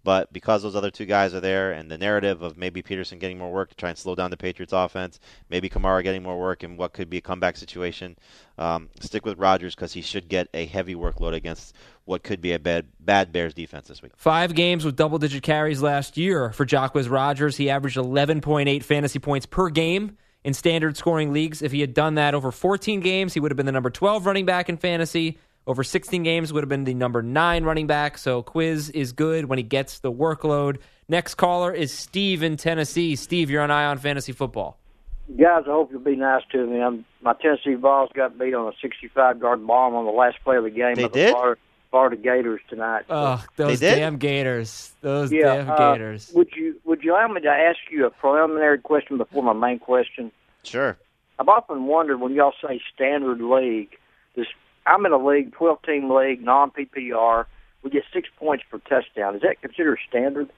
But 0.07 0.31
because 0.31 0.63
those 0.63 0.77
other 0.77 0.89
two 0.89 1.03
guys 1.03 1.33
are 1.33 1.41
there, 1.41 1.73
and 1.73 1.91
the 1.91 1.97
narrative 1.97 2.41
of 2.41 2.57
maybe 2.57 2.81
Peterson 2.81 3.19
getting 3.19 3.37
more 3.37 3.51
work 3.51 3.71
to 3.71 3.75
try 3.75 3.89
and 3.89 3.97
slow 3.97 4.15
down 4.15 4.31
the 4.31 4.37
Patriots' 4.37 4.71
offense, 4.71 5.19
maybe 5.49 5.69
Kamara 5.69 6.01
getting 6.01 6.23
more 6.23 6.39
work 6.39 6.63
in 6.63 6.77
what 6.77 6.93
could 6.93 7.09
be 7.09 7.17
a 7.17 7.21
comeback 7.21 7.57
situation, 7.57 8.17
um, 8.57 8.87
stick 9.01 9.25
with 9.25 9.37
Rodgers 9.37 9.75
because 9.75 9.91
he 9.91 10.01
should 10.01 10.29
get 10.29 10.47
a 10.53 10.65
heavy 10.65 10.95
workload 10.95 11.33
against 11.33 11.75
what 12.05 12.23
could 12.23 12.39
be 12.39 12.53
a 12.53 12.57
bad 12.57 12.85
bad 13.01 13.33
Bears 13.33 13.53
defense 13.53 13.89
this 13.89 14.01
week. 14.01 14.13
Five 14.15 14.55
games 14.55 14.85
with 14.85 14.95
double 14.95 15.17
digit 15.17 15.43
carries 15.43 15.81
last 15.81 16.15
year 16.15 16.53
for 16.53 16.65
Jacquizz 16.65 17.11
Rodgers. 17.11 17.57
He 17.57 17.69
averaged 17.69 17.97
11.8 17.97 18.83
fantasy 18.83 19.19
points 19.19 19.45
per 19.45 19.69
game 19.69 20.15
in 20.45 20.53
standard 20.53 20.95
scoring 20.95 21.33
leagues. 21.33 21.61
If 21.61 21.73
he 21.73 21.81
had 21.81 21.93
done 21.93 22.15
that 22.15 22.33
over 22.33 22.53
14 22.53 23.01
games, 23.01 23.33
he 23.33 23.41
would 23.41 23.51
have 23.51 23.57
been 23.57 23.65
the 23.65 23.73
number 23.73 23.89
12 23.89 24.25
running 24.25 24.45
back 24.45 24.69
in 24.69 24.77
fantasy. 24.77 25.37
Over 25.67 25.83
16 25.83 26.23
games 26.23 26.53
would 26.53 26.63
have 26.63 26.69
been 26.69 26.85
the 26.85 26.93
number 26.93 27.21
nine 27.21 27.65
running 27.65 27.87
back. 27.87 28.17
So 28.17 28.41
Quiz 28.41 28.89
is 28.91 29.11
good 29.11 29.45
when 29.45 29.57
he 29.59 29.63
gets 29.63 29.99
the 29.99 30.11
workload. 30.11 30.77
Next 31.09 31.35
caller 31.35 31.73
is 31.73 31.91
Steve 31.91 32.41
in 32.41 32.55
Tennessee. 32.55 33.17
Steve, 33.17 33.49
you're 33.49 33.61
on 33.61 33.69
Eye 33.69 33.85
on 33.85 33.97
Fantasy 33.97 34.31
Football. 34.31 34.79
Guys, 35.29 35.63
I 35.67 35.71
hope 35.71 35.91
you'll 35.91 35.99
be 35.99 36.15
nice 36.15 36.43
to 36.53 36.65
me. 36.65 36.81
I'm, 36.81 37.03
my 37.21 37.33
Tennessee 37.33 37.73
Vols 37.73 38.09
got 38.13 38.39
beat 38.39 38.53
on 38.53 38.71
a 38.73 38.87
65-yard 38.87 39.67
bomb 39.67 39.93
on 39.93 40.05
the 40.05 40.11
last 40.11 40.37
play 40.41 40.55
of 40.55 40.63
the 40.63 40.69
game. 40.69 40.95
They 40.95 41.03
by 41.03 41.09
the 41.09 41.13
did? 41.13 41.31
Florida, 41.31 41.61
Florida 41.91 42.15
Gators 42.15 42.61
tonight. 42.69 43.03
So- 43.09 43.13
Ugh, 43.13 43.41
those 43.57 43.79
did? 43.81 43.95
damn 43.95 44.17
Gators. 44.17 44.93
Those 45.01 45.33
yeah, 45.33 45.57
damn 45.57 45.69
uh, 45.69 45.75
Gators. 45.75 46.31
would 46.33 46.47
you 46.55 46.79
would 46.85 47.03
you 47.03 47.11
allow 47.11 47.27
me 47.27 47.41
to 47.41 47.49
ask 47.49 47.79
you 47.91 48.05
a 48.05 48.09
preliminary 48.09 48.79
question 48.79 49.17
before 49.17 49.43
my 49.43 49.51
main 49.51 49.79
question? 49.79 50.31
Sure. 50.63 50.97
I've 51.39 51.49
often 51.49 51.87
wondered 51.87 52.19
when 52.21 52.33
y'all 52.33 52.53
say 52.65 52.79
standard 52.95 53.41
league. 53.41 53.97
This 54.35 54.47
I'm 54.87 55.05
in 55.05 55.11
a 55.11 55.17
league, 55.23 55.51
12 55.53 55.81
team 55.83 56.09
league, 56.13 56.41
non 56.43 56.71
PPR. 56.71 57.45
We 57.83 57.89
get 57.89 58.03
six 58.13 58.27
points 58.37 58.63
per 58.69 58.79
touchdown. 58.79 59.35
Is 59.35 59.41
that 59.41 59.61
considered 59.61 59.99
standard? 60.09 60.49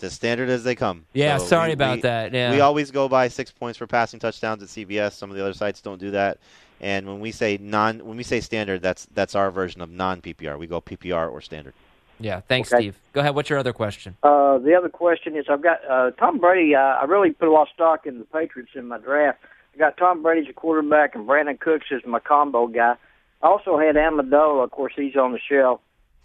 As 0.00 0.12
standard 0.12 0.48
as 0.48 0.62
they 0.62 0.74
come. 0.76 1.06
Yeah, 1.12 1.38
So 1.38 1.46
sorry 1.46 1.68
we- 1.68 1.72
about 1.74 1.96
we- 1.96 2.02
that. 2.02 2.32
Yeah. 2.32 2.52
We 2.52 2.60
always 2.60 2.90
go 2.92 3.08
by 3.08 3.26
six 3.28 3.50
points 3.50 3.78
for 3.78 3.86
passing 3.86 4.20
touchdowns 4.20 4.62
at 4.62 4.68
CBS. 4.68 5.12
Some 5.14 5.30
of 5.30 5.36
the 5.36 5.42
other 5.42 5.54
sites 5.54 5.80
don't 5.80 5.98
do 5.98 6.12
that. 6.12 6.38
And 6.80 7.06
when 7.06 7.18
we 7.18 7.32
say 7.32 7.58
non, 7.60 7.98
when 8.06 8.16
we 8.16 8.22
say 8.22 8.38
standard, 8.40 8.80
that's 8.82 9.06
that's 9.06 9.34
our 9.34 9.50
version 9.50 9.80
of 9.80 9.90
non 9.90 10.20
PPR. 10.20 10.56
We 10.56 10.68
go 10.68 10.80
PPR 10.80 11.28
or 11.32 11.40
standard. 11.40 11.74
Yeah, 12.20 12.40
thanks, 12.48 12.72
Okay. 12.72 12.82
Steve. 12.82 12.96
Go 13.12 13.20
ahead. 13.20 13.34
What's 13.34 13.48
your 13.50 13.58
other 13.58 13.72
question? 13.72 14.16
Uh, 14.22 14.58
the 14.58 14.74
other 14.76 14.88
question 14.88 15.36
is 15.36 15.46
I've 15.48 15.62
got 15.62 15.78
uh, 15.88 16.12
Tom 16.12 16.38
Brady. 16.38 16.74
Uh, 16.76 16.80
I 16.80 17.04
really 17.04 17.30
put 17.32 17.48
a 17.48 17.52
lot 17.52 17.62
of 17.62 17.68
stock 17.74 18.06
in 18.06 18.18
the 18.20 18.24
Patriots 18.24 18.72
in 18.76 18.86
my 18.86 18.98
draft. 18.98 19.38
I 19.74 19.78
got 19.78 19.96
Tom 19.96 20.22
Brady 20.22 20.42
as 20.42 20.48
a 20.48 20.52
quarterback 20.52 21.16
and 21.16 21.26
Brandin 21.28 21.58
Cooks 21.58 21.86
as 21.92 22.04
my 22.06 22.20
combo 22.20 22.68
guy. 22.68 22.94
I 23.42 23.46
also 23.46 23.78
had 23.78 23.96
Amendola. 23.96 24.64
Of 24.64 24.70
course, 24.70 24.92
he's 24.96 25.16
on 25.16 25.32
the 25.32 25.38
shelf. 25.48 25.80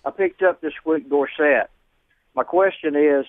I 0.05 0.11
picked 0.11 0.41
up 0.41 0.61
this 0.61 0.73
week 0.85 1.09
Dorsett. 1.09 1.69
My 2.35 2.43
question 2.43 2.95
is, 2.95 3.25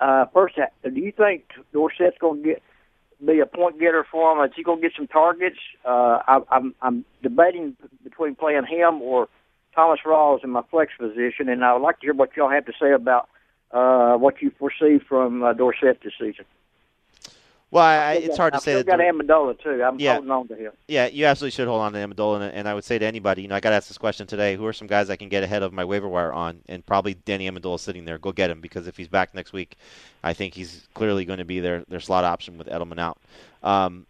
uh, 0.00 0.26
first, 0.32 0.56
do 0.56 1.00
you 1.00 1.12
think 1.12 1.44
Dorsett's 1.72 2.18
going 2.20 2.42
to 2.42 2.48
get 2.48 2.62
be 3.24 3.40
a 3.40 3.46
point 3.46 3.80
getter 3.80 4.06
for 4.10 4.32
him? 4.32 4.44
Is 4.44 4.52
he 4.54 4.62
going 4.62 4.80
to 4.80 4.82
get 4.82 4.96
some 4.96 5.08
targets? 5.08 5.58
Uh, 5.84 6.20
I, 6.26 6.40
I'm 6.50 6.74
I'm 6.80 7.04
debating 7.22 7.76
between 8.04 8.34
playing 8.34 8.64
him 8.64 9.02
or 9.02 9.28
Thomas 9.74 10.00
Rawls 10.06 10.44
in 10.44 10.50
my 10.50 10.62
flex 10.70 10.92
position, 10.98 11.48
and 11.48 11.64
I 11.64 11.72
would 11.72 11.82
like 11.82 12.00
to 12.00 12.06
hear 12.06 12.14
what 12.14 12.36
y'all 12.36 12.50
have 12.50 12.66
to 12.66 12.72
say 12.80 12.92
about 12.92 13.28
uh, 13.72 14.16
what 14.16 14.40
you 14.40 14.52
foresee 14.58 14.98
from 15.08 15.42
uh, 15.42 15.52
Dorsett 15.52 16.00
this 16.02 16.12
season. 16.18 16.44
Well, 17.70 17.84
I, 17.84 17.96
I, 17.96 18.10
I've 18.12 18.16
it's 18.24 18.24
still 18.24 18.36
hard 18.36 18.54
to 18.54 18.60
say 18.60 18.74
I've 18.74 18.80
still 18.82 18.96
that. 18.96 18.98
got 18.98 19.14
Amendola 19.14 19.62
too. 19.62 19.82
I'm 19.82 19.98
Yeah. 19.98 20.14
holding 20.14 20.30
on 20.30 20.48
to 20.48 20.54
him. 20.56 20.72
Yeah, 20.86 21.06
you 21.06 21.26
absolutely 21.26 21.50
should 21.50 21.68
hold 21.68 21.82
on 21.82 21.92
to 21.92 21.98
Amendola, 21.98 22.36
and, 22.42 22.54
and 22.54 22.68
I 22.68 22.72
would 22.74 22.84
say 22.84 22.98
to 22.98 23.04
anybody, 23.04 23.42
you 23.42 23.48
know, 23.48 23.56
I 23.56 23.60
got 23.60 23.74
asked 23.74 23.88
this 23.88 23.98
question 23.98 24.26
today: 24.26 24.56
Who 24.56 24.64
are 24.66 24.72
some 24.72 24.86
guys 24.86 25.10
I 25.10 25.16
can 25.16 25.28
get 25.28 25.42
ahead 25.42 25.62
of 25.62 25.72
my 25.72 25.84
waiver 25.84 26.08
wire 26.08 26.32
on? 26.32 26.60
And 26.68 26.84
probably 26.86 27.14
Danny 27.14 27.48
Amendola 27.50 27.78
sitting 27.78 28.04
there. 28.06 28.16
Go 28.18 28.32
get 28.32 28.50
him 28.50 28.60
because 28.62 28.86
if 28.86 28.96
he's 28.96 29.08
back 29.08 29.34
next 29.34 29.52
week, 29.52 29.76
I 30.24 30.32
think 30.32 30.54
he's 30.54 30.88
clearly 30.94 31.24
going 31.26 31.40
to 31.40 31.44
be 31.44 31.60
their 31.60 31.84
their 31.88 32.00
slot 32.00 32.24
option 32.24 32.56
with 32.56 32.68
Edelman 32.68 32.98
out. 32.98 33.18
Um, 33.62 34.06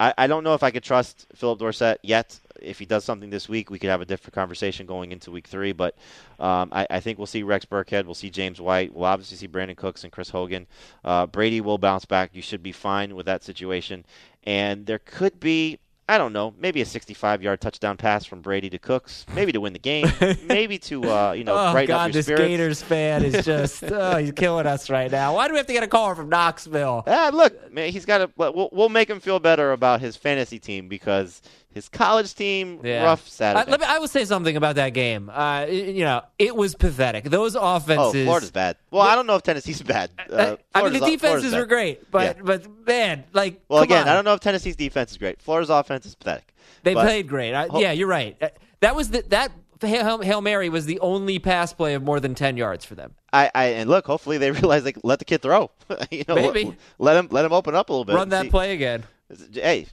I, 0.00 0.14
I 0.16 0.26
don't 0.26 0.42
know 0.42 0.54
if 0.54 0.62
I 0.62 0.70
could 0.70 0.82
trust 0.82 1.26
Phillip 1.34 1.58
Dorsett 1.58 2.00
yet. 2.02 2.40
If 2.60 2.78
he 2.78 2.86
does 2.86 3.04
something 3.04 3.30
this 3.30 3.48
week, 3.48 3.70
we 3.70 3.78
could 3.78 3.90
have 3.90 4.00
a 4.00 4.06
different 4.06 4.34
conversation 4.34 4.86
going 4.86 5.12
into 5.12 5.30
week 5.30 5.46
three. 5.46 5.72
But 5.72 5.94
um, 6.38 6.70
I, 6.72 6.86
I 6.88 7.00
think 7.00 7.18
we'll 7.18 7.26
see 7.26 7.42
Rex 7.42 7.66
Burkhead, 7.66 8.06
we'll 8.06 8.14
see 8.14 8.30
James 8.30 8.60
White, 8.60 8.94
we'll 8.94 9.04
obviously 9.04 9.36
see 9.36 9.46
Brandin 9.46 9.76
Cooks 9.76 10.02
and 10.02 10.12
Chris 10.12 10.30
Hogan. 10.30 10.66
Uh, 11.04 11.26
Brady 11.26 11.60
will 11.60 11.78
bounce 11.78 12.06
back. 12.06 12.30
You 12.32 12.42
should 12.42 12.62
be 12.62 12.72
fine 12.72 13.14
with 13.14 13.26
that 13.26 13.44
situation. 13.44 14.04
And 14.44 14.86
there 14.86 14.98
could 14.98 15.38
be, 15.38 15.78
I 16.10 16.18
don't 16.18 16.32
know, 16.32 16.52
maybe 16.58 16.82
a 16.82 16.84
65-yard 16.84 17.60
touchdown 17.60 17.96
pass 17.96 18.24
from 18.24 18.40
Brady 18.40 18.68
to 18.70 18.80
Cooks, 18.80 19.24
maybe 19.32 19.52
to 19.52 19.60
win 19.60 19.72
the 19.72 19.78
game, 19.78 20.10
maybe 20.44 20.76
to 20.78 21.04
uh, 21.04 21.30
you 21.30 21.44
know 21.44 21.54
oh 21.54 21.70
brighten 21.70 21.94
God, 21.94 22.00
up 22.00 22.06
your 22.08 22.12
this 22.14 22.26
spirits. 22.26 22.48
Gators 22.48 22.82
fan 22.82 23.24
is 23.24 23.44
just 23.44 23.84
oh, 23.92 24.16
he's 24.16 24.32
killing 24.32 24.66
us 24.66 24.90
right 24.90 25.08
now. 25.08 25.36
Why 25.36 25.46
do 25.46 25.52
we 25.54 25.58
have 25.58 25.68
to 25.68 25.72
get 25.72 25.84
a 25.84 25.86
call 25.86 26.16
from 26.16 26.28
Knoxville? 26.28 27.04
Ah, 27.06 27.30
look, 27.32 27.72
man, 27.72 27.92
he's 27.92 28.06
got 28.06 28.18
to. 28.18 28.30
We'll, 28.36 28.70
we'll 28.72 28.88
make 28.88 29.08
him 29.08 29.20
feel 29.20 29.38
better 29.38 29.70
about 29.70 30.00
his 30.00 30.16
fantasy 30.16 30.58
team 30.58 30.88
because 30.88 31.42
his 31.72 31.88
college 31.88 32.34
team 32.34 32.80
Yeah. 32.82 33.04
rough 33.04 33.24
I, 33.26 33.30
Saturday. 33.30 33.70
let 33.70 33.80
me, 33.80 33.86
I 33.86 33.98
will 33.98 34.08
say 34.08 34.24
something 34.24 34.56
about 34.56 34.74
that 34.76 34.90
game. 34.90 35.30
Uh, 35.30 35.66
you 35.68 36.04
know, 36.04 36.22
it 36.38 36.54
was 36.54 36.74
pathetic. 36.74 37.24
Those 37.24 37.54
oh, 37.56 37.76
offenses. 37.76 38.24
Florida's 38.24 38.50
bad. 38.50 38.76
Well, 38.90 39.02
I 39.02 39.14
don't 39.14 39.26
know 39.26 39.36
if 39.36 39.42
Tennessee's 39.42 39.82
bad. 39.82 40.10
Uh, 40.30 40.56
I 40.74 40.84
mean, 40.84 40.92
the 40.92 41.00
defenses 41.00 41.52
were 41.54 41.66
great, 41.66 42.08
but 42.10 42.44
but 42.44 42.64
man, 42.86 43.24
like, 43.32 43.60
Well, 43.68 43.82
again, 43.82 44.02
on. 44.02 44.08
I 44.08 44.14
don't 44.14 44.24
know 44.24 44.34
if 44.34 44.40
Tennessee's 44.40 44.76
defense 44.76 45.10
is 45.10 45.18
great. 45.18 45.42
Florida's 45.42 45.70
offense 45.70 46.06
is 46.06 46.14
pathetic. 46.14 46.54
They 46.82 46.94
But- 46.94 47.04
played 47.04 47.28
great. 47.28 47.52
I, 47.52 47.66
yeah, 47.78 47.92
you're 47.92 48.06
right. 48.08 48.36
Uh, 48.40 48.48
That 48.80 48.94
was 48.94 49.10
the, 49.10 49.22
that 49.28 49.50
Hail, 49.80 50.20
Hail 50.20 50.40
Mary 50.40 50.68
was 50.68 50.86
the 50.86 51.00
only 51.00 51.38
pass 51.38 51.72
play 51.72 51.94
of 51.94 52.02
more 52.02 52.20
than 52.20 52.34
ten 52.34 52.56
yards 52.56 52.84
for 52.84 52.94
them. 52.94 53.14
I, 53.32 53.50
I 53.54 53.64
and 53.66 53.90
look, 53.90 54.06
hopefully 54.06 54.38
they 54.38 54.50
realize 54.60 54.84
they 54.84 54.94
let 55.02 55.18
the 55.18 55.24
kid 55.24 55.42
throw. 55.42 55.70
you 56.10 56.24
know, 56.28 56.34
Maybe. 56.36 56.64
let, 56.64 56.76
let 56.98 57.16
him 57.16 57.28
let 57.30 57.44
him 57.44 57.52
open 57.52 57.74
up 57.74 57.88
a 57.88 57.92
little 57.92 58.04
bit. 58.04 58.14
Run 58.14 58.28
that 58.30 58.44
see- 58.44 58.50
play 58.50 58.72
again. 58.72 59.04
Hey, 59.52 59.86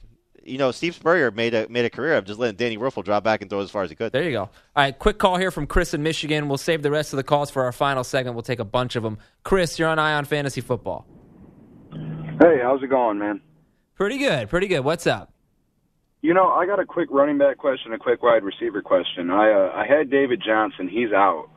you 0.48 0.58
know, 0.58 0.70
Steve 0.70 0.94
Spurrier 0.94 1.30
made 1.30 1.54
a 1.54 1.68
made 1.68 1.84
a 1.84 1.90
career 1.90 2.16
of 2.16 2.24
just 2.24 2.38
letting 2.38 2.56
Danny 2.56 2.78
Wuerffel 2.78 3.04
drop 3.04 3.24
back 3.24 3.42
and 3.42 3.50
throw 3.50 3.60
as 3.60 3.70
far 3.70 3.82
as 3.82 3.90
he 3.90 3.96
could. 3.96 4.12
There 4.12 4.22
you 4.22 4.32
go. 4.32 4.42
All 4.42 4.50
right, 4.76 4.98
quick 4.98 5.18
call 5.18 5.36
here 5.36 5.50
from 5.50 5.66
Chris 5.66 5.94
in 5.94 6.02
Michigan. 6.02 6.48
We'll 6.48 6.58
save 6.58 6.82
the 6.82 6.90
rest 6.90 7.12
of 7.12 7.18
the 7.18 7.22
calls 7.22 7.50
for 7.50 7.64
our 7.64 7.72
final 7.72 8.04
segment. 8.04 8.34
We'll 8.34 8.42
take 8.42 8.58
a 8.58 8.64
bunch 8.64 8.96
of 8.96 9.02
them. 9.02 9.18
Chris, 9.44 9.78
you're 9.78 9.88
on 9.88 9.98
Eye 9.98 10.14
on 10.14 10.24
Fantasy 10.24 10.60
Football. 10.60 11.06
Hey, 11.92 12.58
how's 12.62 12.82
it 12.82 12.88
going, 12.88 13.18
man? 13.18 13.40
Pretty 13.94 14.18
good. 14.18 14.48
Pretty 14.48 14.68
good. 14.68 14.80
What's 14.80 15.06
up? 15.06 15.32
You 16.20 16.34
know, 16.34 16.48
I 16.48 16.66
got 16.66 16.80
a 16.80 16.86
quick 16.86 17.08
running 17.12 17.38
back 17.38 17.58
question, 17.58 17.92
a 17.92 17.98
quick 17.98 18.22
wide 18.22 18.42
receiver 18.42 18.82
question. 18.82 19.30
I 19.30 19.52
uh, 19.52 19.72
I 19.74 19.86
had 19.86 20.10
David 20.10 20.42
Johnson. 20.44 20.88
He's 20.88 21.12
out. 21.12 21.48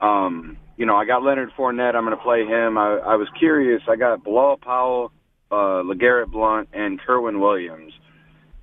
Um, 0.00 0.58
you 0.76 0.86
know, 0.86 0.96
I 0.96 1.04
got 1.06 1.22
Leonard 1.22 1.50
Fournette. 1.56 1.94
I'm 1.94 2.04
going 2.04 2.16
to 2.16 2.22
play 2.22 2.44
him. 2.44 2.76
I, 2.78 2.98
I 2.98 3.16
was 3.16 3.28
curious. 3.38 3.82
I 3.88 3.96
got 3.96 4.22
Bilal 4.22 4.58
Powell, 4.58 5.10
uh, 5.50 5.82
LeGarrette 5.82 6.30
Blunt, 6.30 6.68
and 6.72 7.00
Kerwynn 7.00 7.40
Williams. 7.40 7.92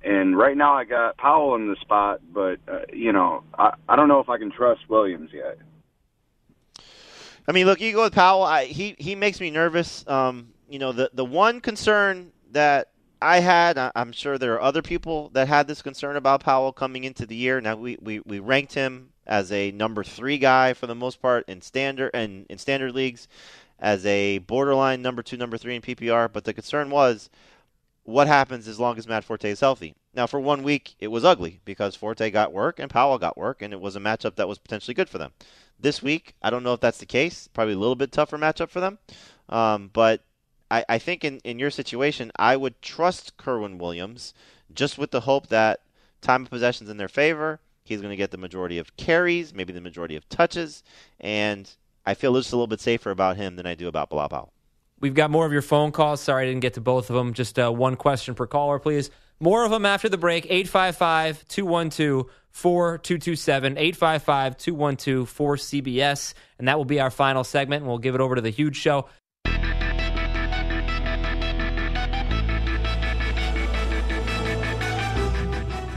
And 0.04 0.36
right 0.36 0.56
now 0.56 0.74
I 0.74 0.84
got 0.84 1.16
Powell 1.16 1.54
in 1.54 1.68
the 1.68 1.76
spot, 1.80 2.20
but 2.32 2.58
uh, 2.68 2.80
you 2.92 3.12
know, 3.12 3.42
I 3.58 3.74
I 3.88 3.96
don't 3.96 4.08
know 4.08 4.20
if 4.20 4.28
I 4.28 4.38
can 4.38 4.50
trust 4.50 4.82
Williams 4.88 5.30
yet. 5.32 5.58
I 7.48 7.52
mean, 7.52 7.66
look, 7.66 7.80
you 7.80 7.92
go 7.92 8.02
with 8.02 8.14
Powell. 8.14 8.42
I, 8.42 8.66
he 8.66 8.96
he 8.98 9.14
makes 9.14 9.40
me 9.40 9.50
nervous. 9.50 10.06
Um, 10.06 10.48
you 10.68 10.78
know, 10.78 10.92
the 10.92 11.10
the 11.14 11.24
one 11.24 11.60
concern 11.60 12.32
that 12.52 12.90
I 13.24 13.40
had, 13.40 13.78
I, 13.78 13.90
I'm 13.94 14.12
sure 14.12 14.36
there 14.36 14.52
are 14.54 14.60
other 14.60 14.82
people 14.82 15.30
that 15.30 15.48
had 15.48 15.66
this 15.66 15.80
concern 15.80 16.16
about 16.16 16.42
Powell 16.42 16.72
coming 16.72 17.04
into 17.04 17.24
the 17.24 17.34
year. 17.34 17.58
Now 17.58 17.74
we, 17.74 17.96
we, 18.02 18.20
we 18.20 18.38
ranked 18.38 18.74
him 18.74 19.10
as 19.26 19.50
a 19.50 19.70
number 19.70 20.04
three 20.04 20.36
guy 20.36 20.74
for 20.74 20.86
the 20.86 20.94
most 20.94 21.22
part 21.22 21.48
in 21.48 21.62
standard 21.62 22.10
and 22.12 22.44
in 22.50 22.58
standard 22.58 22.94
leagues, 22.94 23.26
as 23.78 24.04
a 24.04 24.38
borderline 24.38 25.00
number 25.00 25.22
two, 25.22 25.38
number 25.38 25.56
three 25.56 25.74
in 25.74 25.80
PPR. 25.80 26.30
But 26.30 26.44
the 26.44 26.52
concern 26.52 26.90
was 26.90 27.30
what 28.04 28.26
happens 28.26 28.68
as 28.68 28.78
long 28.78 28.98
as 28.98 29.08
Matt 29.08 29.24
Forte 29.24 29.50
is 29.50 29.60
healthy. 29.60 29.94
Now, 30.14 30.26
for 30.26 30.38
one 30.38 30.62
week, 30.62 30.94
it 31.00 31.08
was 31.08 31.24
ugly 31.24 31.60
because 31.64 31.96
Forte 31.96 32.30
got 32.30 32.52
work 32.52 32.78
and 32.78 32.90
Powell 32.90 33.18
got 33.18 33.36
work, 33.36 33.62
and 33.62 33.72
it 33.72 33.80
was 33.80 33.96
a 33.96 34.00
matchup 34.00 34.36
that 34.36 34.48
was 34.48 34.58
potentially 34.58 34.94
good 34.94 35.08
for 35.08 35.18
them. 35.18 35.32
This 35.80 36.02
week, 36.02 36.34
I 36.42 36.50
don't 36.50 36.62
know 36.62 36.74
if 36.74 36.80
that's 36.80 36.98
the 36.98 37.06
case. 37.06 37.48
Probably 37.48 37.74
a 37.74 37.78
little 37.78 37.96
bit 37.96 38.12
tougher 38.12 38.38
matchup 38.38 38.68
for 38.68 38.80
them. 38.80 38.98
Um, 39.48 39.90
but 39.92 40.22
I, 40.70 40.84
I 40.88 40.98
think 40.98 41.24
in, 41.24 41.38
in 41.44 41.58
your 41.58 41.70
situation, 41.70 42.30
I 42.36 42.56
would 42.56 42.80
trust 42.80 43.36
Kerwynn 43.36 43.78
Williams 43.78 44.34
just 44.72 44.98
with 44.98 45.10
the 45.10 45.20
hope 45.20 45.48
that 45.48 45.80
time 46.20 46.42
of 46.42 46.50
possession's 46.50 46.90
in 46.90 46.96
their 46.96 47.08
favor. 47.08 47.60
He's 47.84 48.00
going 48.00 48.10
to 48.10 48.16
get 48.16 48.30
the 48.30 48.38
majority 48.38 48.78
of 48.78 48.96
carries, 48.96 49.52
maybe 49.52 49.72
the 49.72 49.80
majority 49.80 50.16
of 50.16 50.28
touches, 50.28 50.82
and 51.20 51.70
I 52.06 52.14
feel 52.14 52.34
just 52.34 52.52
a 52.52 52.56
little 52.56 52.66
bit 52.66 52.80
safer 52.80 53.10
about 53.10 53.36
him 53.36 53.56
than 53.56 53.66
I 53.66 53.74
do 53.74 53.88
about 53.88 54.08
Bilal 54.08 54.28
Powell. 54.28 54.52
We've 55.00 55.14
got 55.14 55.30
more 55.30 55.44
of 55.44 55.52
your 55.52 55.62
phone 55.62 55.92
calls. 55.92 56.20
Sorry 56.20 56.44
I 56.44 56.46
didn't 56.48 56.60
get 56.60 56.74
to 56.74 56.80
both 56.80 57.10
of 57.10 57.16
them. 57.16 57.34
Just 57.34 57.58
uh, 57.58 57.70
one 57.70 57.96
question 57.96 58.34
per 58.34 58.46
caller, 58.46 58.78
please. 58.78 59.10
More 59.40 59.64
of 59.64 59.70
them 59.70 59.84
after 59.84 60.08
the 60.08 60.16
break. 60.16 60.46
855 60.46 61.46
212 61.48 62.30
4227. 62.50 63.76
855 63.76 64.56
212 64.56 65.32
4CBS. 65.32 66.34
And 66.58 66.68
that 66.68 66.78
will 66.78 66.84
be 66.84 67.00
our 67.00 67.10
final 67.10 67.44
segment. 67.44 67.82
And 67.82 67.88
we'll 67.88 67.98
give 67.98 68.14
it 68.14 68.20
over 68.20 68.36
to 68.36 68.40
the 68.40 68.50
huge 68.50 68.76
show. 68.76 69.08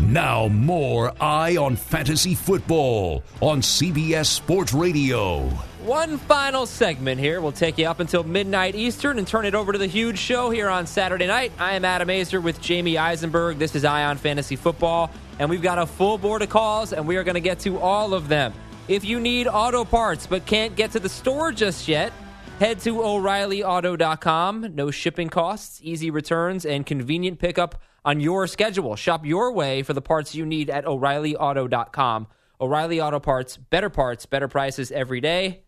Now, 0.07 0.47
more 0.47 1.13
Eye 1.21 1.57
on 1.57 1.75
Fantasy 1.75 2.33
Football 2.33 3.23
on 3.41 3.61
CBS 3.61 4.27
Sports 4.27 4.73
Radio. 4.73 5.49
One 5.87 6.17
final 6.17 6.65
segment 6.65 7.17
here. 7.17 7.39
We'll 7.39 7.53
take 7.53 7.77
you 7.77 7.87
up 7.87 8.01
until 8.01 8.21
midnight 8.25 8.75
Eastern 8.75 9.19
and 9.19 9.25
turn 9.25 9.45
it 9.45 9.55
over 9.55 9.71
to 9.71 9.77
the 9.77 9.87
huge 9.87 10.17
show 10.19 10.49
here 10.49 10.67
on 10.67 10.85
Saturday 10.85 11.27
night. 11.27 11.53
I 11.57 11.75
am 11.75 11.85
Adam 11.85 12.09
Aizer 12.09 12.43
with 12.43 12.59
Jamey 12.59 12.97
Eisenberg. 12.97 13.57
This 13.57 13.73
is 13.73 13.85
Eye 13.85 14.03
on 14.03 14.17
Fantasy 14.17 14.57
Football, 14.57 15.09
and 15.39 15.49
we've 15.49 15.61
got 15.61 15.79
a 15.79 15.85
full 15.85 16.17
board 16.17 16.41
of 16.41 16.49
calls, 16.49 16.91
and 16.91 17.07
we 17.07 17.15
are 17.15 17.23
going 17.23 17.35
to 17.35 17.39
get 17.39 17.59
to 17.59 17.79
all 17.79 18.13
of 18.13 18.27
them. 18.27 18.53
If 18.89 19.05
you 19.05 19.21
need 19.21 19.47
auto 19.47 19.85
parts 19.85 20.27
but 20.27 20.45
can't 20.45 20.75
get 20.75 20.91
to 20.91 20.99
the 20.99 21.07
store 21.07 21.53
just 21.53 21.87
yet, 21.87 22.11
head 22.59 22.81
to 22.81 23.01
O'ReillyAuto.com. 23.01 24.75
No 24.75 24.91
shipping 24.91 25.29
costs, 25.29 25.79
easy 25.81 26.11
returns, 26.11 26.65
and 26.65 26.85
convenient 26.85 27.39
pickup 27.39 27.81
on 28.03 28.19
your 28.19 28.45
schedule. 28.47 28.97
Shop 28.97 29.25
your 29.25 29.53
way 29.53 29.83
for 29.83 29.93
the 29.93 30.01
parts 30.01 30.35
you 30.35 30.45
need 30.45 30.69
at 30.69 30.85
O'ReillyAuto.com. 30.85 32.27
O'Reilly 32.59 32.99
Auto 32.99 33.21
Parts, 33.21 33.55
better 33.55 33.89
parts, 33.89 34.25
better 34.25 34.49
prices 34.49 34.91
every 34.91 35.21
day. 35.21 35.63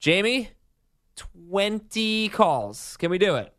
Jamey, 0.00 0.48
20 1.16 2.28
calls. 2.28 2.96
Can 2.98 3.10
we 3.10 3.18
do 3.18 3.36
it? 3.36 3.52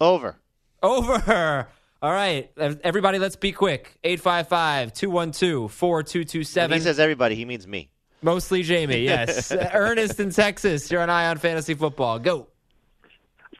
Over. 0.00 0.36
Over. 0.82 1.68
All 2.02 2.12
right. 2.12 2.50
Everybody, 2.56 3.18
let's 3.18 3.36
be 3.36 3.52
quick. 3.52 3.98
855 4.04 4.92
212 4.92 5.72
4227. 5.72 6.70
When 6.70 6.78
he 6.78 6.84
says 6.84 7.00
everybody, 7.00 7.34
he 7.34 7.44
means 7.44 7.66
me. 7.66 7.90
Mostly 8.22 8.62
Jamey, 8.62 9.04
yes. 9.04 9.52
Ernest 9.72 10.18
in 10.18 10.30
Texas, 10.30 10.90
you're 10.90 11.02
an 11.02 11.10
Eye 11.10 11.28
on 11.28 11.38
Fantasy 11.38 11.74
Football. 11.74 12.18
Go. 12.18 12.48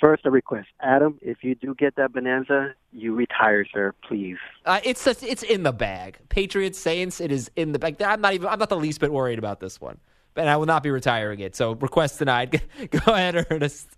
First, 0.00 0.26
a 0.26 0.30
request, 0.30 0.68
Adam. 0.80 1.18
If 1.22 1.38
you 1.42 1.54
do 1.54 1.74
get 1.74 1.96
that 1.96 2.12
bonanza, 2.12 2.74
you 2.92 3.14
retire, 3.14 3.64
sir, 3.72 3.94
please. 4.06 4.36
Uh, 4.64 4.80
it's 4.82 5.06
it's 5.06 5.42
in 5.42 5.62
the 5.62 5.72
bag. 5.72 6.18
Patriots 6.28 6.78
Saints, 6.78 7.20
it 7.20 7.30
is 7.30 7.50
in 7.56 7.72
the 7.72 7.78
bag. 7.78 8.00
I'm 8.02 8.20
not 8.20 8.34
even. 8.34 8.48
I'm 8.48 8.58
not 8.58 8.68
the 8.68 8.76
least 8.76 9.00
bit 9.00 9.12
worried 9.12 9.38
about 9.38 9.60
this 9.60 9.80
one, 9.80 9.98
and 10.36 10.48
I 10.48 10.56
will 10.56 10.66
not 10.66 10.82
be 10.82 10.90
retiring 10.90 11.40
it. 11.40 11.56
So 11.56 11.72
request 11.72 12.18
denied. 12.18 12.60
Go 12.90 13.12
ahead, 13.12 13.46
Ernest. 13.50 13.88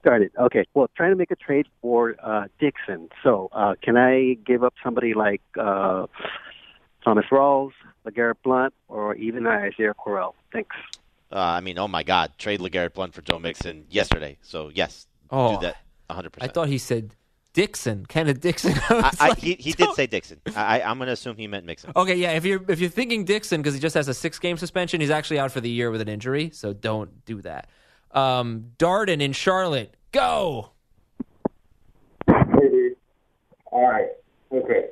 Started. 0.00 0.30
Okay. 0.38 0.64
Well, 0.74 0.88
trying 0.96 1.10
to 1.10 1.16
make 1.16 1.30
a 1.30 1.36
trade 1.36 1.66
for 1.82 2.14
uh, 2.22 2.44
Dixon. 2.60 3.08
So, 3.22 3.48
uh, 3.52 3.74
can 3.82 3.96
I 3.96 4.34
give 4.46 4.62
up 4.62 4.74
somebody 4.84 5.14
like 5.14 5.42
uh, 5.58 6.06
Thomas 7.04 7.24
Rawls, 7.30 7.72
LeGarrette 8.06 8.36
Blunt, 8.44 8.74
or 8.88 9.16
even 9.16 9.46
Isaiah 9.46 9.94
Crowell? 9.94 10.36
Thanks. 10.52 10.76
Uh, 11.32 11.38
I 11.38 11.60
mean, 11.60 11.76
oh 11.78 11.88
my 11.88 12.04
God, 12.04 12.32
trade 12.38 12.60
LeGarrette 12.60 12.94
Blunt 12.94 13.14
for 13.14 13.22
Joe 13.22 13.40
Mixon 13.40 13.84
yesterday. 13.90 14.38
So 14.42 14.70
yes, 14.72 15.08
Oh, 15.30 15.56
do 15.56 15.62
that 15.62 15.76
100%. 16.08 16.30
I 16.40 16.46
thought 16.46 16.68
he 16.68 16.78
said 16.78 17.10
Dixon, 17.56 18.04
Kenneth 18.04 18.42
Dixon. 18.42 18.74
I 18.90 18.94
I, 19.00 19.12
I, 19.18 19.28
like, 19.30 19.38
he 19.38 19.54
he 19.54 19.72
did 19.72 19.88
say 19.94 20.06
Dixon. 20.06 20.38
I, 20.54 20.80
I- 20.82 20.90
I'm 20.90 20.98
going 20.98 21.06
to 21.06 21.14
assume 21.14 21.38
he 21.38 21.46
meant 21.46 21.64
Mixon. 21.64 21.90
Okay, 21.96 22.14
yeah. 22.14 22.32
If 22.32 22.44
you're 22.44 22.62
if 22.68 22.80
you're 22.80 22.90
thinking 22.90 23.24
Dixon 23.24 23.62
because 23.62 23.72
he 23.72 23.80
just 23.80 23.94
has 23.94 24.08
a 24.08 24.14
six 24.14 24.38
game 24.38 24.58
suspension, 24.58 25.00
he's 25.00 25.08
actually 25.08 25.38
out 25.38 25.50
for 25.50 25.62
the 25.62 25.70
year 25.70 25.90
with 25.90 26.02
an 26.02 26.08
injury. 26.08 26.50
So 26.52 26.74
don't 26.74 27.24
do 27.24 27.40
that. 27.40 27.70
Um, 28.12 28.72
Darden 28.78 29.22
in 29.22 29.32
Charlotte, 29.32 29.94
go. 30.12 30.68
All 32.28 33.88
right. 33.88 34.08
Okay. 34.52 34.88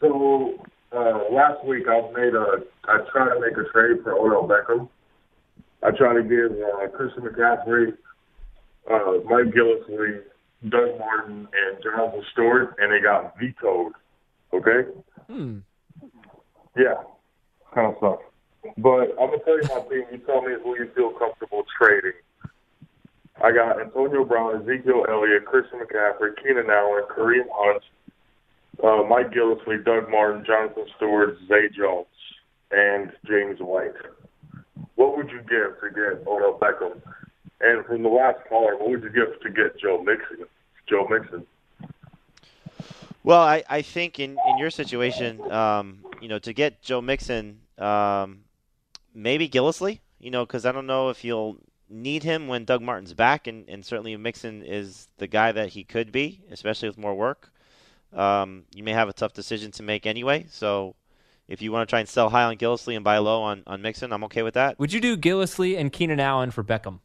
So 0.00 0.64
uh, 0.92 1.24
last 1.32 1.64
week 1.64 1.88
I 1.88 2.00
made 2.16 2.34
a 2.34 2.62
I 2.84 2.98
tried 3.12 3.34
to 3.34 3.40
make 3.40 3.56
a 3.56 3.64
trade 3.72 4.04
for 4.04 4.12
Odell 4.12 4.46
Beckham. 4.48 4.88
I 5.82 5.90
tried 5.90 6.14
to 6.14 6.22
give 6.22 6.52
uh, 6.60 6.86
Christian 6.96 7.24
McCaffrey, 7.24 7.94
uh, 8.90 9.12
Mike 9.28 9.52
Gillislee, 9.54 10.20
Doug 10.62 10.98
Martin, 10.98 11.48
and 11.52 11.82
Jonathan 11.82 12.22
Stewart, 12.32 12.76
and 12.78 12.92
they 12.92 13.00
got 13.00 13.38
vetoed. 13.38 13.92
Okay. 14.52 14.90
Hmm. 15.26 15.58
Yeah. 16.76 17.02
Kind 17.74 17.94
of 17.94 17.96
sucks. 18.00 18.24
But 18.78 19.14
I'm 19.20 19.30
gonna 19.30 19.38
tell 19.44 19.56
you 19.56 19.68
my 19.68 19.80
team. 19.88 20.04
You 20.10 20.18
tell 20.26 20.42
me 20.42 20.54
who 20.62 20.76
you 20.76 20.90
feel 20.94 21.10
comfortable 21.10 21.64
trading. 21.78 22.18
I 23.42 23.52
got 23.52 23.80
Antonio 23.80 24.24
Brown, 24.24 24.62
Ezekiel 24.62 25.04
Elliott, 25.08 25.44
Christian 25.44 25.80
McCaffrey, 25.80 26.30
Keenan 26.42 26.70
Allen, 26.70 27.04
Kareem 27.14 27.44
Hunt, 27.52 27.82
uh, 28.82 29.06
Mike 29.08 29.30
Gillislee, 29.30 29.84
Doug 29.84 30.10
Martin, 30.10 30.42
Jonathan 30.46 30.86
Stewart, 30.96 31.36
Zay 31.46 31.68
Jones, 31.76 32.06
and 32.70 33.12
James 33.26 33.60
White. 33.60 33.92
What 34.94 35.16
would 35.16 35.30
you 35.30 35.40
give 35.40 35.78
to 35.80 35.90
get 35.94 36.26
Odell 36.26 36.58
Beckham? 36.58 37.00
And 37.60 37.84
from 37.86 38.02
the 38.02 38.08
last 38.08 38.38
caller, 38.48 38.76
what 38.76 38.90
would 38.90 39.02
you 39.02 39.10
give 39.10 39.40
to 39.40 39.50
get 39.50 39.78
Joe 39.78 40.02
Mixon? 40.02 40.46
Joe 40.88 41.06
Mixon. 41.08 41.46
Well, 43.24 43.40
I, 43.40 43.64
I 43.68 43.82
think 43.82 44.20
in, 44.20 44.38
in 44.48 44.58
your 44.58 44.70
situation, 44.70 45.40
um, 45.50 46.04
you 46.20 46.28
know, 46.28 46.38
to 46.38 46.52
get 46.52 46.82
Joe 46.82 47.00
Mixon, 47.00 47.60
um, 47.78 48.40
maybe 49.14 49.48
Gillislee, 49.48 49.98
you 50.20 50.30
know, 50.30 50.46
because 50.46 50.64
I 50.64 50.72
don't 50.72 50.86
know 50.86 51.08
if 51.08 51.24
you'll 51.24 51.56
need 51.88 52.22
him 52.22 52.46
when 52.46 52.64
Doug 52.64 52.82
Martin's 52.82 53.14
back, 53.14 53.46
and, 53.46 53.68
and 53.68 53.84
certainly 53.84 54.16
Mixon 54.16 54.62
is 54.62 55.08
the 55.18 55.26
guy 55.26 55.52
that 55.52 55.70
he 55.70 55.82
could 55.82 56.12
be, 56.12 56.42
especially 56.50 56.88
with 56.88 56.98
more 56.98 57.14
work. 57.14 57.52
Um, 58.12 58.64
you 58.74 58.82
may 58.82 58.92
have 58.92 59.08
a 59.08 59.12
tough 59.12 59.32
decision 59.32 59.72
to 59.72 59.82
make 59.82 60.06
anyway, 60.06 60.46
so 60.48 60.94
if 61.48 61.62
you 61.62 61.72
want 61.72 61.88
to 61.88 61.90
try 61.90 62.00
and 62.00 62.08
sell 62.08 62.30
high 62.30 62.44
on 62.44 62.56
Gillislee 62.56 62.96
and 62.96 63.04
buy 63.04 63.18
low 63.18 63.42
on, 63.42 63.62
on 63.66 63.82
Mixon, 63.82 64.12
I'm 64.12 64.24
okay 64.24 64.42
with 64.42 64.54
that. 64.54 64.78
Would 64.78 64.92
you 64.92 65.00
do 65.00 65.16
Gillislee 65.16 65.78
and 65.78 65.92
Keenan 65.92 66.20
Allen 66.20 66.50
for 66.50 66.62
Beckham? 66.62 67.00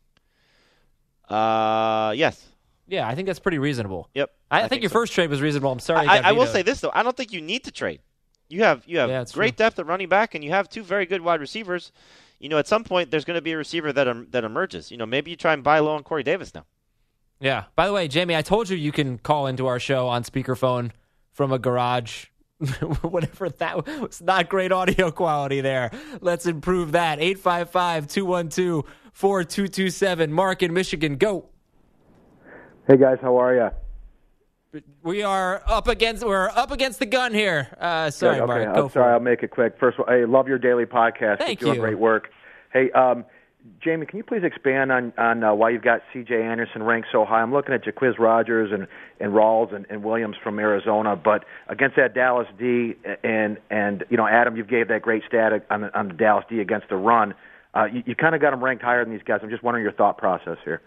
Uh, 1.32 2.12
yes. 2.16 2.46
Yeah, 2.88 3.08
I 3.08 3.16
think 3.16 3.28
that's 3.28 3.40
pretty 3.40 3.58
reasonable. 3.58 4.10
Yep. 4.14 4.32
I, 4.50 4.68
think, 4.68 4.82
your 4.82 4.90
first 4.90 5.14
trade 5.14 5.30
was 5.30 5.42
reasonable. 5.42 5.72
I'm 5.72 5.80
sorry. 5.80 6.06
I, 6.08 6.30
I 6.30 6.32
will 6.34 6.46
say 6.46 6.62
this 6.62 6.82
though, 6.82 6.92
I 6.94 7.04
don't 7.04 7.16
think 7.16 7.32
you 7.32 7.42
need 7.42 7.64
to 7.64 7.72
trade. 7.72 8.02
You 8.50 8.64
have 8.64 8.84
you 8.86 8.98
have 8.98 9.10
Yeah, 9.10 9.24
great 9.32 9.56
depth 9.56 9.80
at 9.80 9.86
running 9.86 10.10
back, 10.10 10.36
and 10.36 10.44
you 10.44 10.50
have 10.52 10.68
two 10.68 10.84
very 10.84 11.06
good 11.06 11.22
wide 11.22 11.40
receivers. 11.40 11.94
You 12.38 12.50
know, 12.50 12.58
at 12.58 12.68
some 12.68 12.84
point 12.84 13.10
there's 13.10 13.24
going 13.24 13.38
to 13.38 13.42
be 13.42 13.54
a 13.54 13.58
receiver 13.58 13.94
that 13.94 14.10
em- 14.10 14.28
that 14.32 14.44
emerges. 14.44 14.92
You 14.92 14.98
know, 14.98 15.06
maybe 15.06 15.32
you 15.32 15.38
try 15.38 15.54
and 15.54 15.64
buy 15.64 15.80
low 15.80 15.96
on 15.96 16.04
Corey 16.04 16.24
Davis 16.24 16.54
now. 16.54 16.66
Yeah. 17.40 17.66
By 17.76 17.88
the 17.88 17.94
way, 17.94 18.10
Jamey, 18.10 18.36
I 18.36 18.42
told 18.42 18.70
you 18.70 18.76
you 18.76 18.92
can 18.92 19.18
call 19.18 19.48
into 19.48 19.68
our 19.68 19.80
show 19.80 20.08
on 20.10 20.24
speakerphone 20.24 20.92
from 21.32 21.54
a 21.54 21.60
garage. 21.60 22.26
Whatever 23.02 23.50
that 23.50 23.88
was 24.02 24.22
not 24.22 24.50
great 24.50 24.72
audio 24.72 25.12
quality 25.12 25.62
there. 25.62 25.92
Let's 26.20 26.46
improve 26.46 26.92
that. 26.92 27.20
855 27.20 28.08
212 28.08 28.86
4227. 29.14 30.32
Mark 30.32 30.64
in 30.64 30.74
Michigan, 30.74 31.16
go. 31.16 31.46
Hey 32.88 32.98
guys, 32.98 33.18
how 33.22 33.38
are 33.38 33.56
you? 33.56 34.82
We 35.04 35.22
are 35.22 35.62
up 35.68 35.88
against 35.90 36.24
we're 36.24 36.48
up 36.50 36.72
against 36.72 37.00
the 37.00 37.06
gun 37.06 37.34
here. 37.34 37.68
Uh, 37.80 38.10
sorry, 38.10 38.38
okay, 38.38 38.46
Mark. 38.46 38.68
I'm 38.68 38.74
Go 38.76 38.88
for 38.88 38.94
sorry. 38.94 39.12
it. 39.12 39.14
I'll 39.14 39.20
make 39.20 39.44
it 39.44 39.52
quick. 39.52 39.76
First, 39.80 40.00
of 40.00 40.06
all, 40.08 40.14
I 40.14 40.24
love 40.24 40.48
your 40.48 40.58
daily 40.58 40.86
podcast. 40.86 41.40
Thank 41.40 41.60
You're 41.62 41.72
doing 41.72 41.82
great 41.82 42.00
work. 42.00 42.30
Hey, 42.72 42.90
um, 42.92 43.26
Jamey, 43.86 44.08
can 44.08 44.18
you 44.18 44.24
please 44.24 44.44
expand 44.44 44.92
on 44.92 45.12
on 45.18 45.44
uh, 45.44 45.54
why 45.54 45.72
you've 45.72 45.84
got 45.84 46.02
C.J. 46.14 46.42
Anderson 46.42 46.84
ranked 46.84 47.10
so 47.12 47.26
high? 47.26 47.42
I'm 47.42 47.52
looking 47.52 47.76
at 47.76 47.84
Jacquizz 47.84 48.18
Rodgers 48.18 48.72
and 48.72 48.88
and 49.20 49.34
Rawls 49.34 49.76
and, 49.76 49.86
and 49.90 50.04
Williams 50.06 50.38
from 50.42 50.58
Arizona, 50.58 51.18
but 51.18 51.44
against 51.68 51.98
that 51.98 52.14
Dallas 52.16 52.48
D 52.58 52.96
and 53.24 53.58
and 53.70 54.06
you 54.10 54.16
know 54.16 54.26
Adam, 54.26 54.56
you 54.56 54.64
gave 54.64 54.88
that 54.88 55.02
great 55.02 55.24
stat 55.28 55.52
on 55.70 55.82
the, 55.82 56.00
on 56.00 56.08
the 56.08 56.14
Dallas 56.14 56.46
D 56.50 56.62
against 56.62 56.88
the 56.88 56.96
run. 56.96 57.34
Uh, 57.74 57.86
you 57.86 58.04
you 58.06 58.16
kind 58.16 58.36
of 58.36 58.42
got 58.42 58.52
them 58.52 58.64
ranked 58.64 58.84
higher 58.84 59.04
than 59.04 59.14
these 59.14 59.24
guys. 59.24 59.40
I'm 59.44 59.50
just 59.50 59.64
wondering 59.64 59.84
your 59.84 59.94
thought 59.94 60.18
process 60.18 60.58
here. 60.64 60.82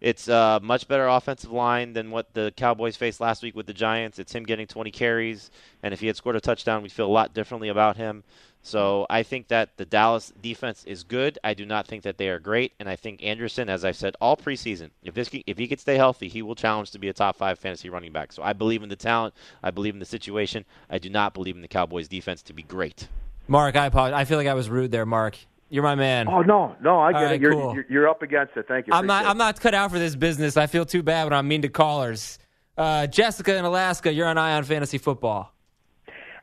It's 0.00 0.28
a 0.28 0.60
much 0.62 0.86
better 0.86 1.08
offensive 1.08 1.50
line 1.50 1.92
than 1.92 2.12
what 2.12 2.32
the 2.32 2.52
Cowboys 2.56 2.94
faced 2.94 3.20
last 3.20 3.42
week 3.42 3.56
with 3.56 3.66
the 3.66 3.74
Giants. 3.74 4.20
It's 4.20 4.32
him 4.32 4.44
getting 4.44 4.68
20 4.68 4.92
carries, 4.92 5.50
and 5.82 5.92
if 5.92 5.98
he 5.98 6.06
had 6.06 6.16
scored 6.16 6.36
a 6.36 6.40
touchdown, 6.40 6.82
we'd 6.82 6.92
feel 6.92 7.06
a 7.06 7.10
lot 7.10 7.34
differently 7.34 7.68
about 7.68 7.96
him. 7.96 8.22
So 8.62 9.06
I 9.08 9.22
think 9.22 9.48
that 9.48 9.76
the 9.76 9.84
Dallas 9.84 10.32
defense 10.40 10.84
is 10.84 11.02
good. 11.02 11.38
I 11.42 11.54
do 11.54 11.64
not 11.64 11.86
think 11.86 12.02
that 12.02 12.18
they 12.18 12.28
are 12.28 12.38
great, 12.38 12.74
and 12.78 12.88
I 12.88 12.94
think 12.94 13.24
Anderson, 13.24 13.68
as 13.68 13.84
I've 13.84 13.96
said 13.96 14.14
all 14.20 14.36
preseason, 14.36 14.90
if 15.02 15.14
this 15.14 15.30
if 15.32 15.58
he 15.58 15.66
could 15.66 15.80
stay 15.80 15.96
healthy, 15.96 16.28
he 16.28 16.42
will 16.42 16.54
challenge 16.54 16.90
to 16.92 16.98
be 16.98 17.08
a 17.08 17.12
top 17.12 17.36
five 17.36 17.58
fantasy 17.58 17.88
running 17.88 18.12
back. 18.12 18.32
So 18.32 18.42
I 18.42 18.52
believe 18.52 18.82
in 18.82 18.88
the 18.88 18.96
talent. 18.96 19.34
I 19.62 19.70
believe 19.70 19.94
in 19.94 20.00
the 20.00 20.06
situation. 20.06 20.64
I 20.90 20.98
do 20.98 21.08
not 21.08 21.34
believe 21.34 21.56
in 21.56 21.62
the 21.62 21.68
Cowboys 21.68 22.08
defense 22.08 22.42
to 22.42 22.52
be 22.52 22.62
great. 22.62 23.08
Mark, 23.48 23.74
I 23.74 23.86
apologize. 23.86 24.20
I 24.20 24.24
feel 24.26 24.38
like 24.38 24.46
I 24.46 24.54
was 24.54 24.68
rude 24.68 24.90
there, 24.90 25.06
Mark. 25.06 25.38
You're 25.70 25.82
my 25.82 25.94
man. 25.94 26.28
Oh 26.28 26.40
no, 26.42 26.76
no, 26.80 26.98
I 26.98 27.12
get 27.12 27.18
All 27.18 27.24
right, 27.24 27.34
it. 27.34 27.40
You're, 27.40 27.52
cool. 27.52 27.74
you're 27.74 27.86
you're 27.88 28.08
up 28.08 28.22
against 28.22 28.56
it. 28.56 28.66
Thank 28.68 28.86
you. 28.86 28.94
I'm 28.94 29.06
not. 29.06 29.24
It. 29.24 29.28
I'm 29.28 29.38
not 29.38 29.60
cut 29.60 29.74
out 29.74 29.90
for 29.90 29.98
this 29.98 30.16
business. 30.16 30.56
I 30.56 30.66
feel 30.66 30.86
too 30.86 31.02
bad 31.02 31.24
when 31.24 31.32
I'm 31.32 31.46
mean 31.46 31.62
to 31.62 31.68
callers. 31.68 32.38
Uh, 32.76 33.06
Jessica 33.06 33.56
in 33.56 33.64
Alaska, 33.64 34.12
you're 34.12 34.26
on 34.26 34.38
Eye 34.38 34.54
on 34.54 34.64
Fantasy 34.64 34.98
Football. 34.98 35.52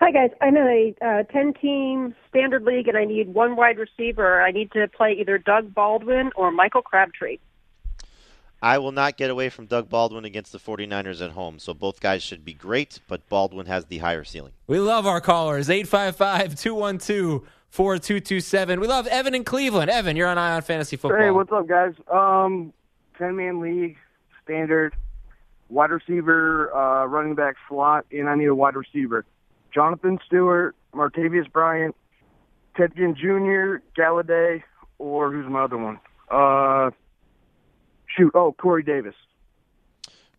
Hi 0.02 0.12
guys, 0.12 0.30
I'm 0.42 0.58
in 0.58 0.96
a 1.02 1.06
uh, 1.06 1.24
ten-team 1.32 2.14
standard 2.30 2.64
league, 2.64 2.90
and 2.90 2.98
I 2.98 3.06
need 3.06 3.34
one 3.34 3.56
wide 3.56 3.78
receiver. 3.78 4.42
I 4.42 4.52
need 4.52 4.72
to 4.74 4.90
play 4.90 5.14
either 5.14 5.38
Doug 5.38 5.74
Baldwin 5.74 6.32
or 6.36 6.52
Michael 6.52 6.82
Crabtree. 6.82 7.38
I 8.62 8.78
will 8.78 8.92
not 8.92 9.16
get 9.16 9.30
away 9.30 9.50
from 9.50 9.68
Doug 9.68 9.90
Baldwin 9.90 10.26
against 10.26 10.52
the 10.52 10.58
49ers 10.58 11.24
at 11.24 11.32
home. 11.32 11.60
So 11.60 11.74
both 11.74 12.00
guys 12.00 12.24
should 12.24 12.44
be 12.44 12.54
great, 12.54 13.00
but 13.08 13.28
Baldwin 13.30 13.68
has 13.68 13.86
the 13.86 14.00
higher 14.00 14.24
ceiling. 14.24 14.54
We 14.68 14.80
love 14.80 15.06
our 15.06 15.22
callers. 15.22 15.68
855-212-4227. 17.76 18.80
We 18.80 18.88
love 18.88 19.08
Evan 19.08 19.36
in 19.36 19.44
Cleveland. 19.44 19.90
Evan, 19.92 20.16
you're 20.16 20.28
on 20.28 20.38
Eye 20.38 20.56
on 20.56 20.62
Fantasy 20.62 20.96
Football. 20.96 21.20
Hey, 21.20 21.32
what's 21.32 21.52
up, 21.52 21.68
guys? 21.68 21.94
Um, 22.12 22.74
ten 23.18 23.36
man 23.36 23.60
league, 23.60 23.98
standard, 24.44 24.96
wide 25.70 25.92
receiver, 25.92 26.74
uh, 26.76 27.06
running 27.06 27.36
back 27.36 27.56
slot, 27.68 28.06
and 28.12 28.30
I 28.30 28.36
need 28.36 28.46
a 28.46 28.56
wide 28.56 28.76
receiver. 28.76 29.26
Jonathan 29.74 30.20
Stewart, 30.26 30.76
Martavis 30.94 31.52
Bryant, 31.52 31.96
Ted 32.78 32.96
Ginn 32.96 33.16
Jr., 33.16 33.84
Golladay, 34.00 34.64
or 34.98 35.32
who's 35.32 35.50
my 35.50 35.64
other 35.64 35.78
one? 35.78 36.00
Uh, 36.32 36.92
shoot, 38.08 38.32
oh, 38.36 38.54
Corey 38.54 38.84
Davis. 38.84 39.16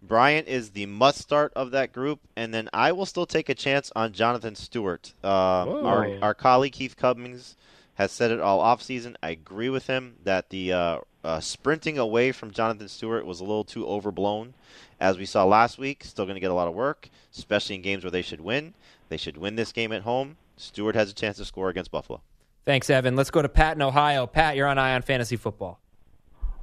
Bryant 0.07 0.49
is 0.49 0.71
the 0.71 0.87
must 0.87 1.19
start 1.19 1.53
of 1.55 1.71
that 1.73 1.93
group, 1.93 2.21
and 2.37 2.53
then 2.53 2.69
I 2.73 2.93
will 2.93 3.07
still 3.07 3.27
take 3.27 3.49
a 3.49 3.55
chance 3.55 3.91
on 3.97 4.13
Jonathan 4.13 4.55
Stewart. 4.55 5.13
Um, 5.23 5.31
our, 5.31 6.19
our 6.23 6.35
colleague 6.35 6.75
Heath 6.75 6.97
Cummings 6.97 7.57
has 7.95 8.13
said 8.13 8.31
it 8.31 8.41
all 8.41 8.63
offseason. 8.63 9.17
I 9.23 9.31
agree 9.31 9.69
with 9.69 9.87
him 9.87 10.16
that 10.24 10.51
the 10.51 10.73
uh, 10.73 10.99
uh, 11.24 11.41
sprinting 11.41 11.99
away 11.99 12.33
from 12.33 12.51
Jonathan 12.51 12.89
Stewart 12.89 13.27
was 13.27 13.41
a 13.41 13.45
little 13.45 13.65
too 13.65 13.87
overblown. 13.87 14.55
As 15.01 15.19
we 15.19 15.27
saw 15.27 15.45
last 15.45 15.78
week, 15.78 16.05
still 16.05 16.24
going 16.24 16.37
to 16.37 16.41
get 16.41 16.51
a 16.51 16.55
lot 16.55 16.69
of 16.69 16.74
work, 16.74 17.09
especially 17.35 17.74
in 17.74 17.83
games 17.83 18.05
where 18.05 18.11
they 18.11 18.23
should 18.23 18.41
win. 18.41 18.74
They 19.09 19.16
should 19.16 19.37
win 19.37 19.57
this 19.57 19.73
game 19.73 19.93
at 19.93 20.03
home. 20.03 20.37
Stewart 20.57 20.95
has 20.95 21.11
a 21.11 21.15
chance 21.15 21.37
to 21.39 21.45
score 21.45 21.69
against 21.69 21.91
Buffalo. 21.91 22.20
Thanks, 22.65 22.91
Evan. 22.91 23.15
Let's 23.16 23.31
go 23.31 23.43
to 23.43 23.49
Pat 23.49 23.77
in 23.77 23.83
Ohio. 23.83 24.27
Pat, 24.27 24.57
you're 24.57 24.66
on 24.66 24.78
Eye 24.78 24.95
on 24.95 25.03
Fantasy 25.03 25.37
Football. 25.37 25.81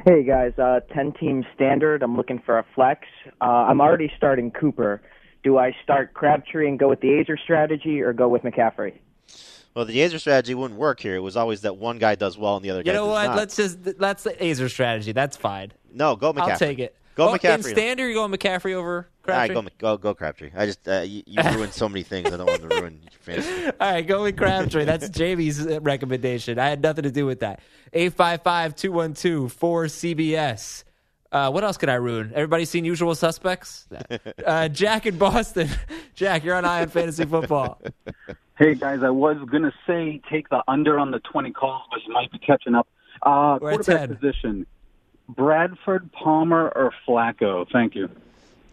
Hey 0.06 0.24
guys, 0.24 0.52
uh, 0.58 0.80
ten 0.92 1.12
team 1.12 1.44
standard. 1.54 2.02
I'm 2.02 2.16
looking 2.16 2.40
for 2.44 2.58
a 2.58 2.66
flex. 2.74 3.02
Uh, 3.40 3.44
I'm 3.44 3.80
already 3.80 4.10
starting 4.16 4.50
Cooper. 4.50 5.00
Do 5.44 5.58
I 5.58 5.74
start 5.84 6.14
Crabtree 6.14 6.68
and 6.68 6.78
go 6.78 6.88
with 6.88 7.00
the 7.00 7.08
Aizer 7.08 7.38
strategy, 7.38 8.00
or 8.00 8.12
go 8.12 8.28
with 8.28 8.42
McCaffrey? 8.42 8.94
Well, 9.74 9.84
the 9.84 9.98
Aizer 9.98 10.18
strategy 10.18 10.54
wouldn't 10.54 10.80
work 10.80 10.98
here. 10.98 11.14
It 11.14 11.20
was 11.20 11.36
always 11.36 11.60
that 11.60 11.76
one 11.76 11.98
guy 11.98 12.16
does 12.16 12.36
well 12.36 12.56
and 12.56 12.64
the 12.64 12.70
other 12.70 12.80
You 12.80 12.84
guy 12.84 12.92
know 12.94 13.04
does 13.06 13.12
what? 13.12 13.26
not. 13.28 13.36
Let's 13.36 13.56
just 13.56 13.98
that's 13.98 14.24
the 14.24 14.32
Aizer 14.32 14.68
strategy. 14.68 15.12
That's 15.12 15.36
fine. 15.36 15.72
No, 15.92 16.16
go 16.16 16.32
McCaffrey. 16.32 16.50
I'll 16.50 16.58
take 16.58 16.78
it. 16.80 16.96
Go 17.14 17.28
oh, 17.28 17.34
In 17.34 17.38
McCaffrey. 17.38 17.70
standard, 17.70 18.04
you're 18.04 18.14
going 18.14 18.32
McCaffrey 18.32 18.74
over 18.74 19.08
All 19.28 19.38
right, 19.38 19.52
go, 19.52 19.62
go, 19.78 19.96
go, 19.98 20.14
Crabtree. 20.14 20.50
I 20.56 20.66
just 20.66 20.88
uh, 20.88 21.00
you, 21.00 21.22
you 21.26 21.42
ruined 21.42 21.72
so 21.72 21.88
many 21.88 22.02
things. 22.02 22.32
I 22.32 22.36
don't 22.36 22.46
want 22.46 22.62
to 22.62 22.68
ruin 22.68 23.00
your 23.02 23.10
fantasy. 23.20 23.66
All 23.80 23.92
right, 23.92 24.06
go 24.06 24.22
with 24.22 24.36
Crabtree. 24.36 24.84
That's 24.84 25.08
Jamey's 25.18 25.66
uh, 25.66 25.80
recommendation. 25.82 26.58
I 26.58 26.68
had 26.68 26.82
nothing 26.82 27.04
to 27.04 27.10
do 27.10 27.26
with 27.26 27.40
that. 27.40 27.60
855 27.92 28.74
212 28.76 29.58
4CBS. 29.58 30.84
Uh, 31.30 31.50
what 31.50 31.62
else 31.62 31.76
could 31.76 31.90
I 31.90 31.94
ruin? 31.94 32.32
Everybody 32.34 32.64
seen 32.64 32.84
Usual 32.84 33.14
Suspects? 33.14 33.86
Uh, 34.46 34.66
Jack 34.68 35.04
in 35.04 35.18
Boston. 35.18 35.68
Jack, 36.14 36.42
you're 36.42 36.54
on 36.54 36.64
Eye 36.64 36.80
on 36.80 36.88
Fantasy 36.88 37.24
Football. 37.26 37.82
Hey 38.58 38.74
guys, 38.74 39.02
I 39.02 39.10
was 39.10 39.36
gonna 39.50 39.74
say 39.86 40.22
take 40.30 40.48
the 40.48 40.62
under 40.66 40.98
on 40.98 41.10
the 41.10 41.18
twenty 41.20 41.52
calls, 41.52 41.82
but 41.90 42.00
you 42.06 42.12
might 42.14 42.32
be 42.32 42.38
catching 42.38 42.74
up. 42.74 42.88
Uh, 43.22 43.58
We're 43.60 43.72
quarterback 43.72 44.18
position: 44.18 44.66
Bradford, 45.28 46.10
Palmer, 46.12 46.72
or 46.74 46.94
Flacco. 47.06 47.66
Thank 47.70 47.94
you. 47.94 48.08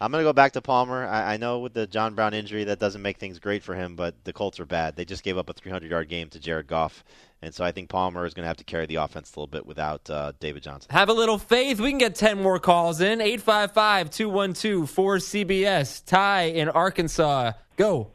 I'm 0.02 0.12
going 0.12 0.22
to 0.22 0.28
go 0.28 0.34
back 0.34 0.54
to 0.54 0.62
Palmer. 0.62 1.06
I, 1.06 1.36
I 1.36 1.38
know 1.38 1.60
with 1.60 1.74
the 1.74 1.88
John 1.88 2.16
Brown 2.16 2.34
injury, 2.34 2.66
that 2.66 2.80
doesn't 2.80 3.02
make 3.02 3.18
things 3.18 3.40
great 3.40 3.64
for 3.64 3.76
him, 3.76 3.96
but 3.96 4.14
the 4.26 4.34
Colts 4.34 4.60
are 4.60 4.66
bad. 4.66 4.96
They 4.96 5.06
just 5.06 5.24
gave 5.24 5.38
up 5.38 5.50
a 5.50 5.54
300 5.54 5.90
yard 5.90 6.10
game 6.10 6.30
to 6.30 6.40
Jared 6.40 6.68
Goff. 6.68 7.04
And 7.42 7.54
so 7.54 7.64
I 7.64 7.72
think 7.72 7.90
Palmer 7.90 8.26
is 8.26 8.34
going 8.34 8.44
to 8.44 8.48
have 8.48 8.58
to 8.58 8.64
carry 8.64 8.86
the 8.88 8.96
offense 8.96 9.34
a 9.34 9.40
little 9.40 9.48
bit 9.48 9.66
without 9.66 10.10
uh, 10.10 10.34
David 10.40 10.64
Johnson. 10.64 10.92
Have 10.92 11.10
a 11.10 11.14
little 11.14 11.38
faith. 11.38 11.80
We 11.80 11.90
can 11.90 11.98
get 11.98 12.16
10 12.16 12.42
more 12.42 12.60
calls 12.60 13.02
in. 13.02 13.22
855 13.22 14.10
212 14.10 14.92
4CBS. 14.92 16.04
Ty 16.06 16.42
in 16.44 16.70
Arkansas. 16.70 17.54
Go. 17.78 18.08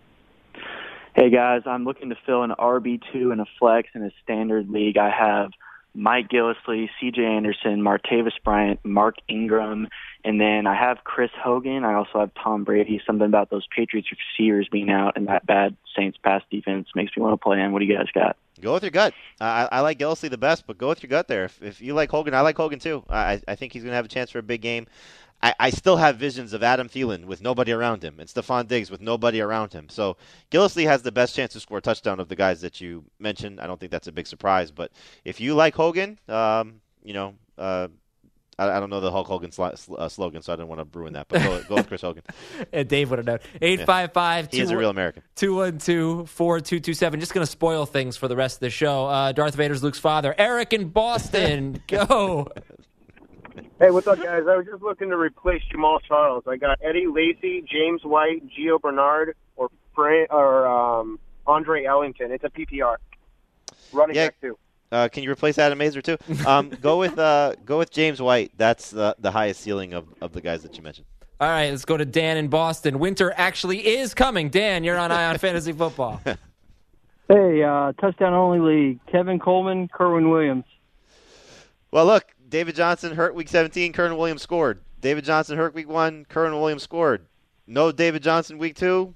Hey 1.15 1.28
guys, 1.28 1.62
I'm 1.66 1.85
looking 1.85 2.11
to 2.11 2.16
fill 2.24 2.44
an 2.44 2.52
RB2 2.59 3.32
in 3.32 3.40
a 3.40 3.47
flex 3.59 3.89
in 3.94 4.02
a 4.02 4.11
standard 4.23 4.70
league. 4.70 4.97
I 4.97 5.11
have 5.11 5.51
Mike 5.95 6.29
Gillislee, 6.29 6.89
CJ 7.01 7.19
Anderson, 7.19 7.83
Martavis 7.83 8.33
Bryant, 8.45 8.81
Mark 8.85 9.17
Ingram, 9.29 9.89
and 10.25 10.41
then 10.41 10.67
I 10.67 10.75
have 10.75 10.99
Chris 11.05 11.31
Hogan. 11.43 11.85
I 11.85 11.95
also 11.95 12.21
have 12.21 12.31
Tom 12.35 12.65
Brady. 12.65 13.01
Something 13.07 13.27
about 13.27 13.51
those 13.51 13.67
Patriots 13.75 14.09
receivers 14.11 14.69
being 14.71 14.91
out 14.91 15.17
and 15.17 15.27
that 15.29 15.47
bad 15.47 15.77
Saints 15.97 16.19
pass 16.23 16.43
defense 16.51 16.89
makes 16.95 17.17
me 17.17 17.23
want 17.23 17.33
to 17.33 17.43
play 17.43 17.59
him. 17.59 17.73
What 17.73 17.81
do 17.81 17.87
you 17.87 17.97
guys 17.97 18.07
got? 18.15 18.37
Go 18.61 18.75
with 18.75 18.83
your 18.83 18.91
gut. 18.91 19.15
I, 19.41 19.69
I 19.73 19.81
like 19.81 19.99
Gillisley 19.99 20.31
the 20.31 20.39
best, 20.39 20.67
but 20.67 20.79
go 20.79 20.89
with 20.89 21.03
your 21.03 21.09
gut 21.09 21.29
there. 21.29 21.45
If, 21.45 21.62
if 21.62 21.81
you 21.81 21.95
like 21.95 22.11
Hogan, 22.11 22.35
I 22.35 22.43
like 22.43 22.57
Hogan 22.57 22.79
too. 22.79 23.03
I, 23.09 23.41
I 23.49 23.55
think 23.55 23.73
he's 23.73 23.83
going 23.83 23.93
to 23.93 23.97
have 23.97 24.05
a 24.05 24.09
chance 24.09 24.31
for 24.31 24.39
a 24.39 24.43
big 24.43 24.61
game. 24.61 24.87
I, 25.43 25.55
I 25.59 25.71
still 25.71 25.97
have 25.97 26.17
visions 26.17 26.53
of 26.53 26.62
Adam 26.62 26.89
Thielen 26.89 27.25
with 27.25 27.41
nobody 27.41 27.73
around 27.73 28.03
him 28.05 28.21
and 28.21 28.29
Stefon 28.29 28.69
Diggs 28.69 28.91
with 28.91 29.01
nobody 29.01 29.41
around 29.41 29.73
him. 29.73 29.89
So 29.89 30.17
Gillislee 30.51 30.85
has 30.85 31.03
the 31.03 31.12
best 31.12 31.35
chance 31.35 31.53
to 31.55 31.61
score 31.61 31.79
a 31.79 31.81
touchdown 31.81 32.21
of 32.21 32.29
the 32.29 32.37
guys 32.37 32.61
that 32.61 32.81
you 32.81 33.05
mentioned. 33.19 33.61
I 33.61 33.67
don't 33.67 33.81
think 33.81 33.93
that's 33.93 34.07
a 34.07 34.12
big 34.12 34.27
surprise. 34.27 34.71
But 34.71 34.93
if 35.25 35.41
you 35.41 35.55
like 35.55 35.75
Hogan, 35.75 36.19
um, 36.29 36.81
you 37.03 37.15
know, 37.15 37.35
uh, 37.57 37.89
I, 38.59 38.77
I 38.77 38.81
don't 38.81 38.91
know 38.91 39.01
the 39.01 39.11
Hulk 39.11 39.27
Hogan 39.27 39.51
sl- 39.53 39.65
uh, 39.97 40.09
slogan, 40.09 40.43
so 40.43 40.53
I 40.53 40.57
didn't 40.57 40.69
want 40.69 40.93
to 40.93 40.99
ruin 40.99 41.15
that. 41.15 41.29
But 41.29 41.43
go, 41.43 41.62
go 41.62 41.75
with 41.77 41.89
Chris 41.89 42.03
Hogan. 42.03 42.23
And 42.73 42.87
Dave 42.87 43.09
would 43.11 43.19
have 43.19 43.27
known. 43.27 43.39
855 43.62 44.49
He 44.53 44.61
is 44.61 44.71
a 44.71 44.77
real 44.77 44.91
American. 44.91 45.23
212 45.37 46.29
4227. 46.29 47.19
Just 47.21 47.33
going 47.33 47.45
to 47.45 47.51
spoil 47.51 47.87
things 47.87 48.17
for 48.19 48.29
the 48.29 48.37
rest 48.37 48.57
of 48.57 48.61
the 48.61 48.71
show. 48.71 49.07
Uh, 49.07 49.33
Darth 49.33 49.55
Vader's 49.55 49.83
Luke's 49.83 49.99
father. 49.99 50.35
Eric 50.37 50.75
in 50.75 50.89
Boston. 50.89 51.83
Go. 51.89 52.49
Hey, 53.78 53.91
what's 53.91 54.07
up, 54.07 54.19
guys? 54.23 54.45
I 54.49 54.57
was 54.57 54.66
just 54.70 54.82
looking 54.82 55.11
to 55.11 55.16
replace 55.16 55.62
Jamaal 55.74 55.99
Charles. 56.07 56.45
I 56.47 56.57
got 56.57 56.78
Eddie 56.82 57.07
Lacy, 57.07 57.62
James 57.70 58.03
White, 58.05 58.43
Gio 58.49 58.81
Bernard, 58.81 59.37
or 59.57 59.69
Fra- 59.95 60.27
or 60.31 60.66
um, 60.66 61.19
Andre 61.47 61.85
Ellington. 61.85 62.31
It's 62.32 62.45
a 62.45 62.49
PPR 62.51 62.97
running 63.93 64.16
Yeah. 64.16 64.27
back 64.27 64.41
too. 64.41 64.59
Uh, 64.93 65.09
can 65.09 65.23
you 65.23 65.31
replace 65.31 65.57
Adam 65.59 65.78
Mazer 65.78 66.03
too? 66.03 66.16
Um, 66.47 66.69
go 66.81 66.99
with 66.99 67.19
uh, 67.19 67.55
go 67.65 67.78
with 67.78 67.91
James 67.91 68.20
White. 68.20 68.53
That's 68.57 68.91
the 68.91 69.15
the 69.19 69.31
highest 69.31 69.61
ceiling 69.61 69.93
of, 69.95 70.07
of 70.20 70.32
the 70.32 70.41
guys 70.41 70.62
that 70.62 70.77
you 70.77 70.82
mentioned. 70.82 71.07
All 71.41 71.49
right, 71.49 71.70
let's 71.70 71.85
go 71.85 71.97
to 71.97 72.05
Dan 72.05 72.37
in 72.37 72.49
Boston. 72.49 72.99
Winter 72.99 73.32
actually 73.37 73.87
is 73.87 74.12
coming. 74.15 74.51
Dan, 74.51 74.85
you're 74.85 74.99
on 74.99 75.11
Eye 75.12 75.27
on 75.27 75.39
Fantasy 75.39 75.73
Football. 75.73 76.20
Hey, 77.28 77.62
uh, 77.62 77.93
touchdown 78.01 78.35
only 78.35 78.59
league. 78.59 79.01
Tevin 79.07 79.41
Coleman, 79.41 79.89
Kerwynn 79.89 80.31
Williams. 80.31 80.65
Well, 81.93 82.05
look, 82.07 82.24
David 82.51 82.74
Johnson 82.74 83.14
hurt 83.14 83.35
week 83.35 83.48
17. 83.48 83.93
Kerwynn 83.93 84.18
Williams 84.18 84.43
scored. 84.43 84.82
David 85.01 85.24
Johnson 85.24 85.56
hurt 85.56 85.72
week 85.72 85.89
one. 85.89 86.27
Kerwynn 86.28 86.60
Williams 86.60 86.82
scored. 86.82 87.27
No 87.66 87.93
David 87.93 88.22
Johnson 88.22 88.59
week 88.59 88.74
two. 88.74 89.14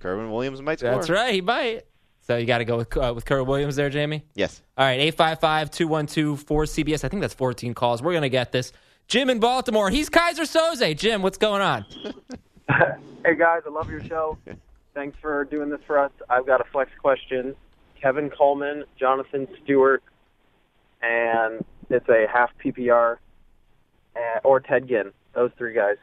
Kerwynn 0.00 0.30
Williams 0.30 0.60
might 0.60 0.80
score. 0.80 0.90
That's 0.90 1.08
right, 1.08 1.32
he 1.32 1.40
might. 1.40 1.84
So 2.20 2.36
you 2.36 2.44
got 2.44 2.58
to 2.58 2.64
go 2.64 2.76
with 2.76 2.94
uh, 2.96 3.12
with 3.14 3.24
Kerwynn 3.24 3.46
Williams 3.46 3.76
there, 3.76 3.88
Jamey? 3.88 4.22
Yes. 4.34 4.60
All 4.76 4.84
right, 4.84 5.00
855 5.00 5.70
212 5.70 6.44
4CBS. 6.44 7.04
I 7.04 7.08
think 7.08 7.20
that's 7.22 7.34
14 7.34 7.72
calls. 7.72 8.02
We're 8.02 8.12
going 8.12 8.22
to 8.22 8.28
get 8.28 8.50
this. 8.50 8.72
Jim 9.06 9.30
in 9.30 9.38
Baltimore. 9.38 9.88
He's 9.88 10.10
Keyser 10.10 10.40
Soze. 10.40 10.96
Jim, 10.98 11.22
what's 11.22 11.38
going 11.38 11.62
on? 11.62 11.86
Hey 13.24 13.34
guys, 13.34 13.62
I 13.66 13.70
love 13.70 13.90
your 13.90 14.04
show. 14.04 14.38
Thanks 14.94 15.16
for 15.20 15.44
doing 15.44 15.68
this 15.68 15.80
for 15.84 15.98
us. 15.98 16.12
I've 16.30 16.46
got 16.46 16.60
a 16.60 16.64
flex 16.70 16.92
question. 17.00 17.56
Tevin 18.00 18.32
Coleman, 18.32 18.84
Jonathan 18.98 19.48
Stewart, 19.64 20.00
and 21.02 21.64
it's 21.90 22.08
a 22.08 22.26
half 22.32 22.50
PPR, 22.62 23.16
uh, 24.16 24.18
or 24.44 24.60
Ted 24.60 24.88
Ginn. 24.88 25.12
Those 25.34 25.50
three 25.58 25.74
guys. 25.74 25.96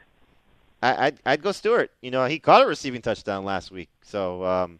I, 0.82 1.06
I'd, 1.06 1.18
I'd 1.24 1.42
go 1.42 1.52
Stewart. 1.52 1.90
You 2.02 2.10
know, 2.10 2.26
he 2.26 2.38
caught 2.38 2.62
a 2.62 2.66
receiving 2.66 3.02
touchdown 3.02 3.44
last 3.44 3.70
week. 3.70 3.88
So 4.02 4.44
um, 4.44 4.78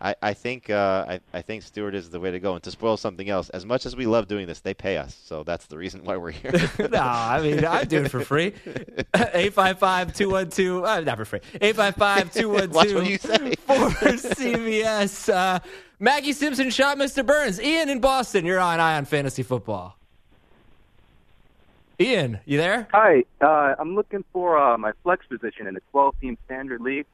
I, 0.00 0.14
I 0.22 0.34
think 0.34 0.70
uh, 0.70 1.06
I, 1.08 1.20
I 1.32 1.42
think 1.42 1.62
Stewart 1.62 1.94
is 1.94 2.10
the 2.10 2.20
way 2.20 2.30
to 2.30 2.40
go. 2.40 2.54
And 2.54 2.62
to 2.62 2.70
spoil 2.70 2.96
something 2.96 3.28
else, 3.28 3.48
as 3.50 3.64
much 3.64 3.86
as 3.86 3.96
we 3.96 4.06
love 4.06 4.28
doing 4.28 4.46
this, 4.46 4.60
they 4.60 4.74
pay 4.74 4.96
us. 4.96 5.16
So 5.24 5.42
that's 5.42 5.66
the 5.66 5.76
reason 5.76 6.04
why 6.04 6.16
we're 6.16 6.30
here. 6.30 6.52
no, 6.90 7.00
I 7.00 7.40
mean, 7.40 7.64
I 7.64 7.84
do 7.84 8.04
it 8.04 8.10
for 8.10 8.20
free. 8.20 8.46
855 9.14 10.14
212, 10.14 10.84
uh, 10.84 11.00
not 11.00 11.16
for 11.16 11.24
free. 11.24 11.40
855 11.60 12.32
212 12.32 12.74
Watch 12.74 12.94
what 12.94 13.10
you 13.10 13.18
say. 13.18 13.54
for 13.66 14.34
CBS. 14.34 15.32
Uh, 15.32 15.58
Maggie 15.98 16.32
Simpson 16.32 16.70
shot 16.70 16.96
Mr. 16.96 17.26
Burns. 17.26 17.60
Ian 17.60 17.88
in 17.88 18.00
Boston, 18.00 18.44
you're 18.44 18.60
on 18.60 18.78
Eye 18.78 18.96
on 18.96 19.04
Fantasy 19.04 19.42
Football. 19.42 19.97
Ian, 22.00 22.38
you 22.44 22.58
there? 22.58 22.86
Hi, 22.92 23.24
uh, 23.40 23.74
I'm 23.78 23.96
looking 23.96 24.24
for 24.32 24.56
uh, 24.56 24.78
my 24.78 24.92
flex 25.02 25.26
position 25.26 25.66
in 25.66 25.76
a 25.76 25.80
12-team 25.92 26.38
standard 26.44 26.80
league, 26.80 27.06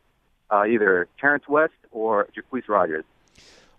uh, 0.51 0.65
either 0.66 1.09
Terrence 1.19 1.48
West 1.48 1.73
or 1.90 2.28
Jacquizz 2.36 2.69
Rodgers. 2.69 3.05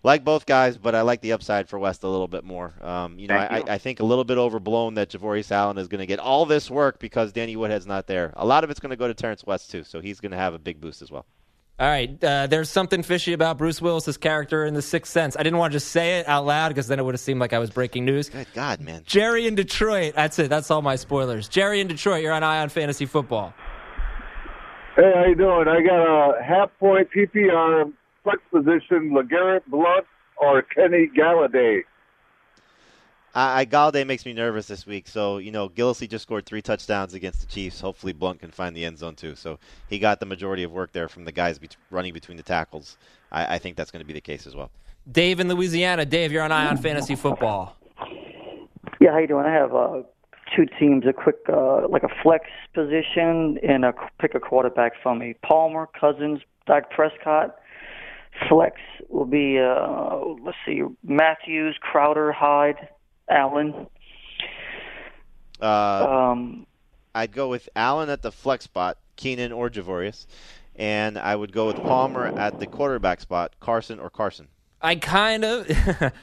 like 0.02 0.24
both 0.24 0.46
guys, 0.46 0.76
but 0.76 0.96
I 0.96 1.02
like 1.02 1.20
the 1.20 1.30
upside 1.32 1.68
for 1.68 1.78
West 1.78 2.02
a 2.02 2.08
little 2.08 2.26
bit 2.26 2.42
more. 2.42 2.74
Um, 2.80 3.20
you 3.20 3.28
know, 3.28 3.36
I, 3.36 3.58
you. 3.58 3.64
I 3.68 3.78
think 3.78 4.00
a 4.00 4.04
little 4.04 4.24
bit 4.24 4.36
overblown 4.36 4.94
that 4.94 5.10
Javorius 5.10 5.52
Allen 5.52 5.78
is 5.78 5.86
going 5.86 6.00
to 6.00 6.06
get 6.06 6.18
all 6.18 6.44
this 6.44 6.68
work 6.68 6.98
because 6.98 7.32
Danny 7.32 7.54
Woodhead's 7.54 7.86
not 7.86 8.08
there. 8.08 8.32
A 8.34 8.44
lot 8.44 8.64
of 8.64 8.70
it's 8.70 8.80
going 8.80 8.90
to 8.90 8.96
go 8.96 9.06
to 9.06 9.14
Terrence 9.14 9.44
West 9.46 9.70
too, 9.70 9.84
so 9.84 10.00
he's 10.00 10.18
going 10.18 10.32
to 10.32 10.38
have 10.38 10.54
a 10.54 10.58
big 10.58 10.80
boost 10.80 11.02
as 11.02 11.10
well. 11.12 11.24
All 11.78 11.86
right, 11.86 12.24
uh, 12.24 12.46
there's 12.46 12.70
something 12.70 13.02
fishy 13.02 13.34
about 13.34 13.58
Bruce 13.58 13.82
Willis's 13.82 14.16
character 14.16 14.64
in 14.64 14.72
The 14.72 14.80
Sixth 14.80 15.12
Sense. 15.12 15.36
I 15.36 15.42
didn't 15.42 15.58
want 15.58 15.72
to 15.72 15.76
just 15.76 15.88
say 15.88 16.18
it 16.20 16.26
out 16.26 16.46
loud 16.46 16.68
because 16.68 16.86
then 16.88 16.98
it 16.98 17.04
would 17.04 17.12
have 17.12 17.20
seemed 17.20 17.38
like 17.38 17.52
I 17.52 17.58
was 17.58 17.68
breaking 17.68 18.06
news. 18.06 18.30
Good 18.30 18.46
God, 18.54 18.80
man. 18.80 19.02
Jerry 19.04 19.46
in 19.46 19.56
Detroit. 19.56 20.14
That's 20.14 20.38
it. 20.38 20.48
That's 20.48 20.70
all 20.70 20.80
my 20.80 20.96
spoilers. 20.96 21.48
Jerry 21.48 21.80
in 21.80 21.86
Detroit. 21.86 22.22
You're 22.22 22.32
on 22.32 22.42
Eye 22.42 22.62
on 22.62 22.70
Fantasy 22.70 23.04
Football. 23.04 23.52
Hey, 24.96 25.12
how 25.14 25.26
you 25.26 25.34
doing? 25.34 25.68
I 25.68 25.82
got 25.82 26.38
a 26.38 26.42
half 26.42 26.70
point 26.80 27.08
PPR 27.14 27.92
flex 28.22 28.38
position, 28.50 29.14
LeGarrette 29.14 29.66
Blunt 29.66 30.06
or 30.38 30.62
Kenny 30.62 31.10
Golladay. 31.14 31.80
I, 33.36 33.60
I 33.60 33.66
Golladay 33.66 34.06
makes 34.06 34.24
me 34.24 34.32
nervous 34.32 34.66
this 34.66 34.86
week. 34.86 35.06
So 35.06 35.38
you 35.38 35.52
know, 35.52 35.68
Gillislee 35.68 36.08
just 36.08 36.22
scored 36.22 36.46
three 36.46 36.62
touchdowns 36.62 37.14
against 37.14 37.40
the 37.42 37.46
Chiefs. 37.46 37.80
Hopefully, 37.80 38.14
Blunt 38.14 38.40
can 38.40 38.50
find 38.50 38.74
the 38.74 38.84
end 38.84 38.98
zone 38.98 39.14
too. 39.14 39.36
So 39.36 39.58
he 39.88 39.98
got 39.98 40.18
the 40.18 40.26
majority 40.26 40.62
of 40.62 40.72
work 40.72 40.92
there 40.92 41.08
from 41.08 41.24
the 41.24 41.32
guys 41.32 41.58
be- 41.58 41.68
running 41.90 42.14
between 42.14 42.38
the 42.38 42.42
tackles. 42.42 42.96
I, 43.30 43.56
I 43.56 43.58
think 43.58 43.76
that's 43.76 43.90
going 43.90 44.00
to 44.00 44.06
be 44.06 44.14
the 44.14 44.20
case 44.20 44.46
as 44.46 44.56
well. 44.56 44.70
Dave 45.12 45.38
in 45.38 45.48
Louisiana. 45.48 46.04
Dave, 46.04 46.32
you're 46.32 46.42
on 46.42 46.50
Eye 46.50 46.66
on 46.66 46.78
Fantasy 46.78 47.14
Football. 47.14 47.76
Yeah, 49.00 49.12
how 49.12 49.18
you 49.18 49.28
doing? 49.28 49.44
I 49.44 49.52
have 49.52 49.74
uh, 49.74 50.02
two 50.56 50.66
teams, 50.80 51.04
a 51.06 51.12
quick 51.12 51.36
uh, 51.48 51.86
like 51.88 52.02
a 52.02 52.22
flex 52.22 52.46
position, 52.72 53.58
and 53.62 53.84
a 53.84 53.92
pick 54.18 54.34
a 54.34 54.40
quarterback 54.40 54.92
for 55.02 55.14
me. 55.14 55.34
Palmer, 55.42 55.88
Cousins, 55.98 56.40
Dak 56.66 56.90
Prescott. 56.90 57.56
Flex 58.48 58.76
will 59.08 59.24
be 59.24 59.58
uh, 59.58 60.18
let's 60.42 60.58
see, 60.66 60.82
Matthews, 61.04 61.76
Crowder, 61.80 62.32
Hyde, 62.32 62.88
Allen. 63.28 63.86
Uh, 65.60 66.06
Um, 66.30 66.66
I'd 67.14 67.32
go 67.32 67.48
with 67.48 67.68
Allen 67.74 68.10
at 68.10 68.22
the 68.22 68.30
flex 68.32 68.64
spot, 68.64 68.98
Keenan 69.16 69.52
or 69.52 69.70
Javorius, 69.70 70.26
and 70.76 71.18
I 71.18 71.34
would 71.34 71.52
go 71.52 71.66
with 71.66 71.76
Palmer 71.76 72.26
at 72.26 72.60
the 72.60 72.66
quarterback 72.66 73.20
spot, 73.20 73.54
Carson 73.60 73.98
or 73.98 74.10
Carson. 74.10 74.48
I 74.82 74.96
kind 74.96 75.44
of, 75.44 75.66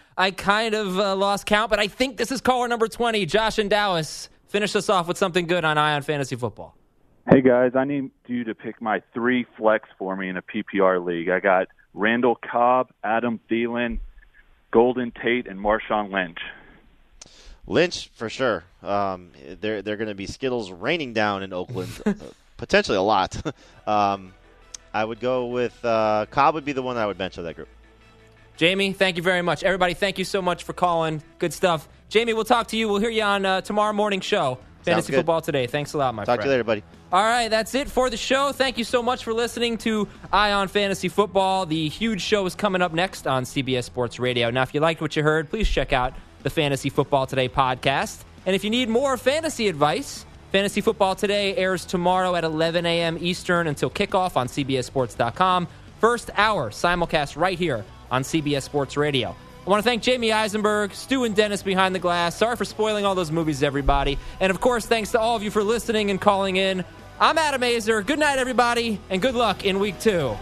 I 0.17 0.29
kind 0.31 0.75
of 0.75 0.99
uh, 0.99 1.15
lost 1.15 1.47
count, 1.47 1.71
but 1.71 1.79
I 1.79 1.87
think 1.87 2.17
this 2.17 2.31
is 2.31 2.41
caller 2.41 2.67
number 2.67 2.87
twenty, 2.87 3.25
Josh 3.25 3.57
and 3.57 3.69
Dallas. 3.69 4.29
Finish 4.47 4.75
us 4.75 4.87
off 4.87 5.07
with 5.07 5.17
something 5.17 5.47
good 5.47 5.65
on 5.65 5.79
Eye 5.79 5.95
on 5.95 6.03
Fantasy 6.03 6.35
Football. 6.35 6.77
Hey 7.27 7.41
guys, 7.41 7.71
I 7.75 7.85
need 7.85 8.11
you 8.27 8.43
to 8.43 8.53
pick 8.53 8.79
my 8.81 9.01
three 9.15 9.47
flex 9.57 9.89
for 9.97 10.15
me 10.15 10.29
in 10.29 10.37
a 10.37 10.43
PPR 10.43 11.03
league. 11.03 11.29
I 11.29 11.39
got 11.39 11.69
Randall 11.95 12.35
Cobb, 12.35 12.91
Adam 13.03 13.39
Thielen, 13.49 13.99
Golden 14.69 15.11
Tate, 15.11 15.47
and 15.47 15.59
Marshawn 15.59 16.11
Lynch. 16.11 16.37
Lynch 17.65 18.09
for 18.15 18.29
sure. 18.29 18.63
Um, 18.81 19.31
they're 19.61 19.81
they're 19.81 19.97
going 19.97 20.09
to 20.09 20.15
be 20.15 20.25
Skittles 20.25 20.71
raining 20.71 21.13
down 21.13 21.43
in 21.43 21.53
Oakland, 21.53 22.01
uh, 22.05 22.13
potentially 22.57 22.97
a 22.97 23.01
lot. 23.01 23.35
um, 23.87 24.33
I 24.93 25.05
would 25.05 25.19
go 25.19 25.47
with 25.47 25.83
uh, 25.83 26.25
Cobb. 26.29 26.55
Would 26.55 26.65
be 26.65 26.73
the 26.73 26.83
one 26.83 26.95
that 26.95 27.03
I 27.03 27.05
would 27.05 27.17
bench 27.17 27.37
of 27.37 27.45
that 27.45 27.55
group. 27.55 27.69
Jamey, 28.57 28.95
thank 28.95 29.17
you 29.17 29.23
very 29.23 29.41
much. 29.41 29.63
Everybody, 29.63 29.95
thank 29.95 30.19
you 30.19 30.25
so 30.25 30.41
much 30.41 30.63
for 30.63 30.73
calling. 30.73 31.23
Good 31.39 31.53
stuff. 31.53 31.87
Jamey, 32.09 32.35
we'll 32.35 32.43
talk 32.43 32.67
to 32.67 32.77
you. 32.77 32.87
We'll 32.87 32.99
hear 32.99 33.09
you 33.09 33.23
on 33.23 33.45
uh, 33.45 33.61
tomorrow 33.61 33.93
morning 33.93 34.21
show. 34.21 34.59
Fantasy. 34.83 35.13
Football 35.13 35.41
Today. 35.41 35.65
Thanks 35.65 35.93
a 35.93 35.97
lot, 35.97 36.13
my 36.13 36.23
Talk 36.23 36.35
friend. 36.35 36.41
to 36.41 36.45
you 36.47 36.51
later, 36.51 36.63
buddy. 36.63 36.83
All 37.11 37.23
right, 37.23 37.47
that's 37.47 37.73
it 37.73 37.89
for 37.89 38.09
the 38.09 38.17
show. 38.17 38.51
Thank 38.51 38.77
you 38.77 38.83
so 38.83 39.01
much 39.01 39.23
for 39.23 39.33
listening 39.33 39.77
to 39.79 40.07
Eye 40.31 40.51
on 40.51 40.67
Fantasy 40.67 41.07
Football. 41.07 41.65
The 41.65 41.87
huge 41.87 42.21
show 42.21 42.45
is 42.45 42.53
coming 42.53 42.81
up 42.81 42.93
next 42.93 43.25
on 43.25 43.43
CBS 43.43 43.85
Sports 43.85 44.19
Radio. 44.19 44.49
Now, 44.49 44.63
if 44.63 44.73
you 44.73 44.81
liked 44.81 44.99
what 44.99 45.15
you 45.15 45.23
heard, 45.23 45.49
please 45.49 45.69
check 45.69 45.93
out 45.93 46.13
the 46.43 46.49
Fantasy 46.49 46.89
Football 46.89 47.25
Today 47.25 47.49
podcast. 47.49 48.23
And 48.45 48.55
if 48.55 48.63
you 48.63 48.69
need 48.69 48.89
more 48.89 49.17
fantasy 49.17 49.67
advice, 49.67 50.25
Fantasy 50.51 50.81
Football 50.81 51.15
Today 51.15 51.55
airs 51.55 51.85
tomorrow 51.85 52.35
at 52.35 52.43
11 52.43 52.85
a.m. 52.85 53.17
Eastern 53.19 53.67
until 53.67 53.89
kickoff 53.89 54.37
on 54.37 54.47
CBSSports.com. 54.47 55.67
First 55.99 56.29
hour 56.35 56.69
simulcast 56.69 57.35
right 57.37 57.57
here 57.57 57.83
on 58.11 58.23
CBS 58.23 58.63
Sports 58.63 58.95
Radio. 58.95 59.35
I 59.65 59.69
want 59.69 59.81
to 59.81 59.89
thank 59.89 60.03
Jamey 60.03 60.33
Eisenberg, 60.33 60.93
Stu 60.93 61.23
and 61.23 61.33
Dennis 61.33 61.63
behind 61.63 61.95
the 61.95 61.99
glass. 61.99 62.35
Sorry 62.35 62.57
for 62.57 62.65
spoiling 62.65 63.05
all 63.05 63.15
those 63.15 63.31
movies, 63.31 63.63
everybody. 63.63 64.19
And 64.41 64.51
of 64.51 64.59
course, 64.59 64.85
thanks 64.85 65.11
to 65.11 65.19
all 65.19 65.37
of 65.37 65.43
you 65.43 65.49
for 65.51 65.63
listening 65.63 66.11
and 66.11 66.19
calling 66.19 66.57
in. 66.57 66.83
I'm 67.19 67.37
Adam 67.37 67.61
Aizer. 67.61 68.05
Good 68.05 68.19
night, 68.19 68.37
everybody, 68.37 68.99
and 69.09 69.21
good 69.21 69.35
luck 69.35 69.63
in 69.63 69.79
week 69.79 69.99
two. 70.01 70.35